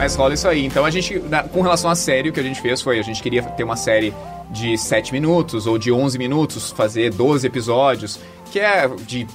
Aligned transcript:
Mas 0.00 0.14
rola 0.16 0.32
isso 0.32 0.48
aí. 0.48 0.64
Então 0.64 0.84
a 0.86 0.90
gente, 0.90 1.18
na- 1.18 1.42
com 1.42 1.60
relação 1.60 1.90
à 1.90 1.94
série, 1.94 2.30
o 2.30 2.32
que 2.32 2.40
a 2.40 2.42
gente 2.42 2.58
fez 2.60 2.80
foi, 2.80 2.98
a 2.98 3.02
gente 3.02 3.22
queria 3.22 3.42
ter 3.42 3.64
uma 3.64 3.76
série 3.76 4.14
de 4.50 4.76
7 4.78 5.12
minutos 5.12 5.66
ou 5.66 5.76
de 5.78 5.92
11 5.92 6.16
minutos, 6.16 6.70
fazer 6.72 7.12
12 7.12 7.46
episódios, 7.46 8.18
que 8.50 8.58
é 8.58 8.88
de... 9.06 9.26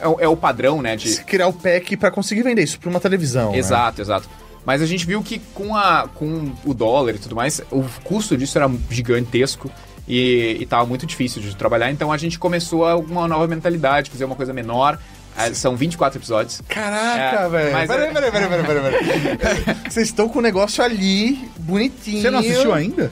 É, 0.00 0.08
o- 0.08 0.16
é 0.20 0.26
o 0.26 0.34
padrão, 0.36 0.80
né? 0.80 0.96
De, 0.96 1.10
Se 1.10 1.24
criar 1.24 1.46
o 1.46 1.52
pack 1.52 1.96
pra 1.98 2.10
conseguir 2.10 2.42
vender 2.42 2.62
isso 2.62 2.80
pra 2.80 2.88
uma 2.88 2.98
televisão. 3.00 3.52
né? 3.52 3.58
Exato, 3.58 4.00
exato. 4.00 4.28
Mas 4.64 4.80
a 4.80 4.86
gente 4.86 5.06
viu 5.06 5.22
que 5.22 5.38
com, 5.52 5.76
a, 5.76 6.08
com 6.14 6.50
o 6.64 6.72
dólar 6.72 7.14
e 7.14 7.18
tudo 7.18 7.36
mais, 7.36 7.60
o 7.70 7.84
custo 8.02 8.34
disso 8.36 8.56
era 8.56 8.70
gigantesco 8.90 9.70
e, 10.08 10.56
e 10.58 10.64
tava 10.66 10.86
muito 10.86 11.04
difícil 11.04 11.42
de 11.42 11.54
trabalhar. 11.54 11.90
Então 11.90 12.10
a 12.10 12.16
gente 12.16 12.38
começou 12.38 12.86
a 12.86 12.96
uma 12.96 13.28
nova 13.28 13.46
mentalidade, 13.46 14.10
fazer 14.10 14.24
uma 14.24 14.34
coisa 14.34 14.54
menor. 14.54 14.98
Ah, 15.36 15.52
São 15.52 15.74
24 15.76 16.18
episódios. 16.18 16.62
Caraca, 16.68 17.40
É, 17.44 17.48
velho. 17.48 17.72
mas 17.72 17.88
Peraí, 17.88 18.08
é- 18.08 18.12
peraí, 18.12 18.30
peraí, 18.30 18.48
peraí, 18.48 18.66
peraí, 18.66 19.36
peraí. 19.36 19.64
Vocês 19.90 20.06
estão 20.08 20.28
com 20.28 20.38
o 20.38 20.42
negócio 20.42 20.82
ali, 20.84 21.50
bonitinho. 21.58 22.22
Você 22.22 22.30
não 22.30 22.38
assistiu 22.38 22.72
ainda? 22.72 23.10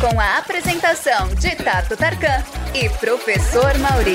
Com 0.00 0.18
a 0.18 0.38
apresentação 0.38 1.28
de 1.34 1.50
Tato 1.56 1.96
Tarkan 1.96 2.42
e 2.74 2.88
Professor 2.88 3.76
Mauri. 3.78 4.14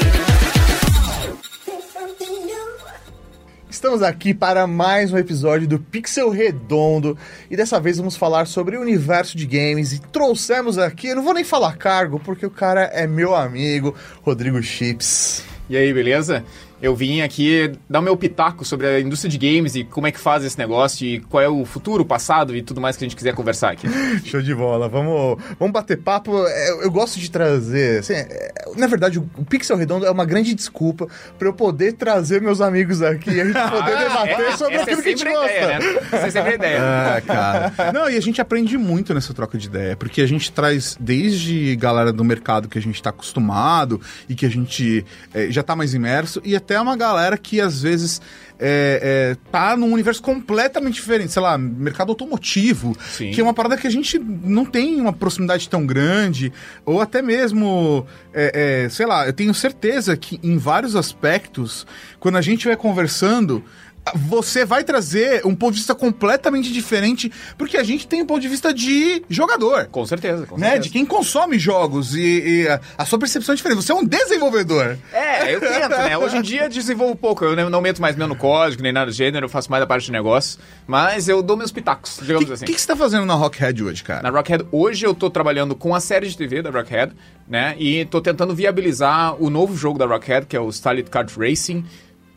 Estamos 3.77 4.01
aqui 4.01 4.33
para 4.33 4.65
mais 4.65 5.13
um 5.13 5.19
episódio 5.19 5.67
do 5.67 5.77
Pixel 5.77 6.31
Redondo 6.31 7.15
e 7.47 7.55
dessa 7.55 7.79
vez 7.79 7.97
vamos 7.97 8.17
falar 8.17 8.47
sobre 8.47 8.75
o 8.75 8.81
universo 8.81 9.37
de 9.37 9.45
games 9.45 9.93
e 9.93 10.01
trouxemos 10.01 10.79
aqui, 10.79 11.09
eu 11.09 11.15
não 11.15 11.23
vou 11.23 11.31
nem 11.31 11.43
falar 11.43 11.77
cargo 11.77 12.19
porque 12.19 12.43
o 12.43 12.49
cara 12.49 12.85
é 12.85 13.05
meu 13.05 13.35
amigo, 13.35 13.93
Rodrigo 14.23 14.63
Chips. 14.63 15.43
E 15.69 15.77
aí, 15.77 15.93
beleza? 15.93 16.43
Eu 16.81 16.95
vim 16.95 17.21
aqui 17.21 17.71
dar 17.89 17.99
o 17.99 18.03
meu 18.03 18.15
pitaco 18.15 18.63
sobre 18.63 18.85
a 18.87 18.99
indústria 18.99 19.29
de 19.29 19.37
games 19.37 19.75
e 19.75 19.83
como 19.83 20.05
é 20.05 20.11
que 20.11 20.19
faz 20.19 20.43
esse 20.43 20.57
negócio 20.59 21.05
e 21.07 21.19
qual 21.21 21.41
é 21.41 21.49
o 21.49 21.65
futuro, 21.65 22.03
o 22.03 22.05
passado 22.05 22.55
e 22.55 22.61
tudo 22.61 22.79
mais 22.79 22.95
que 22.95 23.03
a 23.03 23.07
gente 23.07 23.15
quiser 23.17 23.33
conversar 23.33 23.71
aqui. 23.71 23.87
Show 24.25 24.41
de 24.41 24.53
bola, 24.53 24.87
vamos, 24.87 25.41
vamos 25.59 25.73
bater 25.73 25.97
papo. 25.97 26.45
É, 26.45 26.69
Eu, 26.69 26.81
eu 26.83 26.91
gosto 26.91 27.19
de 27.19 27.31
trazer. 27.31 27.99
assim, 27.99 28.13
é, 28.13 28.51
na 28.75 28.85
verdade, 28.85 29.17
o, 29.17 29.45
Pixel 29.45 29.75
Redondo 29.77 30.05
é 30.05 30.11
uma 30.11 30.25
grande 30.25 30.53
desculpa 30.53 31.07
para 31.39 31.47
eu 31.47 31.53
poder 31.53 31.93
trazer 31.93 32.41
meus 32.41 32.61
amigos 32.61 33.01
aqui 33.01 33.31
e 33.31 33.41
a 33.41 33.45
gente 33.45 33.53
poder 33.69 33.97
debater 33.97 34.45
É, 34.45 34.57
sobre 34.57 34.75
aquilo 34.75 34.99
é 34.99 35.03
que 35.03 35.09
a 35.09 35.11
gente 35.17 35.23
gosta. 35.25 35.45
ideia, 35.45 35.79
né? 35.79 35.85
Essa 36.11 36.27
é 36.27 36.31
sempre 36.31 36.51
a 36.51 36.55
ideia. 36.55 36.77
Ah, 37.07 37.21
cara. 37.21 37.91
Não, 37.93 38.09
e 38.09 38.17
a 38.17 38.21
gente 38.21 38.39
aprende 38.41 38.77
muito 38.77 39.13
nessa 39.13 39.33
troca 39.33 39.57
de 39.57 39.67
ideia, 39.67 39.95
porque 39.95 40.21
a 40.21 40.25
gente 40.25 40.51
traz 40.51 40.97
desde 40.99 41.75
galera 41.75 42.11
do 42.11 42.23
mercado 42.23 42.67
que 42.67 42.77
a 42.77 42.81
gente 42.81 43.01
tá 43.01 43.09
acostumado 43.09 43.99
e 44.27 44.35
que 44.35 44.45
a 44.45 44.49
gente 44.49 45.05
eh, 45.33 45.47
já 45.49 45.63
tá 45.63 45.75
mais 45.75 45.93
imerso, 45.93 46.41
e 46.43 46.55
até 46.55 46.66
uma 46.75 46.97
galera 46.97 47.37
que 47.37 47.61
às 47.61 47.81
vezes 47.81 48.21
é, 48.59 49.35
é, 49.39 49.51
tá 49.51 49.77
num 49.77 49.91
universo 49.91 50.21
completamente 50.21 50.95
diferente, 50.95 51.31
sei 51.31 51.41
lá, 51.41 51.57
mercado 51.57 52.09
automotivo, 52.09 52.95
Sim. 53.11 53.31
que 53.31 53.39
é 53.39 53.43
uma 53.43 53.53
parada 53.53 53.77
que 53.77 53.87
a 53.87 53.89
gente 53.89 54.17
não 54.19 54.65
tem 54.65 54.99
uma 54.99 55.13
proximidade 55.13 55.69
tão 55.69 55.85
grande, 55.85 56.51
ou 56.85 56.99
até 56.99 57.21
mesmo, 57.21 58.05
é, 58.33 58.85
é, 58.85 58.89
sei 58.89 59.05
lá, 59.05 59.27
eu 59.27 59.33
tenho 59.33 59.53
certeza 59.53 60.17
que 60.17 60.39
em 60.41 60.57
vários 60.57 60.95
aspectos, 60.95 61.85
quando 62.19 62.37
a 62.37 62.41
gente 62.41 62.65
vai 62.65 62.75
conversando, 62.75 63.63
você 64.15 64.65
vai 64.65 64.83
trazer 64.83 65.45
um 65.45 65.55
ponto 65.55 65.73
de 65.73 65.79
vista 65.79 65.95
completamente 65.95 66.71
diferente, 66.71 67.31
porque 67.57 67.77
a 67.77 67.83
gente 67.83 68.07
tem 68.07 68.21
um 68.21 68.25
ponto 68.25 68.41
de 68.41 68.47
vista 68.47 68.73
de 68.73 69.23
jogador. 69.29 69.85
Com 69.87 70.05
certeza, 70.05 70.45
com 70.45 70.57
Né? 70.57 70.67
certeza. 70.67 70.83
De 70.83 70.89
quem 70.89 71.05
consome 71.05 71.57
jogos 71.59 72.15
e, 72.15 72.63
e 72.63 72.67
a, 72.67 72.79
a 72.97 73.05
sua 73.05 73.19
percepção 73.19 73.53
é 73.53 73.55
diferente. 73.55 73.77
Você 73.83 73.91
é 73.91 73.95
um 73.95 74.05
desenvolvedor. 74.05 74.97
É, 75.13 75.53
eu 75.55 75.59
tento, 75.59 75.89
né? 75.89 76.17
Hoje 76.19 76.37
em 76.37 76.41
dia 76.41 76.63
eu 76.63 76.69
desenvolvo 76.69 77.15
pouco, 77.15 77.43
eu 77.45 77.69
não- 77.69 77.81
meto 77.81 78.01
mais 78.01 78.15
meu 78.15 78.27
no 78.27 78.35
código, 78.35 78.81
nem 78.83 78.91
nada 78.91 79.07
do 79.07 79.11
gênero, 79.13 79.45
eu 79.45 79.49
faço 79.49 79.69
mais 79.71 79.81
da 79.81 79.87
parte 79.87 80.05
de 80.05 80.11
negócio, 80.11 80.59
mas 80.85 81.29
eu 81.29 81.41
dou 81.43 81.55
meus 81.55 81.71
pitacos, 81.71 82.17
O 82.17 82.21
digamos 82.21 82.45
que, 82.45 82.53
assim. 82.53 82.65
que, 82.65 82.73
que 82.73 82.81
você 82.81 82.87
tá 82.87 82.95
fazendo 82.95 83.25
na 83.25 83.33
Rockhead 83.35 83.83
hoje, 83.83 84.03
cara? 84.03 84.21
Na 84.23 84.29
Rockhead, 84.29 84.65
hoje 84.71 85.05
eu 85.05 85.13
tô 85.13 85.29
trabalhando 85.29 85.75
com 85.75 85.93
a 85.95 85.99
série 85.99 86.27
de 86.27 86.35
TV 86.35 86.61
da 86.61 86.69
Rockhead, 86.69 87.13
né? 87.47 87.75
E 87.77 88.03
tô 88.05 88.19
tentando 88.19 88.53
viabilizar 88.55 89.35
o 89.41 89.49
novo 89.49 89.75
jogo 89.77 89.97
da 89.99 90.05
Rockhead, 90.05 90.45
que 90.47 90.55
é 90.55 90.59
o 90.59 90.69
Starlit 90.69 91.09
Kart 91.09 91.31
Racing, 91.37 91.85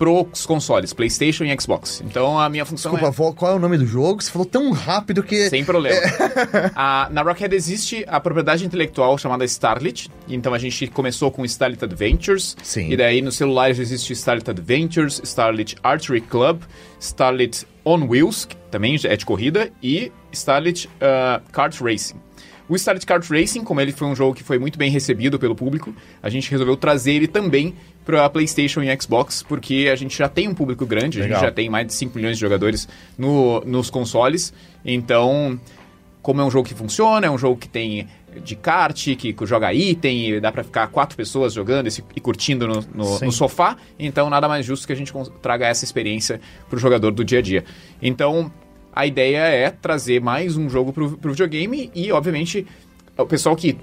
pros 0.00 0.47
consoles, 0.47 0.94
PlayStation 0.94 1.44
e 1.44 1.61
Xbox. 1.61 2.03
Então 2.03 2.38
a 2.38 2.49
minha 2.49 2.65
função 2.65 2.93
Desculpa, 2.93 3.22
é... 3.22 3.33
qual 3.34 3.53
é 3.53 3.55
o 3.55 3.59
nome 3.59 3.77
do 3.77 3.84
jogo? 3.84 4.22
Você 4.22 4.31
falou 4.31 4.47
tão 4.47 4.72
rápido 4.72 5.22
que. 5.22 5.50
Sem 5.50 5.62
problema. 5.62 6.00
A- 6.75 7.09
na 7.12 7.21
Rockhead 7.21 7.55
existe 7.55 8.03
a 8.09 8.19
propriedade 8.19 8.65
intelectual 8.65 9.19
chamada 9.19 9.44
Starlit. 9.44 10.11
Então 10.27 10.55
a 10.55 10.59
gente 10.59 10.87
começou 10.87 11.31
com 11.31 11.44
Starlit 11.44 11.84
Adventures. 11.84 12.56
Sim. 12.62 12.91
E 12.91 12.97
daí 12.97 13.21
nos 13.21 13.37
celulares 13.37 13.78
existe 13.78 14.15
Starlit 14.15 14.49
Adventures, 14.49 15.21
Starlit 15.22 15.77
Archery 15.83 16.22
Club, 16.22 16.62
Starlit 16.99 17.67
On 17.84 18.06
Wheels, 18.09 18.47
que 18.47 18.56
também 18.71 18.99
é 19.05 19.17
de 19.17 19.27
corrida, 19.27 19.71
e 19.82 20.11
Starlit 20.32 20.87
uh, 20.87 21.43
Kart 21.53 21.78
Racing. 21.78 22.17
O 22.70 22.76
Starlit 22.76 23.04
Kart 23.04 23.28
Racing, 23.28 23.64
como 23.64 23.81
ele 23.81 23.91
foi 23.92 24.06
um 24.06 24.14
jogo 24.14 24.32
que 24.34 24.44
foi 24.44 24.58
muito 24.58 24.78
bem 24.78 24.91
recebido 24.91 25.38
pelo 25.38 25.54
público, 25.56 25.92
a 26.22 26.31
gente 26.31 26.48
resolveu 26.50 26.76
trazer 26.76 27.12
ele 27.14 27.26
também 27.26 27.75
para 28.06 28.31
PlayStation 28.31 28.81
e 28.82 29.00
Xbox, 29.03 29.42
porque 29.42 29.88
a 29.92 29.97
gente 29.97 30.16
já 30.16 30.28
tem 30.28 30.47
um 30.48 30.54
público 30.54 30.86
grande, 30.86 31.19
a 31.19 31.22
Legal. 31.25 31.38
gente 31.41 31.47
já 31.48 31.53
tem 31.53 31.69
mais 31.69 31.86
de 31.88 31.94
5 31.94 32.16
milhões 32.16 32.36
de 32.36 32.41
jogadores 32.41 32.88
no- 33.19 33.60
nos 33.62 33.91
consoles. 33.91 34.54
Então, 34.84 35.58
como 36.22 36.41
é 36.41 36.44
um 36.44 36.50
jogo 36.50 36.69
que 36.69 36.75
funciona, 36.75 37.26
é 37.26 37.31
um 37.31 37.36
jogo 37.38 37.56
que 37.56 37.69
tem 37.69 38.06
de 38.44 38.54
kart, 38.54 39.16
que 39.16 39.34
joga 39.44 39.75
item, 39.75 40.31
e 40.31 40.41
dá 40.41 40.52
pra 40.52 40.62
ficar 40.62 40.87
quatro 40.87 41.16
pessoas 41.16 41.52
jogando 41.52 41.88
e, 42.14 42.20
curtindo 42.20 42.69
no, 42.69 42.84
no- 42.94 43.19
no 43.20 43.32
sofá, 43.32 43.76
então 43.98 44.31
nada 44.31 44.47
mais 44.47 44.64
justo 44.64 44.87
que 44.87 44.92
a 44.92 44.97
gente 44.97 45.12
traga 45.42 45.66
essa 45.66 45.84
experiência 45.84 46.41
pro 46.69 46.78
jogador 46.78 47.10
do 47.10 47.25
dia 47.25 47.41
a 47.41 47.42
dia. 47.42 47.64
Então, 48.00 48.52
a 49.00 49.06
ideia 49.06 49.38
é 49.38 49.71
trazer 49.71 50.21
mais 50.21 50.59
um 50.59 50.69
jogo 50.69 50.93
pro, 50.93 51.16
pro 51.16 51.31
videogame 51.31 51.91
e, 51.94 52.12
obviamente, 52.12 52.66
o 53.16 53.25
pessoal 53.25 53.56
que 53.56 53.78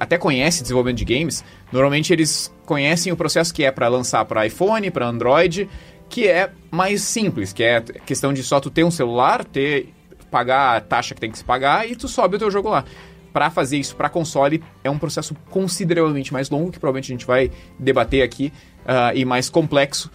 até 0.00 0.16
conhece 0.16 0.62
desenvolvimento 0.62 0.96
de 0.96 1.04
games, 1.04 1.44
normalmente 1.70 2.10
eles 2.10 2.50
conhecem 2.64 3.12
o 3.12 3.16
processo 3.16 3.52
que 3.52 3.64
é 3.64 3.70
para 3.70 3.86
lançar 3.88 4.24
para 4.24 4.46
iPhone, 4.46 4.90
para 4.90 5.06
Android, 5.06 5.68
que 6.08 6.26
é 6.26 6.50
mais 6.70 7.02
simples, 7.02 7.52
que 7.52 7.62
é 7.62 7.82
questão 7.82 8.32
de 8.32 8.42
só 8.42 8.60
tu 8.60 8.70
ter 8.70 8.82
um 8.82 8.90
celular, 8.90 9.44
ter 9.44 9.92
pagar 10.30 10.78
a 10.78 10.80
taxa 10.80 11.14
que 11.14 11.20
tem 11.20 11.30
que 11.30 11.36
se 11.36 11.44
pagar 11.44 11.86
e 11.86 11.94
tu 11.94 12.08
sobe 12.08 12.36
o 12.36 12.38
teu 12.38 12.50
jogo 12.50 12.70
lá. 12.70 12.82
Para 13.30 13.50
fazer 13.50 13.76
isso 13.76 13.94
para 13.94 14.08
console 14.08 14.64
é 14.82 14.90
um 14.90 14.98
processo 14.98 15.34
consideravelmente 15.50 16.32
mais 16.32 16.48
longo, 16.48 16.72
que 16.72 16.78
provavelmente 16.78 17.12
a 17.12 17.14
gente 17.14 17.26
vai 17.26 17.50
debater 17.78 18.22
aqui, 18.22 18.50
ah, 18.86 19.14
e 19.14 19.22
mais 19.26 19.50
complexo, 19.50 20.10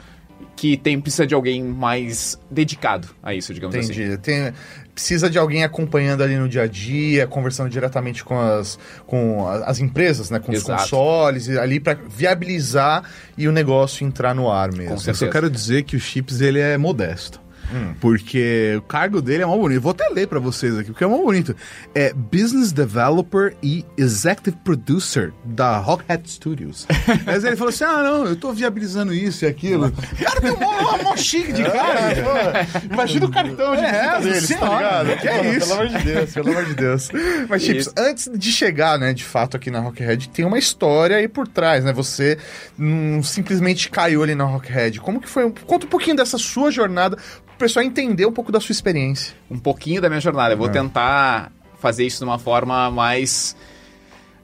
que 0.58 0.76
tem 0.76 1.00
precisa 1.00 1.26
de 1.26 1.34
alguém 1.36 1.64
mais 1.64 2.38
dedicado 2.52 3.08
a 3.24 3.34
isso, 3.34 3.54
digamos 3.54 3.76
assim. 3.76 3.94
Entendi. 3.94 4.18
Tem- 4.18 4.52
precisa 4.94 5.30
de 5.30 5.38
alguém 5.38 5.64
acompanhando 5.64 6.24
ali 6.24 6.36
no 6.36 6.50
dia 6.50 6.64
a 6.64 6.68
dia, 6.68 7.28
conversando 7.28 7.70
diretamente 7.70 8.24
com 8.24 8.40
as, 8.40 8.80
com 9.06 9.48
as 9.48 9.80
empresas, 9.80 10.32
né? 10.32 10.40
Com 10.40 10.52
os 10.52 10.58
Exato. 10.64 10.82
consoles, 10.82 11.48
e 11.48 11.60
ali 11.60 11.80
para 11.80 11.94
viabilizar 12.10 13.04
e 13.38 13.48
o 13.48 13.52
negócio 13.52 14.06
entrar 14.06 14.34
no 14.34 14.52
ar 14.52 14.72
mesmo. 14.72 14.88
Com 14.88 14.94
Eu 14.96 14.98
só 14.98 15.04
certeza. 15.14 15.32
quero 15.32 15.50
dizer 15.52 15.84
que 15.84 15.96
o 15.96 16.00
Chips 16.00 16.42
ele 16.42 16.60
é 16.60 16.76
modesto. 16.80 17.40
Hum. 17.74 17.94
Porque 18.00 18.76
o 18.78 18.82
cargo 18.82 19.22
dele 19.22 19.44
é 19.44 19.46
mó 19.46 19.58
bonito. 19.58 19.82
Vou 19.82 19.92
até 19.92 20.08
ler 20.10 20.28
pra 20.28 20.40
vocês 20.40 20.78
aqui, 20.78 20.92
porque 20.92 21.04
é 21.04 21.08
mó 21.08 21.18
bonito. 21.18 21.56
É 21.94 22.14
Business 22.14 22.72
Developer 22.72 23.56
e 23.62 23.86
Executive 23.98 24.56
Producer 24.64 25.34
da 25.44 25.78
Rockhead 25.78 26.30
Studios. 26.30 26.88
Mas 27.26 27.44
ele 27.44 27.56
falou 27.56 27.70
assim: 27.70 27.84
ah, 27.84 28.04
não, 28.04 28.26
eu 28.26 28.36
tô 28.36 28.52
viabilizando 28.54 29.14
isso 29.14 29.46
e 29.46 29.48
aquilo. 29.48 29.92
Cara, 29.92 30.42
tem 30.42 30.52
um 30.52 30.60
mó, 30.60 30.98
mó 31.04 31.16
chique 31.18 31.52
de 31.54 31.64
cara. 31.64 32.16
Pô, 32.16 32.94
Imagina 32.94 33.26
o 33.26 33.32
cartão 33.32 33.76
de 33.76 33.84
É, 33.84 34.20
deles, 34.20 34.48
tá 34.48 34.58
senhora, 34.60 35.04
ligado? 35.04 35.22
que 35.22 35.28
é 35.28 35.38
Pô, 35.38 35.50
isso? 35.50 35.68
Pelo 35.68 35.74
amor 35.82 35.88
de 35.88 36.04
Deus, 36.06 36.32
pelo 36.34 36.50
amor 36.52 36.66
de 36.66 36.74
Deus. 36.76 37.10
Mas, 37.50 37.62
Chips, 37.62 37.94
antes 37.98 38.30
de 38.34 38.52
chegar, 38.52 38.98
né, 39.00 39.14
de 39.14 39.24
fato, 39.24 39.58
aqui 39.58 39.70
na 39.72 39.80
Rockhead, 39.80 40.30
tem 40.30 40.46
uma 40.46 40.58
história 40.58 41.18
aí 41.18 41.28
por 41.28 41.48
trás, 41.48 41.84
né? 41.84 41.92
Você 41.94 42.38
não 42.78 43.22
simplesmente 43.24 43.90
caiu 43.90 44.24
ali 44.24 44.36
na 44.36 44.44
Rockhead. 44.46 45.00
Como 45.00 45.20
que 45.20 45.28
foi? 45.28 45.52
Conta 45.66 45.86
um 45.86 45.90
pouquinho 45.90 46.16
dessa 46.16 46.38
sua 46.38 46.72
jornada, 46.72 47.18
pro 47.58 47.66
pessoal 47.68 47.84
entender 47.86 48.26
um 48.26 48.32
pouco 48.32 48.52
da 48.52 48.60
sua 48.60 48.72
experiência. 48.72 49.34
um 49.50 49.58
pouquinho 49.60 50.02
da 50.02 50.10
minha 50.10 50.22
jornada. 50.22 50.54
Eu 50.54 50.58
vou 50.58 50.68
tentar 50.74 51.52
fazer 51.80 52.06
isso 52.06 52.20
de 52.20 52.24
uma 52.24 52.40
forma 52.40 52.90
mais. 52.92 53.56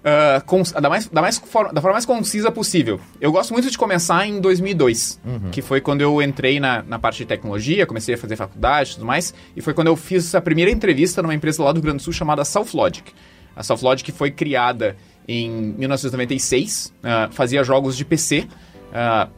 ah, 0.03 0.41
cons- 0.45 0.71
da, 0.73 0.89
mais, 0.89 1.07
da, 1.07 1.21
mais 1.21 1.37
for- 1.37 1.71
da 1.73 1.79
forma 1.81 1.93
mais 1.93 2.05
concisa 2.05 2.51
possível. 2.51 2.99
Eu 3.21 3.31
gosto 3.31 3.53
muito 3.53 3.69
de 3.71 3.77
começar 3.77 4.27
em 4.27 4.41
2002, 4.41 5.19
que 5.51 5.61
foi 5.61 5.79
quando 5.79 6.01
eu 6.01 6.21
entrei 6.21 6.59
na, 6.59 6.83
na 6.83 6.99
parte 6.99 7.17
de 7.19 7.25
tecnologia, 7.25 7.85
comecei 7.85 8.15
a 8.15 8.17
fazer 8.17 8.35
faculdade 8.35 8.91
e 8.91 8.93
tudo 8.95 9.05
mais, 9.05 9.33
e 9.55 9.61
foi 9.61 9.73
quando 9.73 9.87
eu 9.87 9.95
fiz 9.95 10.35
a 10.35 10.41
primeira 10.41 10.69
entrevista 10.69 11.21
numa 11.21 11.33
empresa 11.33 11.63
lá 11.63 11.71
do 11.71 11.75
Rio 11.75 11.83
Grande 11.83 11.97
do 11.97 12.03
Sul 12.03 12.11
chamada 12.13 12.43
SouthLogic. 12.43 13.13
A 13.55 13.63
SouthLogic 13.63 14.11
foi 14.11 14.29
criada 14.31 14.97
em 15.27 15.49
1996, 15.77 16.93
ah, 17.03 17.29
fazia 17.31 17.63
jogos 17.63 17.95
de 17.95 18.03
PC, 18.03 18.45
ah, 18.93 19.29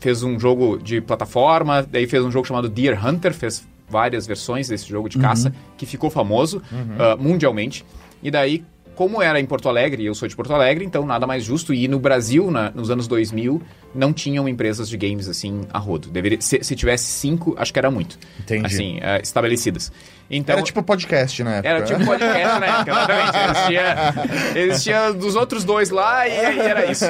fez 0.00 0.22
um 0.22 0.38
jogo 0.40 0.78
de 0.78 1.00
plataforma, 1.00 1.86
daí 1.88 2.06
fez 2.06 2.24
um 2.24 2.30
jogo 2.30 2.46
chamado 2.46 2.68
Deer 2.68 2.98
Hunter, 3.06 3.32
fez 3.32 3.66
várias 3.88 4.26
versões 4.26 4.68
desse 4.68 4.88
jogo 4.88 5.08
de 5.08 5.18
caça, 5.18 5.52
que 5.76 5.84
ficou 5.86 6.10
famoso 6.10 6.62
ah, 6.98 7.16
mundialmente. 7.16 7.84
E 8.22 8.30
daí, 8.30 8.64
como 8.94 9.20
era 9.22 9.40
em 9.40 9.46
Porto 9.46 9.68
Alegre, 9.68 10.02
e 10.02 10.06
eu 10.06 10.14
sou 10.14 10.28
de 10.28 10.36
Porto 10.36 10.52
Alegre, 10.52 10.84
então 10.84 11.04
nada 11.06 11.26
mais 11.26 11.42
justo. 11.44 11.72
E 11.74 11.88
no 11.88 11.98
Brasil, 11.98 12.50
na- 12.50 12.70
nos 12.70 12.90
anos 12.90 13.08
2000, 13.08 13.60
não 13.94 14.12
tinham 14.12 14.48
empresas 14.48 14.88
de 14.88 14.96
games 14.96 15.28
assim 15.28 15.62
a 15.72 15.78
rodo. 15.78 16.08
Deveria, 16.08 16.40
se, 16.40 16.62
se 16.62 16.76
tivesse 16.76 17.04
cinco, 17.06 17.54
acho 17.58 17.72
que 17.72 17.78
era 17.78 17.90
muito. 17.90 18.18
Entendi. 18.38 18.66
Assim, 18.66 18.98
eh, 19.00 19.20
estabelecidas. 19.22 19.90
Então, 20.30 20.54
Era 20.54 20.62
tipo 20.62 20.80
podcast 20.82 21.42
na 21.42 21.54
época. 21.56 21.68
era 21.68 21.82
tipo 21.82 22.04
podcast, 22.04 22.60
né? 22.60 22.68
Exatamente. 22.86 23.30
Existia, 23.50 24.14
existia 24.54 25.12
dos 25.12 25.34
outros 25.34 25.64
dois 25.64 25.90
lá 25.90 26.28
e, 26.28 26.30
e 26.30 26.58
era 26.60 26.90
isso. 26.90 27.04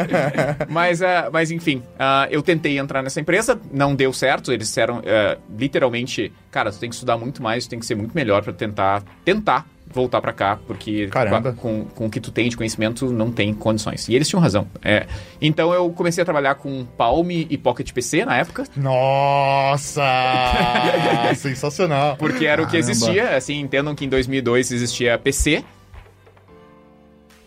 Mas, 0.69 1.03
ah, 1.03 1.29
mas 1.33 1.51
enfim, 1.51 1.83
ah, 1.99 2.27
eu 2.31 2.41
tentei 2.43 2.79
entrar 2.79 3.03
nessa 3.03 3.21
empresa, 3.21 3.61
não 3.71 3.95
deu 3.95 4.13
certo. 4.13 4.53
Eles 4.53 4.69
disseram, 4.69 5.03
ah, 5.07 5.37
literalmente, 5.57 6.33
cara, 6.51 6.71
tu 6.73 6.79
tem 6.79 6.89
que 6.89 6.95
estudar 6.95 7.19
muito 7.19 7.43
mais, 7.43 7.67
tu 7.67 7.71
tem 7.71 7.79
que 7.79 7.87
ser 7.87 7.95
muito 7.95 8.13
melhor 8.15 8.43
pra 8.43 8.53
tentar, 8.55 9.03
tentar 9.25 9.67
voltar 9.93 10.21
pra 10.21 10.33
cá, 10.33 10.59
porque 10.67 11.09
Caramba. 11.09 11.53
com, 11.53 11.85
com 11.85 12.07
o 12.07 12.11
que 12.11 12.21
tu 12.21 12.31
tem 12.31 12.49
de 12.49 12.57
conhecimento 12.57 13.13
não 13.13 13.31
tem 13.31 13.53
condições. 13.53 14.09
E 14.09 14.15
eles 14.15 14.29
tinham 14.29 14.41
razão. 14.41 14.67
É, 14.83 15.07
então 15.41 15.73
eu 15.73 15.91
comecei 15.91 16.23
a 16.23 16.25
trabalhar 16.25 16.55
com 16.57 16.85
Palm 16.97 17.31
e 17.31 17.59
Pocket 17.59 17.93
PC 17.93 18.25
na 18.25 18.37
época. 18.37 18.65
Nossa! 18.77 20.03
Sensacional. 21.37 22.17
Porque 22.17 22.47
era 22.47 22.63
o 22.63 22.67
que 22.67 22.73
Caramba. 22.73 22.91
existia, 22.91 23.37
assim, 23.37 23.61
entendam 23.61 23.95
que 23.95 24.05
em 24.05 24.09
2002 24.09 24.73
existia 24.73 25.19
PC, 25.19 25.65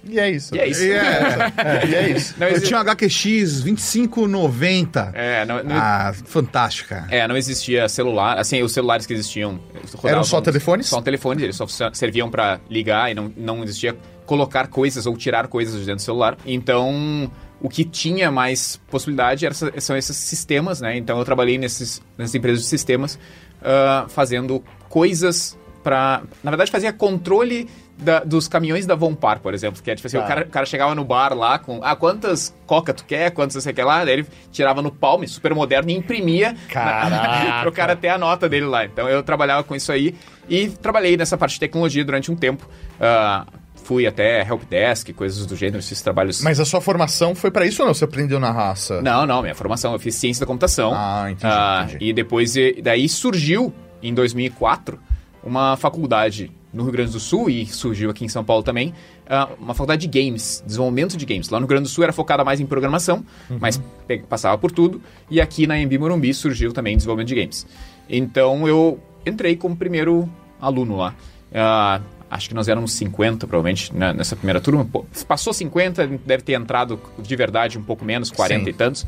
E 0.08 0.20
é 0.20 0.30
isso. 0.30 0.56
E 0.56 0.60
é 0.60 0.68
isso. 0.68 0.84
E 0.84 0.92
é, 0.92 0.98
é, 1.58 1.86
e 1.88 1.96
é 1.96 2.10
isso. 2.10 2.36
Não 2.38 2.48
Eu 2.48 2.56
exi- 2.58 2.66
tinha 2.68 2.78
um 2.78 2.82
HQX 2.82 3.62
2590. 3.64 5.12
É, 5.14 5.46
não, 5.46 5.64
não- 5.64 5.76
Ah, 5.76 6.14
fantástica. 6.26 7.08
é, 7.10 7.28
não 7.28 7.38
existia 7.38 7.88
celular. 7.88 8.38
Assim, 8.38 8.62
os 8.62 8.72
celulares 8.74 9.06
que 9.06 9.14
existiam. 9.14 9.60
Eram 10.04 10.24
só 10.24 10.42
telefones? 10.42 10.88
Só 10.88 11.02
telefones, 11.02 11.44
eles 11.44 11.56
só 11.56 11.66
serviam 11.94 12.30
pra 12.30 12.60
ligar 12.70 13.12
e 13.12 13.14
não, 13.14 13.32
não 13.36 13.64
existia 13.64 13.96
colocar 14.26 14.68
coisas 14.68 15.06
ou 15.06 15.16
tirar 15.18 15.48
coisas 15.48 15.74
de 15.80 15.80
dentro 15.82 15.98
do 15.98 16.02
celular. 16.02 16.38
Então, 16.46 17.32
o 17.62 17.70
que 17.70 17.84
tinha 17.84 18.30
mais 18.32 18.80
possibilidade 18.90 19.46
era, 19.46 19.54
são 19.80 19.96
esses 19.98 20.16
sistemas, 20.18 20.82
né? 20.82 20.98
Então, 20.98 21.18
eu 21.20 21.26
trabalhei 21.26 21.58
nesses, 21.58 22.02
nessas 22.18 22.36
empresas 22.36 22.62
de 22.64 22.68
sistemas 22.70 23.18
ah, 23.62 24.06
fazendo 24.10 24.64
coisas 24.90 25.58
pra. 25.84 26.24
Na 26.44 26.52
verdade, 26.52 26.72
fazia 26.72 26.92
controle. 26.94 27.70
Da- 28.04 28.20
dos 28.20 28.48
caminhões 28.48 28.86
da 28.86 28.94
Vompar, 28.96 29.40
por 29.40 29.54
exemplo, 29.54 29.82
que 29.82 29.90
é 29.90 29.96
tipo 29.96 30.06
assim, 30.08 30.18
Tá. 30.18 30.24
o, 30.24 30.28
cara, 30.28 30.42
o 30.46 30.50
cara 30.50 30.66
chegava 30.66 30.94
no 30.94 31.04
bar 31.04 31.34
lá 31.34 31.58
com, 31.58 31.80
ah, 31.82 31.96
quantas 31.96 32.56
coca 32.68 32.94
tu 32.94 33.04
quer, 33.06 33.32
quantas 33.32 33.56
você 33.64 33.74
quer 33.74 33.86
lá, 33.86 34.04
daí 34.06 34.14
ele 34.16 34.28
tirava 34.52 34.82
no 34.82 34.92
palme, 34.92 35.28
super 35.28 35.56
moderno, 35.56 35.90
e 35.90 35.94
imprimia 35.94 36.56
pro 37.62 37.72
cara 37.72 37.96
ter 37.96 38.10
a 38.10 38.18
nota 38.18 38.48
dele 38.48 38.66
lá. 38.66 38.86
Então 38.86 39.08
eu 39.10 39.24
trabalhava 39.24 39.64
com 39.64 39.76
isso 39.76 39.92
aí 39.92 40.14
e 40.48 40.68
trabalhei 40.68 41.18
nessa 41.18 41.38
parte 41.38 41.54
de 41.54 41.60
tecnologia 41.62 42.04
durante 42.06 42.32
um 42.32 42.36
tempo. 42.36 42.68
Ah, 43.00 43.46
fui 43.84 44.08
até 44.08 44.42
helpdesk, 44.48 45.12
coisas 45.14 45.46
do 45.46 45.56
gênero, 45.58 45.80
esses 45.80 46.02
trabalhos. 46.02 46.42
Mas 46.42 46.58
a 46.60 46.64
sua 46.66 46.80
formação 46.80 47.36
foi 47.36 47.52
pra 47.52 47.66
isso 47.66 47.82
ou 47.82 47.88
não? 47.88 47.94
Você 47.94 48.06
aprendeu 48.06 48.40
na 48.40 48.50
raça? 48.52 49.02
Não, 49.02 49.26
não, 49.26 49.42
minha 49.42 49.54
formação, 49.56 49.92
eu 49.92 50.00
fiz 50.00 50.16
ciência 50.16 50.40
da 50.42 50.48
computação. 50.48 50.94
Ah, 50.96 51.26
entendi, 51.30 51.46
Ah, 51.54 51.86
entendi. 51.90 52.06
E 52.06 52.14
depois, 52.14 52.56
e- 52.56 52.82
daí 52.82 53.10
surgiu, 53.10 53.74
em 54.02 54.14
2004, 54.14 54.98
uma 55.44 55.76
faculdade 55.76 56.50
no 56.74 56.84
Rio 56.84 56.92
Grande 56.92 57.12
do 57.12 57.20
Sul, 57.20 57.50
e 57.50 57.66
surgiu 57.68 58.10
aqui 58.10 58.26
em 58.26 58.28
São 58.28 58.44
Paulo 58.44 58.64
também, 58.64 58.94
ah, 59.28 59.48
uma 59.60 59.74
faculdade 59.76 60.08
de 60.08 60.22
games, 60.24 60.64
desenvolvimento 60.66 61.16
de 61.16 61.26
games. 61.26 61.48
Lá 61.50 61.60
no 61.60 61.64
Rio 61.66 61.70
Grande 61.70 61.84
do 61.84 61.90
Sul 61.90 62.04
era 62.04 62.12
focada 62.12 62.44
mais 62.44 62.60
em 62.60 62.66
programação, 62.66 63.24
Uhum. 63.50 63.58
mas 63.62 63.80
passava 64.28 64.58
por 64.58 64.72
tudo. 64.72 65.00
E 65.30 65.40
aqui 65.40 65.68
na 65.68 65.80
Embi 65.80 65.98
Morumbi 66.00 66.34
surgiu 66.34 66.74
também 66.74 66.96
desenvolvimento 66.98 67.28
de 67.30 67.36
games. 67.36 67.68
Então 68.10 68.68
eu 68.68 69.00
entrei 69.26 69.56
como 69.56 69.76
primeiro 69.76 70.28
aluno 70.60 70.98
lá. 70.98 71.14
Ah, 71.54 72.02
acho 72.34 72.50
que 72.50 72.56
nós 72.56 72.68
éramos 72.68 72.94
50, 72.94 73.48
provavelmente, 73.48 73.94
né, 73.96 74.12
nessa 74.14 74.36
primeira 74.36 74.60
turma. 74.60 74.84
Pô, 74.86 75.06
passou 75.28 75.54
50, 75.54 76.08
deve 76.26 76.44
ter 76.44 76.54
entrado 76.54 77.00
de 77.20 77.36
verdade 77.36 77.78
um 77.78 77.84
pouco 77.84 78.04
menos, 78.04 78.30
40 78.32 78.64
Sim. 78.66 78.70
e 78.70 78.74
tantos. 78.74 79.06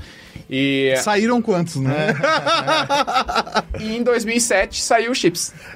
E, 0.50 0.94
Saíram 0.98 1.42
quantos, 1.42 1.78
né? 1.78 2.14
e 3.80 3.98
em 3.98 4.04
2007 4.04 4.82
saiu 4.82 5.12
o 5.12 5.16
Chips. 5.16 5.54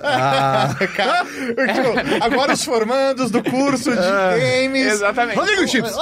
Cara, 0.95 1.25
tipo, 1.25 2.23
agora 2.23 2.53
os 2.53 2.63
formandos 2.63 3.31
do 3.31 3.43
curso 3.43 3.91
de 3.91 3.97
games. 3.97 4.85
Exatamente. 4.93 5.37
Rodrigo 5.37 5.67
Chips! 5.67 5.95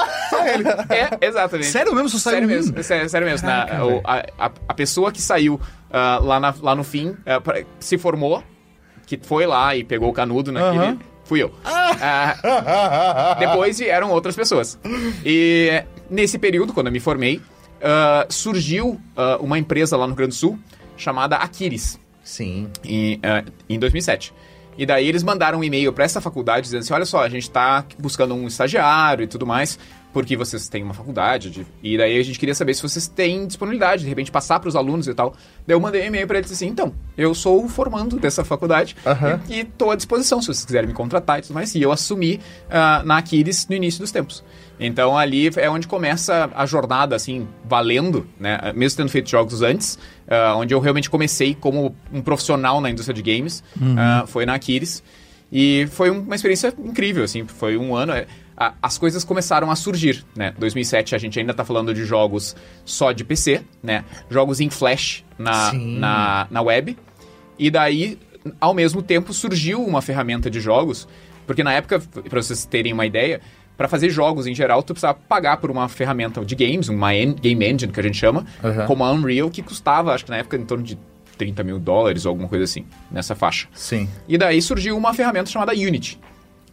É, 0.90 1.26
exatamente. 1.28 1.68
Sério 1.68 1.94
mesmo? 1.94 2.10
Só 2.10 2.18
saiu 2.18 2.34
Sério 2.38 2.48
mesmo, 2.48 2.84
sério, 2.84 3.10
sério 3.10 3.28
mesmo. 3.28 3.48
Na- 3.48 3.86
o- 3.86 4.02
a, 4.04 4.18
a- 4.48 4.52
a 4.68 4.74
pessoa 4.74 5.12
que 5.12 5.22
saiu 5.22 5.60
ah, 5.92 6.20
lá, 6.22 6.40
na- 6.40 6.54
lá 6.62 6.76
no 6.76 6.84
fim 6.84 7.16
ah, 7.26 7.40
pra- 7.40 7.62
se 7.80 7.98
formou, 7.98 8.44
que 9.06 9.18
foi 9.22 9.46
lá 9.46 9.76
e 9.76 9.84
pegou 9.84 10.10
o 10.10 10.14
canudo 10.14 10.52
naquele. 10.52 11.00
Fui 11.28 11.44
eu. 11.44 11.52
Ah, 11.64 13.36
depois 13.40 13.78
vieram 13.78 14.10
outras 14.12 14.36
pessoas. 14.36 14.80
E 15.26 15.84
nesse 16.10 16.40
período, 16.40 16.74
quando 16.74 16.88
eu 16.88 16.94
me 16.94 17.00
formei, 17.00 17.42
ah, 17.82 18.26
surgiu 18.30 19.00
ah, 19.16 19.38
uma 19.42 19.60
empresa 19.60 19.98
lá 19.98 20.06
no 20.06 20.12
Rio 20.14 20.18
Grande 20.18 20.30
do 20.32 20.36
Sul 20.36 20.58
chamada 20.96 21.36
Aquiles 21.36 22.00
Sim. 22.24 22.68
em, 22.84 23.20
eh, 23.22 23.46
em 23.70 23.78
2007. 23.78 24.34
E 24.78 24.86
daí 24.86 25.08
eles 25.08 25.24
mandaram 25.24 25.60
um 25.60 25.64
e-mail 25.64 25.92
para 25.94 26.04
essa 26.04 26.20
faculdade 26.22 26.62
dizendo 26.64 26.82
assim: 26.82 26.94
olha 26.94 27.06
só, 27.06 27.24
a 27.24 27.30
gente 27.30 27.50
tá 27.50 27.86
buscando 27.98 28.34
um 28.36 28.48
estagiário 28.48 29.24
e 29.24 29.28
tudo 29.28 29.46
mais, 29.46 29.80
porque 30.18 30.36
vocês 30.36 30.68
têm 30.68 30.82
uma 30.84 30.96
faculdade. 30.96 31.52
de- 31.52 31.68
E 31.84 31.96
daí 31.96 32.18
a 32.20 32.24
gente 32.24 32.40
queria 32.40 32.56
saber 32.56 32.74
se 32.74 32.82
vocês 32.82 33.08
têm 33.08 33.46
disponibilidade, 33.46 34.02
de 34.04 34.10
repente 34.10 34.32
passar 34.32 34.60
para 34.60 34.68
os 34.68 34.76
alunos 34.76 35.08
e 35.08 35.14
tal. 35.14 35.36
Daí 35.68 35.76
eu 35.76 35.80
mandei 35.80 36.02
um 36.02 36.06
e-mail 36.06 36.26
para 36.26 36.40
eles 36.40 36.52
assim: 36.52 36.68
então, 36.68 36.94
eu 37.16 37.36
sou 37.36 37.64
o 37.64 37.70
formando 37.70 38.18
dessa 38.20 38.44
faculdade 38.44 38.96
Aham. 39.06 39.40
e, 39.48 39.60
e 39.60 39.64
tô 39.64 39.92
à 39.92 39.96
disposição 39.96 40.42
se 40.42 40.48
vocês 40.48 40.66
quiserem 40.66 40.88
me 40.88 40.94
contratar 40.94 41.38
e 41.38 41.42
tudo 41.44 41.54
mais. 41.54 41.76
E 41.76 41.82
eu 41.84 41.92
assumi 41.92 42.40
ah, 42.70 43.04
na 43.06 43.18
Aquiles 43.18 43.68
no 43.68 43.76
início 43.76 44.00
dos 44.00 44.12
tempos. 44.12 44.44
Então 44.80 45.18
ali 45.18 45.50
é 45.56 45.70
onde 45.70 45.88
começa 45.88 46.50
a 46.56 46.66
jornada, 46.66 47.16
assim, 47.16 47.48
valendo, 47.64 48.28
né? 48.40 48.60
Mesmo 48.76 48.98
tendo 48.98 49.10
feito 49.10 49.30
jogos 49.30 49.62
antes, 49.62 50.00
ah, 50.28 50.56
onde 50.56 50.74
eu 50.74 50.80
realmente 50.80 51.10
comecei 51.10 51.54
como 51.56 51.96
um 52.12 52.22
profissional 52.22 52.82
na 52.82 52.90
indústria 52.90 53.14
de 53.14 53.22
games, 53.22 53.64
ah, 53.98 54.24
foi 54.28 54.46
na 54.48 54.56
Aquiles. 54.56 55.04
E 55.52 55.88
foi 55.92 56.12
um- 56.12 56.20
uma 56.22 56.36
experiência 56.36 56.74
incrível, 56.84 57.24
assim, 57.24 57.46
foi 57.48 57.78
um 57.78 57.96
ano... 57.96 58.14
a- 58.58 58.74
As 58.82 58.98
coisas 58.98 59.24
começaram 59.24 59.70
a 59.70 59.76
surgir, 59.76 60.26
né? 60.36 60.54
2007 60.58 61.14
a 61.14 61.18
gente 61.18 61.40
ainda 61.40 61.54
tá 61.54 61.64
falando 61.64 61.94
de 61.94 62.04
jogos 62.04 62.56
só 62.84 63.12
de 63.12 63.24
PC, 63.24 63.62
né? 63.84 64.04
Jogos 64.30 64.60
em 64.60 64.70
flash 64.70 65.24
na, 65.38 65.70
Sim. 65.72 66.00
na, 66.00 66.48
na 66.50 66.62
web. 66.62 66.98
E 67.60 67.70
daí, 67.70 68.18
ao 68.60 68.74
mesmo 68.74 69.02
tempo, 69.02 69.32
surgiu 69.34 69.84
uma 69.84 70.02
ferramenta 70.02 70.50
de 70.50 70.60
jogos, 70.60 71.08
porque 71.46 71.64
na 71.64 71.74
época, 71.74 72.00
para 72.00 72.42
vocês 72.42 72.66
terem 72.66 72.94
uma 72.94 73.06
ideia, 73.06 73.42
para 73.78 73.88
fazer 73.88 74.10
jogos 74.10 74.48
em 74.48 74.56
geral, 74.56 74.82
tu 74.82 74.94
precisava 74.94 75.20
pagar 75.30 75.58
por 75.58 75.70
uma 75.70 75.88
ferramenta 75.88 76.44
de 76.44 76.56
games, 76.56 76.90
uma 76.90 77.14
en- 77.16 77.34
game 77.34 77.64
engine 77.64 77.92
que 77.92 78.00
a 78.00 78.04
gente 78.04 78.18
chama, 78.18 78.44
Aham. 78.64 78.86
como 78.88 79.04
a 79.04 79.12
Unreal, 79.12 79.50
que 79.52 79.62
custava, 79.62 80.14
acho 80.14 80.26
que 80.26 80.32
na 80.32 80.38
época, 80.38 80.58
em 80.58 80.66
torno 80.66 80.84
de 80.84 80.98
30 81.38 81.64
mil 81.64 81.78
dólares 81.78 82.26
ou 82.26 82.30
alguma 82.32 82.50
coisa 82.50 82.64
assim, 82.64 82.86
nessa 83.12 83.36
faixa. 83.36 83.68
Sim. 83.74 84.10
E 84.28 84.36
daí 84.36 84.60
surgiu 84.64 84.98
uma 84.98 85.14
ferramenta 85.14 85.50
chamada 85.52 85.74
Unity, 85.74 86.20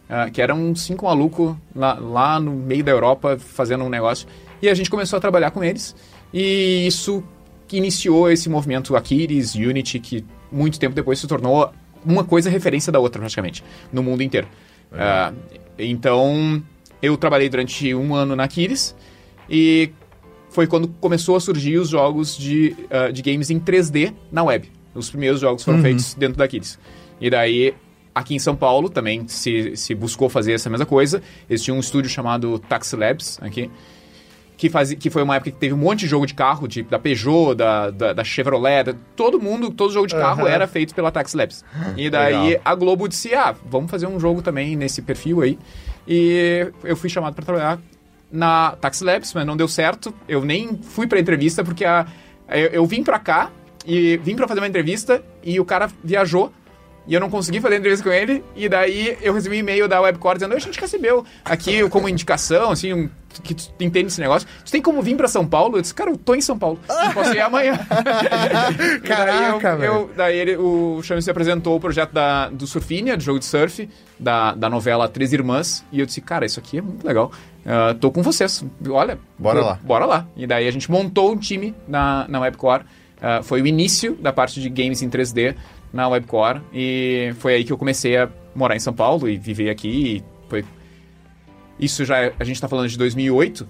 ah, 0.09 0.29
que 0.29 0.41
era 0.41 0.53
um 0.53 0.75
cinco 0.75 1.05
maluco 1.05 1.59
lá, 1.75 1.93
lá 1.95 2.39
no 2.39 2.51
meio 2.51 2.83
da 2.83 2.91
Europa 2.91 3.37
fazendo 3.37 3.83
um 3.83 3.89
negócio. 3.89 4.27
E 4.61 4.69
a 4.69 4.73
gente 4.73 4.89
começou 4.89 5.17
a 5.17 5.19
trabalhar 5.19 5.51
com 5.51 5.63
eles. 5.63 5.95
E 6.33 6.85
isso 6.87 7.23
que 7.67 7.77
iniciou 7.77 8.29
esse 8.29 8.49
movimento 8.49 8.95
Aquiles, 8.95 9.55
Unity, 9.55 9.99
que 9.99 10.25
muito 10.51 10.79
tempo 10.79 10.95
depois 10.95 11.19
se 11.19 11.27
tornou 11.27 11.71
uma 12.05 12.23
coisa 12.23 12.49
referência 12.49 12.91
da 12.91 12.99
outra 12.99 13.19
praticamente, 13.19 13.63
no 13.91 14.03
mundo 14.03 14.21
inteiro. 14.21 14.47
Ah, 14.91 15.33
então, 15.77 16.61
eu 17.01 17.17
trabalhei 17.17 17.49
durante 17.49 17.93
um 17.93 18.13
ano 18.13 18.35
na 18.35 18.43
Aquiles 18.43 18.95
e 19.49 19.91
foi 20.49 20.67
quando 20.67 20.87
começou 20.87 21.35
a 21.35 21.39
surgir 21.39 21.77
os 21.77 21.89
jogos 21.89 22.37
de, 22.37 22.75
ah, 22.89 23.11
de 23.11 23.21
games 23.21 23.49
em 23.49 23.59
3D 23.59 24.13
na 24.31 24.43
web. 24.43 24.71
Os 24.93 25.09
primeiros 25.09 25.41
jogos 25.41 25.63
foram 25.63 25.81
feitos 25.81 26.13
dentro 26.13 26.37
da 26.37 26.45
Aquiles. 26.45 26.79
E 27.19 27.29
daí, 27.29 27.73
aqui 28.15 28.33
em 28.33 28.39
São 28.39 28.55
Paulo 28.55 28.89
também 28.89 29.27
se, 29.27 29.75
se 29.75 29.93
buscou 29.93 30.29
fazer 30.29 30.53
essa 30.53 30.69
mesma 30.69 30.85
coisa. 30.85 31.21
Eles 31.49 31.61
tinham 31.61 31.75
um 31.77 31.81
estúdio 31.81 32.09
chamado 32.09 32.57
Taxi 32.57 32.95
Labs 32.95 33.37
aqui, 33.41 33.69
que, 34.57 34.69
fazia, 34.69 34.95
que 34.95 35.09
foi 35.09 35.21
uma 35.21 35.35
época 35.35 35.51
que 35.51 35.57
teve 35.57 35.73
um 35.73 35.77
monte 35.77 35.99
de 35.99 36.07
jogo 36.07 36.25
de 36.25 36.33
carro, 36.33 36.65
de, 36.65 36.81
da 36.83 36.97
Peugeot, 36.97 37.53
da, 37.55 37.91
da, 37.91 38.13
da 38.13 38.23
Chevrolet, 38.23 38.83
da- 38.85 38.95
todo 39.13 39.37
mundo, 39.37 39.69
todo 39.69 39.91
jogo 39.91 40.07
de 40.07 40.15
carro 40.15 40.43
Aham. 40.43 40.49
era 40.49 40.65
feito 40.65 40.95
pela 40.95 41.11
Taxi 41.11 41.35
Labs. 41.35 41.65
E 41.97 42.09
daí 42.09 42.47
Legal. 42.51 42.61
a 42.63 42.73
Globo 42.73 43.07
disse, 43.09 43.33
ah, 43.35 43.53
vamos 43.65 43.91
fazer 43.91 44.07
um 44.07 44.17
jogo 44.17 44.41
também 44.41 44.77
nesse 44.77 45.01
perfil 45.01 45.41
aí. 45.41 45.59
E 46.07 46.71
eu 46.85 46.95
fui 46.95 47.09
chamado 47.09 47.33
para 47.35 47.43
trabalhar 47.43 47.79
na 48.31 48.71
Taxi 48.79 49.03
Labs, 49.03 49.33
mas 49.33 49.45
não 49.45 49.57
deu 49.57 49.67
certo. 49.67 50.13
Eu 50.27 50.45
nem 50.45 50.79
fui 50.81 51.05
pra 51.05 51.19
entrevista 51.19 51.63
porque 51.63 51.83
a, 51.83 52.05
eu, 52.49 52.67
eu 52.67 52.85
vim 52.85 53.03
pra 53.03 53.19
cá 53.19 53.51
e 53.85 54.17
vim 54.23 54.35
pra 54.37 54.47
fazer 54.47 54.61
uma 54.61 54.67
entrevista 54.67 55.21
e 55.43 55.59
o 55.59 55.65
cara 55.65 55.89
viajou 56.03 56.51
e 57.07 57.13
eu 57.13 57.19
não 57.19 57.29
consegui 57.29 57.59
fazer 57.61 57.77
entrevista 57.77 58.03
com 58.03 58.13
ele, 58.13 58.43
e 58.55 58.67
daí 58.69 59.17
eu 59.21 59.33
recebi 59.33 59.55
um 59.57 59.59
e-mail 59.59 59.87
da 59.87 60.01
Webcore 60.01 60.35
dizendo, 60.35 60.55
a 60.55 60.59
gente 60.59 60.79
recebeu 60.79 61.25
aqui 61.43 61.87
como 61.89 62.09
indicação, 62.09 62.71
assim, 62.71 62.93
um, 62.93 63.09
que 63.43 63.53
tu 63.53 63.71
entende 63.81 64.07
esse 64.07 64.19
negócio, 64.21 64.47
tu 64.63 64.71
tem 64.71 64.81
como 64.81 65.01
vir 65.01 65.15
pra 65.17 65.27
São 65.27 65.45
Paulo? 65.45 65.77
Eu 65.77 65.81
disse, 65.81 65.93
cara, 65.93 66.09
eu 66.09 66.17
tô 66.17 66.33
em 66.35 66.41
São 66.41 66.57
Paulo, 66.57 66.79
eu 66.87 67.11
posso 67.13 67.33
ir 67.33 67.41
amanhã. 67.41 67.77
Caraca, 69.03 69.75
daí 69.77 69.87
eu, 69.87 69.93
eu- 69.93 70.11
daí 70.15 70.37
ele, 70.37 70.57
o 70.57 71.01
Chames 71.03 71.27
apresentou 71.27 71.75
o 71.75 71.79
projeto 71.79 72.11
da, 72.11 72.49
do 72.49 72.65
Surfinia, 72.67 73.17
do 73.17 73.23
jogo 73.23 73.39
de 73.39 73.45
surf, 73.45 73.89
da, 74.19 74.53
da 74.55 74.69
novela 74.69 75.07
Três 75.07 75.33
Irmãs, 75.33 75.83
e 75.91 75.99
eu 75.99 76.05
disse, 76.05 76.21
cara, 76.21 76.45
isso 76.45 76.59
aqui 76.59 76.77
é 76.77 76.81
muito 76.81 77.05
legal. 77.05 77.31
Ah, 77.65 77.95
tô 77.99 78.11
com 78.11 78.21
vocês. 78.21 78.63
Olha, 78.89 79.17
Bora 79.39 79.59
eu- 79.59 79.65
lá. 79.65 79.79
Bora 79.83 80.05
lá. 80.05 80.27
E 80.37 80.45
daí 80.45 80.67
a 80.67 80.71
gente 80.71 80.89
montou 80.91 81.31
um 81.31 81.37
time 81.37 81.73
na, 81.87 82.25
na 82.27 82.39
Webcore. 82.41 82.83
Ah, 83.21 83.41
foi 83.43 83.61
o 83.61 83.67
início 83.67 84.15
da 84.15 84.31
parte 84.31 84.61
de 84.61 84.69
games 84.69 85.01
em 85.01 85.09
3D 85.09 85.55
na 85.95 86.07
Webcore. 86.09 86.61
E 86.73 87.33
foi 87.39 87.55
aí 87.55 87.63
que 87.63 87.71
eu 87.71 87.77
comecei 87.77 88.17
a 88.17 88.29
morar 88.53 88.75
em 88.75 88.79
São 88.79 88.93
Paulo 88.93 89.27
e 89.29 89.37
viver 89.37 89.69
aqui. 89.69 89.87
E 90.17 90.23
foi... 90.49 90.65
Isso 91.79 92.03
já, 92.03 92.19
é- 92.19 92.33
a 92.37 92.43
gente 92.43 92.59
tá 92.59 92.67
falando 92.67 92.89
de 92.89 92.97
2008. 92.97 93.67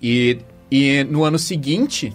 E, 0.00 0.38
e 0.70 1.04
no 1.04 1.24
ano 1.24 1.38
seguinte, 1.38 2.14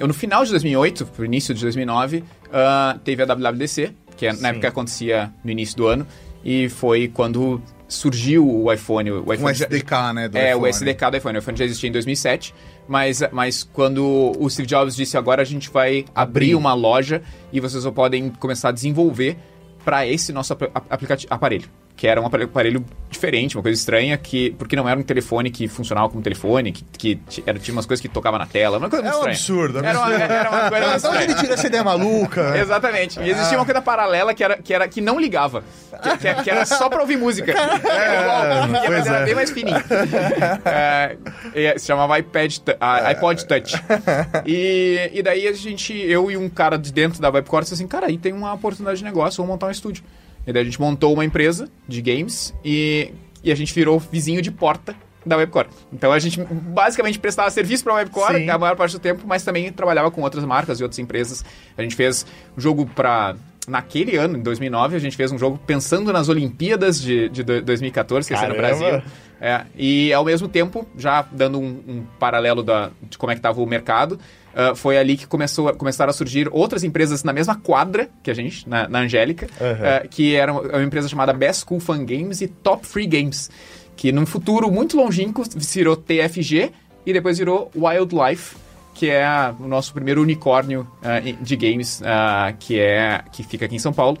ou 0.00 0.06
no 0.06 0.14
final 0.14 0.44
de 0.44 0.50
2008, 0.52 1.06
pro 1.06 1.24
início 1.24 1.52
de 1.52 1.60
2009, 1.62 2.22
ah, 2.52 2.98
teve 3.04 3.22
a 3.22 3.26
WWDC, 3.26 3.92
que 4.16 4.26
é- 4.26 4.32
Sim. 4.32 4.42
na 4.42 4.48
época 4.50 4.68
acontecia 4.68 5.32
no 5.44 5.50
início 5.50 5.76
do 5.76 5.86
ano. 5.88 6.06
E 6.44 6.68
foi 6.68 7.08
quando 7.08 7.60
surgiu 7.88 8.48
o 8.48 8.72
iPhone. 8.72 9.10
O 9.10 9.32
iPhone 9.32 9.52
SDK, 9.52 10.12
né? 10.14 10.28
do 10.28 10.38
é, 10.38 10.50
iPhone. 10.50 10.64
o 10.64 10.66
SDK 10.68 11.10
do 11.10 11.16
iPhone. 11.16 11.36
O 11.36 11.40
iPhone 11.40 11.58
já 11.58 11.64
existia 11.64 11.88
em 11.88 11.92
2007, 11.92 12.54
mas, 12.88 13.22
mas 13.32 13.62
quando 13.62 14.32
o 14.38 14.48
Steve 14.50 14.66
Jobs 14.66 14.94
disse 14.96 15.16
agora 15.16 15.42
a 15.42 15.44
gente 15.44 15.70
vai 15.70 16.04
abrir 16.14 16.54
uma 16.54 16.74
loja 16.74 17.22
e 17.52 17.60
vocês 17.60 17.82
só 17.82 17.90
podem 17.90 18.28
começar 18.28 18.68
a 18.70 18.72
desenvolver 18.72 19.36
para 19.84 20.06
esse 20.06 20.32
nosso 20.32 20.52
apl- 20.52 20.66
aplicati- 20.90 21.26
aparelho. 21.30 21.68
Que 21.94 22.08
era 22.08 22.20
um 22.20 22.26
apare- 22.26 22.44
aparelho 22.44 22.84
diferente, 23.08 23.56
uma 23.56 23.62
coisa 23.62 23.78
estranha, 23.78 24.16
que, 24.16 24.50
porque 24.58 24.74
não 24.74 24.88
era 24.88 24.98
um 24.98 25.02
telefone 25.02 25.50
que 25.50 25.68
funcionava 25.68 26.08
como 26.08 26.22
telefone, 26.22 26.72
que, 26.72 26.82
que 27.28 27.42
era, 27.46 27.58
tinha 27.58 27.74
umas 27.74 27.84
coisas 27.86 28.00
que 28.00 28.08
tocava 28.08 28.38
na 28.38 28.46
tela, 28.46 28.78
uma 28.78 28.88
coisa 28.88 29.06
É 29.06 29.10
muito 29.12 29.26
um 29.26 29.30
estranha. 29.30 29.36
absurdo, 29.36 29.78
Era 29.86 29.98
uma, 30.00 30.14
era 30.14 30.50
uma 30.50 30.70
coisa 30.70 30.86
muito 30.90 31.06
onde 31.06 31.16
ele 31.16 31.22
estranha. 31.24 31.36
tirou 31.40 31.54
essa 31.54 31.66
ideia 31.66 31.84
maluca? 31.84 32.58
Exatamente. 32.58 33.20
E 33.20 33.30
existia 33.30 33.58
uma 33.58 33.64
coisa 33.66 33.82
paralela 33.82 34.32
que 34.34 34.42
era 34.42 34.56
que, 34.56 34.72
era, 34.74 34.88
que 34.88 35.00
não 35.02 35.20
ligava. 35.20 35.62
Que, 36.02 36.16
que- 36.16 36.42
que 36.42 36.50
era 36.50 36.64
só 36.64 36.88
pra 36.88 37.00
ouvir 37.02 37.16
música. 37.18 37.52
É. 37.92 38.84
E- 38.84 38.86
pois 38.86 39.06
era 39.06 39.18
é. 39.18 39.24
bem 39.26 39.34
mais 39.34 39.50
fininho. 39.50 39.76
É, 41.54 41.78
se 41.78 41.86
chamava 41.86 42.18
iPad, 42.18 42.56
ah, 42.80 43.08
iPod 43.08 43.46
Touch. 43.46 43.74
E, 44.46 45.10
e 45.12 45.22
daí 45.22 45.46
a 45.46 45.52
gente, 45.52 45.92
eu 45.94 46.30
e 46.30 46.36
um 46.36 46.48
cara 46.48 46.76
de 46.76 46.92
dentro 46.92 47.20
da 47.20 47.30
Webcore, 47.30 47.62
disse 47.62 47.74
assim, 47.74 47.86
cara, 47.86 48.06
aí 48.06 48.16
tem 48.18 48.32
uma 48.32 48.52
oportunidade 48.52 48.98
de 48.98 49.04
negócio, 49.04 49.36
vamos 49.38 49.52
montar 49.52 49.66
um 49.66 49.70
estúdio. 49.70 50.02
E 50.46 50.52
daí 50.52 50.62
a 50.62 50.64
gente 50.64 50.80
montou 50.80 51.12
uma 51.12 51.24
empresa 51.24 51.68
de 51.86 52.00
games 52.02 52.54
e, 52.64 53.12
e 53.44 53.52
a 53.52 53.54
gente 53.54 53.72
virou 53.74 53.98
vizinho 53.98 54.42
de 54.42 54.50
porta 54.50 54.94
da 55.24 55.36
Webcore. 55.36 55.68
Então 55.92 56.10
a 56.12 56.18
gente 56.18 56.40
basicamente 56.50 57.18
prestava 57.18 57.48
serviço 57.50 57.84
pra 57.84 57.94
Webcore 57.94 58.38
Sim. 58.38 58.50
a 58.50 58.58
maior 58.58 58.74
parte 58.76 58.92
do 58.92 58.98
tempo, 58.98 59.22
mas 59.26 59.44
também 59.44 59.70
trabalhava 59.72 60.10
com 60.10 60.20
outras 60.22 60.44
marcas 60.44 60.80
e 60.80 60.82
outras 60.82 60.98
empresas. 60.98 61.44
A 61.76 61.82
gente 61.82 61.94
fez 61.94 62.26
um 62.56 62.60
jogo 62.60 62.86
pra. 62.86 63.36
Naquele 63.68 64.16
ano, 64.16 64.36
em 64.36 64.42
2009, 64.42 64.96
a 64.96 64.98
gente 64.98 65.16
fez 65.16 65.30
um 65.30 65.38
jogo 65.38 65.56
pensando 65.64 66.12
nas 66.12 66.28
Olimpíadas 66.28 67.00
de, 67.00 67.28
de 67.28 67.44
do- 67.44 67.62
2014, 67.62 68.26
que 68.26 68.34
ia 68.34 68.40
ser 68.40 68.48
no! 68.48 68.56
Brasil. 68.56 69.00
É, 69.40 69.64
e 69.76 70.12
ao 70.12 70.24
mesmo 70.24 70.48
tempo, 70.48 70.84
já 70.98 71.22
dando 71.30 71.60
um, 71.60 71.80
um 71.86 72.04
paralelo 72.18 72.64
da, 72.64 72.90
de 73.08 73.16
como 73.16 73.30
é 73.30 73.36
que 73.36 73.38
estava 73.38 73.60
o 73.62 73.66
mercado, 73.66 74.18
ah, 74.54 74.74
foi 74.74 74.96
ali 74.98 75.16
que 75.16 75.26
começou, 75.26 75.68
a- 75.68 75.74
começaram 75.74 76.10
a 76.10 76.12
surgir 76.12 76.48
outras 76.52 76.82
empresas 76.84 77.22
na 77.24 77.32
mesma 77.32 77.54
quadra 77.56 78.08
que 78.22 78.30
a 78.30 78.34
gente, 78.34 78.68
na, 78.68 78.88
na 78.88 79.00
Angélica, 79.00 79.46
Aham. 79.60 79.78
ah, 80.04 80.06
que 80.08 80.34
era 80.34 80.52
uma 80.52 80.62
uma 80.62 80.82
empresa 80.82 81.08
chamada 81.08 81.32
Best 81.32 81.64
Cool 81.64 81.80
Fun 81.80 82.04
Games 82.04 82.40
e 82.40 82.48
Top 82.48 82.86
Free 82.86 83.06
Games, 83.06 83.50
que 83.96 84.10
num 84.12 84.26
futuro 84.26 84.70
muito 84.70 84.96
longínquo 84.96 85.42
virou 85.56 85.96
TFG 85.96 86.70
e 87.04 87.12
depois 87.12 87.38
virou 87.38 87.70
Wildlife, 87.76 88.56
que 88.94 89.08
é 89.10 89.26
o 89.58 89.66
nosso 89.66 89.92
primeiro 89.92 90.20
unicórnio 90.22 90.86
em- 91.24 91.36
de 91.40 91.56
games, 91.56 92.02
que 92.58 92.78
é 92.78 93.22
que 93.32 93.42
fica 93.42 93.64
aqui 93.66 93.74
em 93.76 93.78
São 93.78 93.92
Paulo 93.92 94.18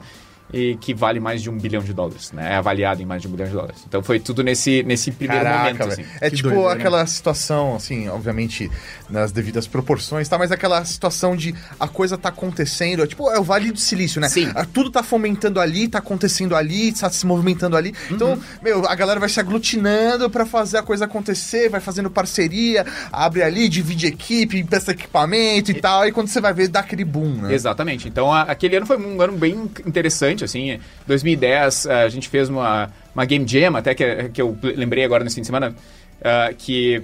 e 0.52 0.76
que 0.76 0.92
vale 0.92 1.18
mais 1.20 1.42
de 1.42 1.48
um 1.50 1.56
bilhão 1.58 1.82
de 1.82 1.92
dólares, 1.92 2.30
né? 2.32 2.52
É 2.52 2.56
avaliado 2.56 3.00
em 3.02 3.06
mais 3.06 3.22
de 3.22 3.28
um 3.28 3.30
bilhão 3.30 3.46
de 3.48 3.54
dólares. 3.54 3.78
Então 3.88 4.02
foi 4.02 4.20
tudo 4.20 4.42
nesse, 4.42 4.82
nesse 4.82 5.10
primeiro 5.10 5.44
Caraca, 5.44 5.64
momento, 5.64 5.82
assim. 5.92 6.04
É 6.20 6.28
Que 6.30 6.36
tipo 6.36 6.48
doideira, 6.50 6.72
aquela 6.74 7.06
situação, 7.06 7.74
assim, 7.76 8.08
obviamente, 8.08 8.70
nas 9.08 9.32
devidas 9.32 9.66
proporções, 9.66 10.28
tá? 10.28 10.36
Mas 10.38 10.52
aquela 10.52 10.84
situação 10.84 11.34
de 11.36 11.54
a 11.80 11.88
coisa 11.88 12.18
tá 12.18 12.28
acontecendo, 12.28 13.02
é 13.02 13.06
tipo, 13.06 13.30
é 13.30 13.38
o 13.38 13.42
Vale 13.42 13.72
do 13.72 13.78
Silício, 13.78 14.20
né? 14.20 14.28
Sim. 14.28 14.50
Ah, 14.54 14.64
Tudo 14.64 14.90
tá 14.90 15.02
fomentando 15.02 15.60
ali, 15.60 15.88
tá 15.88 15.98
acontecendo 15.98 16.54
ali, 16.56 16.92
tá 16.92 17.08
se 17.10 17.26
movimentando 17.26 17.76
ali. 17.76 17.94
Então, 18.10 18.32
Uhum. 18.32 18.40
meu, 18.62 18.86
a 18.88 18.94
galera 18.94 19.18
vai 19.20 19.28
se 19.28 19.40
aglutinando 19.40 20.28
pra 20.30 20.44
fazer 20.44 20.78
a 20.78 20.82
coisa 20.82 21.04
acontecer, 21.06 21.68
vai 21.68 21.80
fazendo 21.80 22.10
parceria, 22.10 22.84
abre 23.10 23.42
ali, 23.42 23.68
divide 23.68 24.06
equipe, 24.06 24.58
empresta 24.58 24.92
equipamento 24.92 25.70
e 25.70 25.74
tal, 25.74 26.02
aí 26.02 26.12
quando 26.12 26.28
você 26.28 26.40
vai 26.40 26.52
ver, 26.52 26.68
dá 26.68 26.80
aquele 26.80 27.04
boom, 27.04 27.42
né? 27.42 27.54
Exatamente. 27.54 28.08
Então, 28.08 28.32
a- 28.32 28.42
aquele 28.42 28.76
ano 28.76 28.86
foi 28.86 28.96
um 28.96 29.20
ano 29.20 29.32
bem 29.36 29.70
interessante, 29.86 30.41
assim. 30.44 30.78
2010, 31.06 31.86
a 31.86 32.08
gente 32.08 32.28
fez 32.28 32.48
uma, 32.48 32.90
uma 33.14 33.24
Game 33.24 33.46
Jam, 33.46 33.76
até 33.76 33.94
que, 33.94 34.30
que 34.30 34.42
eu 34.42 34.56
lembrei 34.62 35.04
agora 35.04 35.24
nesse 35.24 35.36
fim 35.36 35.40
de 35.42 35.46
semana, 35.46 35.74
ah, 36.22 36.50
que 36.56 37.02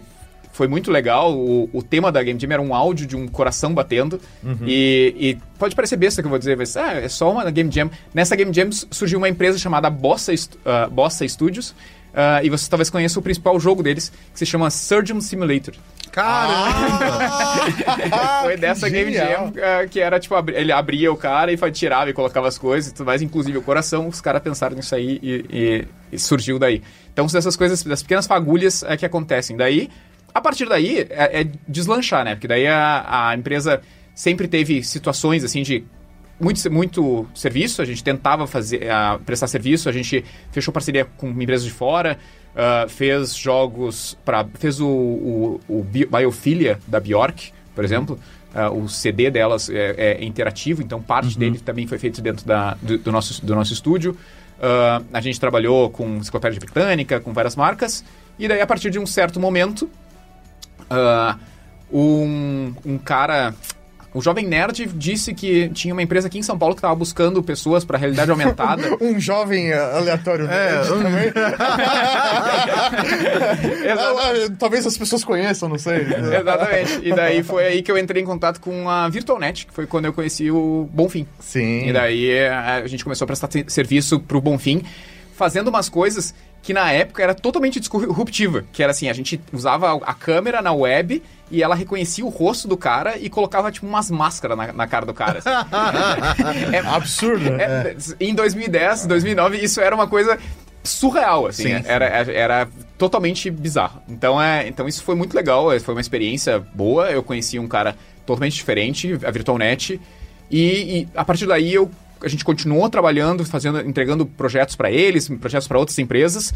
foi 0.52 0.66
muito 0.66 0.90
legal. 0.90 1.32
O, 1.36 1.70
o 1.72 1.82
tema 1.82 2.10
da 2.10 2.20
Game 2.22 2.38
Jam 2.38 2.50
era 2.52 2.60
um 2.60 2.74
áudio 2.74 3.06
de 3.06 3.16
um 3.16 3.28
coração 3.28 3.72
batendo. 3.72 4.20
E, 4.66 5.14
e 5.16 5.38
pode 5.56 5.76
parecer 5.76 5.96
besta 5.96 6.20
que 6.20 6.26
eu 6.26 6.30
vou 6.30 6.38
dizer, 6.38 6.56
mas 6.56 6.76
ah, 6.76 6.94
é 6.94 7.08
só 7.08 7.30
uma 7.30 7.48
Game 7.50 7.70
Jam. 7.70 7.88
Nessa 8.12 8.34
Game 8.34 8.52
Jam 8.52 8.70
surgiu 8.72 9.18
uma 9.18 9.28
empresa 9.28 9.56
chamada 9.56 9.88
Bossa, 9.88 10.32
ah, 10.64 10.88
Bossa 10.90 11.26
Studios. 11.28 11.74
Ah, 12.20 12.42
e 12.42 12.50
você 12.50 12.68
talvez 12.68 12.90
conheça 12.90 13.16
o 13.16 13.22
principal 13.22 13.60
jogo 13.60 13.80
deles, 13.80 14.10
que 14.32 14.38
se 14.40 14.44
chama 14.44 14.68
Surgeon 14.70 15.20
Simulator. 15.20 15.72
Caramba! 16.10 17.30
Foi 18.42 18.56
dessa 18.56 18.88
Game. 18.88 19.14
Jam 19.14 19.52
ah, 19.62 19.86
que 19.86 20.00
era 20.00 20.18
tipo, 20.18 20.34
ele 20.50 20.72
abria 20.72 21.12
o 21.12 21.16
cara 21.16 21.52
e 21.52 21.56
tirava 21.70 22.10
e 22.10 22.12
colocava 22.12 22.48
as 22.48 22.58
coisas 22.58 22.90
e 22.90 22.94
tudo 22.94 23.06
mais, 23.06 23.22
inclusive 23.22 23.56
o 23.56 23.62
coração, 23.62 24.08
os 24.08 24.20
caras 24.20 24.42
pensaram 24.42 24.74
nisso 24.74 24.96
aí 24.96 25.20
e, 25.22 25.44
e- 25.48 25.86
e 26.10 26.18
surgiu 26.18 26.58
daí. 26.58 26.82
Então 27.12 27.28
são 27.28 27.38
essas 27.38 27.54
coisas, 27.56 27.84
das 27.84 28.02
pequenas 28.02 28.26
fagulhas 28.26 28.82
é, 28.82 28.96
que 28.96 29.06
acontecem. 29.06 29.56
Daí, 29.56 29.88
a 30.34 30.40
partir 30.40 30.68
daí, 30.68 31.06
é, 31.10 31.42
é 31.42 31.46
deslanchar, 31.68 32.24
né? 32.24 32.34
Porque 32.34 32.48
daí 32.48 32.66
a, 32.66 33.28
a 33.28 33.36
empresa 33.36 33.80
sempre 34.12 34.48
teve 34.48 34.82
situações 34.82 35.44
assim 35.44 35.62
de 35.62 35.84
muito, 36.40 36.70
muito 36.70 37.26
serviço, 37.34 37.82
a 37.82 37.84
gente 37.84 38.02
tentava 38.02 38.46
fazer, 38.46 38.88
ah, 38.90 39.18
prestar 39.24 39.46
serviço, 39.48 39.88
a 39.88 39.92
gente 39.92 40.24
fechou 40.52 40.72
parceria 40.72 41.04
com 41.04 41.28
empresas 41.30 41.64
de 41.64 41.72
fora, 41.72 42.18
ah, 42.56 42.86
fez 42.88 43.34
jogos 43.36 44.16
para 44.24 44.44
fez 44.58 44.80
o, 44.80 44.86
o, 44.88 45.60
o 45.68 45.82
Bi- 45.82 46.06
Biophilia 46.06 46.78
da 46.86 47.00
Bjork, 47.00 47.52
por 47.74 47.84
exemplo, 47.84 48.18
Ah, 48.54 48.70
o 48.70 48.88
CD 48.88 49.30
delas 49.30 49.68
é, 49.68 50.16
é 50.20 50.24
interativo, 50.24 50.80
então 50.82 51.02
parte 51.02 51.38
dele 51.38 51.58
também 51.58 51.86
foi 51.86 51.98
feito 51.98 52.22
dentro 52.22 52.46
da, 52.46 52.76
do, 52.80 52.96
do 52.96 53.12
nosso, 53.12 53.44
do 53.44 53.54
nosso 53.54 53.74
estúdio. 53.74 54.16
A 55.12 55.20
gente 55.20 55.38
trabalhou 55.38 55.90
com 55.90 56.16
Enciclopédia 56.16 56.58
Britânica, 56.58 57.20
com 57.20 57.32
várias 57.34 57.54
marcas, 57.54 58.02
e 58.38 58.48
daí 58.48 58.60
a 58.60 58.66
partir 58.66 58.90
de 58.90 58.98
um 58.98 59.04
certo 59.06 59.38
momento, 59.38 59.88
um, 61.92 62.72
um 62.84 62.98
cara. 62.98 63.54
O 64.18 64.20
Jovem 64.20 64.48
Nerd 64.48 64.84
disse 64.96 65.32
que 65.32 65.68
tinha 65.68 65.94
uma 65.94 66.02
empresa 66.02 66.26
aqui 66.26 66.40
em 66.40 66.42
São 66.42 66.58
Paulo 66.58 66.74
que 66.74 66.80
estava 66.80 66.94
buscando 66.96 67.40
pessoas 67.40 67.84
para 67.84 67.96
realidade 67.96 68.28
aumentada. 68.32 68.82
Um 69.00 69.20
jovem 69.20 69.72
uh, 69.72 69.96
aleatório 69.96 70.44
É, 70.50 70.72
nerd 70.82 70.92
um- 70.92 71.02
também. 71.04 71.32
Ah, 72.68 73.96
ah, 73.96 74.52
Talvez 74.58 74.84
as 74.86 74.98
pessoas 74.98 75.22
conheçam, 75.22 75.68
não 75.68 75.78
sei. 75.78 75.98
Exatamente. 76.00 77.00
E 77.02 77.14
daí 77.14 77.42
foi 77.44 77.64
aí 77.66 77.82
que 77.82 77.92
eu 77.92 77.96
entrei 77.98 78.20
em 78.22 78.26
contato 78.26 78.60
com 78.60 78.88
a 78.88 79.08
Virtualnet, 79.08 79.66
que 79.66 79.72
foi 79.72 79.86
quando 79.86 80.06
eu 80.06 80.12
conheci 80.12 80.50
o 80.50 80.88
Bonfim. 80.92 81.24
Sim. 81.38 81.86
E 81.88 81.92
daí 81.92 82.28
eh, 82.30 82.48
a 82.50 82.86
gente 82.88 83.04
começou 83.04 83.24
a 83.24 83.26
prestar 83.28 83.48
serviço 83.68 84.18
pro 84.20 84.40
Bonfim, 84.40 84.82
fazendo 85.36 85.68
umas 85.68 85.88
coisas 85.88 86.34
que 86.62 86.72
na 86.74 86.90
época 86.92 87.22
era 87.22 87.34
totalmente 87.34 87.80
disruptiva. 87.80 88.64
Que 88.72 88.82
era 88.82 88.90
assim, 88.92 89.08
a 89.08 89.12
gente 89.12 89.40
usava 89.52 89.92
a 90.04 90.14
câmera 90.14 90.60
na 90.60 90.72
web 90.72 91.22
e 91.50 91.62
ela 91.62 91.74
reconhecia 91.74 92.24
o 92.24 92.28
rosto 92.28 92.68
do 92.68 92.76
cara 92.76 93.16
e 93.16 93.30
colocava 93.30 93.72
tipo 93.72 93.86
umas 93.86 94.10
máscaras 94.10 94.56
na, 94.56 94.72
na 94.72 94.86
cara 94.86 95.06
do 95.06 95.14
cara. 95.14 95.38
assim. 95.38 95.48
É- 96.74 96.78
Absurdo. 96.80 97.50
né? 97.50 97.64
é, 97.64 97.96
Em 98.20 98.34
2010, 98.34 99.06
2009, 99.06 99.56
isso 99.58 99.80
era 99.80 99.94
uma 99.94 100.06
coisa 100.06 100.38
surreal, 100.82 101.46
assim. 101.46 101.64
Sim, 101.64 101.82
sim. 101.82 101.88
Era, 101.88 102.04
era 102.06 102.68
totalmente 102.96 103.50
bizarro. 103.50 104.02
Então, 104.08 104.40
é, 104.40 104.66
então 104.68 104.86
isso 104.88 105.02
foi 105.02 105.14
muito 105.14 105.34
legal, 105.34 105.68
foi 105.80 105.94
uma 105.94 106.00
experiência 106.00 106.58
boa. 106.74 107.10
Eu 107.10 107.22
conheci 107.22 107.58
um 107.58 107.68
cara 107.68 107.96
totalmente 108.26 108.54
diferente, 108.54 109.18
a 109.24 109.30
VirtualNet. 109.30 110.00
E, 110.50 110.60
e 110.60 111.08
a 111.14 111.24
partir 111.24 111.46
daí 111.46 111.72
eu, 111.74 111.90
a 112.22 112.28
gente 112.28 112.44
continuou 112.44 112.88
trabalhando, 112.88 113.44
fazendo, 113.44 113.80
entregando 113.80 114.26
projetos 114.26 114.76
para 114.76 114.90
eles, 114.90 115.28
projetos 115.28 115.68
para 115.68 115.78
outras 115.78 115.98
empresas. 115.98 116.52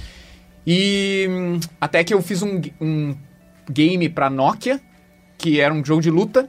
E 0.66 1.26
hum, 1.28 1.60
até 1.80 2.04
que 2.04 2.14
eu 2.14 2.22
fiz 2.22 2.42
um, 2.42 2.60
um 2.80 3.16
game 3.70 4.08
para 4.08 4.30
Nokia, 4.30 4.80
que 5.36 5.60
era 5.60 5.72
um 5.72 5.84
jogo 5.84 6.00
de 6.00 6.10
luta 6.10 6.48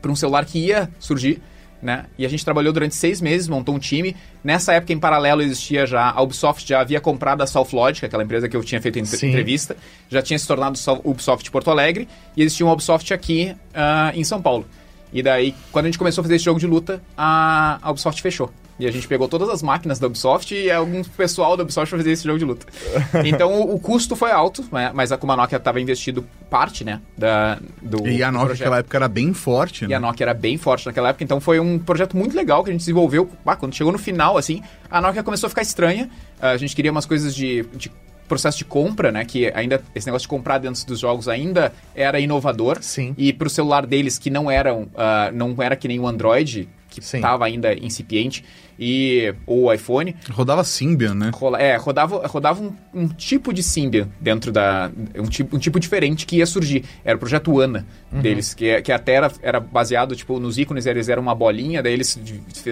para 0.00 0.10
um 0.10 0.16
celular 0.16 0.44
que 0.44 0.58
ia 0.58 0.90
surgir. 0.98 1.40
né? 1.82 2.06
E 2.16 2.24
a 2.24 2.28
gente 2.28 2.44
trabalhou 2.44 2.72
durante 2.72 2.94
seis 2.94 3.20
meses, 3.20 3.48
montou 3.48 3.74
um 3.74 3.78
time. 3.78 4.14
Nessa 4.42 4.72
época, 4.72 4.92
em 4.92 4.98
paralelo, 4.98 5.42
existia 5.42 5.84
já... 5.84 6.10
A 6.10 6.22
Ubisoft 6.22 6.66
já 6.66 6.80
havia 6.80 7.00
comprado 7.00 7.42
a 7.42 7.46
Southlogic, 7.46 8.06
aquela 8.06 8.22
empresa 8.22 8.48
que 8.48 8.56
eu 8.56 8.62
tinha 8.62 8.80
feito 8.80 9.04
Sim. 9.04 9.28
entrevista. 9.28 9.76
Já 10.08 10.22
tinha 10.22 10.38
se 10.38 10.46
tornado 10.46 10.78
Ubisoft 11.04 11.50
Porto 11.50 11.70
Alegre. 11.70 12.08
E 12.36 12.42
existia 12.42 12.64
uma 12.64 12.72
Ubisoft 12.72 13.12
aqui 13.12 13.54
ah, 13.74 14.12
em 14.14 14.22
São 14.22 14.40
Paulo. 14.40 14.64
E 15.12 15.22
daí, 15.22 15.54
quando 15.70 15.86
a 15.86 15.88
gente 15.88 15.98
começou 15.98 16.22
a 16.22 16.24
fazer 16.24 16.36
esse 16.36 16.44
jogo 16.44 16.58
de 16.58 16.66
luta, 16.66 17.02
a, 17.16 17.78
a 17.82 17.90
Ubisoft 17.90 18.20
fechou. 18.22 18.50
E 18.80 18.86
a 18.86 18.90
gente 18.90 19.06
pegou 19.06 19.28
todas 19.28 19.48
as 19.50 19.62
máquinas 19.62 19.98
da 19.98 20.06
Ubisoft 20.06 20.52
e 20.54 20.70
algum 20.70 21.04
pessoal 21.04 21.56
da 21.56 21.62
Ubisoft 21.62 21.90
pra 21.90 21.98
fazer 21.98 22.10
esse 22.10 22.24
jogo 22.24 22.38
de 22.38 22.44
luta. 22.44 22.66
Então 23.24 23.52
o, 23.60 23.74
o 23.74 23.78
custo 23.78 24.16
foi 24.16 24.32
alto, 24.32 24.64
né? 24.72 24.90
mas 24.94 25.12
a 25.12 25.18
Kuma 25.18 25.36
Nokia 25.36 25.58
estava 25.58 25.78
investido 25.80 26.24
parte, 26.50 26.82
né? 26.82 27.00
Da, 27.16 27.58
do 27.82 28.08
E 28.08 28.22
a 28.22 28.32
Nokia 28.32 28.48
naquela 28.54 28.78
época 28.78 28.96
era 28.96 29.08
bem 29.08 29.34
forte, 29.34 29.84
E 29.84 29.88
né? 29.88 29.94
a 29.94 30.00
Nokia 30.00 30.24
era 30.24 30.34
bem 30.34 30.56
forte 30.56 30.86
naquela 30.86 31.10
época, 31.10 31.22
então 31.22 31.40
foi 31.40 31.60
um 31.60 31.78
projeto 31.78 32.16
muito 32.16 32.34
legal 32.34 32.64
que 32.64 32.70
a 32.70 32.72
gente 32.72 32.80
desenvolveu. 32.80 33.28
Ah, 33.46 33.54
quando 33.54 33.74
chegou 33.74 33.92
no 33.92 33.98
final, 33.98 34.38
assim, 34.38 34.62
a 34.90 35.00
Nokia 35.00 35.22
começou 35.22 35.46
a 35.46 35.50
ficar 35.50 35.62
estranha. 35.62 36.08
Ah, 36.40 36.50
A 36.52 36.56
gente 36.56 36.74
queria 36.74 36.90
umas 36.90 37.06
coisas 37.06 37.34
de, 37.34 37.62
de 37.74 37.92
processo 38.28 38.58
de 38.58 38.64
compra, 38.64 39.10
né? 39.12 39.24
Que 39.24 39.50
ainda 39.54 39.82
esse 39.94 40.06
negócio 40.06 40.24
de 40.24 40.28
comprar 40.28 40.58
dentro 40.58 40.86
dos 40.86 40.98
jogos 41.00 41.28
ainda 41.28 41.72
era 41.94 42.18
inovador. 42.20 42.78
Sim. 42.80 43.14
E 43.18 43.32
pro 43.32 43.50
celular 43.50 43.86
deles 43.86 44.18
que 44.18 44.30
não 44.30 44.50
eram, 44.50 44.88
ah, 44.96 45.30
não 45.32 45.54
era 45.60 45.76
que 45.76 45.86
nem 45.88 45.98
o 46.00 46.06
Android, 46.06 46.68
que 46.88 47.00
estava 47.00 47.46
ainda 47.46 47.72
incipiente, 47.74 48.44
e 48.78 49.34
ou 49.46 49.64
o 49.64 49.72
iPhone, 49.72 50.14
Rodava 50.30 50.62
Symbian, 50.64 51.14
né? 51.14 51.30
rola- 51.32 51.58
é, 51.60 51.76
rodava, 51.76 52.26
rodava 52.26 52.62
um, 52.62 52.72
um 52.92 53.08
tipo 53.08 53.52
de 53.52 53.62
Symbian 53.62 54.08
dentro 54.20 54.50
da. 54.52 54.90
Um 55.16 55.24
tipo, 55.24 55.56
um 55.56 55.58
tipo 55.58 55.78
diferente 55.80 56.26
que 56.26 56.36
ia 56.36 56.46
surgir. 56.46 56.84
Era 57.04 57.16
o 57.16 57.18
projeto 57.18 57.58
ANA 57.60 57.86
deles, 58.10 58.52
que, 58.54 58.82
que 58.82 58.92
até 58.92 59.12
era, 59.14 59.32
era 59.40 59.60
baseado, 59.60 60.14
tipo, 60.16 60.38
nos 60.38 60.58
ícones, 60.58 60.84
eles 60.84 61.08
eram 61.08 61.22
uma 61.22 61.34
bolinha, 61.34 61.82
daí 61.82 61.92
eles 61.94 62.18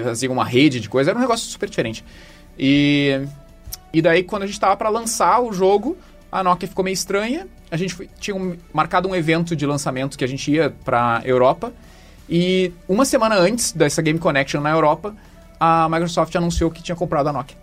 faziam 0.02 0.32
uma 0.34 0.44
rede 0.44 0.80
de 0.80 0.88
coisa, 0.88 1.10
era 1.10 1.18
um 1.18 1.22
negócio 1.22 1.46
super 1.48 1.68
diferente. 1.70 2.04
E. 2.58 3.20
E 3.92 4.00
daí, 4.00 4.22
quando 4.22 4.42
a 4.44 4.46
gente 4.46 4.58
tava 4.60 4.76
para 4.76 4.88
lançar 4.88 5.40
o 5.40 5.52
jogo, 5.52 5.96
a 6.30 6.42
Nokia 6.44 6.68
ficou 6.68 6.84
meio 6.84 6.94
estranha. 6.94 7.46
A 7.70 7.76
gente 7.76 7.94
foi- 7.94 8.08
tinha 8.18 8.34
um- 8.36 8.56
marcado 8.72 9.08
um 9.08 9.14
evento 9.14 9.54
de 9.56 9.66
lançamento 9.66 10.16
que 10.18 10.24
a 10.24 10.28
gente 10.28 10.50
ia 10.50 10.72
pra 10.84 11.20
Europa. 11.24 11.72
E 12.28 12.72
uma 12.88 13.04
semana 13.04 13.34
antes 13.36 13.72
dessa 13.72 14.00
Game 14.00 14.18
Connection 14.18 14.60
na 14.60 14.70
Europa, 14.70 15.14
a 15.58 15.88
Microsoft 15.88 16.34
anunciou 16.36 16.70
que 16.70 16.82
tinha 16.82 16.94
comprado 16.96 17.28
a 17.28 17.32
Nokia. 17.32 17.56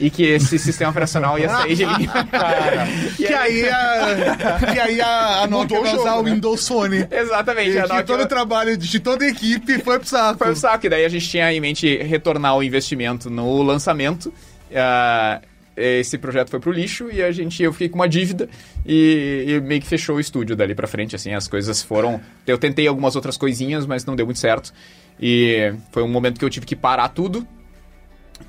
E 0.00 0.10
que 0.10 0.22
esse 0.24 0.58
sistema 0.58 0.90
operacional 0.90 1.38
ia 1.38 1.48
sair 1.48 1.76
de 1.76 1.84
linha. 1.84 2.10
E 3.18 3.24
Que 3.24 3.32
aí 3.34 3.68
a, 3.68 4.58
que 4.72 4.80
aí 4.80 5.00
a, 5.00 5.42
a 5.42 5.46
Nokia 5.48 5.80
vai 5.80 5.94
usar 5.96 6.14
o 6.16 6.22
né? 6.22 6.32
Windows 6.32 6.66
Phone. 6.66 7.06
Exatamente, 7.10 7.70
E 7.70 7.78
a 7.78 7.82
Nokia... 7.86 8.02
todo 8.04 8.22
o 8.22 8.26
trabalho 8.26 8.76
de 8.76 8.98
toda 9.00 9.24
a 9.24 9.28
equipe 9.28 9.78
foi 9.80 9.98
pro 9.98 10.08
saco. 10.08 10.38
Foi 10.38 10.50
o 10.52 10.56
saco, 10.56 10.86
e 10.86 10.88
daí 10.88 11.04
a 11.04 11.08
gente 11.08 11.28
tinha 11.28 11.52
em 11.52 11.60
mente 11.60 11.96
retornar 11.98 12.56
o 12.56 12.62
investimento 12.62 13.28
no 13.30 13.62
lançamento. 13.62 14.32
Ah, 14.74 15.40
esse 15.76 16.18
projeto 16.18 16.50
foi 16.50 16.60
pro 16.60 16.70
lixo 16.72 17.08
e 17.10 17.22
a 17.22 17.30
gente, 17.32 17.62
eu 17.62 17.72
fiquei 17.72 17.88
com 17.88 17.96
uma 17.96 18.08
dívida 18.08 18.48
e, 18.84 19.44
e 19.48 19.60
meio 19.60 19.80
que 19.80 19.86
fechou 19.86 20.16
o 20.16 20.20
estúdio 20.20 20.54
dali 20.56 20.74
pra 20.74 20.86
frente, 20.86 21.14
assim, 21.16 21.32
as 21.32 21.48
coisas 21.48 21.82
foram... 21.82 22.20
Eu 22.46 22.58
tentei 22.58 22.86
algumas 22.86 23.16
outras 23.16 23.36
coisinhas, 23.36 23.86
mas 23.86 24.04
não 24.04 24.14
deu 24.16 24.26
muito 24.26 24.38
certo. 24.40 24.72
E 25.20 25.72
foi 25.92 26.02
um 26.02 26.08
momento 26.08 26.38
que 26.38 26.44
eu 26.44 26.50
tive 26.50 26.66
que 26.66 26.76
parar 26.76 27.08
tudo, 27.08 27.46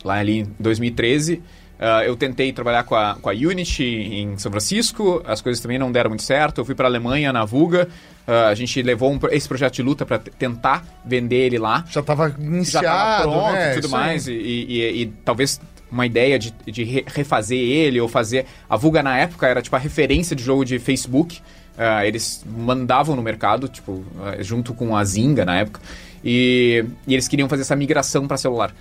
lá 0.04 0.16
ali 0.16 0.40
em 0.40 0.56
2013. 0.60 1.42
Ah, 1.84 2.04
eu 2.06 2.16
tentei 2.16 2.54
trabalhar 2.54 2.84
com 2.84 2.94
a, 2.96 3.16
com 3.20 3.28
a 3.28 3.34
Unity 3.34 3.84
em 3.84 4.38
São 4.38 4.52
Francisco, 4.52 5.22
as 5.26 5.42
coisas 5.42 5.60
também 5.62 5.80
não 5.80 5.92
deram 5.92 6.12
muito 6.12 6.22
certo. 6.24 6.62
Eu 6.62 6.66
fui 6.66 6.76
para 6.76 6.86
a 6.88 6.90
Alemanha, 6.90 7.34
na 7.34 7.44
Vuga. 7.44 7.88
Ah, 8.28 8.50
a 8.50 8.56
gente 8.56 8.80
levou 8.84 9.12
um 9.12 9.20
esse 9.32 9.48
projeto 9.48 9.74
de 9.74 9.82
luta 9.82 10.06
para 10.06 10.20
tentar 10.20 10.86
vender 11.04 11.48
ele 11.48 11.58
lá. 11.58 11.84
Já 11.90 12.04
tava 12.04 12.30
Já 12.30 12.38
iniciado, 12.38 12.86
estava 12.86 13.22
pronto 13.24 13.52
né? 13.54 13.72
e 13.72 13.74
tudo 13.74 13.84
Isso 13.86 13.92
mais. 13.92 14.28
E, 14.28 14.32
e- 14.34 15.02
e 15.02 15.06
talvez 15.26 15.60
uma 15.92 16.06
ideia 16.06 16.40
de, 16.40 16.54
de 16.66 16.84
re- 16.84 17.06
refazer 17.08 17.60
ele 17.60 18.00
ou 18.00 18.08
fazer. 18.08 18.46
A 18.70 18.78
Vuga 18.78 19.04
na 19.04 19.18
época 19.18 19.48
era 19.48 19.62
tipo 19.62 19.76
a 19.76 19.80
referência 19.80 20.36
de 20.36 20.44
jogo 20.44 20.64
de 20.64 20.80
Facebook. 20.80 21.40
Ah, 21.78 22.06
eles 22.06 22.44
mandavam 22.48 23.16
no 23.16 23.22
mercado, 23.22 23.68
tipo, 23.68 24.04
ah, 24.22 24.42
junto 24.42 24.74
com 24.74 24.96
a 24.96 25.04
Zynga 25.04 25.44
na 25.46 25.58
época. 25.60 25.82
E, 26.24 26.86
e 27.08 27.14
eles 27.14 27.28
queriam 27.28 27.50
fazer 27.50 27.64
essa 27.64 27.76
migração 27.76 28.28
para 28.28 28.38
celular. 28.38 28.74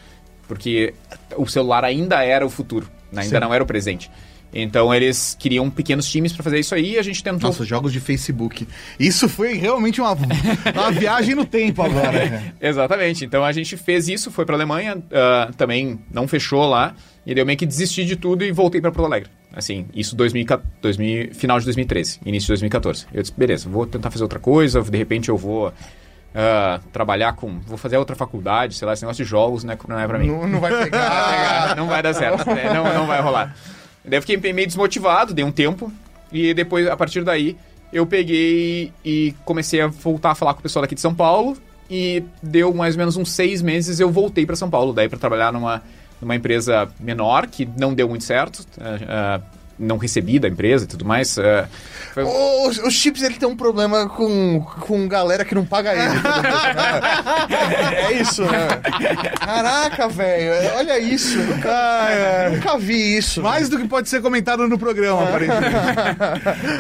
Porque 0.46 0.94
o 1.36 1.46
celular 1.46 1.84
ainda 1.84 2.22
era 2.24 2.44
o 2.44 2.50
futuro, 2.50 2.86
né? 3.12 3.22
ainda 3.22 3.36
Sim. 3.36 3.40
não 3.40 3.54
era 3.54 3.62
o 3.62 3.66
presente. 3.66 4.10
Então 4.52 4.92
eles 4.92 5.36
queriam 5.38 5.70
pequenos 5.70 6.08
times 6.08 6.32
para 6.32 6.42
fazer 6.42 6.58
isso 6.58 6.74
aí 6.74 6.94
e 6.94 6.98
a 6.98 7.02
gente 7.02 7.22
tentou. 7.22 7.48
Nossa, 7.50 7.64
jogos 7.64 7.92
de 7.92 8.00
Facebook. 8.00 8.66
Isso 8.98 9.28
foi 9.28 9.54
realmente 9.54 10.00
uma, 10.00 10.12
uma 10.74 10.90
viagem 10.90 11.34
no 11.34 11.44
tempo 11.44 11.82
agora. 11.82 12.10
né? 12.12 12.52
Exatamente. 12.60 13.24
Então 13.24 13.44
a 13.44 13.52
gente 13.52 13.76
fez 13.76 14.08
isso, 14.08 14.30
foi 14.30 14.44
pra 14.44 14.56
Alemanha, 14.56 14.98
ah, 15.12 15.50
também 15.56 16.00
não 16.12 16.26
fechou 16.26 16.68
lá, 16.68 16.94
e 17.24 17.38
eu 17.38 17.46
meio 17.46 17.56
que 17.58 17.66
desisti 17.66 18.04
de 18.04 18.16
tudo 18.16 18.44
e 18.44 18.50
voltei 18.50 18.80
pra 18.80 18.90
Porto 18.90 19.06
Alegre. 19.06 19.30
Assim, 19.54 19.86
isso 19.94 20.14
2000, 20.16 20.44
2000, 20.82 21.34
final 21.34 21.58
de 21.58 21.64
2013, 21.64 22.20
início 22.24 22.46
de 22.46 22.52
2014. 22.52 23.06
Eu 23.12 23.22
disse, 23.22 23.34
beleza, 23.36 23.68
vou 23.68 23.86
tentar 23.86 24.10
fazer 24.10 24.22
outra 24.24 24.38
coisa, 24.38 24.80
de 24.82 24.96
repente 24.98 25.28
eu 25.28 25.36
vou 25.36 25.72
ah, 26.34 26.80
trabalhar 26.92 27.32
com. 27.34 27.58
Vou 27.66 27.76
fazer 27.78 27.96
outra 27.98 28.14
faculdade, 28.16 28.74
sei 28.74 28.86
lá, 28.86 28.92
esse 28.94 29.02
negócio 29.02 29.24
de 29.24 29.28
jogos 29.30 29.64
não 29.64 29.74
é, 29.74 29.78
não 29.88 29.98
é 29.98 30.06
pra 30.06 30.18
mim. 30.18 30.28
Não, 30.28 30.46
não 30.48 30.60
vai 30.60 30.70
Vai 30.70 30.84
pegar. 30.84 31.00
pegar, 31.30 31.74
não 31.78 31.86
vai 31.88 32.02
dar 32.02 32.14
certo, 32.14 32.46
né? 32.48 32.72
não, 32.72 32.84
não 32.94 33.06
vai 33.06 33.20
rolar. 33.20 33.54
Daí 34.04 34.20
fiquei 34.20 34.52
meio 34.52 34.66
desmotivado, 34.66 35.34
dei 35.34 35.44
um 35.44 35.52
tempo, 35.52 35.92
e 36.32 36.54
depois, 36.54 36.86
a 36.86 36.96
partir 36.96 37.22
daí, 37.22 37.56
eu 37.92 38.06
peguei 38.06 38.92
e 39.04 39.34
comecei 39.44 39.80
a 39.80 39.88
voltar 39.88 40.30
a 40.30 40.34
falar 40.34 40.54
com 40.54 40.60
o 40.60 40.62
pessoal 40.62 40.82
daqui 40.82 40.94
de 40.94 41.00
São 41.00 41.14
Paulo, 41.14 41.56
e 41.90 42.22
deu 42.42 42.72
mais 42.72 42.94
ou 42.94 43.00
menos 43.00 43.16
uns 43.16 43.32
seis 43.32 43.60
meses 43.60 43.98
eu 43.98 44.10
voltei 44.10 44.46
para 44.46 44.56
São 44.56 44.70
Paulo, 44.70 44.92
daí 44.92 45.08
para 45.08 45.18
trabalhar 45.18 45.52
numa, 45.52 45.82
numa 46.20 46.36
empresa 46.36 46.88
menor, 47.00 47.46
que 47.46 47.68
não 47.76 47.92
deu 47.92 48.08
muito 48.08 48.24
certo, 48.24 48.64
ah, 48.80 49.40
não 49.80 49.96
recebi 49.96 50.38
da 50.38 50.46
empresa 50.48 50.84
e 50.84 50.88
tudo 50.88 51.04
mais. 51.04 51.38
ah, 51.38 51.66
foi- 52.14 52.24
Os, 52.24 52.78
os 52.78 52.92
chips 52.94 53.22
ele 53.22 53.34
tem 53.34 53.48
um 53.48 53.56
problema 53.56 54.08
com, 54.08 54.60
com 54.80 55.08
galera 55.08 55.44
que 55.44 55.54
não 55.54 55.64
paga 55.64 55.92
ele. 55.92 56.14
é 57.96 58.12
isso, 58.20 58.42
né? 58.44 58.68
Caraca, 59.38 60.08
velho. 60.08 60.52
Olha 60.76 60.98
isso. 60.98 61.38
Nunca, 61.38 61.70
Ai, 61.72 62.50
nunca 62.50 62.78
vi 62.78 63.16
isso. 63.16 63.42
Mais 63.42 63.68
do 63.68 63.78
que 63.78 63.88
pode 63.88 64.08
ser 64.08 64.20
comentado 64.20 64.66
no 64.68 64.78
programa, 64.78 65.22
aparentemente. 65.24 65.70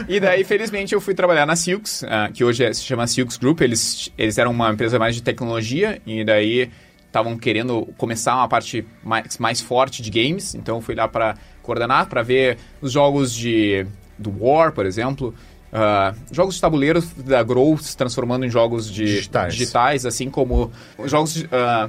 E 0.08 0.18
daí, 0.20 0.44
felizmente, 0.44 0.94
eu 0.94 1.00
fui 1.00 1.14
trabalhar 1.14 1.46
na 1.46 1.56
Silks, 1.56 2.04
ah, 2.04 2.28
que 2.32 2.44
hoje 2.44 2.64
é- 2.64 2.72
se 2.72 2.82
chama 2.82 3.06
Silks 3.06 3.36
Group. 3.36 3.60
Eles, 3.60 4.10
eles 4.18 4.38
eram 4.38 4.50
uma 4.50 4.70
empresa 4.70 4.98
mais 4.98 5.14
de 5.14 5.22
tecnologia 5.22 6.00
e 6.06 6.24
daí 6.24 6.70
estavam 7.10 7.36
querendo 7.36 7.88
começar 7.98 8.36
uma 8.36 8.48
parte 8.48 8.86
mais, 9.02 9.36
mais 9.38 9.60
forte 9.60 10.00
de 10.00 10.10
games. 10.10 10.54
Então, 10.54 10.76
eu 10.76 10.80
fui 10.80 10.94
lá 10.94 11.08
para 11.08 11.36
coordenar, 11.62 12.06
para 12.08 12.22
ver 12.22 12.56
os 12.80 12.92
jogos 12.92 13.34
de 13.34 13.84
do 14.16 14.32
War, 14.38 14.70
por 14.72 14.86
exemplo. 14.86 15.34
ah, 15.72 16.14
jogos 16.32 16.54
de 16.56 16.60
tabuleiro 16.60 17.02
da 17.24 17.42
Grow 17.42 17.76
se 17.78 17.96
transformando 17.96 18.44
em 18.44 18.50
jogos 18.50 18.90
de 18.90 19.04
Digitais. 19.04 19.54
digitais 19.54 20.04
assim 20.06 20.28
como 20.28 20.70
os 20.98 21.10
jogos 21.10 21.32
de, 21.34 21.48
ah, 21.52 21.88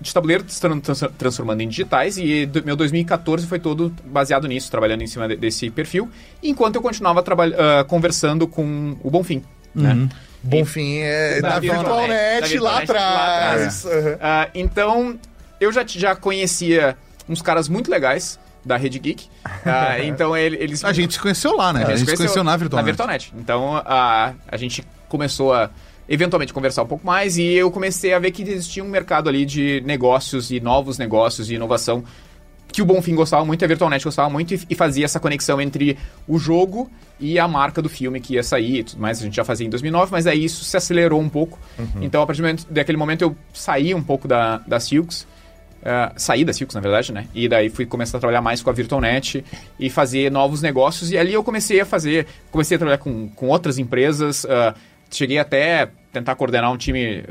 de 0.00 0.12
tabuleiro 0.12 0.44
se 0.48 0.60
tran- 0.60 0.80
trans- 0.80 1.04
transformando 1.16 1.60
em 1.62 1.68
digitais 1.68 2.18
e 2.18 2.44
do- 2.44 2.62
meu 2.64 2.74
2014 2.76 3.46
foi 3.46 3.58
todo 3.60 3.94
baseado 4.04 4.46
nisso, 4.48 4.70
trabalhando 4.70 5.02
em 5.02 5.06
cima 5.06 5.26
de- 5.28 5.36
desse 5.36 5.70
perfil, 5.70 6.10
enquanto 6.42 6.74
eu 6.76 6.82
continuava 6.82 7.22
ah, 7.56 7.84
conversando 7.84 8.46
com 8.48 8.96
o 9.02 9.10
Bonfim. 9.10 9.42
Né? 9.74 10.08
Bonfim 10.44 10.98
é 10.98 11.40
Da 11.40 11.48
na 11.50 11.58
Virtualnet, 11.58 11.88
Virtualnet 11.88 12.58
da 12.58 12.62
lá 12.62 12.78
Virtualnet 12.78 12.90
lá 12.92 13.46
atrás. 13.48 13.84
Uhum. 13.84 14.16
Ah, 14.20 14.48
então, 14.54 15.18
eu 15.60 15.72
já, 15.72 15.84
já 15.86 16.14
conhecia 16.14 16.96
uns 17.28 17.40
caras 17.40 17.68
muito 17.68 17.90
legais 17.90 18.38
da 18.64 18.76
Rede 18.76 18.98
Geek. 18.98 19.26
Ah, 19.64 19.98
então, 20.04 20.36
ele- 20.36 20.56
eles... 20.60 20.84
A 20.84 20.92
gente 20.92 21.14
se 21.14 21.20
conheceu 21.20 21.56
lá, 21.56 21.72
né? 21.72 21.84
A 21.86 21.96
gente, 21.96 22.10
se 22.10 22.16
conheceu 22.16 22.44
na 22.44 22.56
Virtual. 22.56 22.80
Na 22.82 22.86
Virtualnet. 22.86 23.32
Então, 23.36 23.76
a, 23.76 24.34
a 24.46 24.56
gente 24.56 24.84
começou 25.08 25.52
a, 25.54 25.70
eventualmente, 26.08 26.52
conversar 26.52 26.82
um 26.82 26.86
pouco 26.86 27.06
mais 27.06 27.38
e 27.38 27.44
eu 27.54 27.70
comecei 27.70 28.12
a 28.12 28.18
ver 28.18 28.30
que 28.30 28.42
existia 28.42 28.84
um 28.84 28.88
mercado 28.88 29.28
ali 29.28 29.44
de 29.46 29.82
negócios 29.86 30.50
e 30.50 30.60
novos 30.60 30.98
negócios 30.98 31.50
e 31.50 31.54
inovação 31.54 32.04
que 32.72 32.82
o 32.82 32.84
Bonfim 32.84 33.14
gostava 33.14 33.44
muito, 33.44 33.64
a 33.64 33.68
Virtualnet 33.68 34.02
gostava 34.02 34.28
muito 34.28 34.54
e, 34.54 34.60
e 34.70 34.74
fazia 34.74 35.04
essa 35.04 35.20
conexão 35.20 35.60
entre 35.60 35.96
o 36.26 36.38
jogo 36.38 36.90
e 37.20 37.38
a 37.38 37.46
marca 37.46 37.80
do 37.80 37.88
filme 37.88 38.20
que 38.20 38.34
ia 38.34 38.42
sair 38.42 38.80
e 38.80 38.84
tudo 38.84 39.00
mais. 39.00 39.20
A 39.20 39.24
gente 39.24 39.36
já 39.36 39.44
fazia 39.44 39.66
em 39.66 39.70
2009, 39.70 40.10
mas 40.10 40.26
aí 40.26 40.44
isso 40.44 40.64
se 40.64 40.76
acelerou 40.76 41.20
um 41.20 41.28
pouco. 41.28 41.58
Então, 42.02 42.20
a 42.22 42.26
partir 42.26 42.42
daquele 42.68 42.98
momento, 42.98 43.22
eu 43.22 43.36
saí 43.52 43.94
um 43.94 44.02
pouco 44.02 44.26
da, 44.26 44.58
da 44.66 44.80
Silks. 44.80 45.24
eh, 45.84 46.12
saí 46.16 46.44
da 46.44 46.52
Silks, 46.52 46.74
na 46.74 46.80
verdade, 46.80 47.12
né? 47.12 47.28
E 47.32 47.46
daí 47.48 47.68
fui 47.70 47.86
começar 47.86 48.16
a 48.16 48.20
trabalhar 48.20 48.40
mais 48.42 48.60
com 48.62 48.70
a 48.70 48.72
Virtualnet 48.72 49.44
e 49.78 49.88
fazer 49.88 50.30
novos 50.32 50.60
negócios. 50.60 51.12
E 51.12 51.16
ali 51.18 51.32
eu 51.32 51.44
comecei 51.44 51.80
a 51.80 51.86
fazer... 51.86 52.26
Comecei 52.50 52.74
a 52.74 52.78
trabalhar 52.78 52.98
com, 52.98 53.28
com 53.28 53.48
outras 53.48 53.78
empresas. 53.78 54.44
eh, 54.44 54.74
cheguei 55.12 55.38
até 55.38 55.90
tentar 56.12 56.34
coordenar 56.34 56.72
um 56.72 56.76
time 56.76 57.22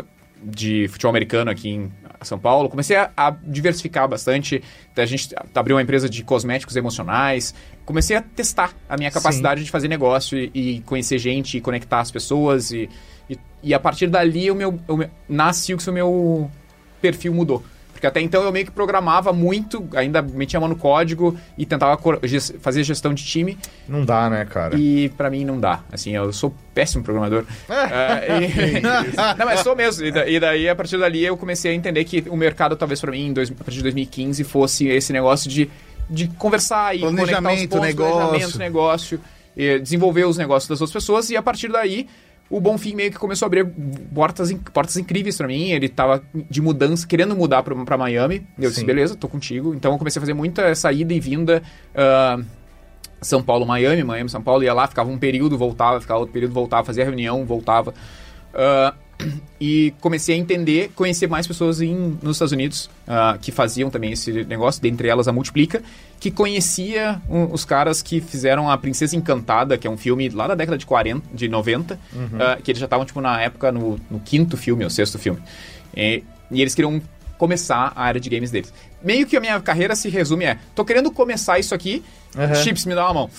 de 0.41 0.87
futebol 0.89 1.09
americano 1.09 1.49
aqui 1.51 1.69
em 1.69 1.91
São 2.27 2.39
Paulo. 2.39 2.69
Comecei 2.69 2.95
a, 2.95 3.11
a 3.15 3.31
diversificar 3.31 4.07
bastante. 4.07 4.63
A 4.95 5.05
gente 5.05 5.29
abriu 5.53 5.75
uma 5.75 5.81
empresa 5.81 6.09
de 6.09 6.23
cosméticos 6.23 6.75
emocionais. 6.75 7.53
Comecei 7.85 8.15
a 8.15 8.21
testar 8.21 8.73
a 8.87 8.97
minha 8.97 9.11
capacidade 9.11 9.63
de 9.63 9.71
fazer 9.71 9.87
negócio 9.87 10.37
e, 10.37 10.51
e 10.53 10.81
conhecer 10.81 11.17
gente 11.17 11.57
e 11.57 11.61
conectar 11.61 11.99
as 11.99 12.11
pessoas. 12.11 12.71
E, 12.71 12.89
e, 13.29 13.37
e 13.61 13.73
a 13.73 13.79
partir 13.79 14.07
dali, 14.07 14.49
o 14.49 14.55
meu, 14.55 14.79
o 14.87 14.97
meu, 14.97 15.09
na 15.27 15.53
Silks, 15.53 15.87
o 15.87 15.93
meu, 15.93 16.49
perfil 17.03 17.33
mudou. 17.33 17.61
Porque 18.03 18.07
até 18.09 18.19
então 18.19 18.43
eu 18.43 18.51
meio 18.51 18.65
que 18.65 18.71
programava 18.71 19.31
muito, 19.31 19.87
ainda 19.95 20.21
metia 20.21 20.57
a 20.57 20.59
mão 20.59 20.67
no 20.67 20.75
código 20.75 21.37
e 21.57 21.65
tentava 21.65 21.97
fazer 22.59 22.83
gestão 22.83 23.13
de 23.13 23.23
time. 23.23 23.57
Não 23.87 24.03
dá, 24.03 24.29
né, 24.29 24.43
cara? 24.43 24.75
E 24.77 25.07
pra 25.07 25.29
mim 25.29 25.45
não 25.45 25.57
dá. 25.57 25.79
Assim, 25.89 26.11
eu 26.13 26.33
sou 26.33 26.53
péssimo 26.73 27.01
programador. 27.01 27.45
Ah, 27.69 28.19
e- 28.43 28.81
não, 29.39 29.45
mas 29.45 29.61
sou 29.61 29.73
mesmo. 29.73 30.05
E, 30.05 30.11
da- 30.11 30.27
e 30.27 30.37
daí, 30.37 30.67
a 30.67 30.75
partir 30.75 30.97
dali, 30.97 31.23
eu 31.23 31.37
comecei 31.37 31.71
a 31.71 31.73
entender 31.73 32.03
que 32.03 32.25
o 32.29 32.35
mercado, 32.35 32.75
talvez 32.75 32.99
pra 32.99 33.09
mim, 33.09 33.31
dois- 33.31 33.49
a 33.49 33.53
partir 33.55 33.77
de 33.77 33.83
2015, 33.83 34.43
fosse 34.43 34.85
esse 34.89 35.13
negócio 35.13 35.49
de, 35.49 35.69
de 36.09 36.27
conversar 36.27 36.93
e 36.93 36.99
conectar 36.99 37.21
os 37.23 37.29
Planejamento, 37.29 37.69
pontos, 37.69 37.87
negócio. 37.87 38.13
planejamento, 38.27 38.59
negócio, 38.59 39.21
e 39.55 39.79
desenvolver 39.79 40.25
os 40.25 40.35
negócios 40.37 40.67
das 40.67 40.81
outras 40.81 40.91
pessoas. 41.01 41.29
E 41.29 41.37
a 41.37 41.41
partir 41.41 41.69
daí, 41.71 42.09
o 42.55 42.61
Bonfim 42.61 42.93
meio 42.93 43.11
que 43.11 43.17
começou 43.17 43.45
a 43.45 43.47
abrir 43.47 43.65
portas, 44.13 44.53
portas 44.71 44.95
incríveis 44.95 45.35
pra 45.35 45.47
mim. 45.47 45.71
Ele 45.71 45.89
tava 45.89 46.21
de 46.49 46.61
mudança, 46.61 47.07
querendo 47.07 47.35
mudar 47.35 47.63
pra, 47.63 47.75
pra 47.83 47.97
Miami. 47.97 48.45
Eu 48.59 48.69
disse, 48.69 48.81
Sim. 48.81 48.85
beleza, 48.85 49.15
tô 49.15 49.27
contigo. 49.27 49.73
Então 49.73 49.91
eu 49.91 49.97
comecei 49.97 50.19
a 50.19 50.21
fazer 50.21 50.35
muita 50.35 50.61
essa 50.61 50.91
ida 50.91 51.13
e 51.13 51.19
vinda. 51.19 51.63
ah, 51.95 52.39
são 53.21 53.41
Paulo, 53.41 53.65
Miami, 53.65 54.03
Miami, 54.03 54.29
São 54.29 54.41
Paulo, 54.41 54.63
ia 54.63 54.73
lá, 54.73 54.85
ficava 54.85 55.09
um 55.09 55.17
período, 55.17 55.57
voltava, 55.57 55.99
ficava 56.01 56.19
outro 56.19 56.33
período, 56.33 56.53
voltava, 56.53 56.83
fazia 56.85 57.05
reunião, 57.05 57.43
voltava. 57.45 57.93
Ah, 58.53 58.93
e 59.59 59.93
comecei 60.01 60.35
a 60.35 60.37
entender, 60.37 60.91
conhecer 60.95 61.27
mais 61.27 61.45
pessoas 61.47 61.81
em, 61.81 62.17
nos 62.21 62.35
Estados 62.37 62.51
Unidos 62.51 62.89
ah, 63.07 63.37
que 63.41 63.51
faziam 63.51 63.89
também 63.89 64.11
esse 64.11 64.31
negócio, 64.45 64.81
dentre 64.81 65.07
elas 65.07 65.27
a 65.27 65.31
Multiplica, 65.33 65.81
que 66.19 66.31
conhecia 66.31 67.21
um- 67.29 67.51
os 67.53 67.65
caras 67.65 68.01
que 68.01 68.21
fizeram 68.21 68.69
A 68.69 68.77
Princesa 68.77 69.15
Encantada, 69.15 69.77
que 69.77 69.87
é 69.87 69.89
um 69.89 69.97
filme 69.97 70.29
lá 70.29 70.47
da 70.47 70.55
década 70.55 70.77
de 70.77 70.85
40, 70.85 71.27
de 71.35 71.47
90, 71.49 71.99
ah, 72.39 72.57
que 72.63 72.71
eles 72.71 72.79
já 72.79 72.85
estavam, 72.85 73.05
tipo, 73.05 73.19
na 73.21 73.41
época, 73.41 73.71
no, 73.71 73.99
no 74.09 74.19
quinto 74.19 74.55
filme, 74.57 74.83
ou 74.83 74.89
sexto 74.89 75.17
filme. 75.19 75.39
E, 75.95 76.23
e 76.51 76.61
eles 76.61 76.75
queriam 76.75 77.01
começar 77.37 77.91
a 77.95 78.03
área 78.03 78.19
de 78.19 78.29
games 78.29 78.51
deles. 78.51 78.73
Meio 79.03 79.27
que 79.27 79.35
a 79.35 79.41
minha 79.41 79.59
carreira 79.59 79.95
se 79.95 80.09
resume 80.09 80.45
é, 80.45 80.57
tô 80.73 80.85
querendo 80.85 81.11
começar 81.11 81.59
isso 81.59 81.75
aqui, 81.75 82.03
chips, 82.63 82.85
me 82.85 82.95
dá 82.95 83.05
uma 83.05 83.13
mão. 83.13 83.29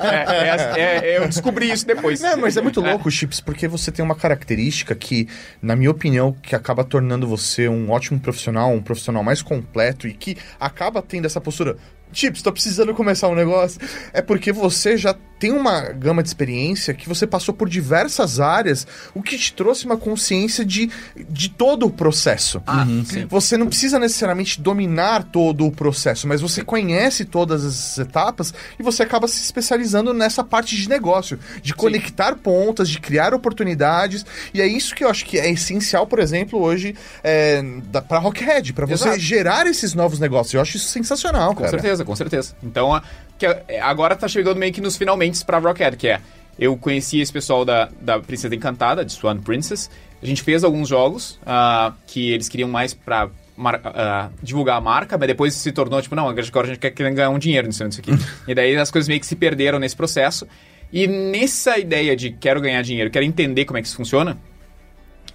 É, 0.00 0.16
é, 0.16 0.80
é, 0.80 1.10
é, 1.14 1.18
eu 1.18 1.26
descobri 1.26 1.70
isso 1.70 1.86
depois. 1.86 2.20
Não, 2.20 2.36
mas 2.38 2.56
é 2.56 2.62
muito 2.62 2.80
louco, 2.80 3.10
Chips, 3.10 3.40
porque 3.40 3.66
você 3.68 3.90
tem 3.90 4.04
uma 4.04 4.14
característica 4.14 4.94
que, 4.94 5.28
na 5.60 5.74
minha 5.76 5.90
opinião, 5.90 6.32
que 6.42 6.54
acaba 6.54 6.84
tornando 6.84 7.26
você 7.26 7.68
um 7.68 7.90
ótimo 7.90 8.18
profissional, 8.20 8.72
um 8.72 8.82
profissional 8.82 9.22
mais 9.22 9.42
completo 9.42 10.06
e 10.06 10.14
que 10.14 10.36
acaba 10.58 11.02
tendo 11.02 11.26
essa 11.26 11.40
postura. 11.40 11.76
Chips, 12.12 12.42
tô 12.42 12.52
precisando 12.52 12.94
começar 12.94 13.28
um 13.28 13.34
negócio. 13.34 13.80
É 14.12 14.22
porque 14.22 14.52
você 14.52 14.96
já 14.96 15.14
tem 15.44 15.52
uma 15.52 15.80
gama 15.92 16.22
de 16.22 16.28
experiência 16.30 16.94
que 16.94 17.06
você 17.06 17.26
passou 17.26 17.52
por 17.54 17.68
diversas 17.68 18.40
áreas, 18.40 18.86
o 19.14 19.22
que 19.22 19.36
te 19.36 19.52
trouxe 19.52 19.84
uma 19.84 19.94
consciência 19.98 20.64
de, 20.64 20.88
de 21.28 21.50
todo 21.50 21.84
o 21.84 21.90
processo. 21.90 22.62
Ah, 22.66 22.86
sim. 23.04 23.26
Você 23.26 23.58
não 23.58 23.66
precisa 23.66 23.98
necessariamente 23.98 24.58
dominar 24.58 25.24
todo 25.24 25.66
o 25.66 25.70
processo, 25.70 26.26
mas 26.26 26.40
você 26.40 26.64
conhece 26.64 27.26
todas 27.26 27.62
as 27.62 27.98
etapas 27.98 28.54
e 28.78 28.82
você 28.82 29.02
acaba 29.02 29.28
se 29.28 29.42
especializando 29.42 30.14
nessa 30.14 30.42
parte 30.42 30.74
de 30.76 30.88
negócio, 30.88 31.38
de 31.60 31.74
conectar 31.74 32.36
pontas, 32.36 32.88
de 32.88 32.98
criar 32.98 33.34
oportunidades. 33.34 34.24
E 34.54 34.62
é 34.62 34.66
isso 34.66 34.94
que 34.94 35.04
eu 35.04 35.10
acho 35.10 35.26
que 35.26 35.38
é 35.38 35.50
essencial, 35.50 36.06
por 36.06 36.20
exemplo, 36.20 36.58
hoje 36.58 36.94
é, 37.22 37.62
da- 37.92 38.00
pra 38.00 38.16
Rockhead, 38.18 38.72
pra 38.72 38.86
você 38.86 39.04
Exato. 39.08 39.20
gerar 39.20 39.66
esses 39.66 39.92
novos 39.92 40.18
negócios. 40.18 40.54
Eu 40.54 40.62
acho 40.62 40.78
isso 40.78 40.88
sensacional, 40.88 41.50
Com 41.54 41.64
cara. 41.64 41.68
certeza, 41.68 42.02
com 42.02 42.16
certeza. 42.16 42.54
Então, 42.62 42.94
a- 42.94 43.02
que 43.46 43.46
a- 43.46 43.62
é, 43.68 43.80
agora 43.80 44.16
tá 44.16 44.26
chegando 44.28 44.56
meio 44.58 44.72
que 44.72 44.80
nos 44.80 44.96
finalmente 44.96 45.44
pra 45.44 45.58
Rockhead, 45.58 45.96
que 45.96 46.08
é. 46.08 46.20
Eu 46.58 46.76
conheci 46.76 47.20
esse 47.20 47.32
pessoal 47.32 47.64
da, 47.64 47.88
da 48.00 48.18
Princesa 48.20 48.54
Encantada, 48.54 49.04
de 49.04 49.12
Swan 49.12 49.38
Princess. 49.38 49.90
A 50.22 50.26
gente 50.26 50.42
fez 50.42 50.62
alguns 50.64 50.88
jogos 50.88 51.38
ah, 51.44 51.92
que 52.06 52.30
eles 52.32 52.48
queriam 52.48 52.68
mais 52.68 52.94
pra 52.94 53.28
mar- 53.56 53.80
ah, 53.84 54.30
divulgar 54.42 54.76
a 54.76 54.80
marca, 54.80 55.18
mas 55.18 55.26
depois 55.26 55.52
se 55.54 55.72
tornou 55.72 56.00
tipo, 56.00 56.14
não, 56.14 56.28
agora 56.28 56.66
a 56.66 56.70
gente 56.70 56.78
quer 56.78 56.90
quer 56.92 57.10
ganhar 57.12 57.30
um 57.30 57.38
dinheiro 57.38 57.66
nisso 57.66 57.84
nisso 57.84 58.00
aqui. 58.00 58.12
e 58.46 58.54
daí 58.54 58.76
as 58.76 58.90
coisas 58.90 59.08
meio 59.08 59.18
que 59.20 59.26
se 59.26 59.34
perderam 59.36 59.78
nesse 59.80 59.96
processo. 59.96 60.46
E 60.92 61.08
nessa 61.08 61.76
ideia 61.76 62.14
de 62.14 62.30
quero 62.30 62.60
ganhar 62.60 62.80
dinheiro, 62.82 63.10
quero 63.10 63.24
entender 63.24 63.64
como 63.64 63.76
é 63.78 63.82
que 63.82 63.88
isso 63.88 63.96
funciona, 63.96 64.38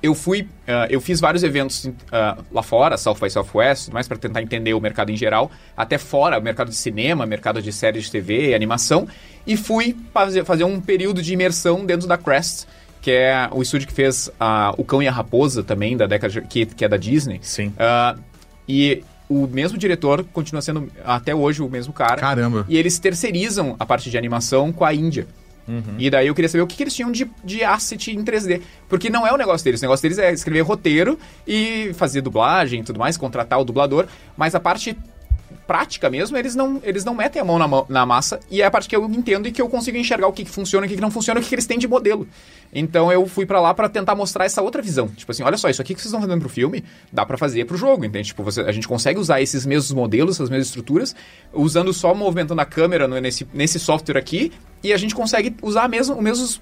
eu 0.01 0.15
fui, 0.15 0.47
ah, 0.67 0.87
eu 0.89 1.01
fiz 1.01 1.19
vários 1.19 1.43
eventos 1.43 1.89
ah, 2.11 2.37
lá 2.51 2.63
fora, 2.63 2.97
South 2.97 3.17
by 3.21 3.29
Southwest, 3.29 3.89
mais 3.91 4.07
para 4.07 4.17
tentar 4.17 4.41
entender 4.41 4.73
o 4.73 4.79
mercado 4.79 5.11
em 5.11 5.17
geral, 5.17 5.51
até 5.75 5.97
fora, 5.97 6.39
o 6.39 6.41
mercado 6.41 6.69
de 6.69 6.75
cinema, 6.75 7.25
mercado 7.25 7.61
de 7.61 7.71
séries 7.73 8.05
de 8.05 8.11
TV, 8.11 8.53
animação, 8.53 9.07
e 9.45 9.57
fui 9.57 9.95
fazer, 10.13 10.45
fazer 10.45 10.63
um 10.63 10.79
período 10.79 11.21
de 11.21 11.33
imersão 11.33 11.85
dentro 11.85 12.07
da 12.07 12.17
Crest, 12.17 12.65
que 13.01 13.11
é 13.11 13.47
o 13.51 13.61
estúdio 13.61 13.87
que 13.87 13.93
fez 13.93 14.29
ah, 14.39 14.73
O 14.77 14.83
Cão 14.83 15.01
e 15.01 15.07
a 15.07 15.11
Raposa 15.11 15.63
também, 15.63 15.95
da 15.97 16.05
década 16.07 16.33
de- 16.33 16.41
que, 16.41 16.65
que 16.65 16.83
é 16.85 16.87
da 16.87 16.97
Disney. 16.97 17.39
Sim. 17.41 17.73
E 18.67 19.03
o 19.29 19.47
mesmo 19.47 19.77
diretor 19.77 20.25
continua 20.33 20.61
sendo 20.61 20.89
até 21.05 21.33
hoje 21.35 21.61
o 21.61 21.69
mesmo 21.69 21.93
cara. 21.93 22.17
Caramba. 22.17 22.65
E 22.67 22.77
eles 22.77 22.97
terceirizam 22.99 23.75
a 23.79 23.85
parte 23.85 24.09
de 24.09 24.17
animação 24.17 24.71
com 24.71 24.83
a 24.83 24.93
Índia. 24.93 25.27
E 25.97 26.09
daí 26.09 26.27
eu 26.27 26.35
queria 26.35 26.49
saber 26.49 26.63
o 26.63 26.67
que, 26.67 26.75
que 26.75 26.83
eles 26.83 26.95
tinham 26.95 27.11
de, 27.11 27.29
de 27.43 27.63
asset 27.63 28.11
em 28.11 28.23
3D. 28.23 28.61
Porque 28.87 29.09
não 29.09 29.25
é 29.25 29.31
o 29.31 29.37
negócio 29.37 29.63
deles. 29.63 29.79
O 29.79 29.83
negócio 29.83 30.01
deles 30.01 30.17
é 30.17 30.31
escrever 30.33 30.61
roteiro 30.61 31.17
e 31.47 31.91
fazer 31.93 32.21
dublagem 32.21 32.81
e 32.81 32.83
tudo 32.83 32.99
mais, 32.99 33.17
contratar 33.17 33.59
o 33.59 33.63
dublador. 33.63 34.07
Mas 34.35 34.55
a 34.55 34.59
parte 34.59 34.97
prática 35.69 36.09
mesmo, 36.09 36.35
eles 36.35 36.55
não, 36.55 36.81
eles 36.83 37.05
não 37.05 37.13
metem 37.13 37.39
a 37.39 37.45
mão 37.45 37.59
na, 37.59 37.67
na 37.87 38.03
massa. 38.07 38.39
E 38.49 38.59
é 38.59 38.65
a 38.65 38.71
parte 38.71 38.89
que 38.89 38.95
eu 38.95 39.05
entendo 39.05 39.47
e 39.47 39.51
que 39.51 39.61
eu 39.61 39.69
consigo 39.69 39.97
enxergar 39.97 40.27
o 40.27 40.33
que, 40.33 40.43
que 40.43 40.49
funciona, 40.49 40.87
o 40.87 40.89
que, 40.89 40.95
que 40.95 41.01
não 41.01 41.11
funciona, 41.11 41.39
o 41.39 41.43
que, 41.43 41.47
que 41.47 41.53
eles 41.53 41.67
têm 41.67 41.77
de 41.77 41.87
modelo. 41.87 42.27
Então 42.73 43.11
eu 43.11 43.27
fui 43.27 43.45
pra 43.45 43.61
lá 43.61 43.71
pra 43.71 43.87
tentar 43.87 44.15
mostrar 44.15 44.45
essa 44.45 44.63
outra 44.63 44.81
visão. 44.81 45.07
Tipo 45.09 45.31
assim, 45.31 45.43
olha 45.43 45.57
só, 45.57 45.69
isso 45.69 45.79
aqui 45.79 45.93
que 45.93 46.01
vocês 46.01 46.07
estão 46.11 46.19
fazendo 46.21 46.39
pro 46.39 46.49
filme, 46.49 46.83
dá 47.13 47.23
pra 47.23 47.37
fazer 47.37 47.65
pro 47.65 47.77
jogo, 47.77 48.03
entende? 48.03 48.29
Tipo, 48.29 48.41
você- 48.41 48.61
a 48.61 48.71
gente 48.71 48.87
consegue 48.87 49.19
usar 49.19 49.41
esses 49.41 49.63
mesmos 49.63 49.91
modelos, 49.91 50.37
essas 50.37 50.49
mesmas 50.49 50.65
estruturas, 50.69 51.15
usando 51.53 51.93
só 51.93 52.15
movimentando 52.15 52.61
a 52.61 52.65
câmera 52.65 53.07
no- 53.07 53.19
nesse, 53.21 53.47
nesse 53.53 53.79
software 53.79 54.17
aqui, 54.17 54.51
e 54.83 54.91
a 54.91 54.97
gente 54.97 55.13
consegue 55.13 55.55
usar 55.61 55.87
mesmo, 55.87 56.15
o 56.15 56.21
mesmos, 56.23 56.59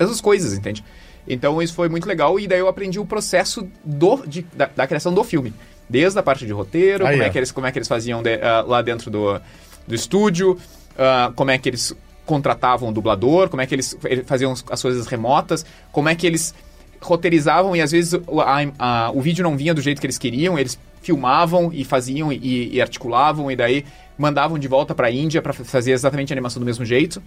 mesmas 0.00 0.22
coisas, 0.22 0.54
entende? 0.54 0.82
Então 1.28 1.60
isso 1.60 1.74
foi 1.74 1.90
muito 1.90 2.08
legal, 2.08 2.40
e 2.40 2.46
daí 2.46 2.60
eu 2.60 2.68
aprendi 2.68 2.98
o 2.98 3.04
processo 3.04 3.68
do, 3.84 4.26
de- 4.26 4.46
da, 4.54 4.70
da 4.74 4.86
criação 4.86 5.12
do 5.12 5.22
filme. 5.22 5.52
Desde 5.88 6.18
a 6.18 6.22
parte 6.22 6.44
de 6.46 6.52
roteiro, 6.52 7.06
Aí, 7.06 7.12
como, 7.14 7.22
é 7.24 7.28
ó. 7.28 7.30
que 7.30 7.38
eles, 7.38 7.50
como 7.52 7.66
é 7.66 7.72
que 7.72 7.78
eles 7.78 7.88
faziam 7.88 8.22
de- 8.22 8.40
ah, 8.42 8.62
lá 8.66 8.82
dentro 8.82 9.10
do, 9.10 9.40
do 9.86 9.94
estúdio, 9.94 10.58
ah, 10.98 11.32
como 11.34 11.50
é 11.50 11.56
que 11.58 11.68
eles 11.68 11.94
contratavam 12.26 12.90
o 12.90 12.92
dublador, 12.92 13.48
como 13.48 13.62
é 13.62 13.66
que 13.66 13.74
eles 13.74 13.96
faziam 14.26 14.52
as 14.70 14.82
coisas 14.82 15.06
remotas, 15.06 15.64
como 15.90 16.08
é 16.10 16.14
que 16.14 16.26
eles 16.26 16.54
roteirizavam 17.00 17.74
e 17.74 17.80
às 17.80 17.90
vezes 17.92 18.20
o, 18.26 18.40
a- 18.40 18.58
a- 18.78 19.10
o 19.14 19.20
vídeo 19.22 19.42
não 19.42 19.56
vinha 19.56 19.72
do 19.72 19.80
jeito 19.80 20.00
que 20.00 20.06
eles 20.06 20.18
queriam, 20.18 20.58
eles 20.58 20.78
filmavam 21.00 21.70
e 21.72 21.84
faziam 21.84 22.30
e, 22.32 22.74
e 22.74 22.82
articulavam 22.82 23.50
e 23.50 23.56
daí 23.56 23.84
mandavam 24.18 24.58
de 24.58 24.66
volta 24.68 24.94
pra 24.94 25.10
Índia 25.10 25.40
pra 25.40 25.52
fazer 25.52 25.92
exatamente 25.92 26.32
a 26.32 26.34
animação 26.34 26.60
do 26.60 26.66
mesmo 26.66 26.84
jeito. 26.84 27.22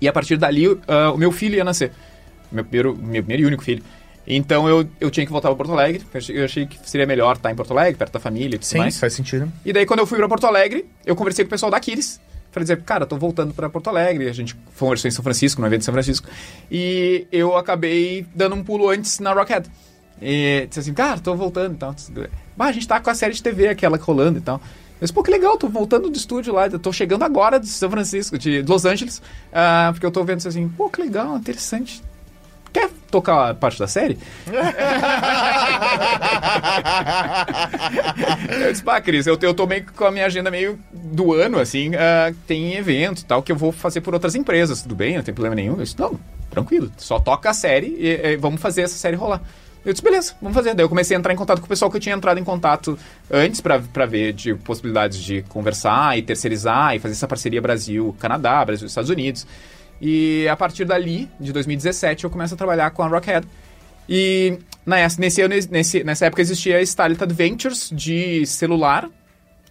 E 0.00 0.08
a 0.08 0.12
partir 0.12 0.36
dali, 0.36 0.66
ah, 0.88 1.12
o 1.12 1.16
meu 1.16 1.30
filho 1.32 1.54
ia 1.54 1.64
nascer. 1.64 1.92
Meu 2.52 2.64
primeiro, 2.64 2.94
meu 2.96 3.22
primeiro 3.22 3.42
e 3.44 3.46
único 3.46 3.62
filho. 3.64 3.82
Então 4.26 4.68
eu, 4.68 4.88
eu 5.00 5.10
tinha 5.10 5.26
que 5.26 5.32
voltar 5.32 5.48
para 5.48 5.56
Porto 5.56 5.72
Alegre. 5.72 6.02
Eu 6.30 6.44
achei, 6.44 6.66
que 6.66 6.78
seria 6.88 7.06
melhor 7.06 7.36
estar 7.36 7.50
em 7.50 7.54
Porto 7.54 7.72
Alegre, 7.72 7.98
perto 7.98 8.12
da 8.12 8.20
família 8.20 8.56
e 8.56 8.58
tudo 8.58 8.64
Sim, 8.64 8.78
mais. 8.78 8.98
faz 8.98 9.12
sentido. 9.12 9.50
E 9.64 9.72
daí, 9.72 9.84
quando 9.84 10.00
eu 10.00 10.06
fui 10.06 10.18
pra 10.18 10.28
Porto 10.28 10.46
Alegre, 10.46 10.86
eu 11.04 11.14
conversei 11.14 11.44
com 11.44 11.48
o 11.48 11.50
pessoal 11.50 11.70
da 11.70 11.76
Aquiles. 11.76 12.20
Falei 12.50 12.64
dizer, 12.64 12.82
cara, 12.82 13.04
tô 13.04 13.16
voltando 13.18 13.52
pra 13.52 13.68
Porto 13.68 13.88
Alegre. 13.88 14.28
A 14.28 14.32
gente 14.32 14.56
versão 14.72 15.08
em 15.08 15.10
São 15.10 15.22
Francisco, 15.22 15.60
no 15.60 15.66
evento 15.66 15.82
em 15.82 15.84
São 15.84 15.92
Francisco. 15.92 16.28
E 16.70 17.26
eu 17.32 17.56
acabei 17.56 18.24
dando 18.34 18.54
um 18.54 18.62
pulo 18.62 18.88
antes 18.88 19.18
na 19.18 19.32
Rockhead. 19.32 19.68
E 20.22 20.66
disse 20.68 20.80
assim, 20.80 20.94
cara, 20.94 21.18
tô 21.18 21.34
voltando 21.34 21.74
e 21.74 21.76
tal. 21.76 21.94
Bah, 22.56 22.66
a 22.66 22.72
gente 22.72 22.86
tá 22.86 23.00
com 23.00 23.10
a 23.10 23.14
série 23.14 23.34
de 23.34 23.42
TV 23.42 23.68
aquela 23.68 23.98
rolando 23.98 24.38
e 24.38 24.40
tal. 24.40 24.60
Eu 25.00 25.00
disse, 25.00 25.12
pô, 25.12 25.22
que 25.22 25.30
legal, 25.30 25.58
tô 25.58 25.68
voltando 25.68 26.08
do 26.08 26.16
estúdio 26.16 26.54
lá, 26.54 26.70
tô 26.70 26.92
chegando 26.92 27.24
agora 27.24 27.58
de 27.58 27.66
São 27.66 27.90
Francisco, 27.90 28.38
de 28.38 28.62
Los 28.62 28.84
Angeles, 28.84 29.20
ah, 29.52 29.90
porque 29.92 30.06
eu 30.06 30.10
tô 30.10 30.22
vendo 30.22 30.46
assim, 30.46 30.68
pô, 30.68 30.88
que 30.88 31.00
legal, 31.00 31.36
interessante. 31.36 32.00
Quer 32.74 32.90
tocar 33.08 33.50
a 33.50 33.54
parte 33.54 33.78
da 33.78 33.86
série? 33.86 34.18
eu 38.60 38.72
disse, 38.72 38.82
pá, 38.82 39.00
Cris, 39.00 39.28
eu, 39.28 39.38
eu 39.40 39.54
tô 39.54 39.64
meio 39.64 39.86
com 39.92 40.04
a 40.04 40.10
minha 40.10 40.26
agenda 40.26 40.50
meio 40.50 40.76
do 40.92 41.32
ano, 41.32 41.60
assim, 41.60 41.92
ah, 41.94 42.34
tem 42.48 42.74
evento 42.74 43.24
tal, 43.24 43.44
que 43.44 43.52
eu 43.52 43.56
vou 43.56 43.70
fazer 43.70 44.00
por 44.00 44.12
outras 44.12 44.34
empresas, 44.34 44.82
tudo 44.82 44.96
bem, 44.96 45.16
não 45.16 45.22
tem 45.22 45.32
problema 45.32 45.54
nenhum. 45.54 45.74
Eu 45.74 45.84
disse, 45.84 45.96
não, 45.96 46.18
tranquilo, 46.50 46.90
só 46.96 47.20
toca 47.20 47.48
a 47.48 47.54
série 47.54 47.94
e, 47.96 48.08
e 48.32 48.36
vamos 48.36 48.60
fazer 48.60 48.82
essa 48.82 48.96
série 48.96 49.16
rolar. 49.16 49.40
Eu 49.84 49.92
disse, 49.92 50.02
beleza, 50.02 50.34
vamos 50.40 50.56
fazer. 50.56 50.74
Daí 50.74 50.82
eu 50.84 50.88
comecei 50.88 51.14
a 51.16 51.18
entrar 51.18 51.32
em 51.32 51.36
contato 51.36 51.60
com 51.60 51.66
o 51.66 51.68
pessoal 51.68 51.90
que 51.90 51.96
eu 51.98 52.00
tinha 52.00 52.14
entrado 52.14 52.40
em 52.40 52.44
contato 52.44 52.98
antes 53.30 53.60
pra 53.60 54.06
ver 54.06 54.32
de 54.32 54.54
possibilidades 54.54 55.18
de 55.18 55.42
conversar 55.42 56.18
e 56.18 56.22
terceirizar 56.22 56.96
e 56.96 56.98
fazer 56.98 57.12
essa 57.12 57.28
parceria 57.28 57.60
Brasil-Canadá, 57.60 58.64
Brasil-Estados 58.64 59.10
Unidos. 59.10 59.46
E 60.00 60.46
a 60.48 60.56
partir 60.56 60.84
dali, 60.84 61.30
de 61.38 61.52
2017, 61.52 62.24
eu 62.24 62.30
começo 62.30 62.54
a 62.54 62.56
trabalhar 62.56 62.90
com 62.90 63.02
a 63.02 63.08
Rockhead. 63.08 63.46
E 64.08 64.58
nesse, 64.84 65.20
nesse 65.20 65.42
ano, 65.42 65.54
nesse, 65.70 66.04
nessa 66.04 66.26
época 66.26 66.42
existia 66.42 66.76
a 66.76 66.82
Starlit 66.82 67.22
Adventures 67.22 67.90
de 67.90 68.44
celular. 68.46 69.08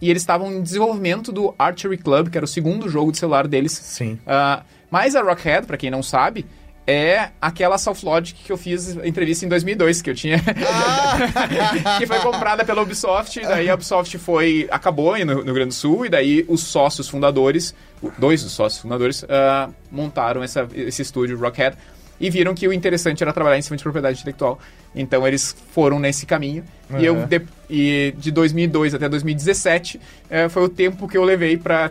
E 0.00 0.10
eles 0.10 0.22
estavam 0.22 0.52
em 0.52 0.62
desenvolvimento 0.62 1.32
do 1.32 1.54
Archery 1.58 1.96
Club, 1.96 2.28
que 2.28 2.36
era 2.36 2.44
o 2.44 2.48
segundo 2.48 2.88
jogo 2.88 3.12
de 3.12 3.18
celular 3.18 3.46
deles. 3.46 3.72
Sim. 3.72 4.18
Ah, 4.26 4.62
mas 4.90 5.14
a 5.14 5.22
Rockhead, 5.22 5.66
pra 5.66 5.76
quem 5.76 5.90
não 5.90 6.02
sabe, 6.02 6.44
é 6.86 7.30
aquela 7.40 7.78
South 7.78 7.98
Logic 8.02 8.42
que 8.44 8.52
eu 8.52 8.56
fiz 8.56 8.96
entrevista 8.96 9.44
em 9.46 9.48
2002, 9.48 10.02
que 10.02 10.10
eu 10.10 10.14
tinha... 10.14 10.38
que 11.98 12.06
foi 12.06 12.18
comprada 12.20 12.64
pela 12.64 12.82
Ubisoft, 12.82 13.38
e 13.38 13.42
daí 13.42 13.70
a 13.70 13.74
Ubisoft 13.74 14.18
foi... 14.18 14.68
acabou 14.70 15.14
aí 15.14 15.24
no, 15.24 15.36
no 15.36 15.44
Rio 15.44 15.54
Grande 15.54 15.68
do 15.68 15.74
Sul, 15.74 16.06
e 16.06 16.08
daí 16.08 16.44
os 16.48 16.62
sócios 16.62 17.08
fundadores, 17.08 17.74
dois 18.18 18.42
dos 18.42 18.52
sócios 18.52 18.82
fundadores, 18.82 19.24
ah, 19.28 19.70
montaram 19.90 20.42
essa, 20.42 20.68
esse 20.74 21.02
estúdio, 21.02 21.38
Rockhead, 21.38 21.76
e 22.20 22.30
viram 22.30 22.54
que 22.54 22.66
o 22.68 22.72
interessante 22.72 23.22
era 23.22 23.32
trabalhar 23.32 23.58
em 23.58 23.62
cima 23.62 23.76
de 23.76 23.82
propriedade 23.82 24.18
intelectual. 24.20 24.58
Então 24.94 25.26
eles 25.26 25.56
foram 25.72 25.98
nesse 25.98 26.24
caminho. 26.26 26.64
E 26.98 27.04
eu, 27.04 27.14
Uhum. 27.14 27.26
de, 27.26 27.42
e 27.68 28.14
de 28.16 28.30
2002 28.30 28.94
até 28.94 29.08
2017, 29.08 30.00
eh, 30.30 30.48
foi 30.48 30.62
o 30.62 30.68
tempo 30.68 31.08
que 31.08 31.16
eu 31.16 31.24
levei 31.24 31.56
pra 31.56 31.90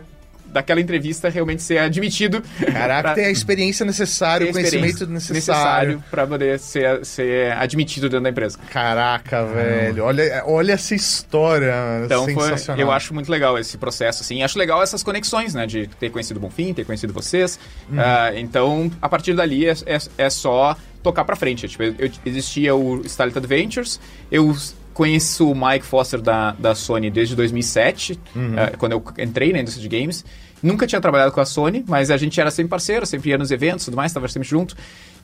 daquela 0.54 0.80
entrevista 0.80 1.28
realmente 1.28 1.62
ser 1.62 1.78
admitido. 1.78 2.40
Caraca, 2.72 3.02
pra- 3.02 3.14
tem 3.14 3.26
a 3.26 3.30
experiência 3.30 3.84
necessária, 3.84 4.48
o 4.48 4.52
conhecimento 4.52 5.06
necessário. 5.06 6.02
para 6.10 6.26
poder 6.26 6.58
ser, 6.58 7.04
ser 7.04 7.52
admitido 7.52 8.08
dentro 8.08 8.22
da 8.24 8.30
empresa. 8.30 8.56
Caraca, 8.70 9.44
velho. 9.44 10.04
Olha, 10.04 10.42
olha 10.46 10.72
essa 10.72 10.94
história. 10.94 11.74
Então 12.04 12.24
foi, 12.24 12.34
sensacional. 12.44 12.80
eu 12.80 12.92
acho 12.92 13.12
muito 13.12 13.30
legal 13.30 13.58
esse 13.58 13.76
processo, 13.76 14.22
assim. 14.22 14.42
Acho 14.42 14.58
legal 14.58 14.82
essas 14.82 15.02
conexões, 15.02 15.52
né? 15.54 15.66
De 15.66 15.88
ter 15.98 16.10
conhecido 16.10 16.36
o 16.36 16.40
Bonfim, 16.40 16.72
ter 16.72 16.84
conhecido 16.84 17.12
vocês. 17.12 17.58
Uhum. 17.90 17.98
Ah, 17.98 18.30
então, 18.36 18.90
a 19.02 19.08
partir 19.08 19.34
dali, 19.34 19.66
é, 19.66 19.72
é, 19.86 19.98
é 20.18 20.30
só 20.30 20.76
tocar 21.02 21.24
pra 21.24 21.34
frente. 21.36 21.66
Tipo, 21.68 21.82
eu, 21.82 22.10
existia 22.24 22.74
o 22.74 23.02
Starlit 23.04 23.36
Adventures, 23.36 24.00
eu 24.30 24.56
conheço 24.94 25.50
o 25.50 25.54
Mike 25.56 25.84
Foster 25.84 26.20
da, 26.20 26.52
da 26.52 26.72
Sony 26.74 27.10
desde 27.10 27.34
2007, 27.34 28.18
Uhum. 28.34 28.54
ah, 28.56 28.72
quando 28.78 28.92
eu 28.92 29.04
entrei 29.18 29.52
na 29.52 29.58
indústria 29.58 29.86
de 29.88 29.98
games. 30.00 30.24
Nunca 30.64 30.86
tinha 30.86 31.00
trabalhado 31.00 31.30
com 31.32 31.40
a 31.40 31.44
Sony, 31.44 31.84
mas 31.86 32.10
a 32.10 32.16
gente 32.16 32.40
era 32.40 32.50
sempre 32.50 32.70
parceiro, 32.70 33.04
sempre 33.04 33.30
ia 33.30 33.38
nos 33.38 33.50
eventos 33.50 33.84
tudo 33.84 33.96
mais, 33.96 34.10
estava 34.10 34.26
sempre 34.28 34.48
junto. 34.48 34.74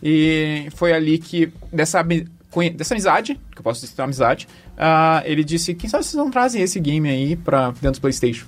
E 0.03 0.69
foi 0.75 0.93
ali 0.93 1.19
que, 1.19 1.51
dessa, 1.73 2.05
dessa 2.77 2.95
amizade, 2.95 3.41
que 3.53 3.59
eu 3.59 3.63
posso 3.63 3.81
dizer 3.81 3.95
uma 3.99 4.05
amizade, 4.05 4.47
ah, 4.77 5.23
ele 5.25 5.43
disse, 5.43 5.75
quem 5.75 5.89
sabe 5.89 6.05
vocês 6.05 6.15
não 6.15 6.31
trazem 6.31 6.61
esse 6.63 6.79
game 6.79 7.09
aí 7.09 7.37
pra 7.37 7.71
dentro 7.81 7.93
do 7.93 8.03
Playstation. 8.03 8.47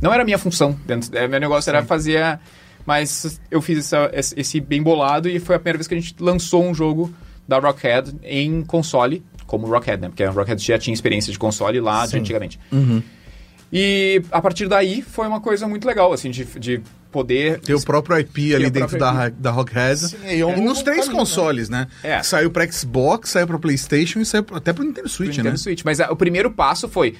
Não 0.00 0.12
era 0.12 0.22
a 0.22 0.24
minha 0.24 0.38
função, 0.38 0.76
dentro, 0.86 1.16
é, 1.16 1.26
meu 1.28 1.40
negócio 1.40 1.70
era 1.70 1.84
fazer... 1.84 2.38
Mas 2.86 3.38
eu 3.50 3.60
fiz 3.60 3.78
essa- 3.92 4.10
esse 4.34 4.60
bem 4.60 4.82
bolado 4.82 5.28
e 5.28 5.38
foi 5.38 5.56
a 5.56 5.58
primeira 5.58 5.76
vez 5.76 5.86
que 5.86 5.94
a 5.94 6.00
gente 6.00 6.14
lançou 6.18 6.64
um 6.64 6.74
jogo 6.74 7.12
da 7.46 7.58
Rockhead 7.58 8.14
em 8.22 8.62
console, 8.62 9.22
como 9.46 9.66
Rockhead, 9.66 10.00
né? 10.00 10.08
Porque 10.08 10.24
a 10.24 10.30
Rockhead 10.30 10.64
já 10.64 10.78
tinha 10.78 10.94
experiência 10.94 11.30
de 11.30 11.38
console 11.38 11.80
lá 11.80 12.06
de 12.06 12.12
Sim. 12.12 12.18
antigamente. 12.20 12.58
E 13.72 14.22
a 14.30 14.40
partir 14.40 14.66
daí 14.68 15.02
foi 15.02 15.26
uma 15.26 15.40
coisa 15.40 15.68
muito 15.68 15.86
legal, 15.86 16.12
assim, 16.12 16.30
de, 16.30 16.44
de 16.44 16.80
poder... 17.12 17.60
Tem 17.60 17.74
o 17.74 17.82
próprio 17.82 18.18
IP 18.18 18.54
ali 18.54 18.70
dentro 18.70 18.98
da, 18.98 19.28
da 19.28 19.50
Rockhead. 19.50 19.98
Sim, 20.08 20.16
e 20.26 20.40
é 20.40 20.46
um 20.46 20.56
E 20.56 20.60
nos 20.60 20.80
três 20.82 21.00
caminho, 21.00 21.18
consoles, 21.18 21.68
né? 21.68 21.86
É. 22.02 22.22
Saiu 22.22 22.50
pra 22.50 22.70
Xbox, 22.70 23.30
saiu 23.30 23.46
pra 23.46 23.58
Playstation 23.58 24.20
e 24.20 24.24
saiu 24.26 24.44
até 24.52 24.72
pro 24.72 24.82
Nintendo 24.84 25.08
Switch, 25.08 25.30
Nintendo 25.30 25.50
né? 25.50 25.56
Switch. 25.56 25.82
Mas 25.84 26.00
ah, 26.00 26.10
o 26.10 26.16
primeiro 26.16 26.50
passo 26.50 26.88
foi. 26.88 27.14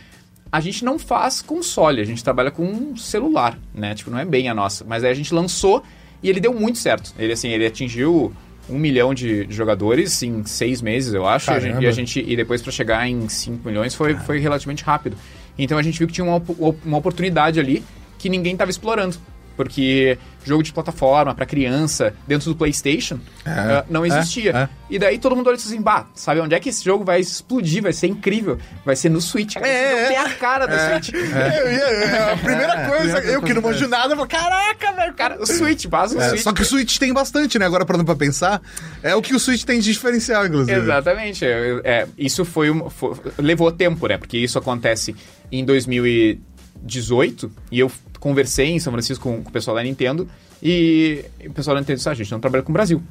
A 0.51 0.61
gente 0.61 0.83
não 0.83 0.99
faz 0.99 1.43
console, 1.43 2.01
a 2.01 2.05
gente 2.05 2.25
trabalha 2.25 2.51
com 2.51 2.65
um 2.65 2.97
celular, 2.97 3.59
né? 3.75 3.95
Tipo, 3.95 4.11
não 4.11 4.19
é 4.19 4.25
bem 4.25 4.49
a 4.49 4.55
nossa. 4.55 4.83
Mas 4.89 5.05
aí 5.05 5.11
a 5.11 5.15
gente 5.15 5.35
lançou 5.35 5.83
e 6.23 6.31
ele 6.31 6.41
deu 6.41 6.55
muito 6.55 6.79
certo. 6.79 7.13
Ele, 7.19 7.35
assim, 7.35 7.51
ele 7.51 7.67
atingiu 7.67 8.33
um 8.71 8.79
milhão 8.79 9.13
de, 9.13 9.45
de 9.47 9.55
jogadores 9.55 10.23
em 10.23 10.45
seis 10.47 10.81
meses, 10.81 11.13
eu 11.13 11.27
acho. 11.27 11.51
E 11.51 11.53
a 11.53 11.59
gente- 11.59 11.69
Caramba. 11.69 11.85
E, 11.85 11.87
a 11.89 11.93
gente, 11.93 12.25
e 12.27 12.35
depois 12.35 12.63
para 12.63 12.73
chegar 12.73 13.07
em 13.07 13.29
5 13.29 13.67
milhões 13.69 13.95
foi, 13.95 14.15
foi 14.15 14.39
relativamente 14.39 14.83
rápido. 14.83 15.17
Então 15.59 15.77
a 15.77 15.83
gente 15.83 15.99
viu 15.99 16.07
que 16.07 16.15
tinha 16.15 16.25
uma, 16.25 16.43
uma 16.85 16.99
oportunidade 16.99 17.59
ali 17.59 17.83
que 18.19 18.29
ninguém 18.29 18.53
estava 18.53 18.71
explorando. 18.71 19.17
Porque 19.59 20.17
jogo 20.45 20.63
de 20.63 20.73
plataforma 20.73 21.35
para 21.35 21.45
criança 21.45 22.15
dentro 22.27 22.49
do 22.49 22.57
PlayStation 22.57 23.19
ah, 23.45 23.85
não 23.91 24.07
existia. 24.07 24.53
é. 24.57 24.69
E 24.89 24.99
daí 25.01 25.19
todo 25.19 25.35
mundo 25.35 25.49
olha 25.49 25.57
e 25.57 25.59
assim, 25.59 25.83
bah, 25.83 26.07
sabe 26.15 26.41
onde 26.41 26.55
é 26.55 26.61
que 26.61 26.69
esse 26.69 26.83
jogo 26.85 27.05
vai 27.05 27.19
explodir, 27.21 27.83
vai 27.83 27.93
ser 27.93 28.07
incrível? 28.07 28.57
Vai 28.87 28.95
ser 28.95 29.09
no 29.11 29.21
Switch. 29.21 29.55
Cara. 29.55 29.67
É, 29.67 29.91
Não 29.91 29.99
é. 29.99 30.07
tem 30.07 30.17
a 30.17 30.31
cara 30.31 30.67
do 30.67 30.75
Switch. 30.79 31.13
Eu 31.13 31.27
ia- 31.27 31.83
é 31.83 32.33
a 32.33 32.37
primeira 32.37 32.87
coisa, 32.89 33.19
eu 33.25 33.43
que 33.43 33.53
não 33.53 33.61
manjo 33.61 33.89
nada, 33.89 34.13
eu 34.13 34.17
falo, 34.17 34.29
caraca, 34.29 34.93
velho. 34.93 35.15
Cara, 35.15 35.43
o 35.43 35.47
Switch, 35.47 35.87
base 35.87 36.17
o 36.17 36.21
É, 36.21 36.29
Switch. 36.29 36.43
só 36.43 36.53
que 36.53 36.63
o 36.63 36.65
Switch 36.65 36.99
tem 36.99 37.13
bastante, 37.13 37.59
né? 37.59 37.67
Agora 37.67 37.85
parando 37.85 38.05
pra 38.05 38.15
pensar, 38.15 38.63
é 39.03 39.15
o 39.17 39.21
que 39.21 39.35
o 39.35 39.41
Switch 39.41 39.65
tem 39.65 39.81
de 39.81 39.93
diferencial, 39.93 40.47
inclusive. 40.47 40.79
Exatamente. 40.81 41.45
É, 41.45 41.81
é, 41.83 42.07
isso 42.17 42.45
foi, 42.45 42.71
um- 42.71 42.89
fo- 42.89 43.17
levou 43.39 43.73
tempo, 43.73 44.07
né? 44.07 44.17
Porque 44.17 44.39
isso 44.39 44.57
acontece 44.57 45.17
em 45.51 45.65
2018 45.65 47.51
e 47.71 47.81
eu 47.81 47.91
conversei 48.21 48.71
em 48.71 48.79
São 48.79 48.93
Francisco 48.93 49.23
com, 49.23 49.43
com 49.43 49.49
o 49.49 49.53
pessoal 49.53 49.77
da 49.77 49.83
Nintendo 49.83 50.29
e 50.63 51.25
o 51.47 51.53
pessoal 51.53 51.75
da 51.75 51.81
Nintendo 51.81 51.97
disse, 51.97 52.09
ah, 52.09 52.13
a 52.13 52.15
gente 52.15 52.31
não 52.31 52.41
trabalha 52.41 52.63
com 52.63 52.71
o 52.71 52.73
Brasil. 52.73 53.03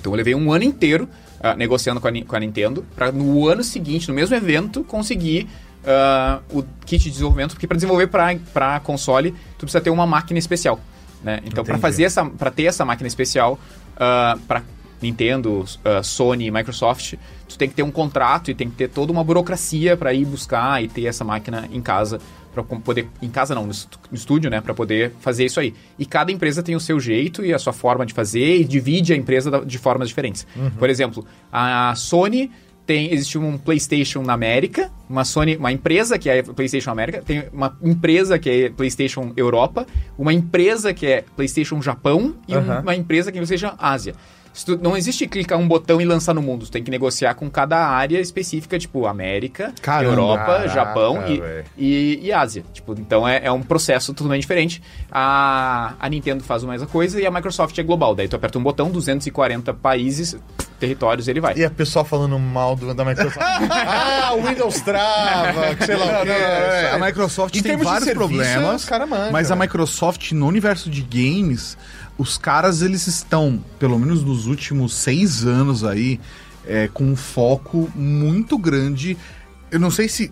Então 0.00 0.12
eu 0.12 0.16
levei 0.16 0.34
um 0.34 0.52
ano 0.52 0.64
inteiro 0.64 1.08
ah, 1.40 1.54
negociando 1.54 2.00
com 2.00 2.08
a, 2.08 2.12
com 2.12 2.36
a 2.36 2.40
Nintendo 2.40 2.84
para 2.94 3.10
no 3.10 3.48
ano 3.48 3.64
seguinte, 3.64 4.08
no 4.08 4.14
mesmo 4.14 4.34
evento, 4.36 4.84
conseguir 4.84 5.48
ah, 5.84 6.40
o 6.52 6.62
kit 6.84 7.02
de 7.02 7.10
desenvolvimento, 7.10 7.52
porque 7.52 7.66
para 7.66 7.76
desenvolver 7.76 8.08
para 8.08 8.80
console, 8.80 9.32
tu 9.58 9.60
precisa 9.60 9.80
ter 9.80 9.90
uma 9.90 10.06
máquina 10.06 10.38
especial. 10.38 10.80
Né? 11.22 11.40
Então 11.44 11.64
para 11.64 11.78
fazer 11.78 12.04
essa, 12.04 12.24
para 12.24 12.50
ter 12.50 12.64
essa 12.64 12.84
máquina 12.84 13.08
especial 13.08 13.58
para 14.46 14.62
Nintendo, 15.00 15.64
ah, 15.84 16.02
Sony, 16.02 16.50
Microsoft, 16.50 17.14
tu 17.48 17.58
tem 17.58 17.68
que 17.68 17.74
ter 17.74 17.82
um 17.82 17.90
contrato 17.90 18.50
e 18.50 18.54
tem 18.54 18.68
que 18.68 18.76
ter 18.76 18.88
toda 18.88 19.12
uma 19.12 19.24
burocracia 19.24 19.96
para 19.96 20.12
ir 20.12 20.24
buscar 20.24 20.82
e 20.82 20.88
ter 20.88 21.06
essa 21.06 21.24
máquina 21.24 21.68
em 21.72 21.80
casa 21.80 22.20
para 22.64 22.78
poder 22.80 23.06
em 23.22 23.28
casa 23.28 23.54
não 23.54 23.66
no 23.66 23.72
estúdio 24.12 24.50
né 24.50 24.60
para 24.60 24.74
poder 24.74 25.12
fazer 25.20 25.44
isso 25.44 25.58
aí. 25.60 25.74
E 25.98 26.04
cada 26.06 26.30
empresa 26.32 26.62
tem 26.62 26.74
o 26.76 26.80
seu 26.80 26.98
jeito 27.00 27.44
e 27.44 27.52
a 27.52 27.58
sua 27.58 27.72
forma 27.72 28.04
de 28.06 28.12
fazer 28.14 28.56
e 28.60 28.64
divide 28.64 29.12
a 29.12 29.16
empresa 29.16 29.64
de 29.64 29.78
formas 29.78 30.08
diferentes. 30.08 30.46
Por 30.78 30.88
exemplo 30.90 31.26
a 31.52 31.94
Sony 31.94 32.50
tem 32.86 33.12
existe 33.12 33.36
um 33.36 33.58
PlayStation 33.58 34.22
na 34.22 34.32
América 34.34 34.92
uma 35.10 35.24
Sony 35.24 35.56
uma 35.56 35.72
empresa 35.72 36.16
que 36.18 36.30
é 36.30 36.40
PlayStation 36.42 36.90
América 36.92 37.20
tem 37.20 37.44
uma 37.52 37.76
empresa 37.82 38.38
que 38.38 38.48
é 38.48 38.70
PlayStation 38.70 39.32
Europa 39.36 39.84
uma 40.16 40.32
empresa 40.32 40.94
que 40.94 41.04
é 41.06 41.24
PlayStation 41.34 41.82
Japão 41.82 42.36
e 42.46 42.54
um- 42.54 42.58
Aham. 42.58 42.82
uma 42.82 42.94
empresa 42.94 43.32
que 43.32 43.38
é 43.38 43.40
PlayStation 43.44 43.74
Ásia 43.76 44.14
tu- 44.64 44.78
não 44.82 44.96
existe 44.96 45.26
clicar 45.26 45.58
um 45.58 45.66
botão 45.66 46.00
e 46.00 46.04
lançar 46.04 46.34
no 46.34 46.40
mundo. 46.42 46.64
Tu 46.66 46.70
tem 46.72 46.82
que 46.82 46.90
negociar 46.90 47.34
com 47.34 47.50
cada 47.50 47.78
área 47.86 48.18
específica, 48.20 48.78
tipo 48.78 49.06
América, 49.06 49.72
Caramba. 49.82 50.12
Europa, 50.12 50.44
Caraca, 50.46 50.68
Japão 50.68 51.24
e, 51.26 51.42
e, 51.76 52.20
e 52.22 52.32
Ásia. 52.32 52.64
Tipo, 52.72 52.92
então 52.98 53.26
é, 53.26 53.40
é 53.44 53.52
um 53.52 53.62
processo 53.62 54.12
totalmente 54.14 54.42
diferente. 54.42 54.82
A, 55.10 55.94
a 55.98 56.08
Nintendo 56.08 56.42
faz 56.44 56.62
a 56.64 56.66
mesma 56.66 56.86
coisa 56.86 57.20
e 57.20 57.26
a 57.26 57.30
Microsoft 57.30 57.76
é 57.78 57.82
global. 57.82 58.14
Daí 58.14 58.28
tu 58.28 58.36
aperta 58.36 58.58
um 58.58 58.62
botão, 58.62 58.90
240 58.90 59.74
países, 59.74 60.36
territórios, 60.78 61.28
ele 61.28 61.40
vai. 61.40 61.54
E 61.56 61.64
a 61.64 61.70
pessoa 61.70 62.04
falando 62.04 62.38
mal 62.38 62.76
do, 62.76 62.92
da 62.94 63.04
Microsoft. 63.04 63.36
ah, 63.40 64.32
o 64.34 64.42
Windows 64.42 64.80
trava, 64.82 65.76
sei 65.84 65.96
lá 65.96 66.22
o 66.22 66.24
quê. 66.24 66.30
É, 66.30 66.90
a 66.94 66.98
Microsoft 66.98 67.54
Em 67.56 67.62
tem 67.62 67.76
vários 67.76 68.04
serviço, 68.04 68.14
problemas, 68.14 68.84
cara 68.84 69.06
manja, 69.06 69.30
mas 69.32 69.50
a? 69.50 69.56
Microsoft 69.56 70.32
no 70.32 70.46
universo 70.46 70.90
de 70.90 71.02
games, 71.02 71.76
os 72.18 72.38
caras 72.38 72.82
eles 72.82 73.06
estão, 73.06 73.62
pelo 73.78 73.98
menos 73.98 74.22
nos 74.22 74.46
últimos 74.46 74.94
seis 74.94 75.44
anos 75.44 75.84
aí, 75.84 76.18
é, 76.66 76.88
com 76.88 77.04
um 77.04 77.16
foco 77.16 77.90
muito 77.94 78.56
grande. 78.58 79.16
Eu 79.70 79.80
não 79.80 79.90
sei 79.90 80.08
se, 80.08 80.30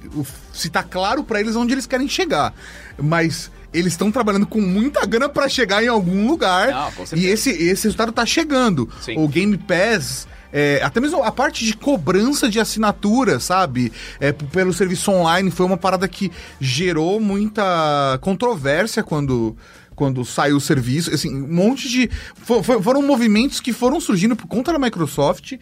se 0.52 0.70
tá 0.70 0.82
claro 0.82 1.24
pra 1.24 1.40
eles 1.40 1.56
onde 1.56 1.72
eles 1.72 1.86
querem 1.86 2.08
chegar, 2.08 2.54
mas 2.96 3.50
eles 3.72 3.92
estão 3.92 4.10
trabalhando 4.10 4.46
com 4.46 4.60
muita 4.60 5.04
grana 5.04 5.28
pra 5.28 5.48
chegar 5.48 5.82
em 5.82 5.88
algum 5.88 6.28
lugar. 6.28 6.68
Não, 6.68 7.18
e 7.18 7.26
esse, 7.26 7.50
esse 7.50 7.84
resultado 7.84 8.12
tá 8.12 8.24
chegando. 8.24 8.88
Sim. 9.02 9.18
O 9.18 9.26
Game 9.26 9.58
Pass. 9.58 10.28
é, 10.52 10.80
até 10.84 11.00
mesmo 11.00 11.20
a 11.20 11.32
parte 11.32 11.64
de 11.64 11.76
cobrança 11.76 12.48
de 12.48 12.60
assinatura, 12.60 13.40
sabe? 13.40 13.92
É, 14.20 14.30
pelo 14.30 14.72
serviço 14.72 15.10
online 15.10 15.50
foi 15.50 15.66
uma 15.66 15.76
parada 15.76 16.06
que 16.06 16.30
gerou 16.60 17.18
muita 17.20 18.16
controvérsia 18.20 19.02
quando, 19.02 19.56
quando 19.94 20.24
saiu 20.24 20.56
o 20.56 20.60
serviço. 20.60 21.12
Assim, 21.14 21.34
um 21.34 21.46
monte 21.52 21.88
de. 21.88 22.10
fo- 22.36 22.62
fo- 22.62 22.82
foram 22.82 23.02
movimentos 23.02 23.60
que 23.60 23.72
foram 23.72 24.00
surgindo 24.00 24.34
por 24.36 24.46
conta 24.46 24.72
da 24.72 24.78
Microsoft 24.78 25.52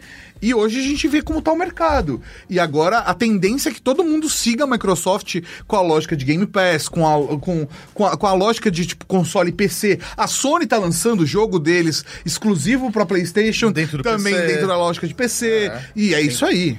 e 0.41 0.53
hoje 0.53 0.79
a 0.79 0.83
gente 0.83 1.07
vê 1.07 1.21
como 1.21 1.41
tá 1.41 1.51
o 1.51 1.57
mercado. 1.57 2.21
E 2.49 2.59
agora 2.59 2.99
a 2.99 3.13
tendência 3.13 3.69
é 3.69 3.73
que 3.73 3.81
todo 3.81 4.03
mundo 4.03 4.29
siga 4.29 4.63
a 4.63 4.67
Microsoft 4.67 5.41
com 5.67 5.75
a 5.75 5.81
lógica 5.81 6.15
de 6.15 6.25
Game 6.25 6.45
Pass, 6.45 6.87
com 6.89 7.07
a, 7.07 7.37
com, 7.39 7.67
com 7.93 8.05
a, 8.05 8.17
com 8.17 8.27
a 8.27 8.33
lógica 8.33 8.69
de 8.69 8.85
tipo 8.85 9.05
console 9.05 9.49
e 9.49 9.53
PC. 9.53 9.99
A 10.17 10.27
Sony 10.27 10.65
tá 10.65 10.77
lançando 10.77 11.21
o 11.21 11.25
jogo 11.25 11.59
deles 11.59 12.03
exclusivo 12.25 12.91
pra 12.91 13.05
PlayStation, 13.05 13.71
Dentro 13.71 13.97
do 13.99 14.03
também 14.03 14.33
PC. 14.33 14.47
dentro 14.47 14.67
da 14.67 14.75
lógica 14.77 15.07
de 15.07 15.13
PC. 15.13 15.47
É, 15.67 15.83
e 15.95 16.13
é 16.13 16.21
isso 16.21 16.45
aí. 16.45 16.77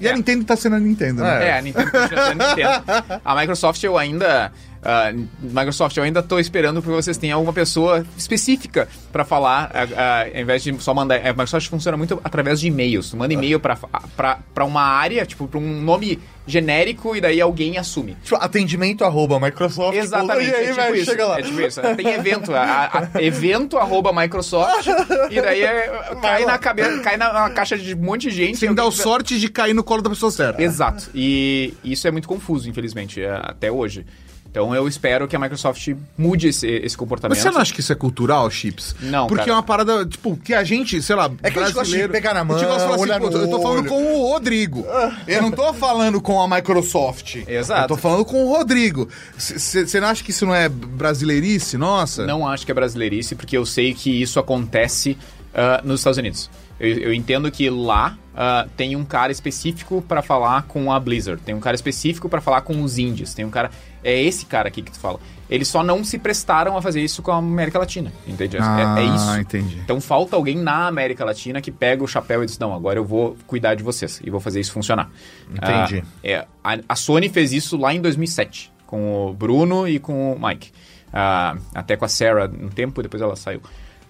E 0.00 0.08
a 0.08 0.12
É. 0.12 0.14
Nintendo 0.16 0.44
tá 0.44 0.56
sendo 0.56 0.76
a 0.76 0.80
Nintendo, 0.80 1.22
né? 1.22 1.48
É, 1.48 1.58
a 1.58 1.62
Nintendo 1.62 1.90
continua 1.90 2.26
sendo 2.28 2.42
a 2.42 2.48
Nintendo. 2.48 3.20
A 3.24 3.36
Microsoft 3.36 3.82
eu 3.84 3.98
ainda. 3.98 4.50
Ah, 4.82 5.12
Microsoft, 5.40 5.96
eu 5.96 6.02
ainda 6.02 6.22
tô 6.22 6.38
esperando 6.38 6.80
que 6.80 6.88
vocês 6.88 7.16
tenham 7.16 7.36
alguma 7.38 7.52
pessoa 7.52 8.04
específica 8.16 8.88
para 9.12 9.24
falar, 9.24 9.70
ah, 9.74 9.86
ah, 9.96 10.22
ao 10.34 10.40
invés 10.40 10.62
de 10.62 10.74
só 10.82 10.94
mandar. 10.94 11.16
A 11.16 11.30
Microsoft 11.30 11.68
funciona 11.68 11.96
muito 11.96 12.20
através 12.24 12.60
de 12.60 12.68
e-mails. 12.68 13.10
Tu 13.10 13.16
manda 13.16 13.32
e-mail 13.34 13.60
pra 13.60 14.64
uma 14.64 14.82
área, 14.82 15.24
tipo, 15.26 15.46
pra 15.46 15.58
um 15.58 15.80
nome 15.82 16.18
genérico 16.46 17.14
e 17.14 17.20
daí 17.20 17.40
alguém 17.40 17.78
assume. 17.78 18.16
Tipo, 18.22 18.36
atendimento 18.36 19.04
arroba 19.04 19.38
Microsoft. 19.38 19.96
Exatamente. 19.96 20.50
E 20.50 20.54
aí, 20.54 20.64
é, 20.64 20.66
tipo 20.68 20.76
vai, 20.76 20.92
isso, 20.94 21.10
chega 21.10 21.26
lá. 21.26 21.38
é 21.38 21.42
tipo 21.42 21.60
isso. 21.60 21.80
Tem 21.96 22.08
evento. 22.08 22.54
A, 22.54 23.08
a- 23.14 23.22
evento 23.22 23.78
arroba 23.78 24.12
Microsoft. 24.12 24.86
e 25.30 25.40
daí 25.40 25.62
é- 25.62 26.16
cai, 26.20 26.44
na 26.44 26.58
cabeça, 26.58 26.98
cai 27.00 27.16
na, 27.16 27.32
na 27.32 27.50
caixa 27.50 27.78
de 27.78 27.94
um 27.94 27.98
monte 27.98 28.28
de 28.30 28.34
gente. 28.34 28.58
Sem 28.58 28.74
dar 28.74 28.90
sorte 28.90 29.38
de 29.38 29.48
cair 29.48 29.74
no 29.74 29.84
colo 29.84 30.02
da 30.02 30.10
pessoa 30.10 30.32
certa. 30.32 30.62
Exato. 30.62 31.08
E 31.14 31.74
isso 31.84 32.08
é 32.08 32.10
muito 32.10 32.26
confuso, 32.26 32.68
infelizmente, 32.68 33.22
é, 33.22 33.30
até 33.42 33.70
hoje. 33.70 34.04
Então 34.50 34.74
eu 34.74 34.88
espero 34.88 35.28
que 35.28 35.36
a 35.36 35.38
Microsoft 35.38 35.94
mude 36.18 36.48
esse, 36.48 36.66
esse 36.66 36.96
comportamento. 36.96 37.36
Mas 37.36 37.42
você 37.42 37.50
não 37.50 37.60
acha 37.60 37.72
que 37.72 37.80
isso 37.80 37.92
é 37.92 37.94
cultural, 37.94 38.50
Chips? 38.50 38.96
Não, 39.00 39.28
Porque 39.28 39.42
cara. 39.42 39.52
é 39.52 39.54
uma 39.54 39.62
parada, 39.62 40.04
tipo, 40.04 40.36
que 40.36 40.52
a 40.52 40.64
gente, 40.64 41.00
sei 41.00 41.14
lá, 41.14 41.30
É 41.42 41.50
que 41.50 41.58
a 41.58 41.64
gente 41.64 41.74
gosta 41.74 41.96
de 41.96 42.08
pegar 42.08 42.34
na 42.34 42.42
mão, 42.42 42.56
assim, 42.56 42.66
olhar 43.00 43.20
pô, 43.20 43.30
no 43.30 43.36
eu 43.38 43.48
tô 43.48 43.60
falando 43.60 43.78
olho. 43.78 43.88
com 43.88 44.14
o 44.14 44.30
Rodrigo. 44.32 44.84
Eu 45.26 45.42
não 45.42 45.52
tô 45.52 45.72
falando 45.72 46.20
com 46.20 46.40
a 46.40 46.48
Microsoft. 46.48 47.36
Exato. 47.46 47.82
Eu 47.82 47.88
tô 47.88 47.96
falando 47.96 48.24
com 48.24 48.44
o 48.44 48.48
Rodrigo. 48.48 49.08
Você 49.38 50.00
não 50.00 50.08
acha 50.08 50.24
que 50.24 50.30
isso 50.30 50.44
não 50.44 50.54
é 50.54 50.68
brasileirice? 50.68 51.78
Nossa. 51.78 52.26
Não 52.26 52.46
acho 52.46 52.66
que 52.66 52.72
é 52.72 52.74
brasileirice, 52.74 53.36
porque 53.36 53.56
eu 53.56 53.64
sei 53.64 53.94
que 53.94 54.10
isso 54.20 54.40
acontece 54.40 55.16
ah, 55.54 55.80
nos 55.84 56.00
Estados 56.00 56.18
Unidos. 56.18 56.50
Eu, 56.80 56.96
eu 56.98 57.14
entendo 57.14 57.50
que 57.50 57.68
lá 57.68 58.16
ah, 58.34 58.66
tem 58.76 58.96
um 58.96 59.04
cara 59.04 59.30
específico 59.30 60.02
pra 60.08 60.22
falar 60.22 60.62
com 60.62 60.90
a 60.90 60.98
Blizzard, 60.98 61.42
tem 61.42 61.54
um 61.54 61.60
cara 61.60 61.74
específico 61.74 62.28
pra 62.28 62.40
falar 62.40 62.62
com 62.62 62.82
os 62.82 62.96
indies, 62.98 63.34
tem 63.34 63.44
um 63.44 63.50
cara. 63.50 63.70
É 64.02 64.18
esse 64.18 64.46
cara 64.46 64.68
aqui 64.68 64.80
que 64.80 64.90
tu 64.90 64.98
fala. 64.98 65.20
Eles 65.50 65.68
só 65.68 65.82
não 65.82 66.02
se 66.02 66.18
prestaram 66.18 66.74
a 66.76 66.80
fazer 66.80 67.02
isso 67.02 67.20
com 67.22 67.32
a 67.32 67.36
América 67.36 67.78
Latina, 67.78 68.10
entende? 68.26 68.56
É- 68.56 68.60
Ah, 68.62 68.94
é, 68.98 69.04
isso. 69.04 69.40
entendi. 69.40 69.78
Então 69.84 70.00
falta 70.00 70.36
alguém 70.36 70.56
na 70.56 70.86
América 70.86 71.22
Latina 71.24 71.60
que 71.60 71.70
pega 71.70 72.02
o 72.02 72.06
chapéu 72.08 72.42
e 72.42 72.46
diz: 72.46 72.58
Não, 72.58 72.72
agora 72.74 72.98
eu 72.98 73.04
vou 73.04 73.36
cuidar 73.46 73.74
de 73.74 73.82
vocês 73.82 74.20
e 74.24 74.30
vou 74.30 74.40
fazer 74.40 74.60
isso 74.60 74.72
funcionar. 74.72 75.10
Entendi. 75.50 76.02
Ah, 76.02 76.18
é, 76.24 76.46
a, 76.64 76.78
a 76.88 76.96
Sony 76.96 77.28
fez 77.28 77.52
isso 77.52 77.76
lá 77.76 77.92
em 77.92 78.00
2007, 78.00 78.72
com 78.86 79.26
o 79.26 79.34
Bruno 79.34 79.86
e 79.86 79.98
com 79.98 80.32
o 80.32 80.38
Mike. 80.48 80.70
Ah, 81.12 81.56
até 81.74 81.94
com 81.96 82.04
a 82.06 82.08
Sarah 82.08 82.46
um 82.46 82.68
tempo, 82.68 83.02
depois 83.02 83.20
ela 83.20 83.36
saiu. 83.36 83.60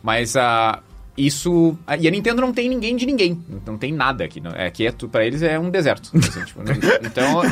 Mas 0.02 0.36
ah, 0.36 0.80
isso. 1.26 1.76
e 2.00 2.06
a 2.08 2.10
Nintendo 2.10 2.40
não 2.40 2.52
tem 2.52 2.68
ninguém 2.68 2.96
de 2.96 3.06
ninguém. 3.06 3.40
Não 3.66 3.76
tem 3.78 3.92
nada 3.92 4.24
aqui. 4.24 4.40
Não, 4.40 4.50
é, 4.52 4.66
aqui 4.66 4.86
é, 4.86 4.92
tu- 4.92 5.08
pra 5.08 5.24
eles 5.24 5.42
é 5.42 5.58
um 5.58 5.70
deserto. 5.70 6.10
assim, 6.16 6.42
tipo, 6.46 6.62
não- 6.62 6.74
então, 7.06 7.42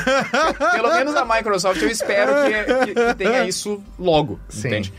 pelo 0.72 0.94
menos 0.94 1.14
a 1.14 1.24
Microsoft 1.24 1.80
eu 1.82 1.88
espero 1.90 2.32
que, 2.44 2.86
que- 2.86 2.94
que 2.94 3.14
tenha 3.14 3.44
isso 3.46 3.82
logo. 3.98 4.38
Sim. 4.48 4.68
Entende? 4.68 4.92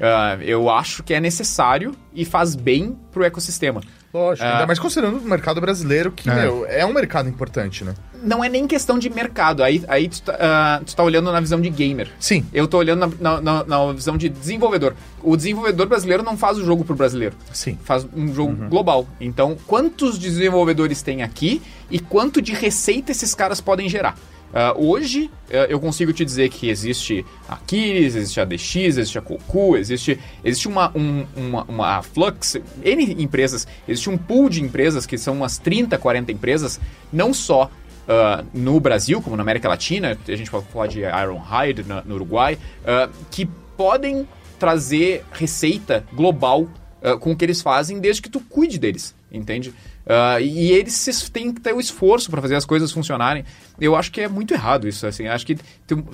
Ah, 0.00 0.36
eu 0.42 0.68
acho 0.68 1.02
que 1.02 1.14
é 1.14 1.20
necessário 1.20 1.94
e 2.14 2.24
faz 2.24 2.54
bem 2.54 2.96
pro 3.12 3.24
ecossistema. 3.24 3.80
Lógico, 4.16 4.46
Ah. 4.46 4.52
ainda 4.54 4.66
mais 4.66 4.78
considerando 4.78 5.18
o 5.18 5.22
mercado 5.28 5.60
brasileiro, 5.60 6.10
que, 6.10 6.28
É. 6.30 6.34
meu, 6.34 6.64
é 6.66 6.86
um 6.86 6.92
mercado 6.92 7.28
importante, 7.28 7.84
né? 7.84 7.92
Não 8.22 8.42
é 8.42 8.48
nem 8.48 8.66
questão 8.66 8.98
de 8.98 9.10
mercado. 9.10 9.62
Aí, 9.62 9.84
aí 9.88 10.08
tu, 10.08 10.22
tá, 10.22 10.36
ah, 10.40 10.80
tu 10.84 10.96
tá 10.96 11.02
olhando 11.02 11.30
na 11.30 11.38
visão 11.38 11.60
de 11.60 11.68
gamer. 11.68 12.08
Sim. 12.18 12.46
Eu 12.52 12.66
tô 12.66 12.78
olhando 12.78 13.06
na, 13.20 13.40
na- 13.40 13.40
na- 13.40 13.64
na 13.64 13.92
visão 13.92 14.16
de 14.16 14.28
desenvolvedor. 14.30 14.94
O 15.22 15.36
desenvolvedor 15.36 15.86
brasileiro 15.86 16.22
não 16.22 16.36
faz 16.36 16.56
o 16.56 16.64
jogo 16.64 16.82
pro 16.84 16.94
brasileiro. 16.96 17.36
Sim. 17.52 17.78
Faz 17.84 18.06
um 18.16 18.32
jogo 18.32 18.54
global. 18.68 19.06
Então, 19.20 19.56
quantos 19.66 20.18
desenvolvedores 20.18 21.02
tem 21.02 21.22
aqui 21.22 21.60
e 21.90 21.98
quanto 21.98 22.40
de 22.40 22.52
receita 22.54 23.12
esses 23.12 23.34
caras 23.34 23.60
podem 23.60 23.86
gerar? 23.88 24.16
Ah, 24.54 24.72
hoje, 24.76 25.30
eh, 25.50 25.66
eu 25.68 25.78
consigo 25.78 26.12
te 26.12 26.24
dizer 26.24 26.48
que 26.48 26.68
existe 26.70 27.26
a 27.48 27.56
Kiris, 27.56 28.14
existe 28.16 28.40
a 28.40 28.44
DX, 28.44 28.76
existe 28.76 29.18
a 29.18 29.20
Koku, 29.20 29.76
existe, 29.76 30.18
existe 30.42 30.66
uma, 30.68 30.90
um- 30.96 31.26
uma, 31.36 31.62
uma 31.64 32.02
Flux, 32.02 32.56
N 32.82 33.22
empresas, 33.22 33.66
existe 33.86 34.08
um 34.08 34.16
pool 34.16 34.48
de 34.48 34.62
empresas 34.62 35.04
que 35.04 35.18
são 35.18 35.34
umas 35.34 35.58
30, 35.58 35.98
40 35.98 36.32
empresas, 36.32 36.80
não 37.12 37.34
só 37.34 37.70
ah, 38.08 38.44
no 38.54 38.78
Brasil, 38.78 39.20
como 39.20 39.34
na 39.36 39.42
América 39.42 39.68
Latina, 39.68 40.16
a 40.28 40.36
gente 40.36 40.48
pode 40.48 40.64
falar 40.68 40.86
de 40.86 41.00
Ironhide 41.00 41.82
na- 41.86 42.02
no 42.02 42.14
Uruguai, 42.14 42.56
ah, 42.86 43.08
que 43.32 43.46
podem 43.76 44.26
trazer 44.60 45.24
receita 45.32 46.04
global 46.14 46.68
ah, 47.02 47.16
com 47.16 47.32
o 47.32 47.36
que 47.36 47.44
eles 47.44 47.60
fazem, 47.60 47.98
desde 47.98 48.22
que 48.22 48.30
tu 48.30 48.38
cuide 48.40 48.78
deles, 48.78 49.12
entende? 49.30 49.72
Ah, 50.06 50.40
e 50.40 50.70
eles 50.70 51.30
têm 51.30 51.52
que 51.52 51.60
ter 51.60 51.72
o 51.74 51.80
esforço 51.80 52.30
para 52.30 52.40
fazer 52.40 52.54
as 52.54 52.64
coisas 52.64 52.92
funcionarem. 52.92 53.44
Eu 53.80 53.96
acho 53.96 54.10
que 54.12 54.20
é 54.20 54.28
muito 54.28 54.54
errado 54.54 54.88
isso, 54.88 55.06
assim. 55.06 55.26
Acho 55.26 55.46
que 55.46 55.56
tem 55.86 56.04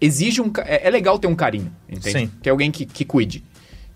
exige 0.00 0.40
um... 0.40 0.50
É, 0.64 0.86
é 0.86 0.90
legal 0.90 1.18
ter 1.18 1.26
um 1.26 1.36
carinho, 1.36 1.72
entende? 1.88 2.18
Sim. 2.18 2.30
Que 2.42 2.48
é 2.48 2.52
alguém 2.52 2.70
que, 2.70 2.84
que 2.84 3.04
cuide. 3.04 3.44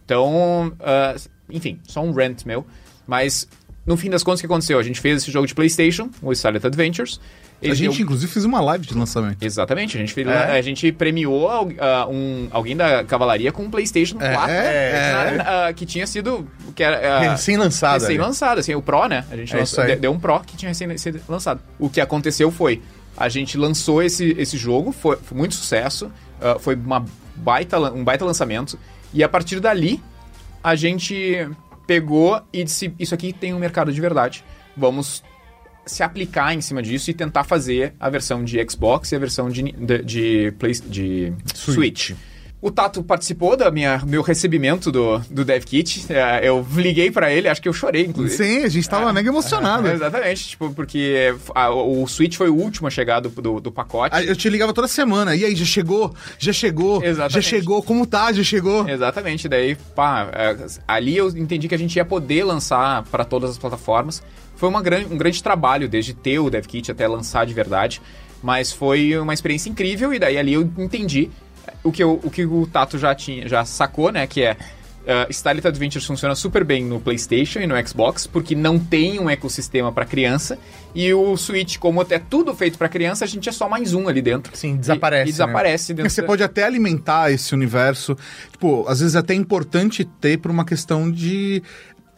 Então, 0.04 0.72
ah, 0.80 1.16
enfim, 1.48 1.78
só 1.84 2.02
um 2.02 2.12
rant 2.12 2.44
meu. 2.44 2.64
Mas, 3.06 3.48
no 3.86 3.96
fim 3.96 4.10
das 4.10 4.22
contas, 4.22 4.40
o 4.40 4.42
que 4.42 4.46
aconteceu? 4.46 4.78
A 4.78 4.82
gente 4.82 5.00
fez 5.00 5.22
esse 5.22 5.30
jogo 5.30 5.46
de 5.46 5.54
PlayStation, 5.54 6.08
o 6.22 6.34
Silent 6.34 6.64
Adventures. 6.64 7.20
A 7.62 7.74
gente, 7.74 7.96
deu- 7.96 8.02
inclusive, 8.04 8.32
fez 8.32 8.44
uma 8.46 8.58
live 8.60 8.86
de 8.86 8.94
lançamento. 8.94 9.42
Exatamente, 9.42 9.94
a 9.96 10.00
gente, 10.00 10.14
fez, 10.14 10.26
É? 10.26 10.32
a 10.58 10.62
gente 10.62 10.90
premiou 10.92 11.46
ah, 11.78 12.06
um, 12.08 12.48
alguém 12.50 12.74
da 12.74 13.04
cavalaria 13.04 13.52
com 13.52 13.64
um 13.64 13.70
PlayStation 13.70 14.16
4 14.16 14.50
é, 14.50 15.34
na- 15.36 15.66
ah, 15.66 15.72
que 15.74 15.84
tinha 15.84 16.06
sido 16.06 16.48
que 16.74 16.82
era, 16.82 17.16
ah, 17.16 17.32
Recém-lançado. 17.32 18.00
recém-lançado, 18.00 18.60
assim, 18.60 18.74
o 18.74 18.80
Pro, 18.80 19.06
né? 19.08 19.26
A 19.30 19.36
gente 19.36 19.54
É 19.54 19.58
lançou- 19.58 19.84
deu 19.96 20.10
um 20.10 20.18
Pro 20.18 20.40
que 20.40 20.56
tinha 20.56 20.70
recém 20.70 20.96
sido 20.96 21.20
lançado. 21.28 21.60
O 21.78 21.90
que 21.90 22.00
aconteceu 22.00 22.50
foi, 22.50 22.80
a 23.14 23.28
gente 23.28 23.58
lançou 23.58 24.02
esse, 24.02 24.34
esse 24.38 24.56
jogo, 24.56 24.90
foi, 24.90 25.16
foi 25.22 25.36
muito 25.36 25.54
sucesso, 25.54 26.10
ah, 26.40 26.56
foi 26.58 26.74
uma 26.76 27.04
baita, 27.36 27.78
um 27.78 28.02
baita 28.04 28.24
lançamento, 28.24 28.78
e 29.12 29.22
a 29.22 29.28
partir 29.28 29.60
dali, 29.60 30.02
a 30.64 30.74
gente 30.74 31.46
pegou 31.90 32.40
e 32.52 32.62
disse, 32.62 32.94
isso 33.00 33.12
aqui 33.12 33.32
tem 33.32 33.52
um 33.52 33.58
mercado 33.58 33.92
de 33.92 34.00
verdade, 34.00 34.44
vamos 34.76 35.24
se 35.84 36.04
aplicar 36.04 36.54
em 36.54 36.60
cima 36.60 36.80
disso 36.80 37.10
e 37.10 37.14
tentar 37.14 37.42
fazer 37.42 37.94
a 37.98 38.08
versão 38.08 38.44
de 38.44 38.64
Xbox 38.70 39.10
e 39.10 39.16
a 39.16 39.18
versão 39.18 39.50
de, 39.50 39.72
de, 39.72 40.04
de, 40.04 40.52
Play- 40.56 40.74
de 40.86 41.32
Switch. 41.52 42.12
O 42.62 42.70
Tato 42.70 43.02
participou 43.02 43.56
do 43.56 43.64
meu 44.06 44.20
recebimento 44.20 44.92
do, 44.92 45.18
do 45.30 45.44
Dev 45.46 45.64
Kit. 45.64 46.04
É, 46.12 46.46
eu 46.46 46.66
liguei 46.74 47.10
pra 47.10 47.32
ele, 47.32 47.48
acho 47.48 47.62
que 47.62 47.68
eu 47.68 47.72
chorei, 47.72 48.04
inclusive. 48.04 48.36
Sim, 48.44 48.64
a 48.64 48.68
gente 48.68 48.86
tava 48.86 49.10
mega 49.14 49.28
emocionado. 49.30 49.88
É, 49.88 49.94
exatamente, 49.94 50.48
tipo, 50.48 50.70
porque 50.74 51.34
a- 51.54 51.70
o 51.70 52.06
Switch 52.06 52.36
foi 52.36 52.50
o 52.50 52.54
último 52.54 52.86
a 52.86 52.90
chegar 52.90 53.20
do, 53.20 53.30
do, 53.30 53.60
do 53.60 53.72
pacote. 53.72 54.14
Ah, 54.14 54.22
Eu 54.22 54.36
te 54.36 54.50
ligava 54.50 54.74
toda 54.74 54.86
semana. 54.88 55.34
E 55.34 55.42
aí, 55.44 55.56
já 55.56 55.64
chegou? 55.64 56.14
Já 56.38 56.52
chegou? 56.52 57.02
Exatamente. 57.02 57.32
Já 57.34 57.40
chegou? 57.40 57.82
Como 57.82 58.04
tá? 58.06 58.30
Já 58.30 58.42
chegou? 58.44 58.86
Exatamente, 58.86 59.48
daí, 59.48 59.74
pá, 59.96 60.28
é, 60.32 60.56
ali 60.86 61.16
eu 61.16 61.28
entendi 61.30 61.66
que 61.66 61.74
a 61.74 61.78
gente 61.78 61.96
ia 61.96 62.04
poder 62.04 62.44
lançar 62.44 63.04
para 63.04 63.24
todas 63.24 63.48
as 63.50 63.56
plataformas. 63.58 64.22
Foi 64.56 64.70
gran, 64.82 65.04
um 65.10 65.16
grande 65.16 65.42
trabalho, 65.42 65.88
desde 65.88 66.12
ter 66.12 66.38
o 66.38 66.50
DevKit 66.50 66.90
até 66.92 67.08
lançar 67.08 67.46
de 67.46 67.54
verdade, 67.54 68.02
mas 68.42 68.70
foi 68.70 69.16
uma 69.18 69.32
experiência 69.32 69.70
incrível 69.70 70.12
e 70.12 70.18
daí 70.18 70.36
ali 70.36 70.52
eu 70.52 70.60
entendi 70.76 71.30
o 71.82 71.90
que, 71.92 72.02
eu- 72.02 72.20
o, 72.22 72.30
que 72.30 72.44
o 72.44 72.66
Tato 72.66 72.98
já 72.98 73.14
tinha, 73.14 73.48
já 73.48 73.64
sacou, 73.64 74.10
né, 74.12 74.26
que 74.26 74.42
é 74.42 74.52
uh, 74.52 75.30
Starlit 75.30 75.66
Adventures 75.66 76.04
funciona 76.04 76.34
super 76.34 76.62
bem 76.64 76.84
no 76.84 77.00
PlayStation 77.00 77.60
e 77.60 77.66
no 77.66 77.74
Xbox, 77.88 78.26
porque 78.26 78.54
não 78.54 78.78
tem 78.78 79.18
um 79.18 79.28
ecossistema 79.30 79.90
para 79.90 80.04
criança, 80.04 80.58
e 80.94 81.12
o 81.14 81.36
Switch, 81.36 81.78
como 81.78 82.04
é 82.10 82.18
tudo 82.18 82.52
feito 82.54 82.76
para 82.76 82.88
criança, 82.88 83.24
a 83.24 83.28
gente 83.28 83.48
é 83.48 83.52
só 83.52 83.68
mais 83.68 83.94
um 83.94 84.08
ali 84.08 84.20
dentro. 84.20 84.56
Sim, 84.56 84.76
desaparece, 84.76 85.20
E, 85.22 85.22
e 85.22 85.26
né? 85.26 85.30
desaparece 85.32 85.94
dentro 85.94 86.10
Você 86.10 86.20
da- 86.20 86.26
pode 86.26 86.42
até 86.42 86.64
alimentar 86.64 87.30
esse 87.30 87.54
universo. 87.54 88.16
Tipo, 88.50 88.84
às 88.88 88.98
vezes 88.98 89.14
é 89.14 89.20
até 89.20 89.32
importante 89.32 90.04
ter 90.04 90.38
por 90.38 90.50
uma 90.50 90.64
questão 90.64 91.08
de. 91.10 91.62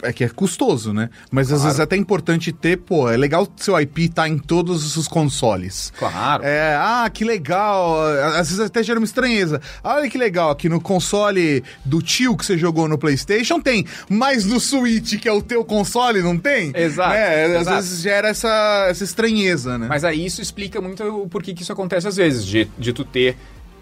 É 0.02 0.12
que 0.12 0.24
é 0.24 0.28
custoso, 0.28 0.92
né? 0.92 1.08
Mas 1.30 1.52
às 1.52 1.62
vezes 1.62 1.78
é 1.78 1.82
até 1.82 1.96
importante 1.96 2.50
ter, 2.52 2.76
pô, 2.76 3.08
é 3.08 3.16
legal 3.16 3.46
seu 3.56 3.78
IP 3.80 4.06
estar 4.06 4.28
em 4.28 4.36
todos 4.38 4.96
os 4.96 5.06
consoles. 5.08 5.92
Claro. 5.98 6.42
É, 6.44 6.74
ah, 6.76 7.08
que 7.12 7.24
legal. 7.24 8.00
Às 8.36 8.48
vezes 8.50 8.60
até 8.60 8.82
gera 8.82 8.98
uma 8.98 9.04
estranheza. 9.04 9.60
Olha 9.82 10.10
que 10.10 10.18
legal, 10.18 10.50
aqui 10.50 10.68
no 10.68 10.80
console 10.80 11.62
do 11.84 12.02
tio 12.02 12.36
que 12.36 12.44
você 12.44 12.58
jogou 12.58 12.88
no 12.88 12.98
PlayStation 12.98 13.60
tem, 13.60 13.86
mas 14.08 14.44
no 14.44 14.58
Switch, 14.58 15.18
que 15.20 15.28
é 15.28 15.32
o 15.32 15.40
teu 15.42 15.64
console, 15.64 16.20
não 16.22 16.36
tem? 16.36 16.72
Exato, 16.74 17.14
É, 17.14 17.44
às 17.44 17.60
exato. 17.62 17.76
vezes 17.76 18.00
gera 18.02 18.28
essa, 18.28 18.86
essa 18.88 19.04
estranheza, 19.04 19.78
né? 19.78 19.86
Mas 19.88 20.04
aí 20.04 20.24
isso 20.26 20.42
explica 20.42 20.80
muito 20.80 21.02
o 21.04 21.28
porquê 21.28 21.54
que 21.54 21.62
isso 21.62 21.72
acontece 21.72 22.08
às 22.08 22.16
vezes, 22.16 22.44
de, 22.44 22.68
de 22.78 22.92
tu 22.92 23.04
ter 23.04 23.36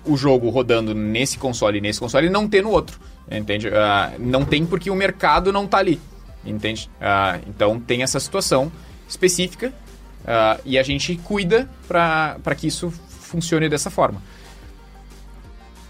o 0.05 0.17
jogo 0.17 0.49
rodando 0.49 0.95
nesse 0.95 1.37
console 1.39 1.79
e 1.79 1.81
nesse 1.81 2.01
console 2.01 2.27
e 2.27 2.31
não 2.31 2.49
ter 2.49 2.63
no 2.63 2.71
outro, 2.71 2.99
entende? 3.39 3.69
Ah, 3.69 4.13
não 4.19 4.45
tem 4.45 4.67
porque 4.67 4.91
o 4.91 4.95
mercado 4.95 5.53
não 5.53 5.67
tá 5.67 5.79
ali, 5.79 6.01
entende? 6.45 6.91
Ah, 7.01 7.39
então 7.47 7.79
tem 7.79 8.03
essa 8.03 8.19
situação 8.19 8.71
específica 9.09 9.73
ah, 10.27 10.59
e 10.65 10.79
a 10.79 10.83
gente 10.83 11.17
cuida 11.17 11.69
para 11.87 12.55
que 12.57 12.67
isso 12.67 12.91
funcione 12.91 13.69
dessa 13.69 13.91
forma. 13.91 14.23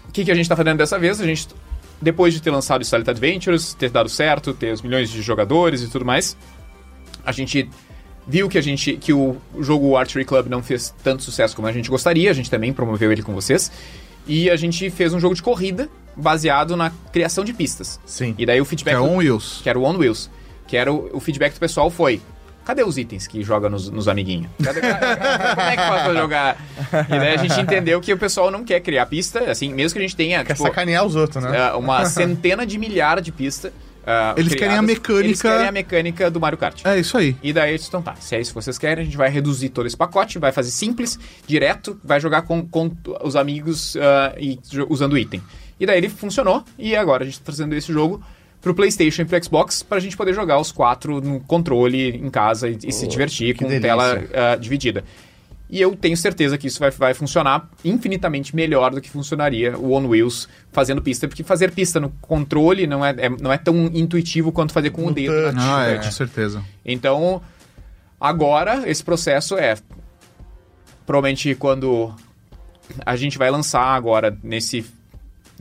O 0.07 0.11
que, 0.11 0.25
que 0.25 0.31
a 0.31 0.35
gente 0.35 0.47
tá 0.47 0.55
fazendo 0.55 0.77
dessa 0.77 0.99
vez? 0.99 1.21
A 1.21 1.25
gente, 1.25 1.47
depois 2.01 2.33
de 2.33 2.41
ter 2.41 2.51
lançado 2.51 2.81
o 2.81 2.85
Silent 2.85 3.07
Adventures, 3.07 3.73
ter 3.73 3.89
dado 3.89 4.09
certo, 4.09 4.53
ter 4.53 4.73
os 4.73 4.81
milhões 4.81 5.09
de 5.09 5.21
jogadores 5.21 5.81
e 5.81 5.87
tudo 5.87 6.03
mais, 6.03 6.37
a 7.25 7.31
gente 7.31 7.69
viu 8.27 8.47
que 8.49 8.57
a 8.57 8.61
gente 8.61 8.97
que 8.97 9.13
o 9.13 9.37
jogo 9.59 9.95
Archery 9.95 10.25
Club 10.25 10.47
não 10.47 10.61
fez 10.61 10.93
tanto 11.03 11.23
sucesso 11.23 11.55
como 11.55 11.67
a 11.67 11.71
gente 11.71 11.89
gostaria, 11.89 12.29
a 12.29 12.33
gente 12.33 12.49
também 12.49 12.73
promoveu 12.73 13.11
ele 13.11 13.23
com 13.23 13.33
vocês. 13.33 13.71
E 14.27 14.49
a 14.49 14.55
gente 14.55 14.89
fez 14.89 15.13
um 15.13 15.19
jogo 15.19 15.33
de 15.33 15.41
corrida 15.41 15.89
baseado 16.15 16.75
na 16.75 16.91
criação 17.11 17.43
de 17.43 17.53
pistas. 17.53 17.99
Sim. 18.05 18.35
E 18.37 18.45
daí 18.45 18.59
o 18.61 18.63
Que 18.63 18.69
feedback. 18.71 18.95
é 18.95 18.97
do- 18.97 19.03
on 19.05 19.17
wheels. 19.17 19.59
que 19.63 19.69
era 19.69 19.77
o 19.79 19.83
On 19.83 19.97
Wheels. 19.97 20.29
Que 20.67 20.77
era 20.77 20.91
o, 20.91 21.09
o 21.17 21.19
feedback 21.19 21.53
do 21.53 21.59
pessoal 21.59 21.89
foi. 21.89 22.21
Cadê 22.63 22.83
os 22.83 22.95
itens 22.97 23.25
que 23.25 23.41
joga 23.43 23.69
nos, 23.69 23.89
nos 23.89 24.07
amiguinhos? 24.07 24.47
Cadê- 24.63 24.81
Como 24.85 24.93
é 25.67 25.75
que 25.75 25.81
faz 25.83 26.03
pra 26.03 26.13
jogar? 26.13 26.57
E 27.09 27.19
daí 27.19 27.33
a 27.33 27.37
gente 27.37 27.59
entendeu 27.59 27.99
que 27.99 28.13
o 28.13 28.17
pessoal 28.17 28.51
não 28.51 28.63
quer 28.63 28.79
criar 28.81 29.05
pista, 29.07 29.49
assim, 29.51 29.73
mesmo 29.73 29.93
que 29.93 29.99
a 29.99 30.01
gente 30.03 30.15
tenha 30.15 30.43
Quer 30.45 30.53
tipo, 30.53 30.67
sacanear 30.67 31.03
os 31.05 31.15
outros, 31.15 31.43
né? 31.43 31.57
é, 31.57 31.73
uma 31.73 32.05
centena 32.05 32.65
de 32.65 32.77
milhares 32.77 33.23
de 33.25 33.31
pistas. 33.31 33.71
ah, 34.05 34.35
Eles 34.37 34.53
querem 34.53 34.77
a 34.77 34.81
mecânica- 34.81 35.25
Eles 35.25 35.41
querem 35.41 35.67
a 35.67 35.71
mecânica 35.71 36.29
do 36.29 36.39
Mario 36.39 36.57
Kart. 36.57 36.85
É 36.85 36.99
isso 36.99 37.17
aí. 37.17 37.35
E 37.41 37.51
daí, 37.51 37.71
eles, 37.71 37.87
então 37.87 38.01
tá, 38.01 38.15
se 38.19 38.35
é 38.35 38.39
isso 38.39 38.51
que 38.51 38.55
vocês 38.61 38.77
querem, 38.77 39.01
a 39.01 39.05
gente 39.05 39.17
vai 39.17 39.29
reduzir 39.29 39.69
todo 39.69 39.87
esse 39.87 39.97
pacote, 39.97 40.37
vai 40.37 40.51
fazer 40.51 40.69
simples, 40.69 41.19
direto, 41.47 41.99
vai 42.03 42.19
jogar 42.21 42.43
com, 42.43 42.63
com 42.65 42.91
os 43.23 43.35
amigos 43.35 43.97
ah, 43.97 44.35
e 44.37 44.59
usando 44.87 45.17
item. 45.17 45.41
E 45.81 45.85
daí 45.87 45.97
ele 45.97 46.09
funcionou, 46.09 46.63
e 46.77 46.95
agora 46.95 47.23
a 47.23 47.25
gente 47.25 47.39
tá 47.39 47.45
trazendo 47.45 47.73
esse 47.73 47.91
jogo 47.91 48.23
pro 48.61 48.75
PlayStation 48.75 49.23
e 49.23 49.25
pro 49.25 49.43
Xbox 49.43 49.81
pra 49.81 49.99
gente 49.99 50.15
poder 50.15 50.31
jogar 50.31 50.59
os 50.59 50.71
quatro 50.71 51.19
no 51.19 51.39
controle 51.39 52.09
em 52.15 52.29
casa 52.29 52.69
e, 52.69 52.77
e 52.83 52.93
se 52.93 53.07
divertir 53.07 53.55
com 53.57 53.65
delícia. 53.65 53.81
tela 53.81 54.23
ah, 54.31 54.55
dividida. 54.55 55.03
E 55.67 55.81
eu 55.81 55.95
tenho 55.95 56.15
certeza 56.15 56.55
que 56.55 56.67
isso 56.67 56.79
vai, 56.79 56.91
vai 56.91 57.15
funcionar 57.15 57.67
infinitamente 57.83 58.55
melhor 58.55 58.91
do 58.91 59.01
que 59.01 59.09
funcionaria 59.09 59.75
o 59.75 59.93
On 59.93 60.05
Wheels 60.05 60.47
fazendo 60.71 61.01
pista, 61.01 61.27
porque 61.27 61.43
fazer 61.43 61.71
pista 61.71 61.99
no 61.99 62.11
controle 62.21 62.85
não 62.85 63.03
é, 63.03 63.15
é- 63.17 63.29
não 63.29 63.51
é 63.51 63.57
tão 63.57 63.85
intuitivo 63.91 64.51
quanto 64.51 64.73
fazer 64.73 64.91
com 64.91 65.01
o 65.01 65.05
No 65.05 65.13
dedo 65.15 65.33
touch. 65.33 65.57
Ah, 65.57 65.87
é. 65.87 65.95
com 65.95 66.11
certeza. 66.11 66.63
Então, 66.85 67.41
agora 68.19 68.87
esse 68.87 69.03
processo 69.03 69.57
é 69.57 69.75
provavelmente 71.07 71.55
quando 71.55 72.13
a 73.03 73.15
gente 73.15 73.39
vai 73.39 73.49
lançar 73.49 73.95
agora 73.95 74.37
nesse 74.43 74.85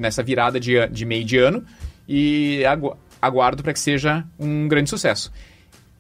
nessa 0.01 0.22
virada 0.22 0.59
de, 0.59 0.86
de 0.88 1.05
meio 1.05 1.24
de 1.24 1.38
ano 1.38 1.64
e 2.09 2.64
agu- 2.64 2.96
aguardo 3.20 3.62
para 3.62 3.72
que 3.72 3.78
seja 3.78 4.24
um 4.38 4.66
grande 4.66 4.90
sucesso. 4.90 5.30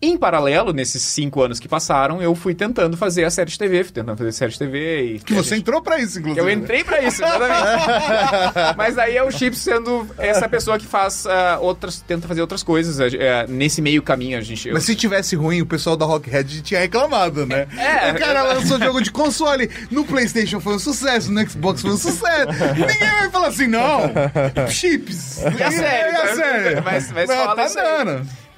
Em 0.02 0.16
paralelo, 0.16 0.72
nesses 0.72 1.02
cinco 1.02 1.42
anos 1.42 1.60
que 1.60 1.68
passaram, 1.68 2.22
eu 2.22 2.34
fui 2.34 2.54
tentando 2.54 2.96
fazer 2.96 3.24
a 3.24 3.30
série 3.30 3.50
de 3.50 3.58
TV, 3.58 3.84
fui 3.84 3.92
tentando 3.92 4.16
fazer 4.16 4.32
série 4.32 4.50
de 4.52 4.58
TV 4.58 5.02
e 5.16 5.18
Que 5.18 5.34
a 5.34 5.36
você 5.36 5.50
gente- 5.50 5.58
entrou 5.60 5.82
pra 5.82 5.98
isso, 5.98 6.18
inclusive. 6.20 6.40
eu 6.40 6.50
entrei 6.50 6.82
pra 6.82 7.02
isso, 7.02 7.22
exatamente. 7.22 7.84
Mas 8.78 8.96
aí 8.96 9.14
é 9.18 9.22
o 9.22 9.30
Chips 9.30 9.58
sendo 9.58 10.08
essa 10.16 10.48
pessoa 10.48 10.78
que 10.78 10.86
faz 10.86 11.26
ah, 11.26 11.58
outras, 11.60 12.00
tenta 12.00 12.26
fazer 12.26 12.40
outras 12.40 12.62
coisas. 12.62 12.98
ah, 12.98 13.46
nesse 13.46 13.82
meio 13.82 14.02
caminho 14.02 14.38
a 14.38 14.40
gente. 14.40 14.68
eu- 14.68 14.74
Mas 14.74 14.84
se 14.84 14.94
tivesse 14.96 15.36
ruim, 15.36 15.60
o 15.60 15.66
pessoal 15.66 15.98
da 15.98 16.06
Rockhead 16.06 16.62
tinha 16.62 16.80
reclamado, 16.80 17.44
né? 17.44 17.66
É. 17.76 18.10
o 18.12 18.18
cara 18.18 18.42
lançou 18.42 18.78
jogo 18.78 19.02
de 19.02 19.10
console, 19.10 19.68
no 19.90 20.06
PlayStation 20.06 20.60
foi 20.60 20.76
um 20.76 20.78
sucesso, 20.78 21.30
no 21.30 21.46
Xbox 21.46 21.82
foi 21.82 21.90
um 21.90 21.98
sucesso. 21.98 22.48
Ninguém 22.74 22.98
vai 22.98 23.30
falar 23.30 23.48
assim, 23.48 23.66
não. 23.66 24.00
Chips. 24.70 25.42
É 25.44 25.62
a 25.64 25.70
série, 25.70 25.84
É 25.84 26.16
a 26.16 26.24
mas- 26.24 26.36
série. 26.36 26.80
mas- 26.80 27.12
mas 27.12 27.28
Não, 27.28 27.36
fala 27.36 27.54
tá 27.56 27.64
isso. 27.66 27.74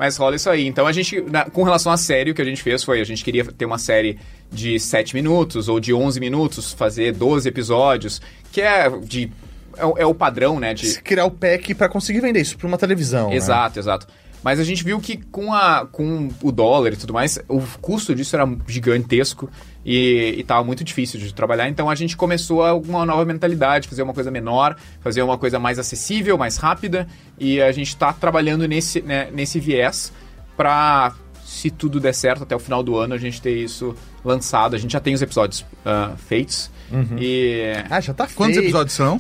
Mas 0.03 0.17
rola 0.17 0.35
isso 0.35 0.51
aí. 0.51 0.67
Então 0.67 0.85
a 0.85 0.91
gente, 0.91 1.21
na- 1.21 1.45
com 1.45 1.63
relação 1.63 1.93
à 1.93 1.97
série, 1.97 2.33
o 2.33 2.35
que 2.35 2.43
a 2.43 2.45
gente 2.45 2.61
fez 2.61 2.83
foi, 2.83 3.01
a 3.01 3.05
gente 3.05 3.23
queria 3.23 3.45
ter 3.45 3.65
uma 3.65 3.79
série 3.79 4.19
de 4.51 4.81
7 4.81 5.15
minutos 5.15 5.69
ou 5.69 5.79
de 5.79 5.95
11 5.95 6.19
minutos, 6.19 6.73
fazer 6.73 7.13
12 7.13 7.49
episódios, 7.49 8.21
que 8.51 8.61
é 8.61 8.91
de 8.99 9.31
é, 9.77 9.87
o- 9.87 9.95
é 9.97 10.05
o 10.05 10.13
padrão, 10.13 10.59
né, 10.59 10.75
de 10.75 11.01
Criar 11.03 11.25
o 11.25 11.31
pack 11.31 11.73
pra 11.75 11.89
conseguir 11.89 12.21
vender 12.21 12.41
isso 12.41 12.59
pra 12.59 12.67
uma 12.67 12.77
televisão. 12.77 13.31
né? 13.31 13.37
Exato, 13.37 13.79
exato. 13.79 14.09
Mas 14.43 14.59
a 14.59 14.65
gente 14.65 14.83
viu 14.83 14.99
que 15.01 15.17
com, 15.17 15.53
a, 15.55 15.87
com 15.87 16.29
o 16.43 16.51
dólar 16.51 16.93
e 16.93 16.97
tudo 16.97 17.13
mais, 17.13 17.39
o 17.49 17.61
custo 17.81 18.15
disso 18.15 18.35
era 18.35 18.49
gigantesco 18.67 19.49
e, 19.85 20.35
e 20.39 20.43
tava 20.45 20.65
muito 20.65 20.83
difícil 20.83 21.21
de 21.21 21.33
trabalhar. 21.33 21.69
Então 21.69 21.89
a 21.89 21.95
gente 21.95 22.17
começou 22.17 22.63
uma 22.81 23.07
nova 23.07 23.25
mentalidade, 23.25 23.89
fazer 23.89 24.03
uma 24.03 24.13
coisa 24.13 24.31
menor, 24.31 24.77
fazer 25.01 25.23
uma 25.23 25.39
coisa 25.39 25.59
mais 25.59 25.79
acessível, 25.79 26.37
mais 26.37 26.57
rápida. 26.57 27.07
E 27.39 27.61
a 27.61 27.71
gente 27.73 27.89
está 27.89 28.13
trabalhando 28.13 28.67
nesse, 28.67 29.01
né, 29.01 29.29
nesse 29.33 29.61
viés 29.61 30.13
para, 30.57 31.13
se 31.45 31.71
tudo 31.71 32.01
der 32.01 32.13
certo, 32.15 32.43
até 32.43 32.57
o 32.57 32.59
final 32.59 32.83
do 32.83 32.97
ano 32.97 33.15
a 33.15 33.19
gente 33.19 33.41
ter 33.41 33.57
isso 33.57 33.95
lançado. 34.25 34.75
A 34.75 34.79
gente 34.79 34.93
já 34.93 35.01
tem 35.01 35.15
os 35.15 35.23
episódios 35.23 35.65
ah, 35.85 36.13
feitos. 36.17 36.71
E 37.19 37.73
Ah, 37.89 38.01
já 38.01 38.13
tá 38.13 38.27
feito. 38.27 38.37
Quantos 38.37 38.57
episódios 38.59 38.95
são? 38.95 39.19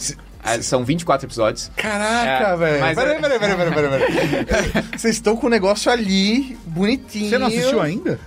São 0.62 0.84
24 0.84 1.26
episódios. 1.26 1.70
Caraca, 1.76 2.48
É, 2.52 2.56
velho. 2.56 2.80
mas 2.80 2.94
Peraí, 2.96 3.16
é- 3.16 3.20
peraí, 3.20 3.38
peraí, 3.38 3.56
peraí, 3.56 3.74
peraí, 3.74 4.44
peraí. 4.44 4.84
Vocês 4.98 5.14
estão 5.14 5.36
com 5.36 5.46
o 5.46 5.50
negócio 5.50 5.90
ali, 5.90 6.58
bonitinho. 6.66 7.28
Você 7.30 7.38
não 7.38 7.46
assistiu 7.46 7.80
ainda? 7.80 8.18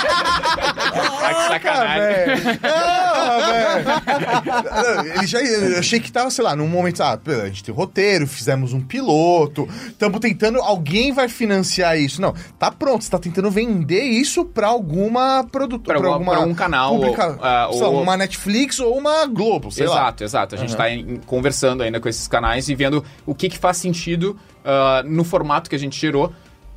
Ah, 0.00 1.34
que 1.34 1.48
sacanagem. 1.48 2.00
velho. 2.26 2.60
Ah, 2.62 3.38
velho. 5.02 5.14
Ele 5.16 5.26
já, 5.26 5.40
eu 5.40 5.78
achei 5.78 6.00
que 6.00 6.10
tava, 6.10 6.30
sei 6.30 6.44
lá, 6.44 6.56
num 6.56 6.66
momento, 6.68 7.02
ah, 7.02 7.18
a 7.42 7.46
gente 7.46 7.62
tem 7.64 7.74
roteiro, 7.74 8.26
fizemos 8.26 8.72
um 8.72 8.80
piloto, 8.80 9.68
estamos 9.88 10.18
tentando, 10.20 10.58
alguém 10.60 11.12
vai 11.12 11.28
financiar 11.28 11.98
isso. 11.98 12.20
Não, 12.20 12.34
tá 12.58 12.70
pronto, 12.70 13.04
você 13.04 13.10
tá 13.10 13.18
tentando 13.18 13.50
vender 13.50 14.02
isso 14.02 14.44
pra 14.44 14.68
alguma 14.68 15.44
produtora, 15.50 15.98
Pra 16.00 16.08
alguma- 16.10 16.32
pra 16.32 16.40
um 16.46 16.54
canal, 16.54 16.94
publica- 16.96 17.26
ou, 17.28 17.38
ah, 17.44 17.68
sei 17.72 17.82
lá, 17.82 17.88
ou- 17.88 18.02
uma 18.02 18.16
Netflix 18.16 18.80
ou 18.80 18.96
uma 18.96 19.26
Globo, 19.26 19.70
sei 19.70 19.86
lá. 19.86 19.94
exato, 19.94 20.24
exato. 20.24 20.54
A 20.54 20.58
gente 20.58 20.76
está 20.80 21.20
conversando 21.26 21.82
ainda 21.82 22.00
com 22.00 22.08
esses 22.08 22.26
canais 22.28 22.68
e 22.68 22.74
vendo 22.74 23.04
o 23.26 23.34
que, 23.34 23.48
que 23.48 23.58
faz 23.58 23.76
sentido 23.76 24.38
ah, 24.64 25.02
no 25.04 25.24
formato 25.24 25.68
que 25.68 25.76
a 25.76 25.78
gente 25.78 25.98
gerou 25.98 26.32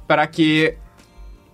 para 0.07 0.25
que 0.27 0.75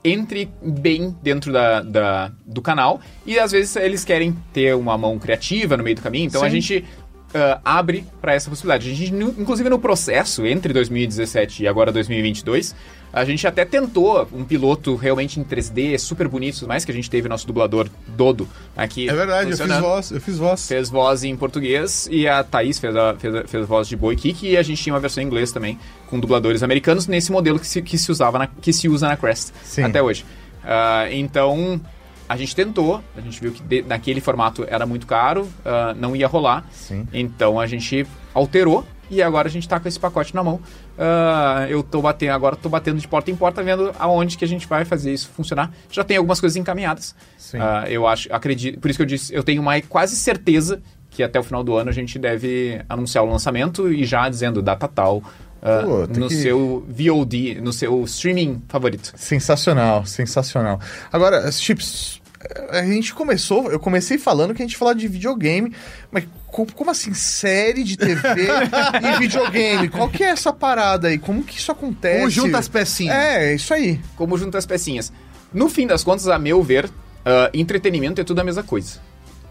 entre 0.03 0.49
bem 0.63 1.13
dentro 1.21 1.51
da, 1.51 1.81
da- 1.81 2.31
do 2.45 2.61
canal. 2.61 3.01
E 3.25 3.37
às 3.37 3.51
vezes 3.51 3.75
eles 3.75 4.05
querem 4.05 4.35
ter 4.53 4.73
uma 4.75 4.97
mão 4.97 5.19
criativa 5.19 5.75
no 5.75 5.83
meio 5.83 5.95
do 5.97 6.01
caminho, 6.01 6.27
então 6.27 6.41
a 6.43 6.49
Sim. 6.49 6.61
gente 6.61 6.85
ah, 7.33 7.59
abre 7.63 8.05
para 8.21 8.33
essa 8.33 8.49
possibilidade. 8.49 8.89
A 8.91 8.93
gente, 8.95 9.13
inclusive 9.13 9.69
no 9.69 9.79
processo 9.79 10.45
entre 10.45 10.73
2017 10.73 11.63
e 11.63 11.67
agora 11.67 11.91
2022, 11.91 12.75
a 13.11 13.23
gente 13.25 13.47
até 13.47 13.63
tentou 13.65 14.27
um 14.33 14.43
piloto 14.43 14.95
realmente 14.95 15.39
em 15.39 15.43
3D, 15.43 15.97
super 15.97 16.27
bonito 16.27 16.67
mais, 16.67 16.83
que 16.85 16.91
a 16.91 16.93
gente 16.93 17.09
teve 17.09 17.27
nosso 17.29 17.47
dublador 17.47 17.89
Dodo 18.07 18.47
aqui. 18.75 19.09
É 19.09 19.13
verdade, 19.13 19.51
eu 19.51 19.57
fiz 19.57 19.77
voz, 19.79 20.11
eu 20.11 20.21
fiz 20.21 20.37
voz. 20.37 20.67
fez 20.67 20.89
voz 20.89 21.23
em 21.23 21.35
português 21.35 22.07
e 22.11 22.27
a 22.27 22.43
Thaís 22.43 22.77
fez, 22.79 22.95
a, 22.95 23.15
fez, 23.15 23.33
a- 23.33 23.43
fez 23.45 23.65
voz 23.67 23.87
de 23.87 23.95
Boy 23.95 24.15
Kick 24.15 24.45
e 24.47 24.57
a 24.57 24.61
gente 24.63 24.81
tinha 24.83 24.93
uma 24.93 24.99
versão 24.99 25.23
em 25.23 25.25
inglês 25.25 25.51
também, 25.51 25.79
com 26.07 26.19
dubladores 26.19 26.63
americanos, 26.63 27.07
nesse 27.07 27.31
modelo 27.31 27.59
que 27.59 27.67
se, 27.67 27.81
que 27.81 27.97
se, 27.97 28.11
usava 28.11 28.39
na, 28.39 28.47
que 28.47 28.73
se 28.73 28.89
usa 28.89 29.07
na 29.07 29.17
Crest 29.17 29.51
Sim. 29.63 29.83
até 29.83 30.01
hoje. 30.01 30.25
Ah, 30.63 31.07
então, 31.11 31.79
a 32.27 32.35
gente 32.37 32.55
tentou, 32.55 33.01
a 33.15 33.21
gente 33.21 33.39
viu 33.39 33.51
que 33.51 33.61
de- 33.63 33.81
naquele 33.83 34.19
formato 34.21 34.65
era 34.67 34.85
muito 34.85 35.05
caro, 35.07 35.47
ah, 35.65 35.95
não 35.97 36.15
ia 36.15 36.27
rolar, 36.27 36.65
Sim. 36.71 37.07
então 37.13 37.59
a 37.59 37.65
gente 37.67 38.05
alterou 38.33 38.85
e 39.09 39.21
agora 39.21 39.47
a 39.47 39.51
gente 39.51 39.67
tá 39.69 39.79
com 39.79 39.87
esse 39.87 39.97
pacote 39.99 40.35
na 40.35 40.43
mão. 40.43 40.59
Ah, 40.99 41.65
eu 41.69 41.81
tô 41.83 42.01
batendo, 42.01 42.31
agora 42.31 42.55
tô 42.55 42.67
batendo 42.69 42.99
de 42.99 43.07
porta 43.07 43.31
em 43.31 43.35
porta, 43.35 43.63
vendo 43.63 43.93
aonde 43.99 44.37
que 44.37 44.43
a 44.43 44.47
gente 44.47 44.67
vai 44.67 44.83
fazer 44.83 45.13
isso 45.13 45.29
funcionar. 45.29 45.71
Já 45.89 46.03
tem 46.03 46.17
algumas 46.17 46.39
coisas 46.39 46.55
encaminhadas. 46.57 47.15
Sim. 47.37 47.59
Ah, 47.61 47.85
eu 47.87 48.05
acho, 48.07 48.27
acredito, 48.33 48.79
por 48.79 48.89
isso 48.89 48.97
que 48.97 49.03
eu 49.03 49.07
disse, 49.07 49.33
eu 49.33 49.43
tenho 49.43 49.61
uma 49.61 49.79
quase 49.81 50.15
certeza 50.15 50.81
que 51.09 51.23
até 51.23 51.39
o 51.39 51.43
final 51.43 51.63
do 51.63 51.75
ano 51.75 51.89
a 51.89 51.93
gente 51.93 52.19
deve 52.19 52.81
anunciar 52.89 53.23
o 53.23 53.29
lançamento 53.29 53.91
e 53.91 54.03
já 54.05 54.27
dizendo 54.27 54.61
data 54.61 54.87
tal 54.87 55.23
Pô, 55.61 56.07
tem 56.07 56.19
no 56.19 56.27
que- 56.27 56.35
seu 56.35 56.85
VOD, 56.87 57.59
no 57.61 57.73
seu 57.73 58.03
streaming 58.03 58.61
favorito. 58.67 59.13
Sensacional, 59.15 60.05
sensacional. 60.05 60.79
Agora, 61.11 61.51
Chips, 61.51 62.21
a 62.69 62.83
gente 62.83 63.13
começou, 63.13 63.71
eu 63.71 63.79
comecei 63.79 64.17
falando 64.17 64.53
que 64.53 64.61
a 64.61 64.65
gente 64.65 64.77
falava 64.77 64.97
de 64.97 65.07
videogame, 65.07 65.73
mas 66.11 66.25
co- 66.45 66.67
como 66.75 66.91
assim, 66.91 67.13
série 67.13 67.83
de 67.83 67.97
TV 67.97 68.21
e 69.15 69.19
videogame? 69.19 69.89
Qual 69.89 70.07
que 70.09 70.23
é 70.23 70.27
essa 70.29 70.53
parada 70.53 71.07
aí? 71.07 71.17
Como 71.17 71.43
que 71.43 71.57
isso 71.57 71.71
acontece? 71.71 72.19
Como 72.19 72.29
junta 72.29 72.57
as 72.59 72.67
pecinhas. 72.67 73.15
É, 73.15 73.53
isso 73.55 73.73
aí. 73.73 73.99
Como 74.15 74.37
junta 74.37 74.57
as 74.57 74.65
pecinhas. 74.65 75.11
No 75.53 75.69
fim 75.69 75.87
das 75.87 76.03
contas, 76.03 76.27
a 76.27 76.37
meu 76.37 76.61
ver, 76.61 76.89
ah, 77.25 77.49
entretenimento 77.53 78.21
é 78.21 78.23
tudo 78.23 78.39
a 78.39 78.43
mesma 78.43 78.63
coisa. 78.63 78.99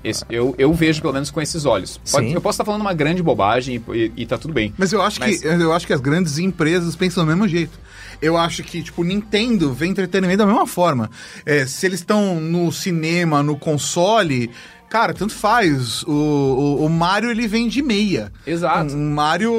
Esse- 0.08 0.24
eu, 0.30 0.54
eu 0.56 0.72
vejo 0.72 1.00
pelo 1.00 1.12
menos 1.12 1.30
com 1.30 1.40
esses 1.40 1.64
olhos. 1.64 2.00
Pode- 2.10 2.32
eu 2.32 2.40
posso 2.40 2.54
estar 2.54 2.64
falando 2.64 2.80
uma 2.82 2.94
grande 2.94 3.22
bobagem 3.22 3.82
e, 3.88 3.92
e, 3.96 4.12
e 4.18 4.26
tá 4.26 4.38
tudo 4.38 4.54
bem. 4.54 4.72
Mas 4.78 4.92
eu 4.92 5.02
acho, 5.02 5.18
Mas- 5.20 5.40
que, 5.40 5.46
eu 5.46 5.72
acho 5.72 5.86
que 5.86 5.92
as 5.92 6.00
grandes 6.00 6.38
empresas 6.38 6.94
pensam 6.94 7.24
do 7.24 7.28
mesmo 7.28 7.46
jeito. 7.48 7.78
Eu 8.22 8.36
acho 8.36 8.62
que, 8.62 8.82
tipo, 8.82 9.02
Nintendo 9.04 9.72
vê 9.74 9.86
entretenimento 9.86 10.38
da 10.38 10.46
mesma 10.46 10.66
forma. 10.66 11.10
É, 11.44 11.66
se 11.66 11.84
eles 11.84 12.00
estão 12.00 12.40
no 12.40 12.72
cinema, 12.72 13.42
no 13.42 13.56
console, 13.58 14.50
cara, 14.88 15.12
tanto 15.14 15.32
faz. 15.34 16.02
O, 16.04 16.10
o, 16.12 16.84
o 16.86 16.88
Mario, 16.90 17.30
ele 17.30 17.46
vem 17.46 17.68
de 17.68 17.82
meia. 17.82 18.32
Exato. 18.46 18.94
O 18.94 18.98
Mario, 18.98 19.52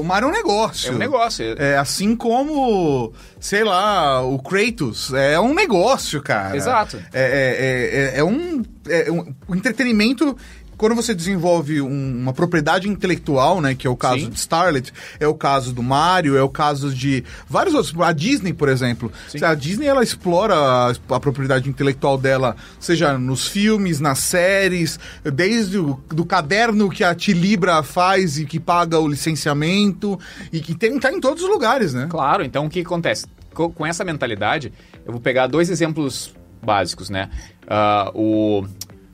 o 0.00 0.04
Mario 0.04 0.26
é 0.26 0.30
um 0.30 0.32
negócio. 0.34 0.92
É 0.92 0.94
um 0.94 0.98
negócio. 0.98 1.44
É, 1.58 1.76
assim 1.78 2.14
como, 2.16 3.12
sei 3.40 3.64
lá, 3.64 4.20
o 4.22 4.38
Kratos. 4.38 5.12
É 5.14 5.38
um 5.40 5.54
negócio, 5.54 6.22
cara. 6.22 6.56
Exato. 6.56 6.96
É, 7.12 8.12
é, 8.12 8.14
é, 8.16 8.18
é 8.20 8.24
um, 8.24 8.62
é 8.88 9.10
um- 9.10 9.34
O 9.48 9.54
entretenimento 9.54 10.36
quando 10.76 10.94
você 10.94 11.14
desenvolve 11.14 11.80
um- 11.80 12.18
uma 12.22 12.32
propriedade 12.32 12.88
intelectual, 12.88 13.60
né, 13.60 13.74
que 13.74 13.86
é 13.86 13.90
o 13.90 13.96
caso 13.96 14.20
Sim. 14.20 14.30
de 14.30 14.38
Starlet, 14.38 14.92
é 15.20 15.26
o 15.26 15.34
caso 15.34 15.72
do 15.72 15.82
Mario, 15.82 16.36
é 16.36 16.42
o 16.42 16.48
caso 16.48 16.92
de 16.94 17.24
vários 17.48 17.74
outros, 17.74 17.94
a 18.00 18.12
Disney, 18.12 18.52
por 18.52 18.68
exemplo. 18.68 19.12
Sim. 19.28 19.44
A 19.44 19.54
Disney 19.54 19.86
ela 19.86 20.02
explora 20.02 20.54
a, 20.54 20.90
a 21.10 21.20
propriedade 21.20 21.68
intelectual 21.68 22.16
dela, 22.18 22.56
seja 22.80 23.16
nos 23.18 23.46
filmes, 23.46 24.00
nas 24.00 24.18
séries, 24.20 24.98
desde 25.22 25.78
o 25.78 26.00
do 26.08 26.24
caderno 26.24 26.90
que 26.90 27.02
a 27.04 27.14
Tilibra 27.14 27.82
faz 27.82 28.38
e 28.38 28.44
que 28.44 28.58
paga 28.60 28.98
o 28.98 29.06
licenciamento 29.08 30.18
e 30.52 30.60
que 30.60 30.74
tem 30.74 30.98
tá 30.98 31.12
em 31.12 31.20
todos 31.20 31.42
os 31.42 31.48
lugares, 31.48 31.92
né? 31.94 32.06
Claro, 32.08 32.44
então 32.44 32.66
o 32.66 32.70
que 32.70 32.80
acontece? 32.80 33.26
Co- 33.52 33.70
Com 33.70 33.86
essa 33.86 34.04
mentalidade, 34.04 34.72
eu 35.06 35.12
vou 35.12 35.20
pegar 35.20 35.46
dois 35.46 35.70
exemplos 35.70 36.34
básicos, 36.62 37.10
né? 37.10 37.30
Ah, 37.68 38.10
o 38.14 38.64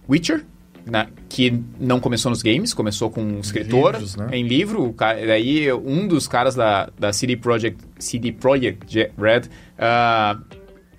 Witcher, 0.09 0.45
né, 0.87 1.09
que 1.31 1.62
não 1.78 2.01
começou 2.01 2.28
nos 2.28 2.43
games, 2.43 2.74
começou 2.74 3.09
com 3.09 3.22
um 3.22 3.39
escritor 3.39 3.93
livros, 3.93 4.16
né? 4.16 4.28
em 4.33 4.43
livro. 4.43 4.93
Daí 4.99 5.72
um 5.72 6.09
dos 6.09 6.26
caras 6.26 6.57
da, 6.57 6.91
da 6.99 7.12
CD 7.12 7.37
Projekt, 7.37 7.78
CD 8.01 8.33
Projekt 8.33 9.12
Red 9.16 9.43
ah, 9.78 10.37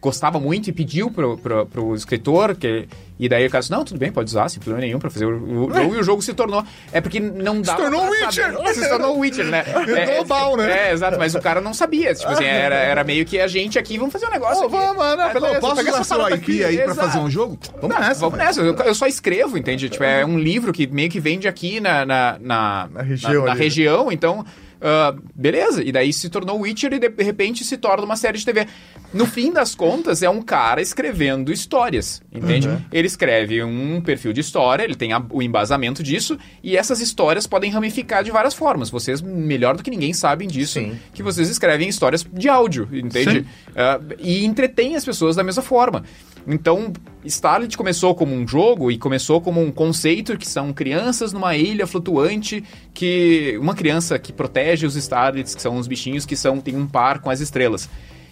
gostava 0.02 0.39
muito 0.39 0.68
e 0.70 0.74
pediu 0.74 1.12
pro, 1.12 1.38
pro, 1.38 1.66
pro 1.68 1.95
escritor 1.95 2.56
que 2.56 2.88
e 3.20 3.30
daí 3.30 3.45
o 3.45 3.49
cara 3.52 3.60
disse, 3.62 3.72
não, 3.72 3.86
tudo 3.86 3.99
bem, 3.99 4.12
pode 4.12 4.32
usar, 4.32 4.49
sem 4.49 4.60
problema 4.60 4.84
nenhum 4.84 4.97
pra 4.97 5.12
fazer 5.12 5.26
o, 5.28 5.68
o 5.68 5.72
jogo, 5.72 5.95
e 5.95 5.99
o 5.99 6.04
jogo 6.04 6.22
se 6.24 6.34
tornou... 6.34 6.64
É 6.91 6.99
porque 6.99 7.20
não 7.20 7.62
dá 7.62 7.76
tornou 7.76 8.10
Witcher! 8.10 8.52
Se 8.74 8.89
tornou 8.89 9.20
Witcher, 9.20 9.45
né? 9.45 9.64
É, 9.95 10.16
global, 10.16 10.58
né? 10.58 10.88
É, 10.89 10.91
exato, 10.91 11.20
mas 11.20 11.36
o 11.36 11.39
cara 11.39 11.62
não 11.62 11.72
sabia. 11.72 12.16
Tipo 12.16 12.32
assim, 12.32 12.45
era, 12.45 12.74
era 12.74 13.04
meio 13.04 13.24
que 13.24 13.39
a 13.39 13.45
gente 13.45 13.78
aqui, 13.78 13.95
vamos 13.99 14.12
fazer 14.12 14.26
um 14.26 14.32
negócio 14.32 14.64
aqui. 14.64 14.72
vamos, 14.76 14.97
mano, 14.97 15.22
Ah, 15.22 15.30
beleza, 15.30 15.60
posso 15.60 15.76
pega 15.76 15.89
usar 15.91 15.99
essa 16.02 16.16
seu 16.16 16.30
IP 16.36 16.64
aí 16.64 16.76
pra 16.78 16.86
Exato. 16.86 17.08
fazer 17.08 17.20
um 17.20 17.30
jogo? 17.30 17.60
Vamos 17.80 17.95
Não, 17.95 18.02
nessa. 18.08 18.20
Vamos 18.22 18.38
mano. 18.39 18.43
nessa. 18.43 18.62
Eu, 18.62 18.74
eu 18.76 18.95
só 18.95 19.06
escrevo, 19.06 19.56
entende? 19.56 19.88
Tipo, 19.88 20.04
é 20.04 20.26
um 20.26 20.39
livro 20.39 20.74
que 20.74 20.88
meio 20.88 21.10
que 21.12 21.20
vende 21.20 21.47
aqui 21.47 21.80
na, 21.80 22.04
na, 22.04 22.38
na, 22.41 22.89
Na 22.91 23.02
região 23.04 23.41
na- 23.41 23.45
na 23.45 23.52
ali. 23.52 23.60
região, 23.62 24.12
então. 24.12 24.43
Ah, 24.82 25.15
beleza, 25.36 25.84
e 25.84 25.91
daí 25.91 26.11
se 26.11 26.29
tornou 26.29 26.59
Witcher 26.61 26.93
e 26.93 26.99
de 26.99 27.23
repente 27.23 27.63
se 27.63 27.77
torna 27.77 28.03
uma 28.05 28.15
série 28.15 28.38
de 28.38 28.45
TV. 28.45 28.65
No 29.13 29.25
fim 29.25 29.51
das 29.51 29.75
contas, 29.75 30.23
é 30.23 30.29
um 30.29 30.41
cara 30.41 30.82
escrevendo 30.82 31.51
histórias, 31.51 32.21
entende? 32.34 32.67
Uhum. 32.67 32.82
Ele 32.91 33.07
escreve 33.07 33.61
um 33.63 33.99
perfil 34.01 34.32
de 34.34 34.39
história, 34.41 34.84
ele 34.84 34.95
tem 34.95 35.11
a- 35.13 35.21
o 35.29 35.41
embasamento 35.41 36.01
disso, 36.01 36.38
e 36.63 36.77
essas 36.77 37.01
histórias 37.01 37.45
podem 37.45 37.69
ramificar 37.71 38.23
de 38.23 38.32
várias 38.32 38.53
formas. 38.53 38.89
Vocês, 38.89 39.21
melhor 39.21 39.75
do 39.75 39.84
que 39.84 39.91
ninguém, 39.91 40.13
sabem 40.13 40.47
disso, 40.47 40.79
Sim. 40.79 40.97
que 41.13 41.21
vocês 41.21 41.49
escrevem 41.49 41.89
histórias 41.89 42.25
de 42.32 42.47
áudio, 42.47 42.88
entende? 42.91 43.45
Ah, 43.75 43.99
e 44.17 44.45
entretém 44.45 44.95
as 44.95 45.03
pessoas 45.05 45.36
da 45.36 45.43
mesma 45.43 45.61
forma. 45.61 46.03
Então, 46.47 46.91
Starlit 47.23 47.77
começou 47.77 48.15
como 48.15 48.33
um 48.33 48.47
jogo 48.47 48.91
e 48.91 48.97
começou 48.97 49.39
como 49.39 49.61
um 49.61 49.71
conceito 49.71 50.37
que 50.37 50.47
são 50.47 50.73
crianças 50.73 51.31
numa 51.31 51.55
ilha 51.55 51.85
flutuante 51.85 52.63
que 52.93 53.57
uma 53.61 53.75
criança 53.75 54.17
que 54.17 54.33
protege 54.33 54.85
os 54.85 54.95
Starlits, 54.95 55.53
que 55.53 55.61
são 55.61 55.77
os 55.77 55.87
bichinhos 55.87 56.25
que 56.25 56.35
são 56.35 56.59
tem 56.59 56.75
um 56.75 56.87
par 56.87 57.19
com 57.19 57.29
as 57.29 57.39
estrelas. 57.39 57.89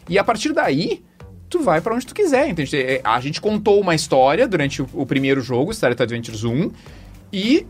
E 0.07 0.18
a 0.18 0.24
partir 0.24 0.53
daí, 0.53 1.03
tu 1.49 1.60
vai 1.60 1.82
pra 1.82 1.93
onde 1.93 2.05
tu 2.05 2.16
quiser, 2.16 2.49
entende? 2.49 2.76
É, 2.78 3.01
A 3.03 3.20
gente 3.20 3.39
contou 3.39 3.80
uma 3.80 3.93
história 3.93 4.47
durante 4.47 4.82
o, 4.82 4.89
o 4.93 5.05
primeiro 5.05 5.41
jogo, 5.41 5.72
Starlit 5.72 6.01
Adventures 6.01 6.43
1, 6.43 6.72
e 7.32 7.66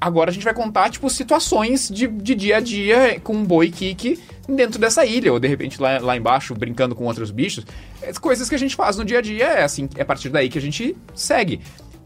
agora 0.00 0.30
a 0.30 0.32
gente 0.32 0.44
vai 0.44 0.54
contar, 0.54 0.90
tipo, 0.90 1.08
situações 1.10 1.88
de, 1.88 2.06
de 2.06 2.34
dia 2.34 2.56
a 2.56 2.60
dia 2.60 3.20
com 3.20 3.34
um 3.34 3.44
boi 3.44 3.70
kick 3.70 4.18
dentro 4.48 4.78
dessa 4.78 5.04
ilha, 5.04 5.32
ou 5.32 5.40
de 5.40 5.48
repente 5.48 5.80
lá, 5.80 5.98
lá 5.98 6.16
embaixo 6.16 6.54
brincando 6.54 6.94
com 6.94 7.04
outros 7.04 7.30
bichos. 7.30 7.64
É, 8.02 8.12
coisas 8.14 8.48
que 8.48 8.54
a 8.54 8.58
gente 8.58 8.76
faz 8.76 8.96
no 8.96 9.04
dia 9.04 9.18
a 9.18 9.22
dia, 9.22 9.44
é 9.44 9.64
assim, 9.64 9.88
é 9.96 10.02
a 10.02 10.04
partir 10.04 10.28
daí 10.28 10.48
que 10.48 10.58
a 10.58 10.62
gente 10.62 10.96
segue. 11.14 11.60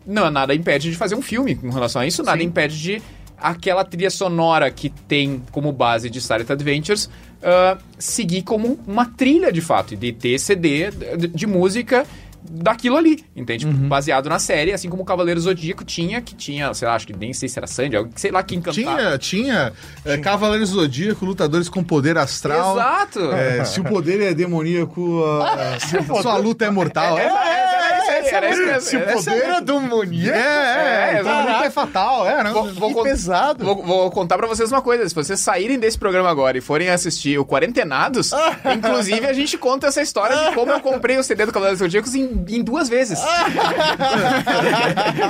Não, 0.07 0.31
nada 0.31 0.55
impede 0.55 0.91
de 0.91 0.97
fazer 0.97 1.15
um 1.15 1.23
filme 1.23 1.55
com 1.55 1.71
relação 1.71 2.03
a 2.03 2.07
isso, 2.07 2.23
nada 2.23 2.43
impede 2.43 2.81
de 2.81 3.03
aquela 3.37 3.85
trilha 3.85 4.11
sonora 4.11 4.71
que 4.71 4.91
tem 4.91 5.43
como 5.51 5.73
base 5.73 6.11
de 6.11 6.19
Starlet 6.19 6.53
Adventures 6.53 7.09
ah, 7.43 7.79
seguir 7.99 8.43
como 8.43 8.79
uma 8.87 9.07
trilha 9.07 9.51
de 9.51 9.63
fato, 9.63 9.97
de 9.97 10.13
ter 10.13 10.39
CD 10.39 10.91
de, 10.91 11.29
de 11.29 11.47
música 11.47 12.07
daquilo 12.49 12.97
ali, 12.97 13.25
entende? 13.35 13.67
Uhum. 13.67 13.89
Baseado 13.89 14.29
na 14.29 14.39
série, 14.39 14.73
assim 14.73 14.89
como 14.89 15.03
o 15.03 15.07
Cavaleiro 15.07 15.41
Zodíaco 15.41 15.85
tinha, 15.85 16.21
que 16.21 16.35
tinha, 16.35 16.73
sei 16.75 16.87
lá, 16.89 16.95
acho 16.95 17.07
que 17.07 17.17
nem 17.17 17.33
sei 17.33 17.49
se 17.49 17.59
era 17.59 17.67
Sandy, 17.67 17.97
sei 18.17 18.31
lá 18.31 18.43
quem 18.43 18.61
cantava. 18.61 19.19
Tinha, 19.19 19.19
tinha, 19.19 19.73
é, 20.05 20.17
Cavaleiros 20.19 20.71
do 20.71 20.81
Zodíaco, 20.81 21.25
lutadores 21.25 21.69
com 21.69 21.83
poder 21.85 22.17
astral. 22.19 22.73
Exato! 22.77 23.33
É, 23.33 23.65
se 23.65 23.81
o 23.81 23.85
poder 23.85 24.21
é 24.23 24.35
demoníaco, 24.35 25.25
a, 25.25 25.75
a 25.77 25.81
sua 26.23 26.37
luta 26.37 26.65
é 26.65 26.71
mortal. 26.71 27.19
É, 27.19 27.25
É, 27.25 28.13
é, 28.13 28.29
é, 28.29 28.35
era 28.35 28.51
isso 28.51 28.65
mesmo, 28.65 28.81
Se 28.81 28.97
o 28.97 29.01
era 29.01 29.13
poder 29.13 29.31
é 29.45 29.61
demoníaco. 29.61 30.37
é, 30.39 30.41
é, 30.41 31.17
É, 31.17 31.21
então 31.21 31.63
é 31.65 31.71
fatal. 31.71 32.27
É, 32.29 32.43
não, 32.43 32.53
Vou- 32.53 32.75
vou 32.75 32.93
con- 32.95 33.03
pesado. 33.03 33.65
Vou, 33.65 33.83
vou 33.83 34.11
contar 34.11 34.37
pra 34.37 34.47
vocês 34.47 34.71
uma 34.71 34.83
coisa. 34.83 35.09
Se 35.09 35.15
vocês 35.15 35.39
saírem 35.41 35.79
desse 35.79 35.99
programa 35.99 36.29
agora 36.29 36.57
e 36.59 36.61
forem 36.61 36.89
assistir 36.91 37.39
o 37.39 37.45
Quarentenados, 37.45 38.31
inclusive 38.75 39.27
a 39.27 39.33
gente 39.33 39.57
conta 39.59 39.87
essa 39.87 40.03
história 40.03 40.37
de 40.49 40.55
como 40.55 40.71
eu 40.73 40.81
comprei 40.81 41.19
o 41.19 41.23
CD 41.23 41.47
do 41.47 41.53
Cavaleiro 41.53 41.77
dos 41.79 41.85
Zodíacos 41.87 42.15
em, 42.31 42.45
em 42.57 42.63
duas 42.63 42.89
vezes. 42.89 43.19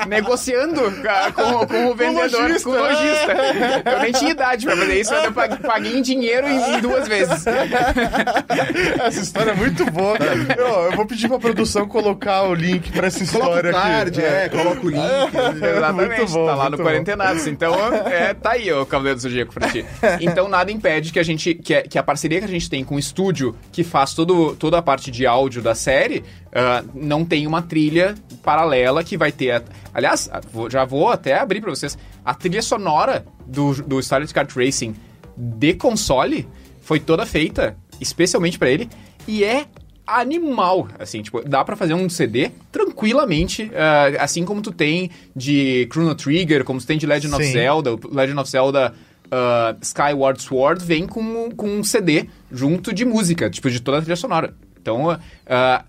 Negociando 0.09 0.81
ca- 1.03 1.33
com, 1.33 1.67
com 1.67 1.87
o 1.87 1.95
vendedor, 1.95 2.43
lojista. 2.43 2.71
com 2.71 2.71
o 2.71 2.79
lojista. 2.81 3.91
Eu 3.93 3.99
nem 4.01 4.13
tinha 4.13 4.31
idade 4.31 4.67
pra 4.67 4.77
fazer 4.77 5.01
isso, 5.01 5.13
mas 5.13 5.25
eu 5.25 5.33
paguei, 5.59 5.97
em 5.99 6.03
dinheiro 6.03 6.47
em, 6.49 6.77
em 6.77 6.81
duas 6.81 7.07
vezes. 7.09 7.45
Essa 9.05 9.21
história 9.21 9.51
é 9.53 9.55
muito 9.55 9.85
boa. 9.91 10.17
Eu, 10.57 10.67
eu 10.91 10.97
vou 10.97 11.07
pedir 11.07 11.29
pra 11.29 11.39
produção 11.39 11.87
colocar 11.89 12.43
o 12.45 12.55
link 12.55 12.91
pra 12.93 13.07
essa 13.07 13.25
Coloca 13.27 13.69
história 13.69 13.71
o 13.71 13.75
card, 13.75 14.21
aqui. 14.21 14.29
é, 14.35 14.49
coloca 14.49 14.87
o 14.87 14.91
link. 14.91 15.01
Exatamente, 15.77 16.17
Muito 16.19 16.33
bom, 16.33 16.47
tá 16.47 16.55
lá 16.55 16.71
no 16.71 16.79
Quarentenados. 16.79 17.47
Então, 17.47 17.75
é, 18.07 18.35
tá 18.35 18.53
aí 18.53 18.73
o 18.73 18.85
Cavaleiro 18.87 19.17
do 19.17 19.23
Zodíaco 19.23 19.53
pra 19.55 19.69
ti. 19.69 19.85
Então, 20.21 20.49
nada 20.49 20.71
impede 20.71 21.13
que 21.13 21.19
a 21.19 21.23
gente, 21.23 21.55
que, 21.55 21.75
a- 21.75 21.83
que 21.83 21.99
a 21.99 22.03
parceria 22.03 22.39
que 22.39 22.45
a 22.45 22.49
gente 22.49 22.69
tem 22.69 22.85
com 22.85 22.97
o 22.97 22.99
estúdio 22.99 23.55
que 23.73 23.83
faz 23.85 24.15
todo, 24.15 24.55
toda 24.57 24.79
a 24.79 24.83
parte 24.83 25.11
de 25.11 25.27
áudio 25.27 25.63
da 25.63 25.75
série, 25.75 26.25
ah, 26.53 26.83
não 26.95 27.25
tem 27.25 27.47
uma 27.47 27.63
trilha 27.63 28.15
paralela 28.43 29.03
que 29.05 29.17
vai 29.17 29.31
ter... 29.33 29.51
a- 29.53 29.63
aliás, 29.95 30.31
já 30.71 30.85
vou 30.85 31.09
até 31.09 31.39
abrir 31.39 31.61
pra 31.61 31.71
vocês. 31.71 31.97
A 32.25 32.35
trilha 32.35 32.63
sonora 32.63 33.25
do, 33.47 33.75
do 33.83 33.99
Starlet 34.01 34.33
Kart 34.33 34.51
Racing 34.55 34.95
de 35.37 35.75
console 35.75 36.47
foi 36.83 37.01
toda 37.01 37.25
feita 37.25 37.77
especialmente 38.01 38.59
pra 38.59 38.69
ele 38.71 38.89
e 39.29 39.45
é 39.45 39.67
animal, 40.07 40.89
assim, 40.99 41.23
tipo, 41.23 41.41
dá 41.49 41.65
pra 41.65 41.77
fazer 41.77 41.95
um 41.95 42.09
CD 42.09 42.51
tranquilamente, 42.73 43.71
ah, 43.75 44.23
assim 44.25 44.45
como 44.45 44.61
tu 44.61 44.73
tem 44.73 45.11
de 45.35 45.87
Chrono 45.91 46.15
Trigger, 46.15 46.65
como 46.65 46.81
tu 46.81 46.87
tem 46.87 46.99
de 46.99 47.07
Legend 47.07 47.35
of 47.35 47.45
Sim. 47.45 47.53
Zelda, 47.53 47.95
o 47.95 48.01
Legend 48.13 48.41
of 48.41 48.51
Zelda 48.51 48.93
ah, 49.31 49.77
Skyward 49.81 50.43
Sword 50.43 50.85
vem 50.85 51.07
com, 51.07 51.51
com 51.53 51.69
um 51.69 51.85
CD 51.85 52.27
junto 52.51 52.93
de 52.93 53.05
música, 53.05 53.49
tipo, 53.49 53.71
de 53.71 53.81
toda 53.81 53.99
a 53.99 54.01
trilha 54.01 54.17
sonora. 54.17 54.53
Então, 54.81 55.17
ah, 55.47 55.85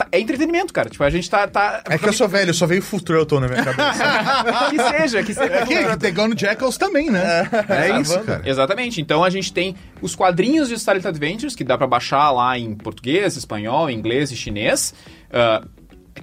tá- 0.00 0.08
é 0.10 0.18
entretenimento, 0.18 0.72
cara, 0.72 0.88
tipo, 0.88 1.04
a 1.04 1.10
gente 1.10 1.28
tá... 1.28 1.46
tá 1.46 1.82
É 1.88 1.98
que 1.98 2.08
eu 2.08 2.12
sou 2.12 2.28
velho, 2.28 2.52
só 2.54 2.66
veio 2.66 2.82
Full 2.82 3.00
Throttle 3.00 3.40
na 3.40 3.48
minha 3.48 3.62
cabeça. 3.62 4.70
que 4.70 4.98
seja, 4.98 5.22
que 5.22 5.34
seja. 5.34 5.58
Aqui, 5.60 5.84
que 5.84 5.96
tem 5.98 6.14
Gone 6.14 6.34
Jackals 6.36 6.78
também, 6.78 7.10
né? 7.10 7.48
É, 7.68 8.00
isso, 8.00 8.18
cara. 8.20 8.42
Exatamente. 8.44 9.00
Então 9.00 9.22
a 9.22 9.30
gente 9.30 9.52
tem 9.52 9.76
os 10.00 10.14
quadrinhos 10.14 10.68
de 10.68 10.74
Starlit 10.74 11.06
Adventures, 11.06 11.54
que 11.54 11.64
dá 11.64 11.76
pra 11.76 11.86
baixar 11.86 12.30
lá 12.30 12.58
em 12.58 12.74
português, 12.74 13.36
espanhol, 13.36 13.90
inglês 13.90 14.30
e 14.30 14.36
chinês. 14.36 14.94
ah, 15.32 15.62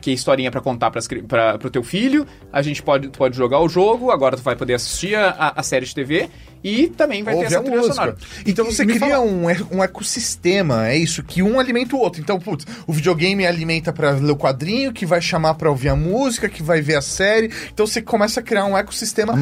que 0.01 0.11
é 0.11 0.13
historinha 0.13 0.51
pra 0.51 0.61
contar 0.61 0.91
pra, 0.91 1.57
pro 1.57 1.69
teu 1.69 1.82
filho. 1.84 2.25
A 2.51 2.61
gente 2.61 2.84
pode, 2.84 3.09
pode 3.09 3.36
jogar 3.36 3.59
o 3.59 3.69
jogo, 3.69 4.11
agora 4.11 4.36
tu 4.36 4.43
vai 4.43 4.55
poder 4.55 4.75
assistir 4.75 5.15
a, 5.15 5.53
a 5.55 5.63
série 5.63 5.86
de 5.86 5.95
TV 5.95 6.30
e 6.64 6.88
também 6.88 7.24
vai 7.24 7.34
ter 7.36 7.39
Ouvir 7.43 7.53
essa 7.53 7.62
trilha 7.62 7.78
música. 7.78 7.93
sonora. 7.95 8.18
Então 8.45 8.66
você 8.66 8.84
Me 8.86 8.93
cria 8.95 9.10
fala- 9.16 9.22
um, 9.22 9.45
um 9.72 9.84
ecossistema, 9.84 10.88
é 10.88 10.97
isso, 10.97 11.24
que 11.24 11.41
um 11.43 11.60
alimenta 11.60 11.95
o 11.95 11.99
outro. 11.99 12.20
Então, 12.22 12.39
putz, 12.39 12.66
o 12.86 12.93
videogame 12.93 13.45
alimenta 13.45 13.93
pra 13.93 14.12
ler 14.12 14.32
o 14.32 14.36
quadrinho, 14.36 14.91
que 14.91 15.05
vai 15.05 15.22
chamar 15.22 15.53
pra 15.55 15.70
ouvir 15.70 15.89
a 15.89 15.95
música, 15.95 16.49
que 16.49 16.62
vai 16.64 16.82
ver 16.82 16.95
a 16.95 17.01
série. 17.01 17.51
Então 17.74 17.86
você 17.88 18.01
começa 18.01 18.39
a 18.39 18.43
criar 18.43 18.66
um 18.66 18.78
ecossistema 18.78 19.34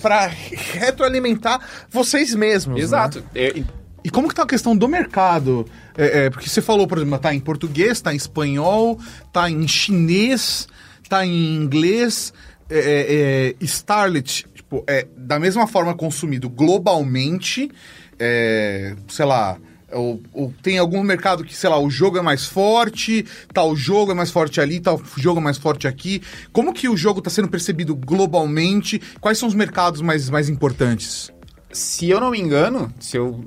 pra 0.00 0.26
retroalimentar 0.26 1.60
vocês 1.90 2.34
mesmos. 2.34 2.76
né? 2.78 2.82
Exato. 2.82 3.24
É, 3.34 3.62
E 4.04 4.10
como 4.10 4.28
que 4.28 4.34
tá 4.34 4.42
a 4.42 4.46
questão 4.46 4.76
do 4.76 4.88
mercado? 4.88 5.64
É, 5.96 6.24
é, 6.26 6.30
porque 6.30 6.48
você 6.48 6.60
falou, 6.60 6.86
por 6.88 6.98
exemplo, 6.98 7.18
tá 7.18 7.32
em 7.34 7.38
português, 7.40 8.00
tá 8.00 8.12
em 8.12 8.16
espanhol, 8.16 8.98
tá 9.32 9.48
em 9.48 9.66
chinês, 9.68 10.66
tá 11.08 11.24
em 11.24 11.54
inglês. 11.54 12.32
É, 12.68 12.78
é, 12.78 13.54
é, 13.60 13.64
Starlet, 13.64 14.46
tipo, 14.72 14.84
é 14.86 15.06
da 15.16 15.38
mesma 15.38 15.66
forma 15.66 15.94
consumido 15.94 16.48
globalmente, 16.48 17.70
é, 18.18 18.94
sei 19.08 19.26
lá, 19.26 19.58
ou, 19.92 20.22
ou 20.32 20.54
tem 20.62 20.78
algum 20.78 21.02
mercado 21.02 21.44
que, 21.44 21.54
sei 21.54 21.68
lá, 21.68 21.78
o 21.78 21.90
jogo 21.90 22.16
é 22.16 22.22
mais 22.22 22.46
forte, 22.46 23.26
tal 23.52 23.76
jogo 23.76 24.12
é 24.12 24.14
mais 24.14 24.30
forte 24.30 24.60
ali, 24.60 24.80
tal 24.80 25.00
jogo 25.18 25.38
é 25.38 25.42
mais 25.42 25.58
forte 25.58 25.86
aqui. 25.86 26.22
Como 26.50 26.72
que 26.72 26.88
o 26.88 26.96
jogo 26.96 27.18
está 27.18 27.30
sendo 27.30 27.48
percebido 27.48 27.94
globalmente? 27.94 29.00
Quais 29.20 29.36
são 29.36 29.46
os 29.46 29.54
mercados 29.54 30.00
mais, 30.00 30.30
mais 30.30 30.48
importantes? 30.48 31.30
se 31.74 32.10
eu 32.10 32.20
não 32.20 32.30
me 32.30 32.38
engano, 32.38 32.92
se 33.00 33.16
eu 33.16 33.42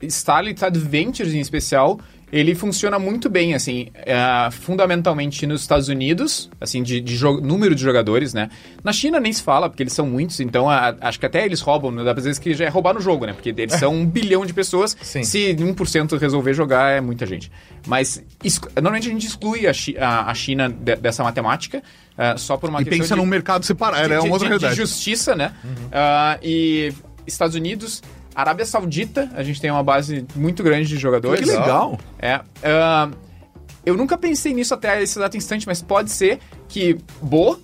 Starlit 0.00 0.64
Adventures 0.64 1.34
em 1.34 1.40
especial, 1.40 2.00
ele 2.32 2.54
funciona 2.54 2.98
muito 2.98 3.28
bem, 3.30 3.54
assim, 3.54 3.88
é, 3.94 4.16
fundamentalmente 4.50 5.46
nos 5.46 5.60
Estados 5.60 5.88
Unidos, 5.88 6.50
assim, 6.60 6.82
de, 6.82 7.00
de 7.00 7.22
número 7.42 7.74
de 7.74 7.80
jogadores, 7.82 8.34
né? 8.34 8.50
Na 8.82 8.92
China 8.92 9.20
nem 9.20 9.32
se 9.32 9.42
fala, 9.42 9.68
porque 9.70 9.82
eles 9.82 9.92
são 9.92 10.06
muitos, 10.06 10.40
então 10.40 10.68
a- 10.68 10.94
acho 11.00 11.20
que 11.20 11.26
até 11.26 11.44
eles 11.44 11.60
roubam, 11.60 11.90
né? 11.92 12.02
dá 12.04 12.12
pra 12.12 12.22
dizer 12.22 12.38
que 12.40 12.52
já 12.54 12.64
é 12.64 12.68
roubar 12.68 12.94
no 12.94 13.00
jogo, 13.00 13.26
né? 13.26 13.32
Porque 13.32 13.50
eles 13.56 13.74
são 13.74 13.94
um 13.94 14.04
bilhão 14.04 14.44
de 14.44 14.52
pessoas, 14.52 14.96
Sim. 15.00 15.22
se 15.22 15.54
1% 15.54 16.18
resolver 16.18 16.52
jogar 16.52 16.90
é 16.92 17.00
muita 17.00 17.24
gente. 17.26 17.50
Mas 17.86 18.22
normalmente 18.74 19.08
a 19.08 19.12
gente 19.12 19.26
exclui 19.26 19.66
a, 19.66 19.72
Chi- 19.72 19.96
a- 19.96 20.28
a 20.30 20.34
China 20.34 20.68
de- 20.68 20.96
dessa 20.96 21.22
matemática, 21.22 21.82
é, 22.18 22.36
só 22.36 22.56
por 22.56 22.68
uma 22.70 22.80
E 22.82 22.84
questão 22.84 22.98
pensa 23.00 23.14
de- 23.14 23.20
num 23.20 23.26
mercado 23.26 23.64
separado, 23.64 24.02
é 24.12 24.18
de, 24.18 24.24
uma 24.26 24.32
outra 24.32 24.48
de- 24.48 24.54
de 24.54 24.60
realidade. 24.64 24.76
justiça, 24.76 25.36
né? 25.36 25.52
Ah, 25.92 26.38
e 26.42 26.92
Estados 27.26 27.54
Unidos, 27.54 28.02
Arábia 28.36 28.66
Saudita, 28.66 29.30
a 29.34 29.42
gente 29.42 29.60
tem 29.60 29.70
uma 29.70 29.82
base 29.82 30.26
muito 30.36 30.62
grande 30.62 30.86
de 30.88 30.96
jogadores. 30.98 31.40
Que 31.48 31.56
legal. 31.56 31.98
É. 32.18 32.40
ah, 32.62 33.08
eu 33.84 33.96
nunca 33.96 34.18
pensei 34.18 34.52
nisso 34.52 34.74
até 34.74 35.02
esse 35.02 35.18
exato 35.18 35.36
instante, 35.36 35.66
mas 35.66 35.80
pode 35.80 36.10
ser 36.10 36.38
que 36.68 36.98
Bo 37.22 37.58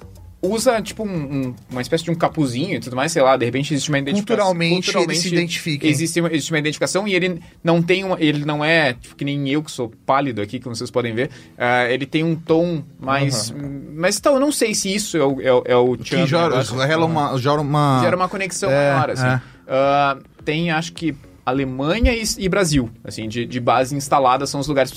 usa, 0.44 0.82
tipo, 0.82 1.04
um- 1.04 1.08
um- 1.48 1.54
uma 1.70 1.80
espécie 1.82 2.02
de 2.02 2.10
um 2.10 2.16
capuzinho 2.16 2.74
e 2.74 2.80
tudo 2.80 2.96
mais, 2.96 3.12
sei 3.12 3.22
lá, 3.22 3.36
de 3.36 3.44
repente 3.44 3.72
existe 3.72 3.88
uma 3.90 3.98
identificação. 4.00 4.46
Culturalmente, 4.46 4.96
eles 4.98 5.18
se 5.18 5.28
identifiquem. 5.28 5.88
Existe 5.88 6.18
uma, 6.20 6.28
existe 6.32 6.50
uma 6.52 6.58
identificação 6.58 7.06
e 7.06 7.14
ele 7.14 7.40
não 7.62 7.80
tem 7.80 8.02
uma, 8.02 8.16
ele 8.20 8.44
não 8.44 8.64
é, 8.64 8.94
tipo, 8.94 9.14
que 9.14 9.24
nem 9.24 9.48
eu 9.48 9.62
que 9.62 9.70
sou 9.70 9.92
pálido 10.04 10.42
aqui, 10.42 10.58
como 10.58 10.74
vocês 10.74 10.90
podem 10.90 11.14
ver, 11.14 11.30
ah, 11.56 11.84
ele 11.88 12.06
tem 12.06 12.24
um 12.24 12.34
tom 12.34 12.82
mais... 12.98 13.54
Mas 13.94 14.16
então, 14.18 14.34
eu 14.34 14.40
não 14.40 14.50
sei 14.50 14.74
se 14.74 14.92
isso 14.92 15.16
é 15.16 15.24
o, 15.24 15.40
é 15.66 15.72
é 15.72 15.76
o 15.76 15.96
Que 15.96 16.08
Chan 16.08 16.26
gera 16.26 16.48
uma, 17.04 17.38
gera 17.38 17.60
uma... 17.60 18.00
Gera 18.02 18.16
uma 18.16 18.28
conexão 18.28 18.68
É, 18.68 18.92
maior, 18.94 19.10
assim. 19.10 19.26
é. 19.26 19.40
Ah, 19.66 20.18
tem, 20.44 20.70
acho 20.70 20.92
que, 20.92 21.14
Alemanha 21.44 22.14
e, 22.14 22.22
e 22.38 22.48
Brasil, 22.48 22.88
assim, 23.04 23.28
de, 23.28 23.44
de 23.44 23.60
base 23.60 23.96
instalada 23.96 24.46
são 24.46 24.60
os 24.60 24.68
lugares. 24.68 24.92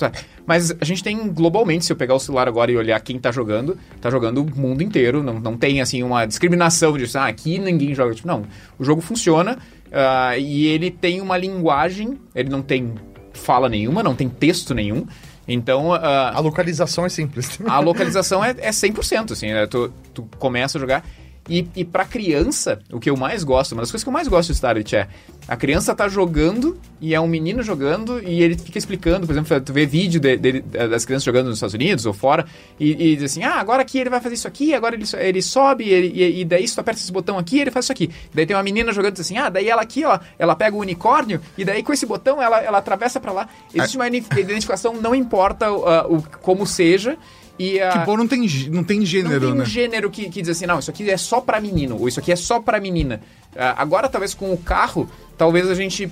Mas 0.46 0.72
a 0.80 0.86
gente 0.86 1.04
tem 1.04 1.28
globalmente, 1.30 1.86
se 1.86 1.92
eu 1.92 1.98
pegar 1.98 2.14
o 2.14 2.20
celular 2.20 2.48
agora 2.48 2.72
e 2.72 2.78
olhar 2.78 3.00
quem 3.00 3.18
tá 3.18 3.32
jogando, 3.32 3.78
tá 4.00 4.10
jogando 4.12 4.42
o 4.44 4.60
mundo 4.60 4.84
inteiro, 4.84 5.24
não, 5.24 5.40
não 5.40 5.58
tem, 5.58 5.82
assim, 5.82 6.04
uma 6.04 6.26
discriminação 6.26 6.98
de, 6.98 7.18
ah, 7.18 7.26
aqui 7.26 7.58
ninguém 7.58 7.96
joga. 7.96 8.14
Tipo, 8.14 8.28
não, 8.28 8.44
o 8.78 8.84
jogo 8.84 9.02
funciona 9.02 9.58
ah, 9.92 10.38
e 10.38 10.68
ele 10.68 10.92
tem 10.92 11.20
uma 11.20 11.38
linguagem, 11.38 12.20
ele 12.36 12.50
não 12.50 12.62
tem 12.62 12.94
fala 13.34 13.68
nenhuma, 13.68 14.02
não 14.02 14.16
tem 14.16 14.30
texto 14.30 14.74
nenhum, 14.74 15.06
então... 15.48 15.94
ah, 15.94 16.32
A 16.34 16.40
localização 16.40 17.06
é 17.06 17.10
simples. 17.10 17.60
a 17.68 17.80
localização 17.80 18.44
é, 18.44 18.52
é 18.60 18.70
100%, 18.70 19.32
assim, 19.32 19.48
né? 19.52 19.68
Tu, 19.68 19.92
tu 20.14 20.28
começa 20.38 20.78
a 20.78 20.82
jogar. 20.82 21.04
E, 21.48 21.68
e 21.76 21.86
pra 21.86 22.04
criança, 22.06 22.80
o 22.92 23.00
que 23.00 23.08
eu 23.10 23.16
mais 23.16 23.44
gosto, 23.44 23.74
uma 23.74 23.82
das 23.84 23.92
coisas 23.92 24.04
que 24.04 24.10
eu 24.10 24.14
mais 24.14 24.28
gosto 24.28 24.48
de 24.48 24.54
Starlet 24.54 24.96
é 24.96 25.08
a 25.48 25.56
criança 25.56 25.94
tá 25.94 26.08
jogando 26.08 26.76
e 27.00 27.14
é 27.14 27.22
um 27.22 27.28
menino 27.28 27.62
jogando 27.62 28.20
e 28.20 28.42
ele 28.42 28.58
fica 28.58 28.80
explicando, 28.80 29.28
por 29.28 29.34
exemplo, 29.34 29.62
tu 29.62 29.72
vê 29.72 29.86
vídeo 29.86 30.20
de- 30.20 30.38
dele- 30.38 30.62
das 30.62 31.06
crianças 31.06 31.24
jogando 31.24 31.46
nos 31.48 31.58
Estados 31.58 31.76
Unidos 31.76 32.04
ou 32.08 32.14
fora 32.14 32.48
e, 32.80 33.12
e 33.12 33.16
diz 33.16 33.32
assim, 33.32 33.44
ah, 33.44 33.60
agora 33.60 33.84
aqui 33.84 34.00
ele 34.00 34.10
vai 34.10 34.20
fazer 34.20 34.34
isso 34.34 34.48
aqui, 34.48 34.74
agora 34.74 34.96
ele, 34.96 35.06
ele 35.20 35.42
sobe 35.44 35.88
ele- 35.88 36.12
e, 36.16 36.42
e 36.42 36.46
daí 36.46 36.68
se 36.68 36.74
tu 36.74 36.82
aperta 36.82 37.00
esse 37.00 37.12
botão 37.12 37.38
aqui, 37.38 37.60
ele 37.60 37.70
faz 37.70 37.86
isso 37.86 37.92
aqui. 37.92 38.10
Daí 38.34 38.48
tem 38.48 38.56
uma 38.56 38.64
menina 38.64 38.92
jogando 38.92 39.12
e 39.12 39.18
diz 39.18 39.22
assim, 39.22 39.38
ah, 39.38 39.50
daí 39.50 39.70
ela 39.70 39.84
aqui, 39.84 40.04
ó, 40.04 40.18
ela 40.40 40.56
pega 40.56 40.76
o 40.76 40.80
unicórnio 40.80 41.40
e 41.56 41.64
daí 41.64 41.84
com 41.84 41.94
esse 41.94 42.08
botão 42.08 42.42
ela, 42.42 42.60
ela 42.64 42.80
atravessa 42.80 43.20
pra 43.20 43.32
lá. 43.32 43.48
Existe 43.72 43.98
uma 43.98 44.08
identificação, 44.08 44.96
não 45.00 45.14
importa 45.14 45.72
uh, 45.72 46.12
o, 46.16 46.24
como 46.42 46.66
seja, 46.66 47.20
e 47.58 47.80
a... 47.80 47.90
Que 47.90 48.00
bom, 48.00 48.18
não 48.18 48.28
tem, 48.28 48.48
não 48.70 48.84
tem 48.84 49.06
gênero, 49.06 49.34
Não 49.34 49.50
tem 49.50 49.58
né? 49.58 49.64
um 49.64 49.66
gênero 49.66 50.10
que, 50.10 50.30
que 50.30 50.42
diz 50.42 50.50
assim, 50.50 50.66
não, 50.66 50.80
isso 50.80 50.92
aqui 50.92 51.10
é 51.10 51.18
só 51.18 51.40
pra 51.40 51.60
menino, 51.62 51.98
ou 52.00 52.08
isso 52.08 52.20
aqui 52.20 52.32
é 52.32 52.36
só 52.36 52.60
pra 52.60 52.80
menina. 52.80 53.22
Ah, 53.56 53.76
agora, 53.78 54.10
talvez 54.10 54.34
com 54.34 54.52
o 54.52 54.58
carro, 54.58 55.10
talvez 55.38 55.70
a 55.70 55.76
gente 55.76 56.12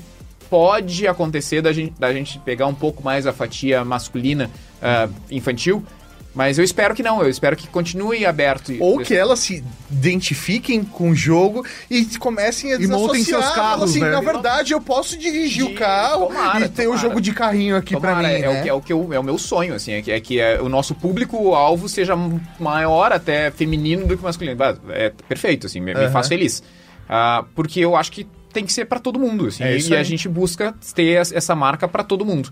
pode 0.49 1.07
acontecer 1.07 1.61
da 1.61 1.73
gente, 1.73 1.93
da 1.99 2.13
gente 2.13 2.39
pegar 2.39 2.67
um 2.67 2.75
pouco 2.75 3.03
mais 3.03 3.27
a 3.27 3.33
fatia 3.33 3.83
masculina 3.83 4.49
ah, 4.81 5.09
infantil, 5.29 5.83
mas 6.35 6.57
eu 6.57 6.63
espero 6.63 6.95
que 6.95 7.03
não, 7.03 7.21
eu 7.21 7.29
espero 7.29 7.55
que 7.55 7.67
continue 7.67 8.25
aberto. 8.25 8.73
Ou 8.79 8.99
que 8.99 9.13
elas 9.15 9.39
se 9.39 9.63
identifiquem 9.91 10.83
com 10.83 11.09
o 11.11 11.15
jogo 11.15 11.65
e 11.89 12.05
comecem 12.17 12.73
a 12.73 12.75
E 12.75 12.87
montem 12.87 13.23
desassociar. 13.23 13.41
seus 13.43 13.53
carros, 13.55 13.89
assim, 13.91 13.99
né? 13.99 14.09
Na 14.09 14.21
verdade, 14.21 14.73
eu 14.73 14.81
posso 14.81 15.17
dirigir 15.17 15.65
De- 15.67 15.71
o 15.73 15.75
carro 15.75 16.27
tomara, 16.27 16.65
e 16.65 16.69
ter 16.69 16.87
o 16.87 16.97
jogo 16.97 17.19
de 17.21 17.33
carrinho 17.33 17.75
aqui 17.75 17.91
pra 17.99 18.11
Tomara, 18.15 18.27
mim, 18.27 18.33
é, 18.35 18.39
né? 18.41 18.49
o 18.59 18.63
que, 18.63 18.69
é, 18.69 18.73
o 18.73 18.81
que 18.81 18.93
eu- 18.93 19.13
é 19.13 19.19
o 19.19 19.23
meu 19.23 19.37
sonho, 19.37 19.73
assim, 19.73 19.93
é 19.93 20.01
que, 20.01 20.11
é 20.11 20.19
que 20.19 20.39
é, 20.39 20.61
o 20.61 20.67
nosso 20.69 20.93
público-alvo 20.95 21.87
seja 21.87 22.15
maior, 22.59 23.11
até 23.11 23.51
feminino, 23.51 24.05
do 24.07 24.17
que 24.17 24.23
masculino. 24.23 24.57
É 24.89 25.11
perfeito, 25.27 25.67
assim, 25.67 25.79
me, 25.79 25.93
me 25.93 25.99
Aham. 26.01 26.11
faz 26.11 26.27
feliz. 26.27 26.63
Ah, 27.07 27.43
porque 27.55 27.79
eu 27.79 27.95
acho 27.95 28.11
que 28.11 28.25
tem 28.51 28.65
que 28.65 28.71
ser 28.73 28.85
pra 28.85 28.99
todo 28.99 29.19
mundo, 29.19 29.47
assim, 29.47 29.63
É 29.63 29.73
e, 29.73 29.77
isso 29.77 29.93
e 29.93 29.97
a 29.97 30.03
gente 30.03 30.29
busca 30.29 30.73
ter 30.95 31.19
es- 31.21 31.31
essa 31.31 31.55
marca 31.55 31.87
pra 31.87 32.03
todo 32.03 32.23
mundo. 32.25 32.51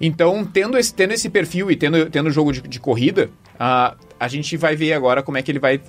Então, 0.00 0.44
tendo 0.44 0.76
esse, 0.76 0.92
tendo 0.92 1.12
esse 1.12 1.28
perfil 1.28 1.70
e 1.70 1.76
tendo, 1.76 2.10
tendo 2.10 2.30
jogo 2.30 2.52
de, 2.52 2.60
de 2.60 2.78
corrida, 2.78 3.30
ah, 3.58 3.96
a 4.18 4.28
gente 4.28 4.56
vai 4.56 4.74
ver 4.74 4.92
agora 4.92 5.22
como 5.22 5.38
é 5.38 5.42
que 5.42 5.50
ele 5.50 5.58
vai 5.58 5.80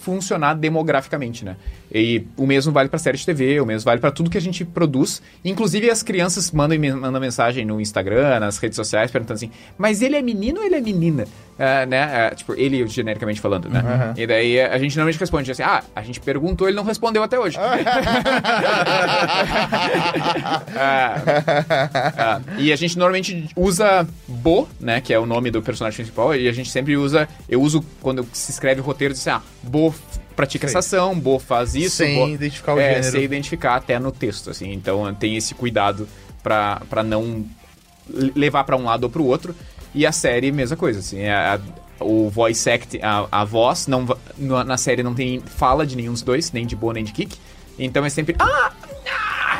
funcionar 0.00 0.54
demograficamente, 0.54 1.44
né? 1.44 1.56
E 1.92 2.24
o 2.36 2.46
mesmo 2.46 2.72
vale 2.72 2.88
para 2.88 2.98
série 2.98 3.16
de 3.16 3.24
TV, 3.24 3.60
o 3.60 3.66
mesmo 3.66 3.84
vale 3.84 4.00
para 4.00 4.10
tudo 4.10 4.28
que 4.28 4.38
a 4.38 4.40
gente 4.40 4.64
produz. 4.64 5.22
Inclusive, 5.44 5.90
as 5.90 6.02
crianças 6.02 6.50
mandam, 6.50 6.78
mandam 6.96 7.20
mensagem 7.20 7.64
no 7.64 7.80
Instagram, 7.80 8.40
nas 8.40 8.58
redes 8.58 8.76
sociais, 8.76 9.10
perguntando 9.10 9.36
assim: 9.36 9.50
mas 9.76 10.02
ele 10.02 10.16
é 10.16 10.22
menino 10.22 10.60
ou 10.60 10.66
ele 10.66 10.74
é 10.74 10.80
menina? 10.80 11.24
Ah, 11.58 11.84
né? 11.84 12.02
Ah, 12.02 12.34
tipo, 12.34 12.54
ele 12.54 12.86
genericamente 12.86 13.40
falando, 13.40 13.68
né? 13.68 13.80
Uhum. 13.80 14.14
E 14.16 14.26
daí 14.26 14.60
a 14.60 14.78
gente 14.78 14.96
normalmente 14.96 15.18
responde 15.18 15.50
assim: 15.50 15.64
ah, 15.64 15.82
a 15.94 16.02
gente 16.02 16.20
perguntou, 16.20 16.68
ele 16.68 16.76
não 16.76 16.84
respondeu 16.84 17.22
até 17.22 17.38
hoje. 17.38 17.58
Ah, 20.80 22.40
e 22.58 22.72
a 22.72 22.76
gente 22.76 22.96
normalmente 22.96 23.48
usa 23.56 24.06
Bo, 24.26 24.68
né? 24.80 25.00
Que 25.00 25.12
é 25.12 25.18
o 25.18 25.26
nome 25.26 25.50
do 25.50 25.60
personagem 25.60 25.96
principal. 25.96 26.34
E 26.34 26.48
a 26.48 26.52
gente 26.52 26.70
sempre 26.70 26.96
usa. 26.96 27.28
Eu 27.48 27.60
uso 27.60 27.67
quando 28.00 28.26
se 28.32 28.50
escreve 28.50 28.80
o 28.80 28.84
roteiro, 28.84 29.14
diz 29.14 29.26
assim, 29.26 29.42
ah, 29.42 29.42
Bo 29.62 29.94
pratica 30.36 30.66
essa 30.66 30.78
ação, 30.78 31.18
Bo 31.18 31.38
faz 31.38 31.74
isso. 31.74 31.96
Sem 31.96 32.14
Bo... 32.16 32.28
identificar 32.28 32.74
o 32.74 32.80
é, 32.80 32.94
gênero. 32.94 33.12
Sem 33.12 33.22
identificar 33.22 33.76
até 33.76 33.98
no 33.98 34.12
texto, 34.12 34.50
assim. 34.50 34.72
Então 34.72 35.12
tem 35.14 35.36
esse 35.36 35.54
cuidado 35.54 36.08
pra 36.42 37.02
não 37.04 37.44
le- 38.08 38.32
levar 38.34 38.64
pra 38.64 38.76
um 38.76 38.84
lado 38.84 39.04
ou 39.04 39.10
pro 39.10 39.24
outro. 39.24 39.54
E 39.94 40.06
a 40.06 40.12
série, 40.12 40.52
mesma 40.52 40.76
coisa, 40.76 41.00
assim. 41.00 41.26
a- 41.26 41.54
a- 41.56 42.04
o 42.04 42.30
voice 42.30 42.70
act, 42.70 43.00
a, 43.02 43.26
a 43.30 43.44
voz, 43.44 43.88
não, 43.88 44.06
na 44.64 44.76
série 44.76 45.02
não 45.02 45.14
tem 45.14 45.40
fala 45.40 45.84
de 45.84 45.96
nenhum 45.96 46.12
dos 46.12 46.22
dois, 46.22 46.52
nem 46.52 46.64
de 46.64 46.76
Bo 46.76 46.92
nem 46.92 47.02
de 47.02 47.12
Kick. 47.12 47.36
Então 47.78 48.04
é 48.04 48.08
sempre. 48.10 48.36
Ah! 48.38 48.72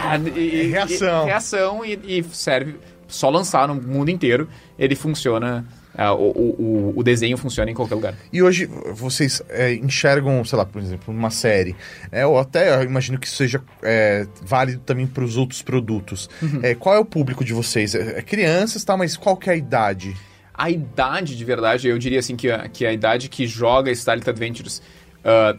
ah 0.05 0.19
e- 0.37 0.39
e- 0.39 0.71
reação. 0.71 1.23
e- 1.23 1.27
reação 1.27 1.85
e, 1.85 2.19
e 2.21 2.25
serve 2.33 2.77
só 3.09 3.29
lançar 3.29 3.67
no 3.67 3.75
mundo 3.75 4.11
inteiro. 4.11 4.49
Ele 4.79 4.95
funciona. 4.95 5.67
Ah, 5.99 6.15
o, 6.15 6.31
o, 6.31 6.93
o- 6.97 7.03
desenho 7.03 7.37
funciona 7.37 7.71
em 7.71 7.75
qualquer 7.75 7.97
lugar. 7.97 8.15
E 8.33 8.41
hoje 8.43 8.67
vocês 8.95 9.43
é, 9.49 9.75
enxergam, 9.75 10.43
sei 10.45 10.57
lá, 10.57 10.65
por 10.65 10.81
exemplo, 10.81 11.13
uma 11.13 11.29
série, 11.31 11.75
né, 12.11 12.25
ou 12.25 12.39
até 12.39 12.75
eu 12.77 12.85
imagino 12.85 13.19
que 13.19 13.27
isso 13.27 13.37
seja 13.37 13.61
é, 13.83 14.27
válido 14.41 14.81
também 14.87 15.07
para 15.07 15.25
os 15.25 15.37
outros 15.37 15.61
produtos. 15.61 16.31
Uhum. 16.41 16.61
É, 16.63 16.75
qual 16.75 16.95
é 16.95 16.99
o 16.99 17.05
público 17.05 17.45
de 17.45 17.53
vocês? 17.53 17.95
É, 17.95 18.21
é 18.21 18.23
crianças, 18.23 18.85
tá? 18.85 18.97
Mas 18.97 19.17
qual 19.17 19.37
que 19.37 19.51
é 19.51 19.55
a 19.55 19.57
idade? 19.57 20.17
A 20.55 20.71
idade, 20.71 21.37
de 21.37 21.45
verdade, 21.45 21.89
eu 21.89 21.99
diria 21.99 22.19
assim 22.21 22.37
que 22.37 22.51
a, 22.51 22.69
que 22.69 22.87
a 22.87 22.93
idade 22.93 23.29
que 23.29 23.47
joga 23.47 23.91
Starlit 23.91 24.29
Adventures 24.31 24.81
ah, 25.25 25.57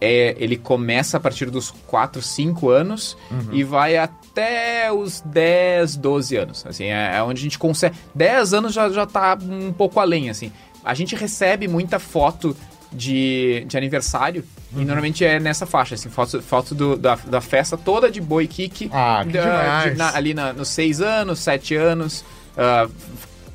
é, 0.00 0.34
ele 0.38 0.56
começa 0.56 1.16
a 1.16 1.20
partir 1.20 1.46
dos 1.50 1.70
4, 1.86 2.20
5 2.20 2.68
anos 2.70 3.16
e 3.52 3.64
vai 3.64 3.96
até 3.96 4.92
os 4.92 5.20
10, 5.22 5.96
12 5.96 6.36
anos. 6.36 6.66
Assim, 6.66 6.84
é, 6.84 7.16
é 7.16 7.22
onde 7.22 7.40
a 7.40 7.42
gente 7.42 7.58
consegue. 7.58 7.96
10 8.14 8.52
anos 8.54 8.74
já, 8.74 8.88
já 8.90 9.06
tá 9.06 9.38
um 9.42 9.72
pouco 9.72 9.98
além, 9.98 10.28
assim. 10.30 10.52
A 10.84 10.92
gente 10.94 11.16
recebe 11.16 11.66
muita 11.66 11.98
foto 11.98 12.56
de, 12.92 13.64
de 13.66 13.76
aniversário 13.76 14.44
e 14.74 14.84
normalmente 14.84 15.24
é 15.24 15.40
nessa 15.40 15.66
faixa, 15.66 15.94
assim, 15.94 16.08
foto, 16.08 16.40
foto 16.42 16.74
do- 16.74 16.96
da, 16.96 17.14
da 17.16 17.40
festa 17.40 17.76
toda 17.76 18.10
de 18.10 18.20
boi 18.20 18.46
kick. 18.46 18.88
Ah, 18.92 19.22
que 19.26 19.32
da- 19.32 19.84
de- 19.90 19.96
na- 19.98 20.14
ali 20.16 20.34
na- 20.34 20.52
nos 20.52 20.68
6 20.68 21.00
anos, 21.00 21.38
7 21.40 21.74
anos, 21.74 22.24
ah, 22.56 22.86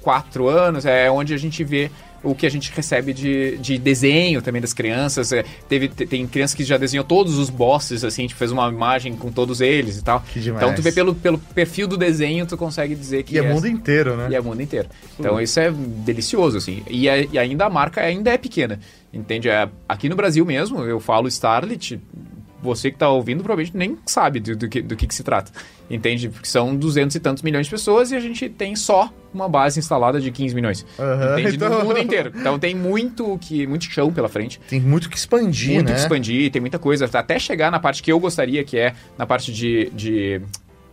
quatro 0.02 0.48
anos, 0.50 0.86
é 0.86 1.10
onde 1.12 1.34
a 1.34 1.38
gente 1.38 1.64
vê 1.64 1.92
o 2.24 2.36
que 2.36 2.46
a 2.46 2.50
gente 2.52 2.72
recebe 2.72 3.14
de, 3.14 3.58
de 3.58 3.78
desenho 3.78 4.42
também 4.42 4.62
das 4.62 4.74
crianças. 4.74 5.32
É, 5.32 5.44
teve, 5.68 5.88
te- 5.88 6.06
tem 6.06 6.28
criança 6.28 6.56
que 6.56 6.64
já 6.64 6.78
desenhou 6.78 7.04
todos 7.04 7.38
os 7.38 7.50
bosses, 7.50 8.04
assim, 8.04 8.22
a 8.22 8.26
gente 8.26 8.36
fez 8.36 8.52
uma 8.52 8.70
imagem 8.70 9.16
com 9.16 9.32
todos 9.32 9.60
eles 9.62 9.98
e 9.98 10.04
tal. 10.04 10.22
Que 10.22 10.40
demais. 10.40 10.64
Então 10.64 10.76
tu 10.76 10.82
vê 10.82 10.92
pelo, 10.92 11.16
pelo 11.16 11.38
perfil 11.38 11.88
do 11.88 11.98
desenho, 11.98 12.46
tu 12.46 12.56
consegue 12.58 12.94
dizer 12.96 13.24
que 13.24 13.36
E 13.36 13.40
é 13.40 13.42
mundo 13.42 13.68
inteiro, 13.68 14.16
né? 14.16 14.28
e 14.30 14.36
é 14.36 14.40
o 14.40 14.44
mundo 14.44 14.62
inteiro. 14.62 14.88
Então 15.20 15.42
isso 15.42 15.60
é 15.60 15.72
delicioso, 15.72 16.58
assim. 16.58 16.84
E, 16.90 17.08
é- 17.10 17.28
e 17.32 17.40
ainda 17.40 17.66
a 17.66 17.70
marca 17.70 18.02
ainda 18.02 18.30
é 18.32 18.38
pequena. 18.38 18.80
Entende? 19.14 19.50
É, 19.50 19.68
aqui 19.90 20.08
no 20.08 20.16
Brasil 20.16 20.46
mesmo, 20.46 20.84
eu 20.86 21.00
falo 21.00 21.28
Starlit, 21.28 22.00
você 22.62 22.92
que 22.92 22.98
tá 22.98 23.10
ouvindo 23.10 23.44
provavelmente 23.44 23.76
nem 23.76 23.98
sabe 24.06 24.40
do, 24.40 24.56
do 24.56 24.70
que, 24.70 24.82
do 24.82 24.96
que, 24.96 25.08
que 25.08 25.16
se 25.16 25.24
trata. 25.24 25.52
Entende? 25.90 26.30
Porque 26.30 26.48
são 26.48 26.76
duzentos 26.76 27.16
e 27.16 27.20
tantos 27.20 27.44
milhões 27.44 27.66
de 27.66 27.72
pessoas 27.72 28.12
e 28.12 28.16
a 28.16 28.20
gente 28.20 28.48
tem 28.48 28.76
só 28.76 29.12
uma 29.34 29.50
base 29.50 29.80
instalada 29.80 30.22
de 30.22 30.32
15 30.32 30.56
milhões. 30.56 30.86
Aham, 31.00 31.40
Entende? 31.40 31.56
então- 31.56 31.70
No 31.80 31.86
mundo 31.86 32.00
inteiro. 32.00 32.32
Então 32.36 32.58
tem 32.60 32.74
muito, 32.76 33.38
que, 33.40 33.66
muito 33.68 33.86
chão 33.86 34.12
pela 34.12 34.30
frente. 34.30 34.60
Tem 34.70 34.80
muito 34.80 35.10
que 35.10 35.18
expandir, 35.18 35.74
muito 35.74 35.88
né? 35.88 35.94
que 35.96 36.00
expandir, 36.00 36.52
tem 36.52 36.62
muita 36.62 36.80
coisa. 36.80 37.10
Até 37.12 37.38
chegar 37.40 37.72
na 37.72 37.80
parte 37.80 38.02
que 38.04 38.12
eu 38.12 38.20
gostaria, 38.20 38.64
que 38.64 38.78
é 38.78 38.94
na 39.18 39.26
parte 39.26 39.52
de... 39.52 39.90
de 39.94 40.42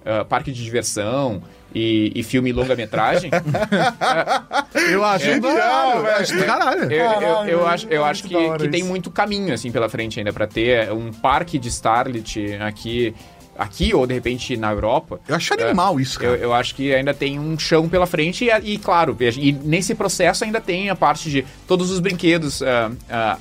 ah, 0.04 0.24
parque 0.24 0.50
de 0.50 0.64
diversão 0.64 1.42
e, 1.74 2.12
e 2.14 2.22
filme 2.22 2.52
longa-metragem, 2.52 3.30
Eu 4.90 5.04
acho 5.04 5.26
É. 5.26 5.38
do 5.40 5.48
caralho. 5.48 6.00
Eu 6.06 6.14
acho 6.16 6.36
do 6.36 6.44
caralho. 6.44 6.82
eu, 6.84 6.88
eu, 6.90 7.04
eu 7.04 7.18
Caralho, 7.20 7.66
acho, 7.66 7.86
eu 7.88 8.04
acho 8.04 8.22
que, 8.24 8.34
que 8.58 8.68
tem 8.68 8.82
muito 8.82 9.10
caminho 9.10 9.52
assim 9.52 9.70
pela 9.70 9.88
frente 9.88 10.18
ainda 10.18 10.32
pra 10.32 10.46
ter 10.46 10.90
um 10.92 11.12
parque 11.12 11.58
de 11.58 11.68
Starlit 11.68 12.54
aqui, 12.60 13.14
aqui 13.56 13.94
ou 13.94 14.06
de 14.06 14.14
repente 14.14 14.56
na 14.56 14.70
Europa. 14.72 15.20
Eu 15.28 15.34
acho 15.36 15.52
animal 15.54 15.98
isso, 16.00 16.18
Eu, 16.22 16.30
cara. 16.32 16.42
eu 16.42 16.54
acho 16.54 16.74
que 16.74 16.94
ainda 16.94 17.12
tem 17.12 17.38
um 17.38 17.58
chão 17.58 17.88
pela 17.88 18.06
frente 18.06 18.44
e, 18.46 18.74
e, 18.74 18.78
claro, 18.78 19.14
veja, 19.14 19.40
e 19.40 19.52
nesse 19.52 19.94
processo 19.94 20.44
ainda 20.44 20.60
tem 20.60 20.90
a 20.90 20.96
parte 20.96 21.30
de 21.30 21.44
todos 21.66 21.90
os 21.90 21.98
brinquedos 22.00 22.62
ah, 22.62 22.90
ah, 23.10 23.38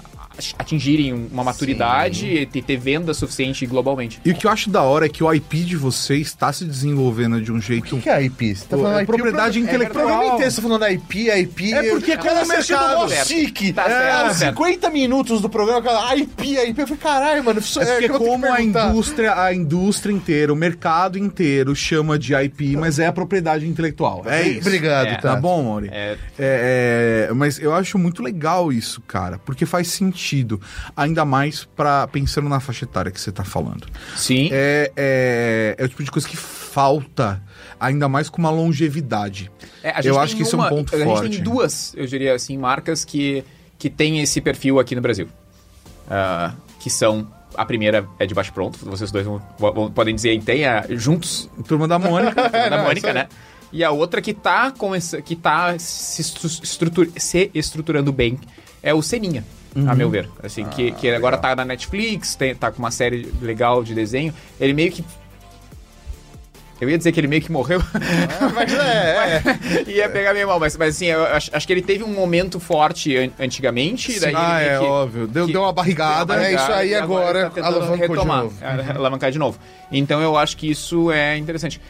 atingirem 0.57 1.13
uma 1.31 1.43
maturidade 1.43 2.25
e 2.27 2.45
ter- 2.61 2.77
venda 2.77 3.13
suficiente 3.13 3.65
globalmente. 3.65 4.19
E 4.23 4.31
o 4.31 4.35
que 4.35 4.45
eu 4.45 4.51
acho 4.51 4.69
da 4.69 4.81
hora 4.83 5.05
é 5.05 5.09
que 5.09 5.23
o 5.23 5.33
IP 5.33 5.59
de 5.63 5.75
vocês 5.75 6.27
está 6.27 6.51
se 6.53 6.63
desenvolvendo 6.65 7.41
de 7.41 7.51
um 7.51 7.57
O 7.57 7.61
jeito. 7.61 7.95
que, 7.97 8.03
que 8.03 8.09
é 8.09 8.23
IP? 8.23 8.55
Você 8.55 8.65
tá 8.65 8.77
falando 8.77 8.99
é 8.99 9.03
IP, 9.03 9.07
propriedade 9.07 9.59
o 9.59 9.61
pro- 9.61 9.69
intelectual. 9.69 10.05
O 10.05 10.07
programa 10.07 10.33
inteiro 10.35 10.51
você 10.51 10.61
tá 10.61 10.67
falando 10.67 10.88
IP, 10.88 11.29
IP. 11.29 11.73
É 11.73 11.89
porque 11.89 12.11
eu, 12.13 12.17
como 12.19 12.29
eu 12.39 12.43
o 12.43 12.47
mercado- 12.47 12.95
mó 12.97 13.07
chique. 13.09 13.73
Tá 13.73 13.83
certo, 13.85 14.01
é, 14.01 14.11
tá 14.27 14.33
certo. 14.33 14.57
50 14.57 14.89
minutos 14.89 15.41
do 15.41 15.49
programa, 15.49 15.81
cara, 15.81 16.15
IP, 16.15 16.55
IP. 16.57 16.81
Eu 16.81 16.88
falei, 16.88 17.01
caralho, 17.01 17.43
mano. 17.43 17.59
Isso 17.59 17.79
É 17.81 17.85
porque 17.85 18.05
que 18.07 18.11
eu 18.11 18.19
vou 18.19 18.19
ter 18.19 18.25
que 18.25 18.31
como 18.31 18.53
a 18.53 18.61
indústria, 18.61 19.41
a 19.41 19.53
indústria 19.53 20.13
inteira, 20.13 20.53
o 20.53 20.55
mercado 20.55 21.17
inteiro 21.17 21.75
chama 21.75 22.17
de 22.19 22.33
IP, 22.35 22.75
mas 22.77 22.99
é 22.99 23.07
a 23.07 23.11
propriedade 23.11 23.67
intelectual. 23.67 24.23
É 24.25 24.47
isso. 24.47 24.61
Obrigado, 24.67 25.07
É. 25.07 25.15
tá. 25.15 25.33
Tá 25.33 25.35
bom, 25.35 25.63
Mauri? 25.63 25.89
É, 25.91 26.17
É, 26.39 27.27
é, 27.29 27.33
mas 27.33 27.59
eu 27.59 27.73
acho 27.73 27.97
muito 27.97 28.21
legal 28.23 28.71
isso, 28.71 29.01
cara, 29.01 29.39
porque 29.45 29.65
faz 29.65 29.88
sentido, 29.89 30.17
ainda 30.95 31.23
mais 31.25 31.65
para 31.65 32.07
pensando 32.07 32.47
na 32.49 32.59
faixa 32.59 32.86
etária 32.86 33.11
que 33.11 33.19
você 33.19 33.32
tá 33.32 33.43
falando. 33.43 33.88
sim. 34.15 34.49
É, 34.51 34.91
é, 34.95 35.75
é 35.78 35.84
o 35.86 35.88
tipo 35.89 36.03
de 36.03 36.11
coisa 36.11 36.28
que 36.28 36.36
falta, 36.38 37.41
ainda 37.80 38.07
mais 38.07 38.30
com 38.30 38.38
uma 38.39 38.49
longevidade. 38.49 39.51
É, 39.84 39.91
a 39.91 40.01
eu 40.01 40.19
acho 40.19 40.36
que 40.36 40.43
isso 40.43 40.55
é 40.55 40.59
um 40.59 40.61
uma- 40.61 40.69
ponto 40.69 40.95
a 40.95 40.99
forte. 41.03 41.23
gente 41.25 41.36
tem 41.36 41.43
duas, 41.43 41.93
eu 41.95 42.05
diria 42.05 42.34
assim, 42.36 42.57
marcas 42.57 43.03
que, 43.05 43.43
que 43.80 43.89
tem 43.89 44.19
esse 44.21 44.39
perfil 44.41 44.80
aqui 44.80 44.93
no 44.95 45.01
Brasil. 45.01 45.28
Ah, 46.09 46.53
que 46.80 46.89
são. 46.89 47.28
A 47.55 47.65
primeira 47.65 48.07
é 48.19 48.25
de 48.28 48.36
baixo 48.36 48.53
pronto, 48.53 48.78
vocês 48.84 49.09
dois 49.11 49.25
vão- 49.25 49.41
vão- 49.57 49.89
podem 49.91 50.13
dizer 50.13 50.30
aí, 50.30 50.39
tem 50.39 50.65
a, 50.65 50.86
juntos, 50.91 51.49
Turma 51.67 51.88
da 51.88 51.97
Mônica. 51.97 52.36
da 52.49 52.69
não, 52.78 52.84
Mônica, 52.84 53.11
né? 53.13 53.28
E 53.73 53.84
a 53.84 53.89
outra 53.89 54.21
que 54.21 54.34
tá, 54.34 54.69
com 54.71 54.95
esse, 54.95 55.19
que 55.23 55.36
tá 55.36 55.78
se, 55.80 56.21
estru- 56.21 56.47
estrutur- 56.63 57.09
se 57.17 57.49
estruturando 57.53 58.11
bem 58.13 58.38
é 58.84 58.93
o 58.93 59.01
Seninha, 59.01 59.43
a 59.88 59.93
meu 59.95 60.09
ver. 60.09 60.30
Assim, 60.43 60.65
que, 60.65 60.91
que 60.91 61.09
agora 61.11 61.38
tá 61.38 61.55
na 61.55 61.63
Netflix, 61.65 62.36
tem, 62.36 62.53
tá 62.55 62.72
com 62.72 62.80
uma 62.80 62.91
série 62.91 63.32
legal 63.41 63.84
de 63.84 63.93
desenho. 63.93 64.34
Ele 64.59 64.74
meio 64.74 64.91
que. 64.91 65.03
Eu 66.80 66.88
ia 66.88 66.97
dizer 66.97 67.11
que 67.11 67.20
ele 67.20 67.28
meio 67.28 67.41
que 67.41 67.51
morreu. 67.51 67.82
Mas 68.53 68.72
é, 68.72 69.41
é. 69.88 69.89
ia 69.89 70.07
pegar 70.09 70.32
meio 70.32 70.47
mal, 70.47 70.59
mas, 70.59 70.78
mas 70.78 70.95
assim, 70.95 71.07
eu 71.07 71.24
acho, 71.26 71.49
acho 71.51 71.65
que 71.65 71.74
ele 71.74 71.82
teve 71.82 72.03
um 72.03 72.13
momento 72.13 72.59
forte 72.59 73.18
an- 73.18 73.32
antigamente. 73.39 74.11
e 74.15 74.20
daí 74.20 74.34
ah, 74.36 74.61
ele 74.63 74.70
é 74.76 74.78
que- 74.78 74.86
óbvio. 74.86 75.28
Deu, 75.28 75.45
que- 75.47 75.53
deu 75.53 75.61
uma 75.63 75.74
barrigada. 75.74 76.36
É 76.45 76.53
isso 76.53 76.72
aí, 76.72 76.93
agora 76.93 77.51
ele 77.55 77.61
tá 77.61 77.65
alavancou 77.65 77.95
de 77.95 78.01
retomar, 78.13 78.43
novo. 78.43 78.55
é, 78.61 78.95
alavancar 78.95 79.32
de 79.32 79.39
novo. 79.39 79.57
Então 79.91 80.22
eu 80.22 80.38
acho 80.38 80.55
que 80.55 80.70
isso 80.70 81.11
é 81.11 81.36
interessante. 81.36 81.82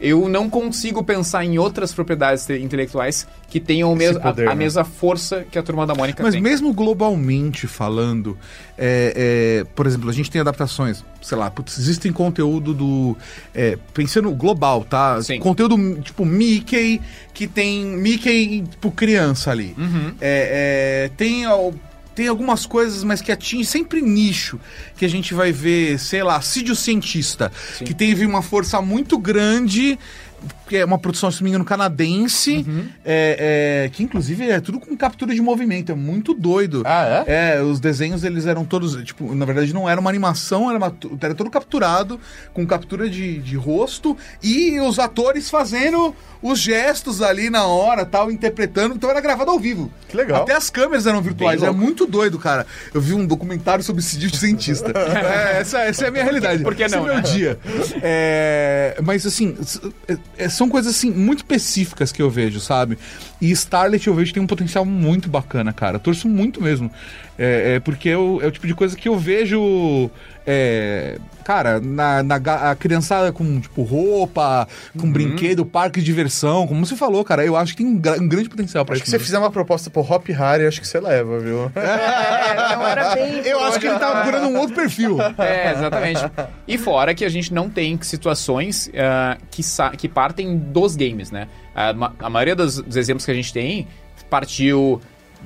Eu 0.00 0.28
não 0.28 0.50
consigo 0.50 1.02
pensar 1.02 1.44
em 1.44 1.58
outras 1.58 1.92
propriedades 1.94 2.44
te- 2.44 2.58
intelectuais 2.60 3.26
que 3.48 3.58
tenham 3.58 3.94
mes- 3.96 4.16
a- 4.16 4.20
poder, 4.20 4.46
a, 4.46 4.50
né? 4.50 4.54
mesma 4.54 4.84
força 4.84 5.46
que 5.50 5.58
a 5.58 5.62
Turma 5.62 5.86
da 5.86 5.94
Mônica 5.94 6.22
Mas 6.22 6.34
tem. 6.34 6.42
mesmo 6.42 6.72
globalmente 6.74 7.66
falando, 7.66 8.36
é, 8.76 9.62
é, 9.62 9.64
por 9.74 9.86
exemplo, 9.86 10.10
a 10.10 10.12
gente 10.12 10.30
tem 10.30 10.40
adaptações, 10.40 11.02
sei 11.22 11.38
lá, 11.38 11.50
putz, 11.50 11.78
existem 11.78 12.12
conteúdo 12.12 12.74
do. 12.74 13.16
é, 13.54 13.78
pensando 13.94 14.30
global, 14.32 14.84
tá? 14.84 15.22
Sim. 15.22 15.38
Conteúdo 15.40 15.76
tipo 16.02 16.24
Mickey, 16.26 17.00
que 17.32 17.46
tem 17.46 17.84
Mickey, 17.86 18.64
tipo, 18.70 18.90
criança 18.90 19.50
ali. 19.50 19.74
Uhum. 19.78 20.12
É, 20.20 21.06
é, 21.06 21.10
tem, 21.16 21.44
tem 22.16 22.28
algumas 22.28 22.64
coisas, 22.64 23.04
mas 23.04 23.20
que 23.20 23.30
atingem 23.30 23.62
sempre 23.62 24.00
nicho. 24.00 24.58
Que 24.96 25.04
a 25.04 25.08
gente 25.08 25.34
vai 25.34 25.52
ver, 25.52 26.00
sei 26.00 26.22
lá, 26.22 26.40
Cídio 26.40 26.74
Cientista, 26.74 27.52
Sim. 27.76 27.84
que 27.84 27.92
teve 27.94 28.24
uma 28.24 28.40
força 28.40 28.80
muito 28.80 29.18
grande. 29.18 29.98
Que 30.68 30.78
é 30.78 30.84
uma 30.84 30.98
produção, 30.98 31.30
se 31.30 31.42
não 31.44 31.64
canadense, 31.64 32.64
Uhum. 32.66 32.86
é, 33.04 33.84
é, 33.84 33.88
que 33.90 34.02
inclusive 34.02 34.48
é 34.50 34.60
tudo 34.60 34.80
com 34.80 34.96
captura 34.96 35.34
de 35.34 35.40
movimento, 35.40 35.92
é 35.92 35.94
muito 35.94 36.34
doido. 36.34 36.82
Ah, 36.84 37.24
é? 37.26 37.56
É, 37.58 37.62
os 37.62 37.78
desenhos 37.80 38.24
eles 38.24 38.46
eram 38.46 38.64
todos, 38.64 39.02
tipo, 39.04 39.34
na 39.34 39.44
verdade 39.44 39.72
não 39.72 39.88
era 39.88 40.00
uma 40.00 40.10
animação, 40.10 40.68
era, 40.68 40.78
uma, 40.78 40.94
era 41.20 41.34
todo 41.34 41.50
capturado, 41.50 42.18
com 42.52 42.66
captura 42.66 43.08
de, 43.08 43.38
de 43.38 43.56
rosto, 43.56 44.16
e 44.42 44.78
os 44.80 44.98
atores 44.98 45.48
fazendo 45.50 46.14
os 46.42 46.58
gestos 46.58 47.22
ali 47.22 47.48
na 47.50 47.66
hora, 47.66 48.04
tal, 48.04 48.30
interpretando, 48.30 48.94
então 48.94 49.08
era 49.10 49.20
gravado 49.20 49.50
ao 49.50 49.58
vivo. 49.58 49.90
Que 50.08 50.16
legal. 50.16 50.42
Até 50.42 50.54
as 50.54 50.68
câmeras 50.70 51.06
eram 51.06 51.20
virtuais, 51.22 51.62
é 51.62 51.70
muito 51.70 52.06
doido, 52.06 52.38
cara. 52.38 52.66
Eu 52.92 53.00
vi 53.00 53.14
um 53.14 53.26
documentário 53.26 53.82
sobre 53.82 54.02
Cidinho 54.02 54.30
de 54.30 54.36
cientista. 54.38 54.92
É, 55.26 55.60
essa, 55.60 55.78
essa 55.80 56.04
é 56.04 56.08
a 56.08 56.10
minha 56.10 56.24
realidade. 56.24 56.62
Por 56.62 56.74
que 56.74 56.82
Esse 56.82 56.94
é 56.94 56.98
não, 56.98 57.04
o 57.04 57.06
meu 57.06 57.16
né? 57.16 57.22
dia. 57.22 57.58
É, 58.02 58.98
mas 59.02 59.26
assim, 59.26 59.56
é- 60.08 60.44
é- 60.44 60.48
são 60.56 60.68
coisas 60.68 60.94
assim 60.94 61.10
muito 61.10 61.38
específicas 61.38 62.10
que 62.10 62.22
eu 62.22 62.30
vejo, 62.30 62.58
sabe? 62.60 62.98
E 63.40 63.50
Starlet 63.50 64.06
eu 64.06 64.14
vejo 64.14 64.32
tem 64.32 64.42
um 64.42 64.46
potencial 64.46 64.84
muito 64.84 65.28
bacana, 65.28 65.72
cara. 65.72 65.96
Eu 65.96 66.00
torço 66.00 66.28
muito 66.28 66.60
mesmo. 66.62 66.90
É, 67.38 67.74
é 67.76 67.80
porque 67.80 68.08
eu- 68.08 68.40
é 68.42 68.46
o 68.46 68.50
tipo 68.50 68.66
de 68.66 68.74
coisa 68.74 68.96
que 68.96 69.08
eu 69.08 69.18
vejo. 69.18 70.10
é, 70.48 71.18
cara, 71.44 71.80
na, 71.80 72.22
na 72.22 72.36
a 72.70 72.74
criançada 72.76 73.32
com 73.32 73.60
tipo 73.60 73.82
roupa, 73.82 74.68
Uhum. 74.94 75.00
com 75.00 75.12
brinquedo, 75.12 75.66
parque 75.66 75.98
de 75.98 76.06
diversão, 76.06 76.68
como 76.68 76.86
você 76.86 76.94
falou, 76.94 77.24
cara, 77.24 77.44
eu 77.44 77.56
acho 77.56 77.72
que 77.76 77.82
tem 77.82 77.86
um, 77.92 77.98
gra- 77.98 78.16
um 78.20 78.28
grande 78.28 78.48
potencial 78.48 78.84
pra 78.84 78.94
Acho 78.94 79.02
que 79.02 79.08
isso. 79.08 79.16
se 79.16 79.18
você 79.18 79.24
fizer 79.24 79.38
uma 79.40 79.50
proposta 79.50 79.90
pro 79.90 80.02
Hop 80.02 80.28
Harry, 80.28 80.64
acho 80.66 80.80
que 80.80 80.86
você 80.86 81.00
leva, 81.00 81.38
viu? 81.40 81.70
É, 81.76 82.76
não 82.76 82.86
era 82.86 83.14
bem. 83.16 83.38
Eu 83.44 83.58
acho 83.64 83.80
que 83.80 83.86
ele 83.88 83.98
tá 83.98 84.12
procurando 84.22 84.46
um 84.48 84.58
outro 84.58 84.74
perfil. 84.76 85.18
É, 85.38 85.72
exatamente. 85.72 86.20
E 86.66 86.78
fora 86.78 87.12
que 87.14 87.24
a 87.24 87.28
gente 87.28 87.52
não 87.52 87.68
tem 87.68 87.98
situações 88.02 88.88
ah, 88.96 89.36
que, 89.50 89.62
sa- 89.64 89.90
que 89.90 90.08
partem 90.08 90.56
dos 90.56 90.94
games, 90.94 91.30
né? 91.32 91.48
A, 91.74 91.92
ma- 91.92 92.12
a 92.20 92.30
maioria 92.30 92.54
dos, 92.54 92.80
dos 92.80 92.96
exemplos 92.96 93.24
que 93.26 93.32
a 93.32 93.34
gente 93.34 93.52
tem 93.52 93.86
partiu 94.30 95.00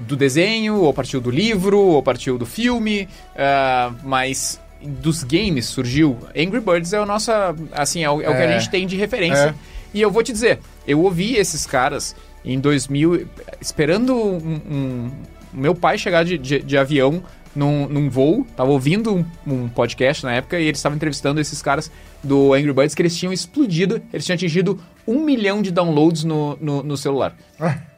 do 0.06 0.16
desenho, 0.16 0.76
ou 0.76 0.92
partiu 0.92 1.20
do 1.20 1.30
livro, 1.30 1.78
ou 1.78 2.02
partiu 2.02 2.36
do 2.38 2.46
filme, 2.46 3.08
ah, 3.36 3.92
mas 4.02 4.60
dos 4.82 5.22
games 5.22 5.66
surgiu. 5.66 6.16
Angry 6.36 6.60
Birds 6.60 6.92
é 6.92 7.00
o 7.00 7.06
nosso, 7.06 7.30
assim, 7.72 8.02
é 8.02 8.10
o, 8.10 8.20
é 8.22 8.28
o 8.28 8.32
que 8.32 8.42
a 8.42 8.44
É. 8.46 8.58
gente 8.58 8.70
tem 8.70 8.86
de 8.86 8.96
referência. 8.96 9.54
É. 9.54 9.54
E 9.92 10.00
eu 10.00 10.10
vou 10.10 10.22
te 10.22 10.32
dizer, 10.32 10.58
eu 10.86 11.00
ouvi 11.02 11.34
esses 11.36 11.66
caras 11.66 12.14
em 12.44 12.58
2000, 12.58 13.26
esperando 13.60 14.14
um, 14.14 14.60
um- 14.70 15.10
meu 15.52 15.74
pai 15.74 15.98
chegar 15.98 16.24
de, 16.24 16.38
de- 16.38 16.60
de 16.60 16.78
avião 16.78 17.22
num, 17.54 17.88
num 17.88 18.08
voo, 18.08 18.46
tava 18.56 18.70
ouvindo 18.70 19.12
um, 19.14 19.24
um 19.46 19.68
podcast 19.68 20.24
na 20.24 20.32
época 20.34 20.58
e 20.58 20.64
eles 20.66 20.78
estavam 20.78 20.94
entrevistando 20.96 21.40
esses 21.40 21.60
caras 21.60 21.90
do 22.22 22.54
Angry 22.54 22.72
Birds 22.72 22.94
que 22.94 23.02
eles 23.02 23.16
tinham 23.18 23.32
explodido, 23.32 24.00
eles 24.12 24.24
tinham 24.24 24.36
atingido 24.36 24.80
um 25.06 25.24
milhão 25.24 25.60
de 25.60 25.70
downloads 25.72 26.22
no, 26.22 26.56
no, 26.60 26.82
no 26.84 26.96
celular. 26.96 27.36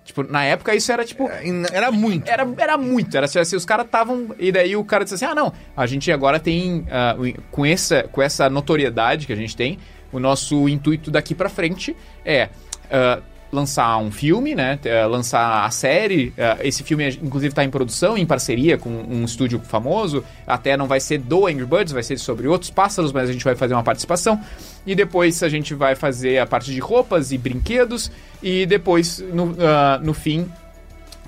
Tipo, 0.05 0.25
na 0.25 0.45
época 0.45 0.75
isso 0.75 0.91
era 0.91 1.05
tipo. 1.05 1.29
Era 1.73 1.93
muito. 1.93 2.29
Era, 2.29 2.47
era 2.59 2.77
muito, 2.77 3.17
era 3.17 3.27
assim, 3.27 3.55
os 3.57 3.65
caras 3.65 3.87
estavam. 3.87 4.35
E 4.39 4.51
daí 4.51 4.75
o 4.75 4.85
cara 4.85 5.05
disse 5.05 5.15
assim: 5.15 5.25
ah, 5.25 5.35
não, 5.35 5.53
a 5.77 5.87
gente 5.87 6.11
agora 6.11 6.41
tem. 6.41 6.85
o- 7.19 7.41
com, 7.51 7.65
essa, 7.65 8.03
com 8.05 8.21
essa 8.21 8.51
notoriedade 8.51 9.27
que 9.27 9.33
a 9.33 9.37
gente 9.37 9.57
tem, 9.57 9.79
o 10.13 10.19
nosso 10.19 10.69
intuito 10.69 11.11
daqui 11.11 11.35
pra 11.35 11.49
frente 11.49 11.97
é. 12.25 12.49
ah, 12.91 13.21
lançar 13.53 13.99
um 13.99 14.11
filme, 14.11 14.55
né? 14.55 14.79
eh, 14.85 15.05
Lançar 15.05 15.65
a 15.65 15.71
série. 15.71 16.33
ah, 16.39 16.57
esse 16.63 16.83
filme, 16.83 17.07
inclusive, 17.23 17.53
está 17.53 17.63
em 17.63 17.71
produção, 17.71 18.17
em 18.17 18.25
parceria 18.25 18.79
com 18.79 18.89
um 18.89 19.25
estúdio 19.25 19.61
famoso. 19.61 20.25
Até 20.47 20.77
não 20.77 20.87
vai 20.87 20.99
ser 20.99 21.19
do 21.19 21.47
Angry 21.47 21.67
Birds, 21.67 21.93
vai 21.93 22.03
ser 22.03 22.19
sobre 22.19 22.49
outros 22.49 22.71
pássaros, 22.71 23.13
mas 23.13 23.29
a 23.29 23.33
gente 23.33 23.45
vai 23.45 23.55
fazer 23.55 23.75
uma 23.75 23.83
participação. 23.83 24.41
E 24.87 24.95
depois 24.95 25.43
a 25.43 25.49
gente 25.51 25.75
vai 25.75 25.95
fazer 25.95 26.39
a 26.39 26.47
parte 26.47 26.73
de 26.73 26.81
roupas 26.81 27.31
e 27.31 27.39
brinquedos. 27.39 28.11
E 28.43 28.65
depois, 28.65 29.23
no, 29.33 29.55
ah, 29.61 30.01
no 30.03 30.15
fim, 30.15 30.49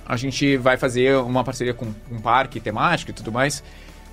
a 0.06 0.16
gente 0.16 0.56
vai 0.56 0.78
fazer 0.78 1.16
uma 1.16 1.44
parceria 1.44 1.74
com 1.74 1.86
um 2.10 2.18
parque 2.20 2.58
temático 2.58 3.10
e 3.10 3.14
tudo 3.14 3.30
mais. 3.30 3.62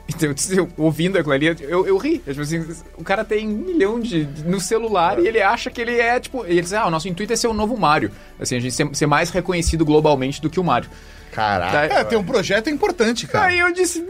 Então, 0.08 0.34
eu 0.58 0.68
ouvindo 0.78 1.18
aquilo 1.18 1.34
ali, 1.34 1.48
eu, 1.62 1.88
eu 1.88 1.98
ri. 1.98 2.22
Eu, 2.26 2.34
tipo 2.34 2.42
assim, 2.42 2.66
o 2.98 3.04
cara 3.04 3.24
tem 3.24 3.48
um 3.48 3.52
milhão 3.58 4.00
de, 4.00 4.26
de- 4.26 4.44
no 4.44 4.60
celular 4.60 5.20
e 5.20 5.28
ele 5.28 5.42
acha 5.42 5.70
que 5.70 5.80
ele 5.80 5.98
é, 6.00 6.20
tipo... 6.20 6.46
Ele 6.46 6.60
diz, 6.62 6.74
ah, 6.74 6.86
o 6.88 6.92
nosso 6.92 7.08
intuito 7.08 7.32
é 7.32 7.36
ser 7.36 7.48
o 7.48 7.54
novo 7.54 7.78
Mario. 7.78 8.12
Assim, 8.40 8.56
a 8.58 8.60
gente 8.60 8.74
ser, 8.74 8.90
ser 8.94 9.06
mais 9.06 9.30
reconhecido 9.30 9.86
globalmente 9.86 10.42
do 10.42 10.50
que 10.50 10.60
o 10.60 10.64
Mario. 10.64 10.90
Caraca. 11.32 11.94
É, 11.94 12.04
tem 12.04 12.18
um 12.18 12.26
projeto 12.26 12.70
importante, 12.70 13.26
cara. 13.26 13.46
Aí 13.48 13.60
eu 13.60 13.72
disse, 13.72 14.06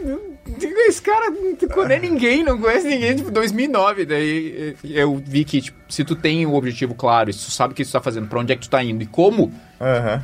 esse 0.87 1.01
cara 1.03 1.29
não 1.29 1.55
conhece 1.69 1.99
ninguém, 2.09 2.43
não 2.43 2.57
conhece 2.57 2.87
ninguém, 2.87 3.15
tipo, 3.15 3.29
2009. 3.29 4.05
Daí 4.05 4.75
eu 4.83 5.21
vi 5.23 5.45
que, 5.45 5.61
tipo, 5.61 5.77
se 5.87 6.03
tu 6.03 6.15
tem 6.15 6.45
o 6.47 6.55
objetivo 6.55 6.95
claro, 6.95 7.31
se 7.31 7.45
tu 7.45 7.51
sabe 7.51 7.73
o 7.73 7.75
que 7.75 7.85
tu 7.85 7.91
tá 7.91 8.01
fazendo, 8.01 8.27
pra 8.27 8.39
onde 8.39 8.51
é 8.51 8.55
que 8.55 8.61
tu 8.63 8.69
tá 8.71 8.83
indo 8.83 9.03
e 9.03 9.05
como, 9.05 9.53
Aham. 9.79 10.23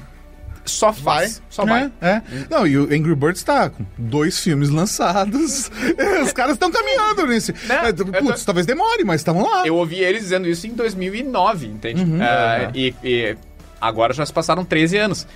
Só 0.72 0.92
faz. 0.94 1.42
Só 1.50 1.66
vai. 1.66 1.92
É, 2.02 2.08
é. 2.10 2.22
Não, 2.50 2.66
e 2.68 2.78
o 2.78 2.84
Angry 2.86 3.16
Birds 3.16 3.44
tá 3.44 3.70
com 3.70 3.86
dois 3.98 4.40
filmes 4.40 4.70
lançados. 4.70 5.70
Os 6.24 6.34
caras 6.34 6.54
estão 6.54 6.72
caminhando 6.72 7.26
nesse. 7.28 7.52
Né? 7.68 7.82
É, 7.86 7.90
Eu 7.90 7.94
tô- 7.94 8.06
Putz, 8.06 8.44
talvez 8.46 8.66
demore, 8.66 9.04
mas 9.04 9.22
estamos 9.22 9.44
lá. 9.44 9.66
Eu 9.66 9.76
ouvi 9.76 9.98
eles 10.00 10.22
dizendo 10.24 10.48
isso 10.48 10.68
em 10.68 10.72
2009, 10.72 11.68
entende? 11.68 12.04
Uhum. 12.04 12.20
Ah, 12.22 12.72
e, 12.74 12.94
e 13.04 13.36
agora 13.80 14.14
já 14.14 14.26
se 14.26 14.34
passaram 14.34 14.64
13 14.66 14.98
anos. 14.98 15.28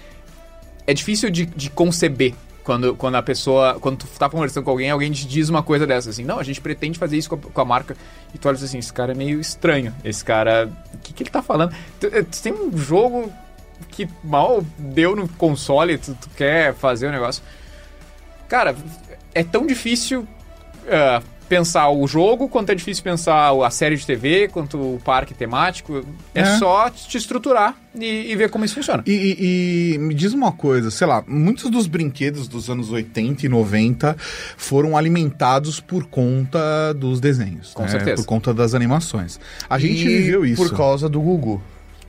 É 0.87 0.93
difícil 0.93 1.29
de, 1.29 1.45
de 1.45 1.69
conceber 1.69 2.33
quando, 2.63 2.95
quando 2.95 3.15
a 3.15 3.21
pessoa. 3.23 3.77
Quando 3.79 3.97
tu 3.99 4.07
tá 4.17 4.29
conversando 4.29 4.63
com 4.63 4.71
alguém, 4.71 4.89
alguém 4.89 5.11
te 5.11 5.27
diz 5.27 5.49
uma 5.49 5.63
coisa 5.63 5.85
dessa, 5.87 6.09
assim, 6.09 6.23
não, 6.23 6.39
a 6.39 6.43
gente 6.43 6.59
pretende 6.61 6.97
fazer 6.99 7.17
isso 7.17 7.29
com 7.29 7.35
a, 7.35 7.51
com 7.51 7.61
a 7.61 7.65
marca. 7.65 7.95
E 8.33 8.37
tu 8.37 8.47
olha 8.47 8.55
assim, 8.57 8.77
esse 8.79 8.91
cara 8.91 9.11
é 9.11 9.15
meio 9.15 9.39
estranho. 9.39 9.93
Esse 10.03 10.23
cara. 10.23 10.69
O 10.93 10.97
que, 10.99 11.13
que 11.13 11.23
ele 11.23 11.29
tá 11.29 11.41
falando? 11.41 11.73
Tu, 11.99 12.07
eh, 12.07 12.23
tu 12.23 12.41
tem 12.41 12.53
um 12.53 12.75
jogo 12.77 13.31
que 13.89 14.07
mal 14.23 14.63
deu 14.77 15.15
no 15.15 15.27
console, 15.27 15.97
tu, 15.97 16.13
tu 16.19 16.29
quer 16.35 16.73
fazer 16.73 17.07
o 17.07 17.11
negócio. 17.11 17.41
Cara, 18.47 18.75
é 19.33 19.43
tão 19.43 19.65
difícil 19.65 20.27
ah, 20.89 21.21
pensar 21.47 21.89
o 21.89 22.07
jogo, 22.07 22.47
quanto 22.47 22.69
é 22.71 22.75
difícil 22.75 23.03
pensar 23.03 23.51
a 23.65 23.69
série 23.69 23.97
de 23.97 24.05
TV, 24.05 24.47
quanto 24.47 24.77
o 24.77 25.01
parque 25.03 25.33
temático. 25.33 26.05
É, 26.33 26.41
É. 26.41 26.57
só 26.57 26.89
te 26.89 27.17
estruturar 27.17 27.75
e, 27.93 28.31
e 28.31 28.35
ver 28.37 28.49
como 28.49 28.63
isso 28.63 28.75
funciona. 28.75 29.03
E, 29.05 29.11
e- 29.11 29.93
e 29.95 29.97
me 29.97 30.13
diz 30.13 30.31
uma 30.33 30.51
coisa, 30.53 30.89
sei 30.89 31.05
lá, 31.07 31.23
muitos 31.27 31.69
dos 31.69 31.87
brinquedos 31.87 32.47
dos 32.47 32.69
anos 32.69 32.89
80 32.89 33.45
e 33.45 33.49
90 33.49 34.15
foram 34.55 34.95
alimentados 34.97 35.79
por 35.81 36.05
conta 36.05 36.93
dos 36.93 37.19
desenhos. 37.19 37.73
Com 37.73 37.83
né? 37.83 37.89
certeza. 37.89 38.21
Por 38.23 38.25
conta 38.27 38.53
das 38.53 38.73
animações. 38.73 39.37
A 39.69 39.77
gente 39.77 40.01
E 40.01 40.07
viveu 40.07 40.45
isso. 40.45 40.61
Por 40.61 40.75
causa 40.75 41.09
do 41.09 41.19
Gugu. 41.21 41.61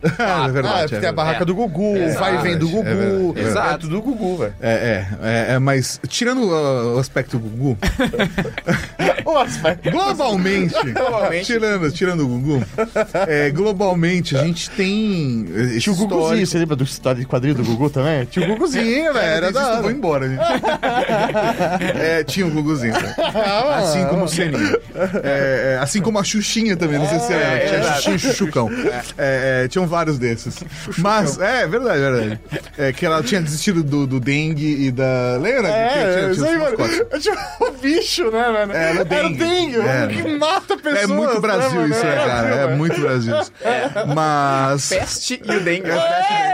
é 0.19 0.23
Ah, 0.23 0.49
verdade. 0.49 0.81
porque 0.83 0.95
é 0.97 1.01
tem 1.01 1.09
a 1.09 1.13
barraca 1.13 1.43
É. 1.43 1.45
do 1.45 1.55
Gugu, 1.55 1.97
Exato. 1.97 2.21
vai 2.21 2.35
e 2.35 2.39
vem 2.43 2.59
do 2.59 2.67
É 2.67 2.71
Gugu. 2.71 3.39
é. 3.39 3.43
É 3.75 3.79
tudo 3.79 3.89
do 3.97 4.03
Gugu, 4.03 4.37
velho. 4.39 4.55
É, 4.61 4.73
é, 4.73 5.07
é, 5.23 5.55
é, 5.55 5.59
mas 5.59 6.01
tirando 6.09 6.43
uh, 6.43 6.97
o 6.97 6.99
aspecto 6.99 7.39
Gugu. 7.39 7.79
globalmente, 9.91 10.75
Globalmente. 10.93 11.47
tirando, 11.47 11.91
tirando 11.93 12.21
o 12.25 12.29
Gugu, 12.29 12.65
é, 13.27 13.51
globalmente 13.51 14.37
a 14.37 14.43
gente 14.45 14.71
tem 14.71 15.47
Tinha 15.79 15.93
o 15.93 15.97
Guguzinho, 15.97 16.47
você 16.47 16.59
lembra 16.59 16.77
do 16.77 16.85
história 16.85 17.21
de 17.21 17.27
quadrinho 17.27 17.55
do 17.55 17.65
Gugu 17.65 17.91
também? 17.91 18.25
Tinha 18.27 18.47
o 18.47 18.49
Guguzinho, 18.55 19.13
velho. 19.15 19.19
Era 19.19 19.43
Era 19.47 19.53
da. 19.53 19.81
Vou 19.81 19.91
embora, 19.91 20.29
gente. 20.29 20.41
é, 22.01 22.25
tinha 22.25 22.47
o 22.47 22.51
Guguzinho. 22.51 22.93
né? 22.95 23.15
Assim 23.77 24.05
como 24.07 24.25
o 24.25 24.29
Seninho. 24.29 24.79
É, 25.23 25.75
é, 25.75 25.79
assim 25.81 26.01
como 26.01 26.19
a 26.19 26.25
Xuxinha 26.25 26.77
também, 26.77 26.99
não 26.99 27.09
sei 27.09 27.19
se 27.21 27.33
É, 27.33 27.37
é. 27.37 27.67
Tinha 27.67 27.81
exato. 27.81 27.95
Xuxinha 28.03 28.17
e 28.17 28.19
Xuxucão. 28.19 28.71
É, 29.19 29.63
é, 29.65 29.69
tinham 29.69 29.87
vários 29.87 30.19
desses. 30.19 30.63
Mas, 30.99 31.39
é, 31.39 31.67
verdade, 31.67 32.01
verdade. 32.01 32.41
É 32.79 32.93
que 32.93 33.05
ela 33.07 33.23
tinha 33.23 33.41
desistido 33.41 33.83
do, 33.83 34.07
do 34.07 34.21
dengue 34.21 34.87
e 34.87 34.91
da. 34.91 35.37
Lembra? 35.41 35.63
Tinha- 35.63 35.73
É, 35.73 36.19
tinha 36.19 36.31
isso 36.33 36.41
os 36.43 36.47
aí, 36.49 36.59
mano. 36.59 36.77
mascotes. 36.79 37.23
Tinha 37.23 37.35
um 37.61 37.71
bicho, 37.81 38.31
né, 38.31 38.49
mano? 38.51 38.73
É, 38.73 39.05
era 39.13 39.19
Era 39.27 39.29
dengue. 39.29 39.45
dengue, 39.45 39.81
Era. 39.81 40.09
que 40.13 40.39
mata 40.39 40.77
pessoas. 40.77 41.03
É 41.03 41.07
muito 41.07 41.41
Brasil 41.41 41.81
né, 41.81 41.89
isso, 41.97 42.05
né, 42.07 42.15
cara? 42.27 42.49
É 42.49 42.75
muito 42.75 43.01
Brasil 43.01 43.39
isso. 43.41 43.53
Mas. 44.15 44.89
Peste 44.89 45.43
e 45.45 45.57
o 45.57 45.61
dengue. 45.61 45.91
É, 45.91 45.95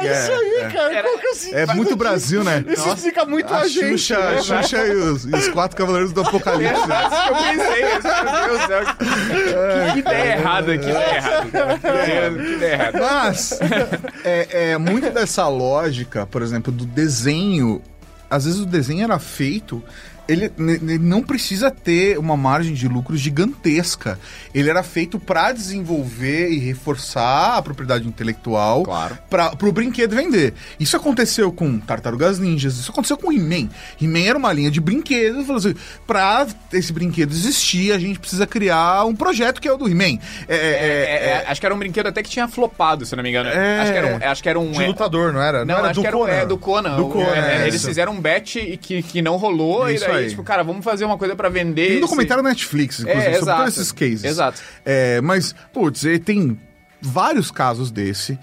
É, 0.07 0.13
isso 0.23 0.33
aí, 0.33 0.55
é. 0.61 0.69
cara. 0.71 0.93
Era- 0.95 1.03
Qual 1.09 1.19
que 1.19 1.27
é 1.27 1.31
o 1.31 1.35
sentido 1.35 1.57
É 1.59 1.67
muito? 1.75 1.97
Brasil, 1.97 2.45
né? 2.45 2.65
Isso 2.69 2.89
explica 2.89 3.25
muito 3.25 3.53
a, 3.53 3.59
A 3.59 3.69
gente. 3.69 3.99
Xuxa, 3.99 4.19
né, 4.19 4.43
Xuxa 4.43 4.79
e 4.87 4.91
os, 4.95 5.25
e 5.25 5.35
os 5.35 5.49
quatro 5.49 5.77
cavaleiros 5.77 6.13
do 6.13 6.21
Apocalipse. 6.21 6.75
Exato, 6.75 7.15
isso 7.15 7.23
que 7.23 7.29
eu 7.29 7.37
pensei. 7.37 7.83
Meu 7.83 8.49
Deus 8.49 8.61
do 8.61 8.67
céu. 8.67 9.93
Que, 9.93 9.99
ideia 9.99 10.33
errada, 10.35 10.79
que 10.79 10.89
ideia 10.91 11.17
errada. 11.17 11.79
cara. 11.79 12.31
Que 12.33 12.53
ideia 12.53 12.73
errada. 12.75 12.99
Mas 13.01 13.59
é, 14.25 14.71
é 14.73 14.79
muito 14.79 15.11
dessa 15.11 15.49
lógica, 15.49 16.27
por 16.27 16.43
exemplo, 16.43 16.73
do 16.73 16.85
desenho. 16.85 17.83
Às 18.31 18.45
vezes 18.45 18.61
o 18.61 18.67
desenho 18.67 19.05
era 19.05 19.19
feito. 19.19 19.83
Ele, 20.29 20.53
ele 20.59 20.99
não 20.99 21.23
precisa 21.23 21.71
ter 21.71 22.19
uma 22.19 22.37
margem 22.37 22.75
de 22.75 22.87
lucro 22.87 23.17
gigantesca. 23.17 24.19
Ele 24.55 24.69
era 24.69 24.83
feito 24.83 25.19
para 25.19 25.53
desenvolver 25.53 26.51
e 26.51 26.59
reforçar 26.59 27.57
a 27.57 27.63
propriedade 27.63 28.07
intelectual 28.07 28.83
Claro. 28.83 29.19
para 29.31 29.53
o 29.63 29.73
brinquedo 29.73 30.15
vender. 30.15 30.55
Isso 30.79 30.97
aconteceu 30.97 31.51
com 31.51 31.79
Tartarugas 31.79 32.39
Ninjas, 32.39 32.75
isso 32.77 32.91
aconteceu 32.91 33.17
com 33.17 33.33
He-Man. 33.33 33.69
He-Man 34.01 34.21
era 34.29 34.39
uma 34.39 34.53
linha 34.53 34.71
de 34.71 34.81
brinquedos, 34.81 35.47
falou 35.47 35.59
assim, 35.59 35.75
para 36.07 36.47
esse 36.73 36.93
brinquedo 36.93 37.33
existir, 37.33 37.93
a 37.93 37.99
gente 37.99 38.19
precisa 38.19 38.47
criar 38.47 39.05
um 39.07 39.15
projeto 39.15 39.61
que 39.61 39.69
é 39.69 39.73
o 39.73 39.77
do 39.77 39.89
He-Man. 39.89 40.19
É, 40.49 40.57
é, 40.57 40.59
É, 40.59 40.59
é, 40.59 41.29
é, 41.31 41.45
acho 41.49 41.61
que 41.61 41.67
era 41.67 41.75
um 41.75 41.79
brinquedo 41.79 42.07
até 42.07 42.23
que 42.23 42.29
tinha 42.31 42.47
flopado, 42.49 43.05
se 43.07 43.17
não 43.17 43.23
me 43.23 43.31
engano. 43.31 43.49
É. 43.49 43.81
Acho 43.81 43.93
que 43.93 43.99
era 43.99 44.07
um. 44.07 44.31
Acho 44.31 44.43
que 44.43 44.49
era 44.49 44.61
um 44.61 44.71
De 44.73 44.83
é, 44.83 44.87
lutador, 44.87 45.33
não 45.33 45.41
era? 45.41 45.65
Não, 45.65 45.77
era 45.79 45.87
acho 45.89 45.95
do 45.95 46.01
que 46.03 46.07
era 46.07 46.17
um- 46.17 46.21
Conan. 46.21 46.33
é, 46.33 46.47
do 46.47 46.59
Conan. 46.59 46.97
Do 46.97 47.09
Conan, 47.09 47.27
é, 47.35 47.63
é, 47.63 47.67
eles 47.67 47.85
fizeram 47.85 48.13
um 48.13 48.21
bet 48.21 48.57
e 48.59 48.77
que, 48.77 49.03
que 49.03 49.23
não 49.23 49.37
rolou, 49.37 49.89
Isso 49.91 50.05
e 50.05 50.09
daí, 50.09 50.18
tipo, 50.27 50.43
cara, 50.43 50.63
vamos 50.65 50.85
fazer 50.85 51.05
uma 51.05 51.17
coisa 51.19 51.37
pra 51.37 51.49
vender. 51.49 51.89
Tem 51.89 51.97
um 51.99 52.01
documentário 52.01 52.43
na 52.43 52.49
Netflix, 52.51 53.01
inclusive, 53.01 53.21
É, 53.23 53.25
sobre 53.35 53.39
exato. 53.43 53.59
todos 53.63 53.75
esses 53.77 53.93
cases. 53.93 54.25
Exato. 54.25 54.61
É, 54.85 55.21
mas, 55.21 55.55
putz, 55.73 56.05
ele 56.05 56.19
tem 56.19 56.59
vários 57.01 57.51
casos 57.51 57.91
desse 57.91 58.39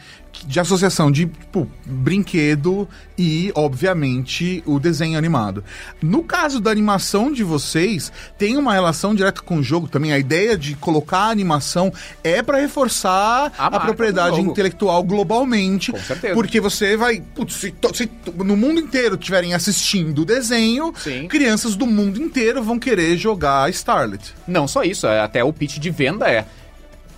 de 0.45 0.59
associação 0.59 1.11
de 1.11 1.25
tipo, 1.25 1.69
brinquedo 1.85 2.87
e, 3.17 3.51
obviamente, 3.55 4.63
o 4.65 4.79
desenho 4.79 5.17
animado. 5.17 5.63
No 6.01 6.23
caso 6.23 6.59
da 6.59 6.71
animação 6.71 7.31
de 7.31 7.43
vocês, 7.43 8.11
tem 8.37 8.57
uma 8.57 8.73
relação 8.73 9.15
direta 9.15 9.41
com 9.41 9.57
o 9.57 9.63
jogo 9.63 9.87
também. 9.87 10.11
A 10.11 10.19
ideia 10.19 10.57
de 10.57 10.75
colocar 10.75 11.19
a 11.19 11.29
animação 11.29 11.93
é 12.23 12.41
para 12.41 12.59
reforçar 12.59 13.51
A 13.57 13.67
a, 13.67 13.79
propriedade 13.79 14.41
intelectual 14.41 15.03
globalmente. 15.03 15.91
Com 15.91 15.99
certeza. 15.99 16.33
Porque 16.33 16.59
você 16.59 16.97
vai. 16.97 17.21
Putz, 17.33 17.55
se, 17.55 17.73
se 17.93 18.09
no 18.35 18.57
mundo 18.57 18.79
inteiro 18.79 19.15
estiverem 19.15 19.53
assistindo 19.53 20.23
o 20.23 20.25
desenho, 20.25 20.93
Sim. 20.97 21.27
crianças 21.27 21.75
do 21.75 21.85
mundo 21.85 22.21
inteiro 22.21 22.63
vão 22.63 22.77
querer 22.77 23.17
jogar 23.17 23.69
Starlet. 23.69 24.33
Não 24.47 24.67
só 24.67 24.83
isso, 24.83 25.07
é, 25.07 25.21
até 25.21 25.43
o 25.43 25.53
pitch 25.53 25.77
de 25.77 25.89
venda 25.89 26.29
é. 26.29 26.45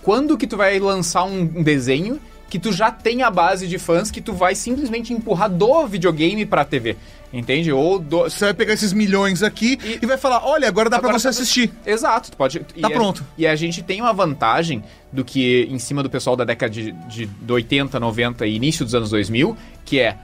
Quando 0.02 0.38
que 0.38 0.46
tu 0.46 0.56
vai 0.56 0.78
lançar 0.78 1.24
um 1.24 1.62
desenho 1.62 2.20
que 2.48 2.58
tu 2.58 2.72
já 2.72 2.90
tem 2.90 3.22
a 3.22 3.30
base 3.30 3.66
de 3.68 3.78
fãs 3.78 4.10
que 4.10 4.20
tu 4.20 4.32
vai 4.32 4.54
simplesmente 4.54 5.12
empurrar 5.12 5.50
do 5.50 5.86
videogame 5.86 6.46
pra 6.46 6.64
TV? 6.64 6.96
Entende? 7.32 7.70
Ou 7.70 7.98
do. 7.98 8.20
Você 8.22 8.46
vai 8.46 8.54
pegar 8.54 8.72
esses 8.72 8.92
milhões 8.94 9.42
aqui 9.42 9.78
e, 9.84 9.98
E- 10.02 10.06
vai 10.06 10.16
falar: 10.16 10.46
olha, 10.46 10.66
agora 10.66 10.88
dá 10.88 10.98
pra 10.98 11.08
Agora 11.08 11.18
você 11.18 11.24
tá- 11.24 11.30
assistir. 11.30 11.70
Exato, 11.84 12.30
tu 12.30 12.36
pode. 12.38 12.64
e 12.74 12.80
Tá 12.80 12.88
a- 12.88 12.90
pronto. 12.90 13.22
e 13.36 13.46
a 13.46 13.54
gente 13.54 13.82
tem 13.82 14.00
uma 14.00 14.14
vantagem 14.14 14.82
do 15.12 15.22
que 15.24 15.68
em 15.70 15.78
cima 15.78 16.02
do 16.02 16.08
pessoal 16.08 16.34
da 16.36 16.44
década 16.44 16.70
de, 16.72 16.92
de, 16.92 17.26
de 17.26 17.52
80, 17.52 18.00
90 18.00 18.46
e 18.46 18.56
início 18.56 18.82
dos 18.84 18.94
anos 18.94 19.10
2000, 19.10 19.54
que 19.84 20.00
é. 20.00 20.16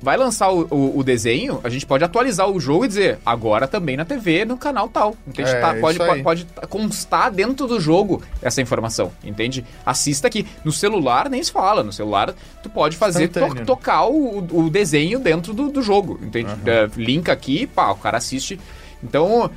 Vai 0.00 0.16
lançar 0.16 0.48
o, 0.52 0.60
o- 0.70 0.98
o 0.98 1.02
desenho, 1.02 1.60
a 1.64 1.68
gente 1.68 1.84
pode 1.84 2.04
atualizar 2.04 2.48
o 2.48 2.60
jogo 2.60 2.84
e 2.84 2.88
dizer, 2.88 3.18
agora 3.26 3.66
também 3.66 3.96
na 3.96 4.04
TV, 4.04 4.44
no 4.44 4.56
canal 4.56 4.88
tal. 4.88 5.16
Entende? 5.26 5.50
É, 5.50 5.60
Tá, 5.60 5.74
pode, 5.74 5.98
pode, 5.98 6.22
pode 6.22 6.46
constar 6.68 7.32
dentro 7.32 7.66
do 7.66 7.80
jogo 7.80 8.22
essa 8.40 8.62
informação, 8.62 9.10
entende? 9.24 9.64
Assista 9.84 10.28
aqui. 10.28 10.46
No 10.64 10.70
celular 10.70 11.28
nem 11.28 11.42
se 11.42 11.50
fala. 11.50 11.82
No 11.82 11.92
celular, 11.92 12.32
tu 12.62 12.70
pode 12.70 12.96
fazer 12.96 13.26
to- 13.26 13.40
Instantâneo. 13.40 13.66
tocar 13.66 14.04
o, 14.06 14.38
o 14.52 14.70
desenho 14.70 15.18
dentro 15.18 15.52
do, 15.52 15.68
do 15.68 15.82
jogo, 15.82 16.20
entende? 16.22 16.50
É, 16.64 16.88
linka 16.96 17.32
aqui, 17.32 17.66
pá, 17.66 17.90
o 17.90 17.96
cara 17.96 18.18
assiste. 18.18 18.58
Então, 19.02 19.50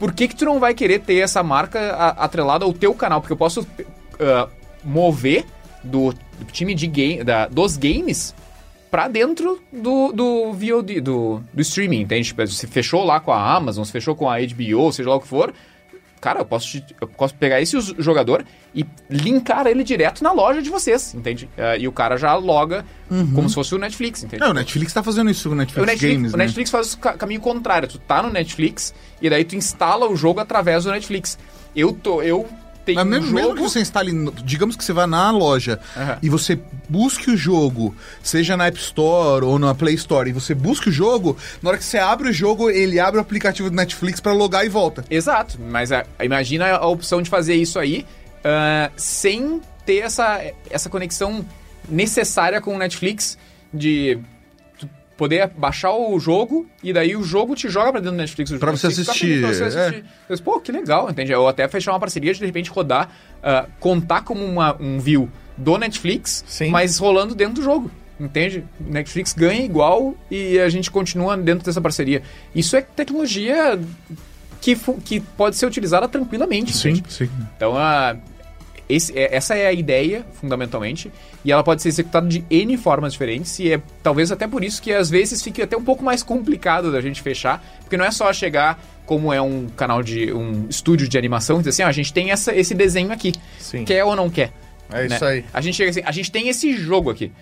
por 0.00 0.12
que 0.12 0.26
que 0.26 0.34
tu 0.34 0.44
não 0.44 0.58
vai 0.58 0.74
querer 0.74 0.98
ter 0.98 1.18
essa 1.20 1.44
marca 1.44 1.94
atrelada 2.18 2.64
ao 2.64 2.72
teu 2.72 2.92
canal? 2.92 3.20
Porque 3.20 3.32
eu 3.32 3.36
posso 3.36 3.64
ah, 4.18 4.48
mover 4.82 5.44
do, 5.82 6.12
do 6.12 6.44
time 6.50 6.74
de 6.74 6.88
game, 6.88 7.22
da, 7.22 7.46
dos 7.46 7.76
games 7.76 8.34
pra 8.94 9.08
dentro 9.08 9.60
do, 9.72 10.12
do 10.12 10.52
VOD, 10.52 11.00
do, 11.00 11.42
do 11.52 11.60
streaming, 11.62 12.02
entende? 12.02 12.28
Tipo, 12.28 12.46
se 12.46 12.64
fechou 12.68 13.02
lá 13.04 13.18
com 13.18 13.32
a 13.32 13.54
Amazon, 13.56 13.82
se 13.82 13.90
fechou 13.90 14.14
com 14.14 14.30
a 14.30 14.36
HBO, 14.38 14.92
seja 14.92 15.10
lá 15.10 15.16
o 15.16 15.20
que 15.20 15.26
for, 15.26 15.52
cara, 16.20 16.38
eu 16.38 16.44
posso, 16.44 16.80
eu 17.00 17.08
posso 17.08 17.34
pegar 17.34 17.60
esse 17.60 17.76
jogador 17.98 18.44
e 18.72 18.86
linkar 19.10 19.66
ele 19.66 19.82
direto 19.82 20.22
na 20.22 20.30
loja 20.30 20.62
de 20.62 20.70
vocês, 20.70 21.12
entende? 21.12 21.50
Ah, 21.58 21.76
e 21.76 21.88
o 21.88 21.92
cara 21.92 22.16
já 22.16 22.36
loga 22.36 22.84
como 23.34 23.48
se 23.48 23.56
fosse 23.56 23.74
o 23.74 23.78
Netflix, 23.78 24.22
entende? 24.22 24.40
Não, 24.40 24.50
o 24.50 24.54
Netflix 24.54 24.92
tá 24.92 25.02
fazendo 25.02 25.28
isso 25.28 25.48
com 25.48 25.56
o 25.56 25.58
Netflix, 25.58 25.82
O 25.82 25.86
Netflix, 25.86 26.14
Games, 26.14 26.32
o 26.32 26.36
né? 26.36 26.44
Netflix 26.44 26.70
faz 26.70 26.94
o 26.94 26.98
ca- 26.98 27.14
caminho 27.14 27.40
contrário. 27.40 27.88
Tu 27.88 27.98
tá 27.98 28.22
no 28.22 28.30
Netflix 28.30 28.94
e 29.20 29.28
daí 29.28 29.44
tu 29.44 29.56
instala 29.56 30.08
o 30.08 30.14
jogo 30.14 30.38
através 30.38 30.84
do 30.84 30.92
Netflix. 30.92 31.36
Eu 31.74 31.92
tô, 31.92 32.22
eu 32.22 32.48
tenho 32.84 32.96
Mas 32.98 33.06
um 33.06 33.10
mesmo, 33.10 33.26
mesmo 33.32 33.48
jogo. 33.50 33.54
que 33.56 33.62
você 33.62 33.80
instale, 33.80 34.12
digamos 34.44 34.76
que 34.76 34.84
você 34.84 34.92
vá 34.92 35.06
na 35.06 35.30
loja 35.30 35.80
Aham. 35.96 36.18
e 36.22 36.28
você 36.28 36.58
busque 36.88 37.30
o 37.30 37.36
jogo, 37.36 37.94
seja 38.22 38.56
na 38.56 38.66
App 38.66 38.78
Store 38.78 39.44
ou 39.44 39.58
na 39.58 39.74
Play 39.74 39.94
Store, 39.94 40.28
e 40.28 40.32
você 40.32 40.54
busca 40.54 40.90
o 40.90 40.92
jogo, 40.92 41.36
na 41.62 41.70
hora 41.70 41.78
que 41.78 41.84
você 41.84 41.98
abre 41.98 42.28
o 42.28 42.32
jogo, 42.32 42.68
ele 42.70 43.00
abre 43.00 43.18
o 43.18 43.22
aplicativo 43.22 43.70
do 43.70 43.76
Netflix 43.76 44.20
pra 44.20 44.32
logar 44.32 44.66
e 44.66 44.68
volta. 44.68 45.04
Exato, 45.10 45.58
mas 45.70 45.90
a- 45.92 46.04
imagina 46.22 46.68
a 46.76 46.86
opção 46.86 47.22
de 47.22 47.30
fazer 47.30 47.54
isso 47.54 47.78
aí 47.78 48.04
ah, 48.44 48.90
sem 48.96 49.60
ter 49.86 49.98
essa, 49.98 50.40
essa 50.70 50.88
conexão 50.90 51.44
necessária 51.88 52.60
com 52.60 52.74
o 52.74 52.78
Netflix 52.78 53.36
de 53.72 54.18
poder 55.16 55.48
baixar 55.56 55.92
o 55.94 56.18
jogo 56.18 56.66
e 56.82 56.92
daí 56.92 57.14
o 57.16 57.22
jogo 57.22 57.54
te 57.54 57.68
joga 57.68 57.92
pra 57.92 58.00
dentro 58.00 58.16
do 58.16 58.20
Netflix. 58.20 58.50
o 58.50 58.58
Pra 58.58 58.68
jogo 58.68 58.78
você 58.78 58.86
Netflix 58.88 59.08
assistir, 59.10 59.40
pra 59.40 59.52
você 59.54 59.62
é. 59.62 59.66
assistir. 59.66 60.04
Eu 60.28 60.34
disse, 60.34 60.42
Pô, 60.42 60.60
que 60.60 60.72
legal, 60.72 61.10
entende? 61.10 61.34
Ou 61.34 61.46
até 61.48 61.68
fechar 61.68 61.92
uma 61.92 62.00
parceria 62.00 62.32
de 62.32 62.40
de 62.40 62.46
repente 62.46 62.70
rodar, 62.70 63.10
ah, 63.42 63.66
contar 63.78 64.22
como 64.22 64.44
uma- 64.44 64.76
um 64.80 64.98
view 64.98 65.28
do 65.56 65.78
Netflix, 65.78 66.44
Sim. 66.48 66.70
mas 66.70 66.98
rolando 66.98 67.34
dentro 67.34 67.54
do 67.54 67.62
jogo. 67.62 67.90
Entende? 68.18 68.64
Netflix 68.80 69.32
ganha 69.32 69.64
igual 69.64 70.14
e 70.30 70.58
a 70.60 70.68
gente 70.68 70.90
continua 70.90 71.36
dentro 71.36 71.64
dessa 71.64 71.80
parceria. 71.80 72.22
Isso 72.54 72.76
é 72.76 72.80
tecnologia 72.80 73.78
que, 74.60 74.76
que 75.04 75.20
pode 75.20 75.56
ser 75.56 75.66
utilizada 75.66 76.08
tranquilamente. 76.08 76.72
Sim, 76.76 76.90
entende? 76.90 77.12
sim. 77.12 77.28
Então, 77.56 77.76
a, 77.76 78.16
esse- 78.88 79.16
é- 79.18 79.34
essa 79.36 79.54
é 79.54 79.66
a 79.66 79.72
ideia, 79.72 80.24
fundamentalmente, 80.34 81.10
e 81.44 81.50
ela 81.52 81.62
pode 81.62 81.82
ser 81.82 81.88
executada 81.88 82.26
de 82.28 82.44
N 82.50 82.76
formas 82.76 83.12
diferentes, 83.12 83.58
e 83.58 83.72
é 83.72 83.80
talvez 84.02 84.30
até 84.30 84.46
por 84.46 84.62
isso 84.64 84.80
que 84.82 84.92
às 84.92 85.10
vezes 85.10 85.42
fique 85.42 85.62
até 85.62 85.76
um 85.76 85.84
pouco 85.84 86.04
mais 86.04 86.22
complicado 86.22 86.90
da 86.92 87.00
gente 87.00 87.22
fechar, 87.22 87.64
porque 87.80 87.96
não 87.96 88.04
é 88.04 88.10
só 88.10 88.32
chegar 88.32 88.82
como 89.06 89.32
é 89.32 89.40
um 89.40 89.66
canal 89.76 90.02
de 90.02 90.32
um 90.32 90.66
estúdio 90.68 91.08
de 91.08 91.18
animação 91.18 91.56
e 91.56 91.58
dizer 91.58 91.70
assim, 91.70 91.82
ó, 91.82 91.86
a 91.88 91.92
gente 91.92 92.12
tem 92.12 92.30
essa, 92.30 92.54
esse 92.54 92.74
desenho 92.74 93.12
aqui, 93.12 93.32
Sim. 93.58 93.84
quer 93.84 94.04
ou 94.04 94.16
não 94.16 94.30
quer? 94.30 94.52
É 94.90 95.08
né? 95.08 95.14
isso 95.16 95.24
aí. 95.24 95.44
A 95.52 95.60
gente 95.60 95.74
chega 95.74 95.90
assim, 95.90 96.02
a 96.04 96.12
gente 96.12 96.30
tem 96.30 96.48
esse 96.48 96.74
jogo 96.76 97.10
aqui. 97.10 97.32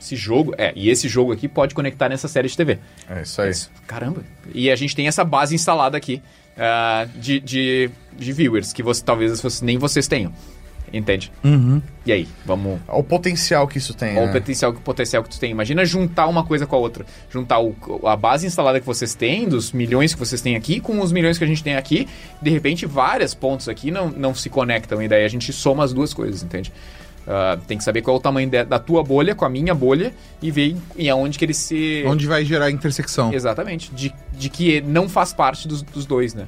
Esse 0.00 0.14
jogo, 0.14 0.54
é, 0.56 0.72
e 0.76 0.90
esse 0.90 1.08
jogo 1.08 1.32
aqui 1.32 1.48
pode 1.48 1.74
conectar 1.74 2.08
nessa 2.08 2.28
série 2.28 2.46
de 2.48 2.56
TV. 2.56 2.78
É 3.10 3.22
isso 3.22 3.42
aí. 3.42 3.50
Isso. 3.50 3.70
Caramba. 3.86 4.22
E 4.54 4.70
a 4.70 4.76
gente 4.76 4.94
tem 4.94 5.08
essa 5.08 5.24
base 5.24 5.54
instalada 5.54 5.96
aqui 5.96 6.22
ah, 6.56 7.06
de, 7.16 7.40
de, 7.40 7.90
de 8.16 8.32
viewers, 8.32 8.72
que 8.72 8.82
você, 8.82 9.02
talvez 9.02 9.60
nem 9.60 9.76
vocês 9.76 10.06
tenham. 10.06 10.32
Entende? 10.92 11.30
E 12.06 12.12
aí, 12.12 12.26
vamos. 12.46 12.80
Olha 12.88 12.98
o 12.98 13.02
potencial 13.04 13.68
que 13.68 13.78
isso 13.78 13.92
tem. 13.94 14.16
Olha 14.16 14.22
o 14.24 14.26
né? 14.28 14.32
potencial, 14.32 14.70
o 14.72 14.74
potencial 14.80 15.22
que 15.22 15.28
tu 15.30 15.38
tem. 15.38 15.50
Imagina 15.50 15.84
juntar 15.84 16.26
uma 16.26 16.44
coisa 16.44 16.66
com 16.66 16.74
a 16.76 16.78
outra. 16.78 17.04
Juntar 17.30 17.58
o- 17.60 17.74
a 18.04 18.16
base 18.16 18.46
instalada 18.46 18.80
que 18.80 18.86
vocês 18.86 19.14
têm, 19.14 19.48
dos 19.48 19.72
milhões 19.72 20.14
que 20.14 20.18
vocês 20.18 20.40
têm 20.40 20.56
aqui, 20.56 20.80
com 20.80 21.00
os 21.00 21.12
milhões 21.12 21.36
que 21.38 21.44
a 21.44 21.46
gente 21.46 21.62
tem 21.62 21.76
aqui. 21.76 22.08
De 22.40 22.50
repente, 22.50 22.86
várias 22.86 23.34
pontos 23.34 23.68
aqui 23.68 23.90
não, 23.90 24.08
não 24.08 24.34
se 24.34 24.48
conectam. 24.48 25.02
E 25.02 25.08
daí 25.08 25.24
a 25.24 25.28
gente 25.28 25.52
soma 25.52 25.84
as 25.84 25.92
duas 25.92 26.14
coisas, 26.14 26.42
entende? 26.42 26.72
Ah, 27.30 27.58
tem 27.66 27.76
que 27.76 27.84
saber 27.84 28.00
qual 28.00 28.16
é 28.16 28.18
o 28.18 28.22
tamanho 28.22 28.48
de- 28.48 28.64
da 28.64 28.78
tua 28.78 29.02
bolha 29.04 29.34
com 29.34 29.44
a 29.44 29.50
minha 29.50 29.74
bolha 29.74 30.14
e 30.40 30.50
ver 30.50 30.74
em 30.96 31.10
aonde 31.10 31.38
que 31.38 31.44
ele 31.44 31.52
se. 31.52 32.02
Onde 32.06 32.26
vai 32.26 32.42
gerar 32.42 32.66
a 32.66 32.70
intersecção. 32.70 33.34
Exatamente. 33.34 33.92
De, 33.94 34.14
de 34.32 34.48
que 34.48 34.80
não 34.80 35.10
faz 35.10 35.34
parte 35.34 35.68
dos, 35.68 35.82
dos 35.82 36.06
dois, 36.06 36.32
né? 36.32 36.46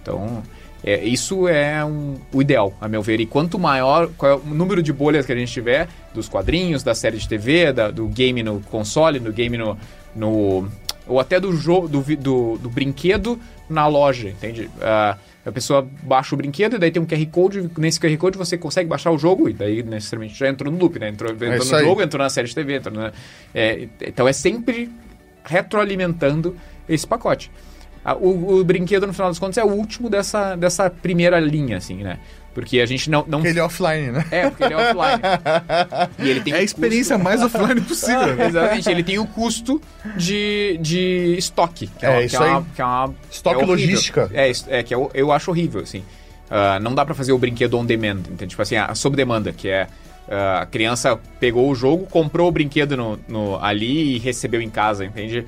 Então, 0.00 0.42
é, 0.84 1.04
isso 1.04 1.46
é 1.48 1.84
um- 1.84 2.16
o 2.32 2.40
ideal, 2.42 2.74
a 2.80 2.88
meu 2.88 3.02
ver. 3.02 3.20
E 3.20 3.26
quanto 3.26 3.58
maior 3.58 4.08
qual 4.16 4.32
é 4.32 4.34
o 4.36 4.54
número 4.54 4.82
de 4.82 4.92
bolhas 4.92 5.24
que 5.26 5.32
a 5.32 5.36
gente 5.36 5.52
tiver, 5.52 5.88
dos 6.14 6.28
quadrinhos, 6.28 6.82
da 6.82 6.94
série 6.94 7.16
de 7.18 7.28
TV, 7.28 7.72
da- 7.72 7.90
do 7.90 8.06
game 8.08 8.42
no 8.42 8.60
console, 8.60 9.18
do 9.18 9.32
game 9.32 9.56
no. 9.56 9.76
no- 10.14 10.68
ou 11.06 11.18
até 11.18 11.40
do 11.40 11.52
jogo, 11.52 11.88
do, 11.88 12.00
do, 12.16 12.58
do 12.58 12.70
brinquedo 12.70 13.38
na 13.68 13.86
loja, 13.88 14.28
entende? 14.28 14.70
Ah, 14.80 15.16
a 15.44 15.50
pessoa 15.50 15.84
baixa 16.04 16.32
o 16.34 16.38
brinquedo 16.38 16.76
e 16.76 16.78
daí 16.78 16.92
tem 16.92 17.02
um 17.02 17.06
QR 17.06 17.26
Code. 17.26 17.68
Nesse 17.76 17.98
QR 17.98 18.16
Code 18.16 18.38
você 18.38 18.56
consegue 18.56 18.88
baixar 18.88 19.10
o 19.10 19.18
jogo 19.18 19.48
e 19.48 19.52
daí 19.52 19.82
necessariamente 19.82 20.38
já 20.38 20.48
entrou 20.48 20.72
no 20.72 20.78
loop, 20.78 21.00
né? 21.00 21.08
Entrou, 21.08 21.32
entrou 21.32 21.54
isso 21.56 21.72
no 21.72 21.78
aí. 21.78 21.84
jogo, 21.84 22.02
entrou 22.02 22.22
na 22.22 22.30
série 22.30 22.46
de 22.46 22.54
TV, 22.54 22.76
entrou 22.76 22.94
na, 22.94 23.12
é, 23.52 23.88
então 24.00 24.28
é 24.28 24.32
sempre 24.32 24.88
retroalimentando 25.44 26.56
esse 26.88 27.06
pacote. 27.06 27.50
O, 28.20 28.58
o 28.60 28.64
brinquedo, 28.64 29.06
no 29.06 29.12
final 29.12 29.28
das 29.28 29.38
contas, 29.38 29.58
é 29.58 29.64
o 29.64 29.68
último 29.70 30.10
dessa, 30.10 30.56
dessa 30.56 30.90
primeira 30.90 31.38
linha, 31.38 31.76
assim, 31.76 31.96
né? 32.02 32.18
Porque 32.54 32.80
a 32.80 32.86
gente 32.86 33.08
não. 33.08 33.24
não 33.26 33.38
Aquele 33.38 33.60
offline, 33.60 34.10
né? 34.10 34.26
É, 34.30 34.50
porque 34.50 34.64
ele 34.64 34.74
é 34.74 34.76
offline. 34.76 35.22
e 36.18 36.28
ele 36.28 36.40
tem 36.42 36.52
É 36.52 36.56
a 36.58 36.62
experiência 36.62 37.16
mais 37.16 37.40
offline 37.42 37.80
possível. 37.80 38.28
custo- 38.28 38.42
Exatamente, 38.44 38.90
ele 38.90 39.02
tem 39.02 39.18
o 39.18 39.26
custo 39.26 39.80
de, 40.16 40.78
de 40.80 41.34
estoque. 41.38 41.86
Que 41.98 42.04
É, 42.04 42.10
uma- 42.10 42.22
isso 42.22 42.36
que 42.36 42.42
é 42.42 42.46
uma, 42.46 42.58
aí. 42.58 42.64
que 42.74 42.82
é 42.82 42.84
uma- 42.84 43.14
Estoque 43.30 43.62
é 43.62 43.64
logística. 43.64 44.30
É, 44.34 44.52
é 44.68 44.82
que 44.82 44.94
eu, 44.94 45.10
eu 45.14 45.32
acho 45.32 45.50
horrível, 45.50 45.80
assim. 45.80 46.02
Ah, 46.50 46.78
não 46.80 46.94
dá 46.94 47.06
pra 47.06 47.14
fazer 47.14 47.32
o 47.32 47.38
brinquedo 47.38 47.78
on 47.78 47.86
demand, 47.86 48.18
entende? 48.30 48.48
Tipo 48.48 48.60
assim, 48.62 48.76
a 48.76 48.94
sob 48.94 49.16
demanda, 49.16 49.50
que 49.52 49.68
é 49.68 49.86
ah, 50.28 50.60
a 50.60 50.66
criança 50.66 51.18
pegou 51.40 51.70
o 51.70 51.74
jogo, 51.74 52.04
comprou 52.06 52.48
o 52.48 52.52
brinquedo 52.52 52.96
no, 52.98 53.18
no- 53.26 53.64
ali 53.64 54.16
e 54.16 54.18
recebeu 54.18 54.60
em 54.60 54.68
casa, 54.68 55.06
entende? 55.06 55.46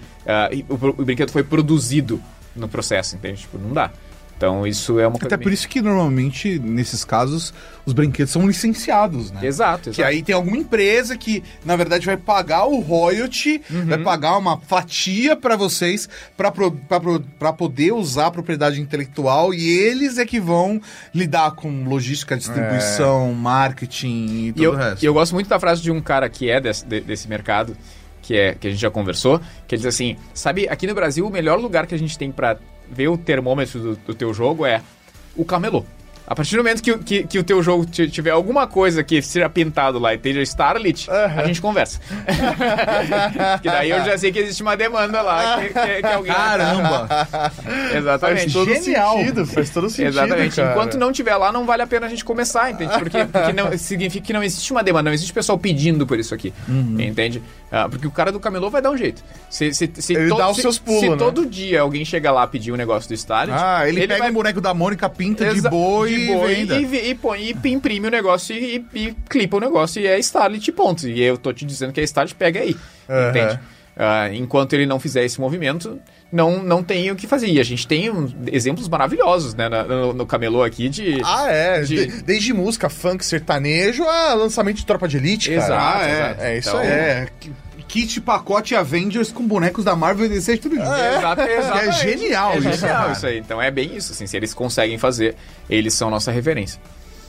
E 0.50 0.64
o, 0.70 0.74
o 1.02 1.04
brinquedo 1.04 1.30
foi 1.30 1.42
produzido 1.42 2.18
no 2.56 2.68
processo, 2.68 3.16
entende? 3.16 3.42
Tipo, 3.42 3.58
não 3.58 3.72
dá. 3.72 3.90
Então 4.36 4.66
isso 4.66 4.98
é 4.98 5.06
uma 5.06 5.12
coisa. 5.12 5.26
Até 5.32 5.36
por 5.42 5.52
isso 5.52 5.68
que 5.68 5.80
normalmente, 5.80 6.58
nesses 6.58 7.04
casos, 7.04 7.54
os 7.86 7.92
brinquedos 7.92 8.32
são 8.32 8.44
licenciados, 8.48 9.30
né? 9.30 9.40
Exato, 9.46 9.84
Que 9.84 10.00
exato. 10.00 10.08
aí 10.08 10.22
tem 10.24 10.34
alguma 10.34 10.56
empresa 10.56 11.16
que, 11.16 11.40
na 11.64 11.76
verdade, 11.76 12.04
vai 12.04 12.16
pagar 12.16 12.64
o 12.64 12.80
royalty, 12.80 13.62
vai 13.86 13.98
pagar 13.98 14.36
uma 14.36 14.58
fatia 14.58 15.36
pra 15.36 15.54
vocês 15.56 16.08
pra 16.36 17.52
poder 17.52 17.92
usar 17.92 18.26
a 18.26 18.30
propriedade 18.30 18.80
intelectual 18.80 19.54
e 19.54 19.68
eles 19.68 20.18
é 20.18 20.26
que 20.26 20.40
vão 20.40 20.80
lidar 21.14 21.52
com 21.52 21.84
logística, 21.84 22.36
distribuição, 22.36 23.32
marketing 23.34 24.46
e 24.48 24.52
tudo 24.52 24.60
E 24.62 24.64
eu, 24.64 24.72
o 24.72 24.76
resto. 24.76 25.02
e 25.02 25.06
eu 25.06 25.14
gosto 25.14 25.32
muito 25.32 25.48
da 25.48 25.60
frase 25.60 25.80
de 25.80 25.90
um 25.92 26.00
cara 26.00 26.28
que 26.28 26.50
é 26.50 26.60
desse, 26.60 26.84
de- 26.84 27.00
desse 27.00 27.28
mercado, 27.28 27.76
que, 28.24 28.36
é, 28.36 28.54
que 28.54 28.66
a 28.66 28.70
gente 28.70 28.80
já 28.80 28.90
conversou, 28.90 29.38
que 29.68 29.74
ele 29.74 29.82
diz 29.82 29.86
assim: 29.86 30.16
sabe, 30.32 30.66
aqui 30.68 30.86
no 30.86 30.94
Brasil, 30.94 31.26
o 31.26 31.30
melhor 31.30 31.58
lugar 31.60 31.86
que 31.86 31.94
a 31.94 31.98
gente 31.98 32.16
tem 32.18 32.32
pra 32.32 32.56
ver 32.90 33.08
o 33.08 33.16
termômetro 33.18 33.78
do, 33.80 33.96
do 33.96 34.14
teu 34.14 34.32
jogo 34.32 34.64
é 34.66 34.80
o 35.36 35.44
camelô. 35.44 35.84
A 36.26 36.34
partir 36.34 36.52
do 36.56 36.62
momento 36.64 36.82
que, 36.82 36.90
o- 36.90 36.98
que, 37.00 37.24
que 37.24 37.38
o 37.38 37.44
teu 37.44 37.62
jogo 37.62 37.84
ti- 37.84 38.08
tiver 38.08 38.30
alguma 38.30 38.66
coisa 38.66 39.04
que 39.04 39.20
seja 39.20 39.46
pintado 39.46 39.98
lá 39.98 40.14
e 40.14 40.16
esteja 40.16 40.40
Starlit, 40.40 41.06
a 41.10 41.44
gente 41.46 41.60
conversa. 41.60 42.00
que 43.60 43.68
daí 43.68 43.90
eu 43.90 44.02
já 44.04 44.16
sei 44.16 44.32
que 44.32 44.38
existe 44.38 44.62
uma 44.62 44.74
demanda 44.76 45.20
lá 45.22 45.60
que, 45.60 45.68
que- 45.68 46.00
que 46.00 46.06
alguém. 46.06 46.32
Caramba! 46.32 47.28
Exatamente. 47.94 48.40
Faz 48.40 48.52
todo 48.54 48.74
Genial. 48.74 49.18
sentido, 49.18 49.46
faz 49.46 49.70
todo 49.70 49.90
sentido. 49.90 50.08
Exatamente. 50.08 50.56
cara. 50.56 50.70
Enquanto 50.72 50.96
não 50.98 51.12
tiver 51.12 51.36
lá, 51.36 51.52
não 51.52 51.66
vale 51.66 51.82
a 51.82 51.86
pena 51.86 52.06
a 52.06 52.08
gente 52.08 52.24
começar, 52.24 52.70
entende? 52.70 52.98
Porque, 52.98 53.24
porque 53.26 53.52
não, 53.52 53.76
significa 53.76 54.26
que 54.26 54.32
não 54.32 54.42
existe 54.42 54.70
uma 54.72 54.82
demanda, 54.82 55.10
não 55.10 55.14
existe 55.14 55.32
pessoal 55.32 55.58
pedindo 55.58 56.06
por 56.06 56.18
isso 56.18 56.34
aqui. 56.34 56.52
Uhum. 56.68 56.96
Entende? 57.00 57.42
Ah, 57.76 57.88
porque 57.88 58.06
o 58.06 58.10
cara 58.10 58.30
do 58.30 58.38
camelô 58.38 58.70
vai 58.70 58.80
dar 58.80 58.90
um 58.90 58.96
jeito. 58.96 59.22
Se, 59.50 59.74
se, 59.74 59.90
se 59.96 60.14
Ele 60.14 60.28
to- 60.28 60.36
dá 60.36 60.48
os 60.48 60.56
se- 60.56 60.62
seus 60.62 60.78
pulos, 60.78 61.00
Se 61.00 61.08
né? 61.08 61.16
todo 61.16 61.44
dia 61.44 61.80
alguém 61.80 62.04
chega 62.04 62.30
lá 62.30 62.46
pedir 62.46 62.70
um 62.70 62.76
negócio 62.76 63.08
do 63.08 63.14
Starlet, 63.14 63.58
Ah, 63.60 63.88
ele, 63.88 64.00
pega 64.06 64.18
vai 64.18 64.30
um 64.30 64.34
boneco 64.34 64.60
da 64.60 64.72
Mônica, 64.72 65.08
pinta 65.08 65.44
de 65.50 65.58
Exa- 65.58 65.70
de 65.70 65.76
e 66.12 66.26
venda. 66.26 66.76
e, 66.78 66.84
e, 66.84 67.10
e 67.10 67.14
põe, 67.16 67.40
e 67.64 67.68
imprime 67.72 68.06
o 68.06 68.10
negócio 68.10 68.54
e, 68.54 68.84
e, 68.94 69.12
clipa 69.28 69.56
o 69.56 69.60
negócio 69.60 70.00
e 70.00 70.06
é 70.06 70.18
Starlit, 70.20 70.70
ponto. 70.72 71.08
E 71.08 71.20
eu 71.20 71.36
tô 71.36 71.52
te 71.52 71.64
dizendo 71.64 71.92
que 71.92 72.00
é 72.00 72.04
Starlit, 72.04 72.34
pega 72.36 72.60
aí. 72.60 72.76
Aham. 73.08 73.30
Entende? 73.30 73.60
Ah, 73.96 74.28
enquanto 74.34 74.72
ele 74.72 74.86
não 74.86 74.98
fizer 74.98 75.24
esse 75.24 75.40
movimento, 75.40 76.00
não, 76.32 76.60
não 76.64 76.82
tem 76.82 77.12
o 77.12 77.14
que 77.14 77.28
fazer. 77.28 77.46
E 77.46 77.60
a 77.60 77.62
gente 77.62 77.86
tem 77.86 78.10
um- 78.10 78.28
exemplos 78.50 78.88
maravilhosos 78.88 79.54
né, 79.54 79.68
no, 79.68 80.12
no 80.12 80.26
camelô 80.26 80.64
aqui 80.64 80.88
de. 80.88 81.20
Ah, 81.24 81.46
é. 81.48 81.80
De- 81.82 82.06
De- 82.06 82.22
desde 82.24 82.52
música, 82.52 82.88
funk, 82.88 83.24
sertanejo 83.24 84.02
a 84.02 84.34
lançamento 84.34 84.78
de 84.78 84.84
Tropa 84.86 85.06
de 85.06 85.16
Elite, 85.18 85.48
cara. 85.50 85.62
Exato, 85.64 85.96
Ah, 85.98 86.08
é. 86.08 86.10
exato. 86.12 86.42
É 86.42 86.58
isso 86.58 86.68
Então, 86.70 86.80
aí. 86.80 86.86
É, 86.88 87.28
kit 87.88 88.20
pacote 88.20 88.74
Avengers 88.74 89.30
com 89.32 89.46
bonecos 89.46 89.84
da 89.84 89.94
Marvel 89.94 90.26
e 90.26 90.28
DC 90.28 90.56
tudo 90.58 90.76
junto. 90.76 90.88
Exato, 90.90 91.42
exatamente. 91.42 91.88
É 91.88 91.92
genial 91.92 92.52
é 92.52 92.58
isso, 92.58 92.72
genial 92.72 92.96
cara. 93.00 93.12
isso 93.12 93.26
aí. 93.26 93.38
Então 93.38 93.60
é 93.62 93.70
bem 93.70 93.96
isso, 93.96 94.12
assim, 94.12 94.26
se 94.26 94.36
eles 94.36 94.52
conseguem 94.54 94.98
fazer, 94.98 95.36
eles 95.68 95.94
são 95.94 96.10
nossa 96.10 96.30
referência. 96.32 96.80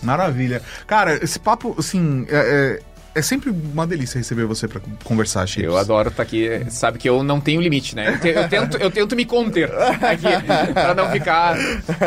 Maravilha. 0.01 0.61
Cara, 0.85 1.23
esse 1.23 1.39
papo, 1.39 1.75
assim, 1.79 2.25
é, 2.29 2.79
é- 2.81 2.95
é 3.17 3.21
sempre 3.21 3.49
uma 3.49 3.87
delícia 3.87 4.17
receber 4.17 4.43
você 4.45 4.67
pra 4.67 4.81
conversar, 5.05 5.47
Chips. 5.47 5.63
Eu 5.63 5.77
adoro 5.77 6.09
estar 6.09 6.21
aqui, 6.21 6.49
sabe 6.69 6.99
que 6.99 7.07
eu 7.07 7.23
não 7.23 7.39
tenho 7.39 7.61
limite, 7.61 7.95
né? 7.95 8.09
Eu, 8.09 8.19
te- 8.19 8.27
eu 8.27 8.49
tento, 8.49 8.77
eu 8.77 8.91
tento 8.91 9.15
me 9.15 9.23
conter 9.23 9.71
aqui 9.73 10.27
pra 10.73 10.93
não 10.93 11.09
ficar 11.09 11.55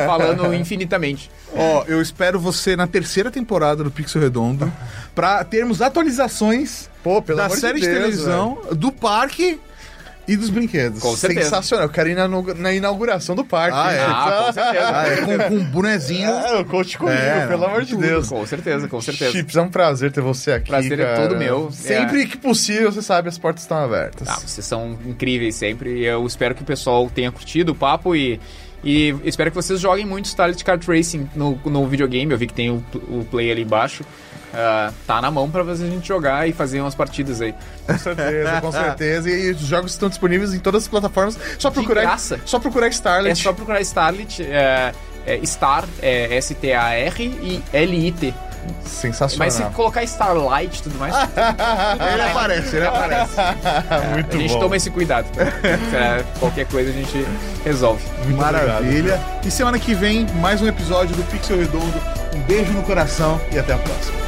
falando 0.07 0.53
infinitamente. 0.53 1.31
Ó, 1.57 1.85
eu 1.89 2.03
espero 2.03 2.39
você 2.39 2.77
na 2.77 2.87
terceira 2.87 3.31
temporada 3.31 3.83
do 3.83 3.91
Pixel 3.91 4.21
Redondo 4.21 4.71
pra 5.15 5.43
termos 5.45 5.81
atualizações 5.81 6.91
Pô, 7.09 7.23
pelo 7.23 7.39
da 7.39 7.47
amor 7.47 7.57
série 7.57 7.81
de, 7.81 7.87
Deus, 7.87 7.99
televisão, 7.99 8.59
do 8.73 8.93
parque 8.93 9.59
e 10.27 10.37
dos 10.37 10.51
brinquedos. 10.51 11.01
Com 11.01 11.17
certeza. 11.17 11.45
Sensacional. 11.45 11.87
Eu 11.87 11.91
quero 11.91 12.11
ir 12.11 12.15
na, 12.15 12.29
na 12.29 12.75
inauguração 12.75 13.35
do 13.35 13.43
parque. 13.43 13.75
Ah, 13.75 13.93
é? 13.93 14.05
Ah, 14.05 14.45
com 14.45 14.53
certeza. 14.53 14.91
Ah, 14.93 15.07
é, 15.09 15.17
com, 15.17 15.49
com 15.49 15.55
um 15.55 15.65
bonezinho. 15.65 16.29
É, 16.29 16.65
conte 16.65 16.99
comigo, 16.99 17.17
É, 17.17 17.47
pelo 17.47 17.65
amor 17.65 17.83
de 17.83 17.93
tudo. 17.93 18.03
Deus. 18.03 18.29
Com 18.29 18.45
certeza, 18.45 18.89
com 18.89 19.01
certeza. 19.01 19.33
Chips, 19.33 19.57
é 19.57 19.63
um 19.63 19.71
prazer 19.71 20.13
ter 20.13 20.21
você 20.21 20.53
aqui. 20.53 20.69
Prazer 20.69 21.01
é 21.01 21.05
cara. 21.05 21.29
todo 21.29 21.39
meu. 21.39 21.73
Sempre 21.73 22.25
É. 22.25 22.27
que 22.27 22.37
possível, 22.37 22.93
você 22.93 23.01
sabe, 23.01 23.31
as 23.31 23.39
portas 23.39 23.63
estão 23.63 23.79
abertas. 23.83 24.29
Ah, 24.29 24.39
vocês 24.45 24.67
são 24.67 24.99
incríveis 25.07 25.55
sempre 25.55 26.05
eu 26.05 26.27
espero 26.27 26.55
que 26.55 26.61
o 26.61 26.67
pessoal 26.67 27.09
tenha 27.09 27.33
curtido 27.33 27.73
o 27.73 27.75
papo 27.75 28.15
e, 28.15 28.39
e 28.85 29.15
espero 29.25 29.51
que 29.51 29.57
vocês 29.57 29.81
joguem 29.81 30.05
muito 30.05 30.27
Starlet 30.27 30.63
Kart 30.63 30.87
Racing 30.87 31.27
no, 31.35 31.59
no 31.65 31.87
videogame. 31.87 32.31
Eu 32.33 32.37
vi 32.39 32.47
que 32.47 32.53
tem 32.55 32.69
o, 32.69 32.85
o 33.09 33.25
play 33.31 33.51
ali 33.51 33.63
embaixo. 33.63 34.05
Ah, 34.53 34.91
tá 35.07 35.21
na 35.21 35.31
mão 35.31 35.51
pra 35.51 35.65
fazer 35.65 35.87
a 35.87 35.91
gente 35.91 36.07
jogar 36.07 36.49
e 36.49 36.53
fazer 36.53 36.81
umas 36.81 36.95
partidas 36.95 37.41
aí. 37.41 37.55
Com 37.87 37.99
certeza, 37.99 38.61
com 38.61 38.73
certeza. 38.73 39.31
E 39.31 39.51
os 39.51 39.61
jogos 39.61 39.93
estão 39.93 40.09
disponíveis 40.09 40.55
em 40.55 40.59
todas 40.59 40.85
as 40.85 40.89
plataformas. 40.89 41.39
Só 41.59 41.71
procurar, 41.71 42.03
graça. 42.03 42.41
só 42.45 42.59
procurar 42.59 42.89
Starlet. 42.89 43.33
É 43.33 43.35
só 43.43 43.53
procurar 43.53 43.81
Starlit, 43.81 44.43
é, 44.43 44.93
é 45.27 45.41
Star, 45.45 45.85
é 46.01 46.37
S-T-A-R 46.37 47.25
e 47.25 47.63
L-I-T. 47.73 48.35
Sensacional. 48.85 49.47
Mas 49.47 49.55
se 49.55 49.63
colocar 49.75 50.03
Starlight 50.03 50.79
e 50.79 50.83
tudo 50.83 50.99
mais, 50.99 51.15
Ele 52.13 52.23
aparece, 52.23 52.77
ele 52.77 52.87
aparece. 52.87 53.33
Muito 54.13 54.37
a 54.37 54.41
gente 54.41 54.53
bom. 54.53 54.61
toma 54.61 54.77
esse 54.77 54.91
cuidado. 54.91 55.27
Pra 55.33 56.23
qualquer 56.39 56.67
coisa 56.67 56.91
a 56.91 56.93
gente 56.93 57.25
resolve. 57.65 58.03
Maravilha. 58.37 59.19
E 59.45 59.51
semana 59.51 59.79
que 59.79 59.95
vem, 59.95 60.27
mais 60.35 60.61
um 60.61 60.67
episódio 60.67 61.15
do 61.17 61.23
Pixel 61.31 61.59
Redondo. 61.59 61.99
Um 62.35 62.41
beijo 62.43 62.73
no 62.73 62.83
coração 62.83 63.41
e 63.51 63.59
até 63.59 63.73
a 63.73 63.79
próxima. 63.79 64.19